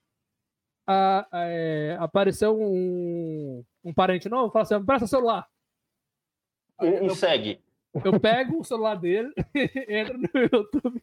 A, 0.86 1.26
a, 1.30 1.44
é, 1.46 1.96
apareceu 1.98 2.58
um, 2.58 3.62
um 3.82 3.92
parente 3.92 4.28
novo, 4.28 4.50
fala 4.50 4.62
assim, 4.62 4.84
presta 4.84 5.06
celular. 5.06 5.50
E 6.80 6.86
eu, 6.86 7.14
segue. 7.14 7.62
Eu 8.02 8.18
pego 8.18 8.60
o 8.60 8.64
celular 8.64 8.96
dele, 8.96 9.32
entro 9.88 10.18
no 10.18 10.28
YouTube. 10.34 11.02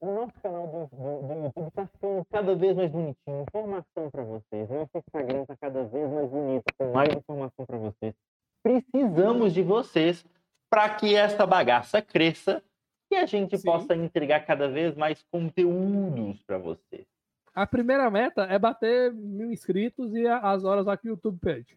O 0.00 0.14
nosso 0.14 0.32
canal 0.40 0.66
do, 0.68 0.96
do, 0.96 1.26
do 1.26 1.44
YouTube 1.44 1.68
está 1.68 1.86
ficando 1.86 2.24
cada 2.30 2.54
vez 2.54 2.76
mais 2.76 2.90
bonitinho. 2.90 3.42
Informação 3.42 4.10
para 4.10 4.22
vocês. 4.22 4.68
Nosso 4.70 4.90
Instagram 4.94 5.42
está 5.42 5.56
cada 5.56 5.84
vez 5.84 6.10
mais 6.12 6.30
bonito, 6.30 6.64
com 6.76 6.92
mais 6.92 7.08
informação 7.14 7.66
para 7.66 7.78
vocês. 7.78 8.14
Precisamos 8.62 9.52
de 9.52 9.62
vocês 9.62 10.24
para 10.70 10.94
que 10.94 11.16
essa 11.16 11.44
bagaça 11.46 12.00
cresça 12.00 12.62
e 13.10 13.16
a 13.16 13.26
gente 13.26 13.56
Sim. 13.58 13.64
possa 13.64 13.96
entregar 13.96 14.46
cada 14.46 14.68
vez 14.68 14.94
mais 14.94 15.22
conteúdos 15.32 16.42
para 16.42 16.58
vocês. 16.58 17.06
A 17.54 17.66
primeira 17.66 18.08
meta 18.08 18.42
é 18.44 18.58
bater 18.58 19.12
mil 19.12 19.50
inscritos 19.50 20.14
e 20.14 20.26
as 20.28 20.64
horas 20.64 20.86
lá 20.86 20.96
que 20.96 21.08
o 21.08 21.10
YouTube 21.10 21.38
pede. 21.40 21.76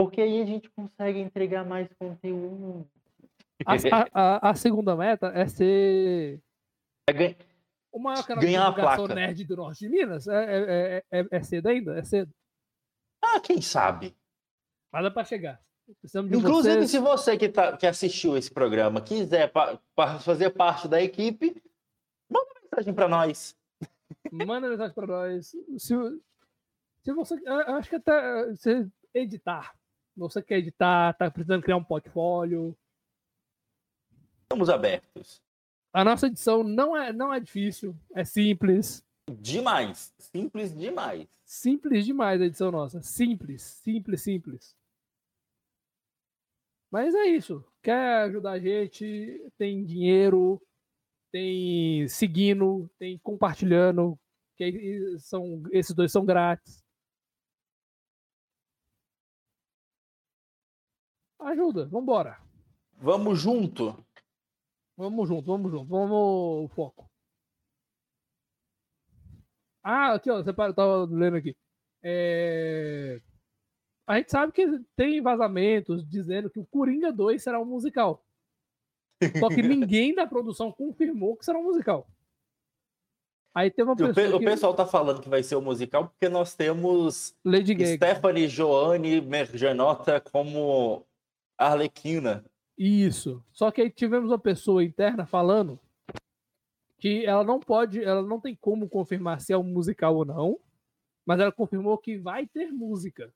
Porque 0.00 0.22
aí 0.22 0.40
a 0.40 0.46
gente 0.46 0.70
consegue 0.70 1.18
entregar 1.18 1.62
mais 1.62 1.86
conteúdo. 1.98 2.88
A, 3.66 3.74
a, 4.14 4.50
a 4.50 4.54
segunda 4.54 4.96
meta 4.96 5.26
é 5.34 5.46
ser 5.46 6.40
é 7.06 7.12
ganha... 7.12 7.36
o 7.92 7.98
maior 7.98 8.26
canal 8.26 8.42
ganhar 8.42 8.70
de 8.70 8.76
divulgação 8.76 9.08
nerd 9.08 9.44
do 9.44 9.56
norte 9.56 9.80
de 9.80 9.90
Minas. 9.90 10.26
É, 10.26 10.44
é, 10.44 11.04
é, 11.10 11.26
é, 11.30 11.42
cedo 11.42 11.66
ainda? 11.66 11.98
É 11.98 12.02
cedo. 12.02 12.32
Ah, 13.22 13.38
quem 13.40 13.60
sabe? 13.60 14.16
Mas 14.90 15.04
é 15.04 15.10
para 15.10 15.24
chegar. 15.24 15.60
Inclusive, 16.32 16.76
vocês. 16.76 16.90
se 16.90 16.98
você 16.98 17.36
que, 17.36 17.50
tá, 17.50 17.76
que 17.76 17.86
assistiu 17.86 18.38
esse 18.38 18.50
programa 18.50 19.02
quiser 19.02 19.52
pa, 19.52 19.78
pa 19.94 20.18
fazer 20.18 20.48
parte 20.48 20.88
da 20.88 21.02
equipe, 21.02 21.62
manda 22.26 22.48
mensagem 22.62 22.94
para 22.94 23.06
nós. 23.06 23.54
Manda 24.32 24.66
mensagem 24.66 24.94
para 24.94 25.06
nós. 25.06 25.48
Se, 25.76 26.22
se 27.02 27.12
você. 27.12 27.34
Eu 27.44 27.74
acho 27.74 27.90
que 27.90 27.96
até 27.96 28.54
se 28.54 28.88
editar. 29.12 29.78
Você 30.16 30.42
quer 30.42 30.58
editar, 30.58 31.14
tá 31.14 31.30
precisando 31.30 31.62
criar 31.62 31.76
um 31.76 31.84
portfólio. 31.84 32.76
Estamos 34.42 34.68
abertos. 34.68 35.40
A 35.92 36.04
nossa 36.04 36.26
edição 36.26 36.62
não 36.62 36.96
é, 36.96 37.12
não 37.12 37.32
é 37.32 37.40
difícil, 37.40 37.96
é 38.14 38.24
simples. 38.24 39.04
Demais. 39.38 40.12
Simples 40.18 40.76
demais. 40.76 41.28
Simples 41.44 42.04
demais 42.04 42.40
a 42.40 42.44
edição 42.46 42.70
nossa. 42.70 43.02
Simples, 43.02 43.62
simples, 43.62 44.22
simples. 44.22 44.76
Mas 46.90 47.14
é 47.14 47.26
isso. 47.26 47.64
Quer 47.82 48.24
ajudar 48.24 48.52
a 48.52 48.58
gente? 48.58 49.50
Tem 49.56 49.84
dinheiro, 49.84 50.60
tem 51.32 52.06
seguindo, 52.08 52.90
tem 52.98 53.18
compartilhando. 53.18 54.18
Que 54.56 55.16
são, 55.18 55.62
esses 55.72 55.94
dois 55.94 56.12
são 56.12 56.24
grátis. 56.24 56.84
Ajuda, 61.40 61.86
vambora. 61.86 62.38
Vamos 62.98 63.40
junto. 63.40 63.96
Vamos 64.96 65.28
junto, 65.28 65.46
vamos 65.46 65.70
junto. 65.70 65.86
Vamos 65.86 66.72
foco. 66.72 67.10
Ah, 69.82 70.14
aqui, 70.14 70.30
ó, 70.30 70.42
você 70.42 70.52
tava 70.52 71.06
lendo 71.06 71.36
aqui. 71.36 71.56
É 72.02 73.20
a 74.10 74.16
gente 74.16 74.32
sabe 74.32 74.52
que 74.52 74.66
tem 74.96 75.22
vazamentos 75.22 76.04
dizendo 76.04 76.50
que 76.50 76.58
o 76.58 76.66
Coringa 76.66 77.12
2 77.12 77.40
será 77.40 77.60
um 77.60 77.64
musical. 77.64 78.24
Só 79.38 79.48
que 79.48 79.62
ninguém 79.62 80.12
da 80.12 80.26
produção 80.26 80.72
confirmou 80.72 81.36
que 81.36 81.44
será 81.44 81.60
um 81.60 81.62
musical. 81.62 82.08
Aí 83.54 83.70
tem 83.70 83.84
uma 83.84 83.94
pessoa. 83.94 84.10
O, 84.10 84.38
que... 84.38 84.44
o 84.44 84.50
pessoal 84.50 84.74
tá 84.74 84.84
falando 84.84 85.20
que 85.20 85.28
vai 85.28 85.44
ser 85.44 85.54
um 85.54 85.60
musical 85.60 86.08
porque 86.08 86.28
nós 86.28 86.56
temos 86.56 87.36
Lady 87.44 87.72
Gaga. 87.72 87.94
Stephanie 87.94 88.48
Joanne 88.48 89.20
Mergenota 89.20 90.20
como 90.20 91.06
Arlequina. 91.60 92.44
Isso. 92.76 93.44
Só 93.52 93.70
que 93.70 93.82
aí 93.82 93.90
tivemos 93.90 94.30
uma 94.30 94.38
pessoa 94.38 94.82
interna 94.82 95.26
falando 95.26 95.78
que 96.98 97.24
ela 97.26 97.44
não 97.44 97.60
pode, 97.60 98.02
ela 98.02 98.22
não 98.22 98.40
tem 98.40 98.54
como 98.54 98.88
confirmar 98.88 99.40
se 99.40 99.52
é 99.52 99.58
um 99.58 99.62
musical 99.62 100.16
ou 100.16 100.24
não, 100.24 100.58
mas 101.26 101.40
ela 101.40 101.52
confirmou 101.52 101.96
que 101.98 102.16
vai 102.16 102.46
ter 102.46 102.72
música. 102.72 103.32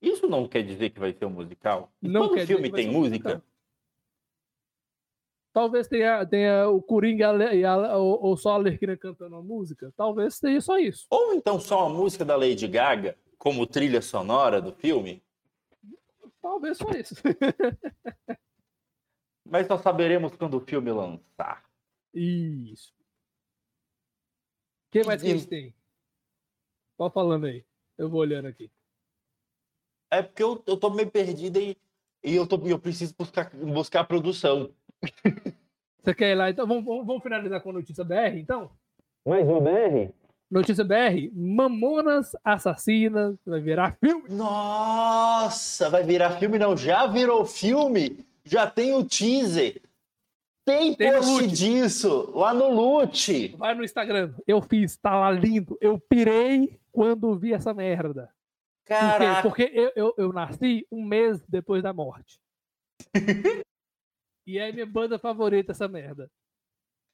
Isso 0.00 0.26
não 0.26 0.46
quer 0.46 0.62
dizer 0.62 0.90
que 0.90 1.00
vai 1.00 1.12
ser 1.12 1.24
um 1.24 1.30
musical? 1.30 1.92
Não 2.00 2.28
Todo 2.28 2.46
filme 2.46 2.70
tem 2.70 2.90
música? 2.90 3.42
Talvez 5.52 5.86
tenha, 5.86 6.26
tenha 6.26 6.68
o 6.68 6.82
Coringa 6.82 7.54
e 7.54 7.64
a, 7.64 7.96
ou, 7.96 8.22
ou, 8.22 8.36
só 8.36 8.54
a 8.54 8.56
Lerquina 8.56 8.96
cantando 8.96 9.36
a 9.36 9.42
música. 9.42 9.92
Talvez 9.96 10.34
seja 10.34 10.60
só 10.60 10.78
isso. 10.78 11.06
Ou 11.08 11.32
então 11.32 11.60
só 11.60 11.86
a 11.86 11.88
música 11.88 12.24
da 12.24 12.36
Lady 12.36 12.66
Gaga, 12.66 13.16
como 13.38 13.66
trilha 13.66 14.02
sonora 14.02 14.60
do 14.60 14.72
filme. 14.72 15.23
Talvez 16.44 16.76
só 16.76 16.90
isso. 16.90 17.14
Mas 19.48 19.66
só 19.66 19.78
saberemos 19.78 20.36
quando 20.36 20.58
o 20.58 20.60
filme 20.60 20.92
lançar. 20.92 21.64
Isso. 22.12 22.92
O 24.86 24.90
que 24.92 25.04
mais 25.04 25.22
que 25.22 25.28
a 25.28 25.36
gente 25.36 25.48
tem? 25.48 25.74
Pode 26.98 27.14
falando 27.14 27.46
aí. 27.46 27.64
Eu 27.96 28.10
vou 28.10 28.20
olhando 28.20 28.46
aqui. 28.46 28.70
É 30.10 30.20
porque 30.20 30.42
eu, 30.42 30.62
eu 30.66 30.76
tô 30.76 30.90
meio 30.90 31.10
perdido 31.10 31.58
e, 31.58 31.78
e 32.22 32.34
eu, 32.34 32.46
tô, 32.46 32.58
eu 32.66 32.78
preciso 32.78 33.14
buscar, 33.16 33.48
buscar 33.56 34.00
a 34.00 34.04
produção. 34.04 34.70
Você 36.04 36.14
quer 36.14 36.32
ir 36.32 36.34
lá? 36.34 36.50
Então 36.50 36.66
vamos, 36.66 36.84
vamos, 36.84 37.22
finalizar 37.22 37.62
com 37.62 37.70
a 37.70 37.74
notícia 37.74 38.04
BR, 38.04 38.36
então? 38.36 38.70
Mais 39.24 39.48
uma 39.48 39.62
BR? 39.62 40.12
Notícia 40.54 40.84
BR: 40.84 41.32
Mamonas 41.34 42.36
Assassinas 42.44 43.36
vai 43.44 43.60
virar 43.60 43.96
filme. 43.98 44.28
Nossa, 44.28 45.90
vai 45.90 46.04
virar 46.04 46.38
filme? 46.38 46.60
Não, 46.60 46.76
já 46.76 47.08
virou 47.08 47.44
filme? 47.44 48.24
Já 48.44 48.70
tem 48.70 48.94
o 48.94 49.04
teaser. 49.04 49.82
Tem, 50.64 50.94
tem 50.94 51.12
post 51.12 51.48
disso 51.48 52.30
lá 52.36 52.54
no 52.54 52.70
Lute. 52.70 53.48
Vai 53.56 53.74
no 53.74 53.82
Instagram. 53.82 54.32
Eu 54.46 54.62
fiz, 54.62 54.96
tá 54.96 55.18
lá 55.18 55.32
lindo. 55.32 55.76
Eu 55.80 55.98
pirei 55.98 56.78
quando 56.92 57.36
vi 57.36 57.52
essa 57.52 57.74
merda. 57.74 58.32
Caraca. 58.84 59.42
Porque 59.42 59.68
eu, 59.74 59.90
eu, 59.96 60.14
eu 60.16 60.32
nasci 60.32 60.86
um 60.88 61.04
mês 61.04 61.40
depois 61.48 61.82
da 61.82 61.92
morte. 61.92 62.38
e 64.46 64.56
é 64.60 64.70
minha 64.70 64.86
banda 64.86 65.18
favorita 65.18 65.72
essa 65.72 65.88
merda. 65.88 66.30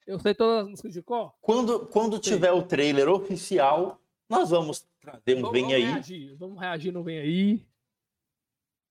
Eu 0.07 0.19
sei 0.19 0.35
todas 0.35 0.65
as 0.65 0.69
músicas 0.69 0.93
de 0.93 1.03
cor. 1.03 1.33
Quando, 1.41 1.87
quando 1.87 2.19
tiver 2.19 2.53
o 2.53 2.63
trailer 2.63 3.09
oficial, 3.09 4.01
nós 4.29 4.51
vamos 4.51 4.87
trazer 5.01 5.37
um 5.37 5.43
vamos, 5.43 5.53
Vem 5.53 5.63
vamos 5.63 5.75
Aí. 5.75 5.83
Reagir. 5.83 6.37
Vamos 6.37 6.61
reagir 6.61 6.93
no 6.93 7.03
Vem 7.03 7.19
Aí. 7.19 7.67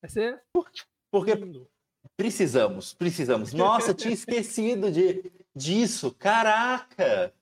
Vai 0.02 0.10
ser 0.10 0.42
Porque 1.12 1.34
lindo. 1.34 1.68
precisamos, 2.16 2.94
precisamos. 2.94 3.54
Nossa, 3.54 3.94
tinha 3.94 4.14
esquecido 4.14 4.92
de, 4.92 5.32
disso. 5.56 6.14
Caraca! 6.14 7.34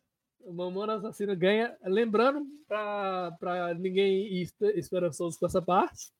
Mamona 0.46 0.96
Assassina 0.96 1.36
ganha. 1.36 1.78
Lembrando, 1.84 2.46
para 2.68 3.74
ninguém 3.78 4.28
ir 4.28 4.50
esperançoso 4.76 5.38
com 5.38 5.46
essa 5.46 5.62
parte, 5.62 6.12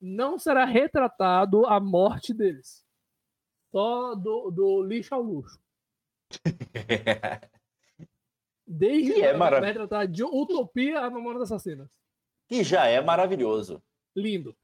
não 0.00 0.38
será 0.38 0.64
retratado 0.64 1.66
a 1.66 1.78
morte 1.78 2.32
deles. 2.32 2.84
Só 3.70 4.14
do, 4.14 4.50
do 4.50 4.82
lixo 4.82 5.14
ao 5.14 5.22
luxo. 5.22 5.61
Desde 8.66 9.12
que 9.14 9.22
é 9.22 9.36
marav- 9.36 9.64
retratado 9.64 10.10
de 10.12 10.24
Utopia 10.24 11.00
a 11.00 11.10
Mamonas 11.10 11.42
Assassinas. 11.42 11.90
Que 12.48 12.64
já 12.64 12.86
é 12.86 13.00
maravilhoso. 13.00 13.82
Lindo. 14.16 14.56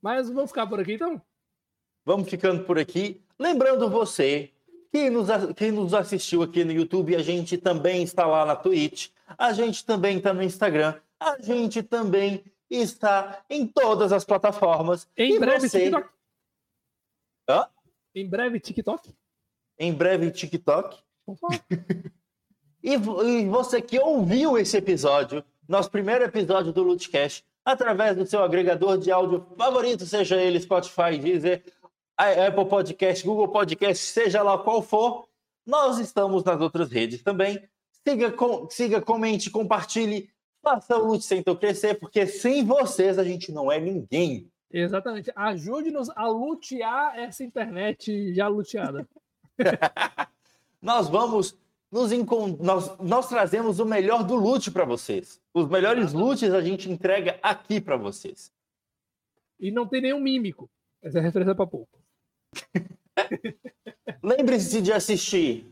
Mas 0.00 0.28
vamos 0.28 0.50
ficar 0.50 0.66
por 0.66 0.80
aqui 0.80 0.94
então? 0.94 1.20
Vamos 2.04 2.28
ficando 2.28 2.64
por 2.64 2.78
aqui. 2.78 3.22
Lembrando 3.38 3.88
você 3.88 4.52
quem 4.90 5.08
nos, 5.10 5.28
quem 5.56 5.70
nos 5.70 5.94
assistiu 5.94 6.42
aqui 6.42 6.64
no 6.64 6.72
YouTube, 6.72 7.16
a 7.16 7.22
gente 7.22 7.56
também 7.56 8.02
está 8.02 8.26
lá 8.26 8.44
na 8.44 8.56
Twitch, 8.56 9.10
a 9.38 9.52
gente 9.52 9.86
também 9.86 10.18
está 10.18 10.34
no 10.34 10.42
Instagram, 10.42 11.00
a 11.18 11.40
gente 11.40 11.82
também 11.82 12.44
está 12.68 13.42
em 13.48 13.66
todas 13.66 14.12
as 14.12 14.24
plataformas. 14.24 15.08
Em 15.16 15.36
e 15.36 15.38
breve, 15.38 15.68
você... 15.68 15.84
TikTok. 15.84 16.08
Hã? 17.48 17.68
Em 18.14 18.28
breve, 18.28 18.60
TikTok. 18.60 19.14
Em 19.78 19.92
breve, 19.92 20.30
TikTok. 20.30 20.98
e, 22.82 22.94
e 22.94 23.48
você 23.48 23.80
que 23.80 23.98
ouviu 23.98 24.58
esse 24.58 24.76
episódio, 24.76 25.44
nosso 25.68 25.90
primeiro 25.90 26.24
episódio 26.24 26.72
do 26.72 26.82
Lootcast, 26.82 27.44
através 27.64 28.16
do 28.16 28.26
seu 28.26 28.42
agregador 28.42 28.98
de 28.98 29.10
áudio 29.10 29.46
favorito, 29.56 30.04
seja 30.04 30.36
ele 30.36 30.60
Spotify, 30.60 31.18
Deezer 31.18 31.62
Apple 32.16 32.66
Podcast, 32.66 33.24
Google 33.24 33.48
Podcast, 33.48 34.04
seja 34.04 34.42
lá 34.42 34.58
qual 34.58 34.82
for, 34.82 35.28
nós 35.66 35.98
estamos 35.98 36.44
nas 36.44 36.60
outras 36.60 36.90
redes 36.90 37.22
também. 37.22 37.62
Siga, 38.06 38.32
com, 38.32 38.68
siga 38.68 39.00
comente, 39.00 39.50
compartilhe, 39.50 40.28
faça 40.62 40.96
o 40.98 41.06
Lute 41.06 41.24
Center 41.24 41.54
crescer, 41.56 41.94
porque 41.94 42.26
sem 42.26 42.64
vocês 42.64 43.18
a 43.18 43.24
gente 43.24 43.52
não 43.52 43.70
é 43.70 43.80
ninguém. 43.80 44.50
Exatamente. 44.70 45.30
Ajude-nos 45.36 46.08
a 46.10 46.26
lutear 46.26 47.18
essa 47.18 47.44
internet 47.44 48.34
já 48.34 48.48
luteada. 48.48 49.06
nós 50.80 51.08
vamos 51.08 51.56
nos 51.92 52.10
nós, 52.58 52.98
nós 52.98 53.28
trazemos 53.28 53.78
o 53.78 53.84
melhor 53.84 54.24
do 54.24 54.34
loot 54.34 54.70
para 54.70 54.84
vocês. 54.84 55.38
Os 55.52 55.68
melhores 55.68 56.14
loots 56.14 56.50
a 56.50 56.62
gente 56.62 56.90
entrega 56.90 57.38
aqui 57.42 57.80
para 57.80 57.96
vocês. 57.96 58.50
E 59.60 59.70
não 59.70 59.86
tem 59.86 60.00
nenhum 60.00 60.18
mímico. 60.18 60.70
Essa 61.02 61.18
é 61.18 61.20
a 61.20 61.24
referência 61.24 61.54
para 61.54 61.66
pouco. 61.66 62.00
Lembre-se 64.22 64.80
de 64.80 64.90
assistir 64.90 65.70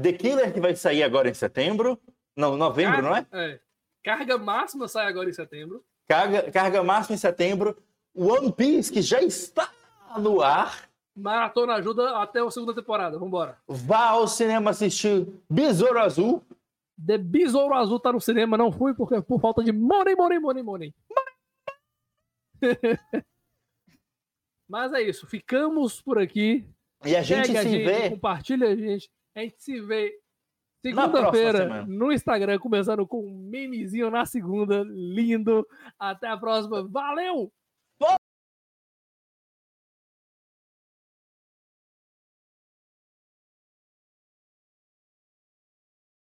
The 0.00 0.12
Killer, 0.12 0.52
que 0.52 0.60
vai 0.60 0.76
sair 0.76 1.02
agora 1.02 1.30
em 1.30 1.34
setembro. 1.34 1.98
Não, 2.36 2.56
novembro, 2.56 3.02
carga, 3.02 3.08
não 3.08 3.40
é? 3.40 3.52
é? 3.52 3.60
Carga 4.02 4.38
máxima 4.38 4.88
sai 4.88 5.06
agora 5.06 5.30
em 5.30 5.32
setembro. 5.32 5.82
Carga, 6.06 6.50
carga 6.50 6.82
máxima 6.82 7.14
em 7.14 7.18
setembro. 7.18 7.76
One 8.14 8.52
Piece, 8.52 8.92
que 8.92 9.00
já 9.00 9.22
está 9.22 9.72
no 10.18 10.42
ar. 10.42 10.88
Maratona 11.14 11.74
ajuda 11.74 12.16
até 12.18 12.40
a 12.40 12.50
segunda 12.50 12.74
temporada. 12.74 13.18
Vambora. 13.18 13.58
Vá 13.66 14.10
ao 14.10 14.26
cinema 14.26 14.70
assistir 14.70 15.26
Besouro 15.48 15.98
Azul. 15.98 16.42
The 17.04 17.18
Besouro 17.18 17.74
Azul 17.74 18.00
tá 18.00 18.12
no 18.12 18.20
cinema, 18.20 18.56
não 18.56 18.72
fui 18.72 18.94
porque 18.94 19.20
por 19.20 19.40
falta 19.40 19.62
de 19.62 19.72
money, 19.72 20.14
money, 20.14 20.38
money, 20.38 20.62
money. 20.62 20.94
Mas 24.68 24.92
é 24.92 25.02
isso, 25.02 25.26
ficamos 25.26 26.00
por 26.00 26.18
aqui. 26.18 26.66
E 27.04 27.16
a 27.16 27.22
gente 27.22 27.48
se 27.48 27.52
gente, 27.52 27.84
vê. 27.84 28.10
Compartilha 28.10 28.68
a 28.68 28.76
gente. 28.76 29.10
A 29.34 29.40
gente 29.40 29.60
se 29.60 29.80
vê 29.80 30.18
segunda-feira 30.80 31.84
no 31.86 32.12
Instagram, 32.12 32.58
começando 32.58 33.06
com 33.06 33.26
um 33.26 33.48
memezinho 33.50 34.10
na 34.10 34.24
segunda. 34.24 34.82
Lindo. 34.86 35.66
Até 35.98 36.28
a 36.28 36.36
próxima. 36.36 36.86
Valeu! 36.88 37.52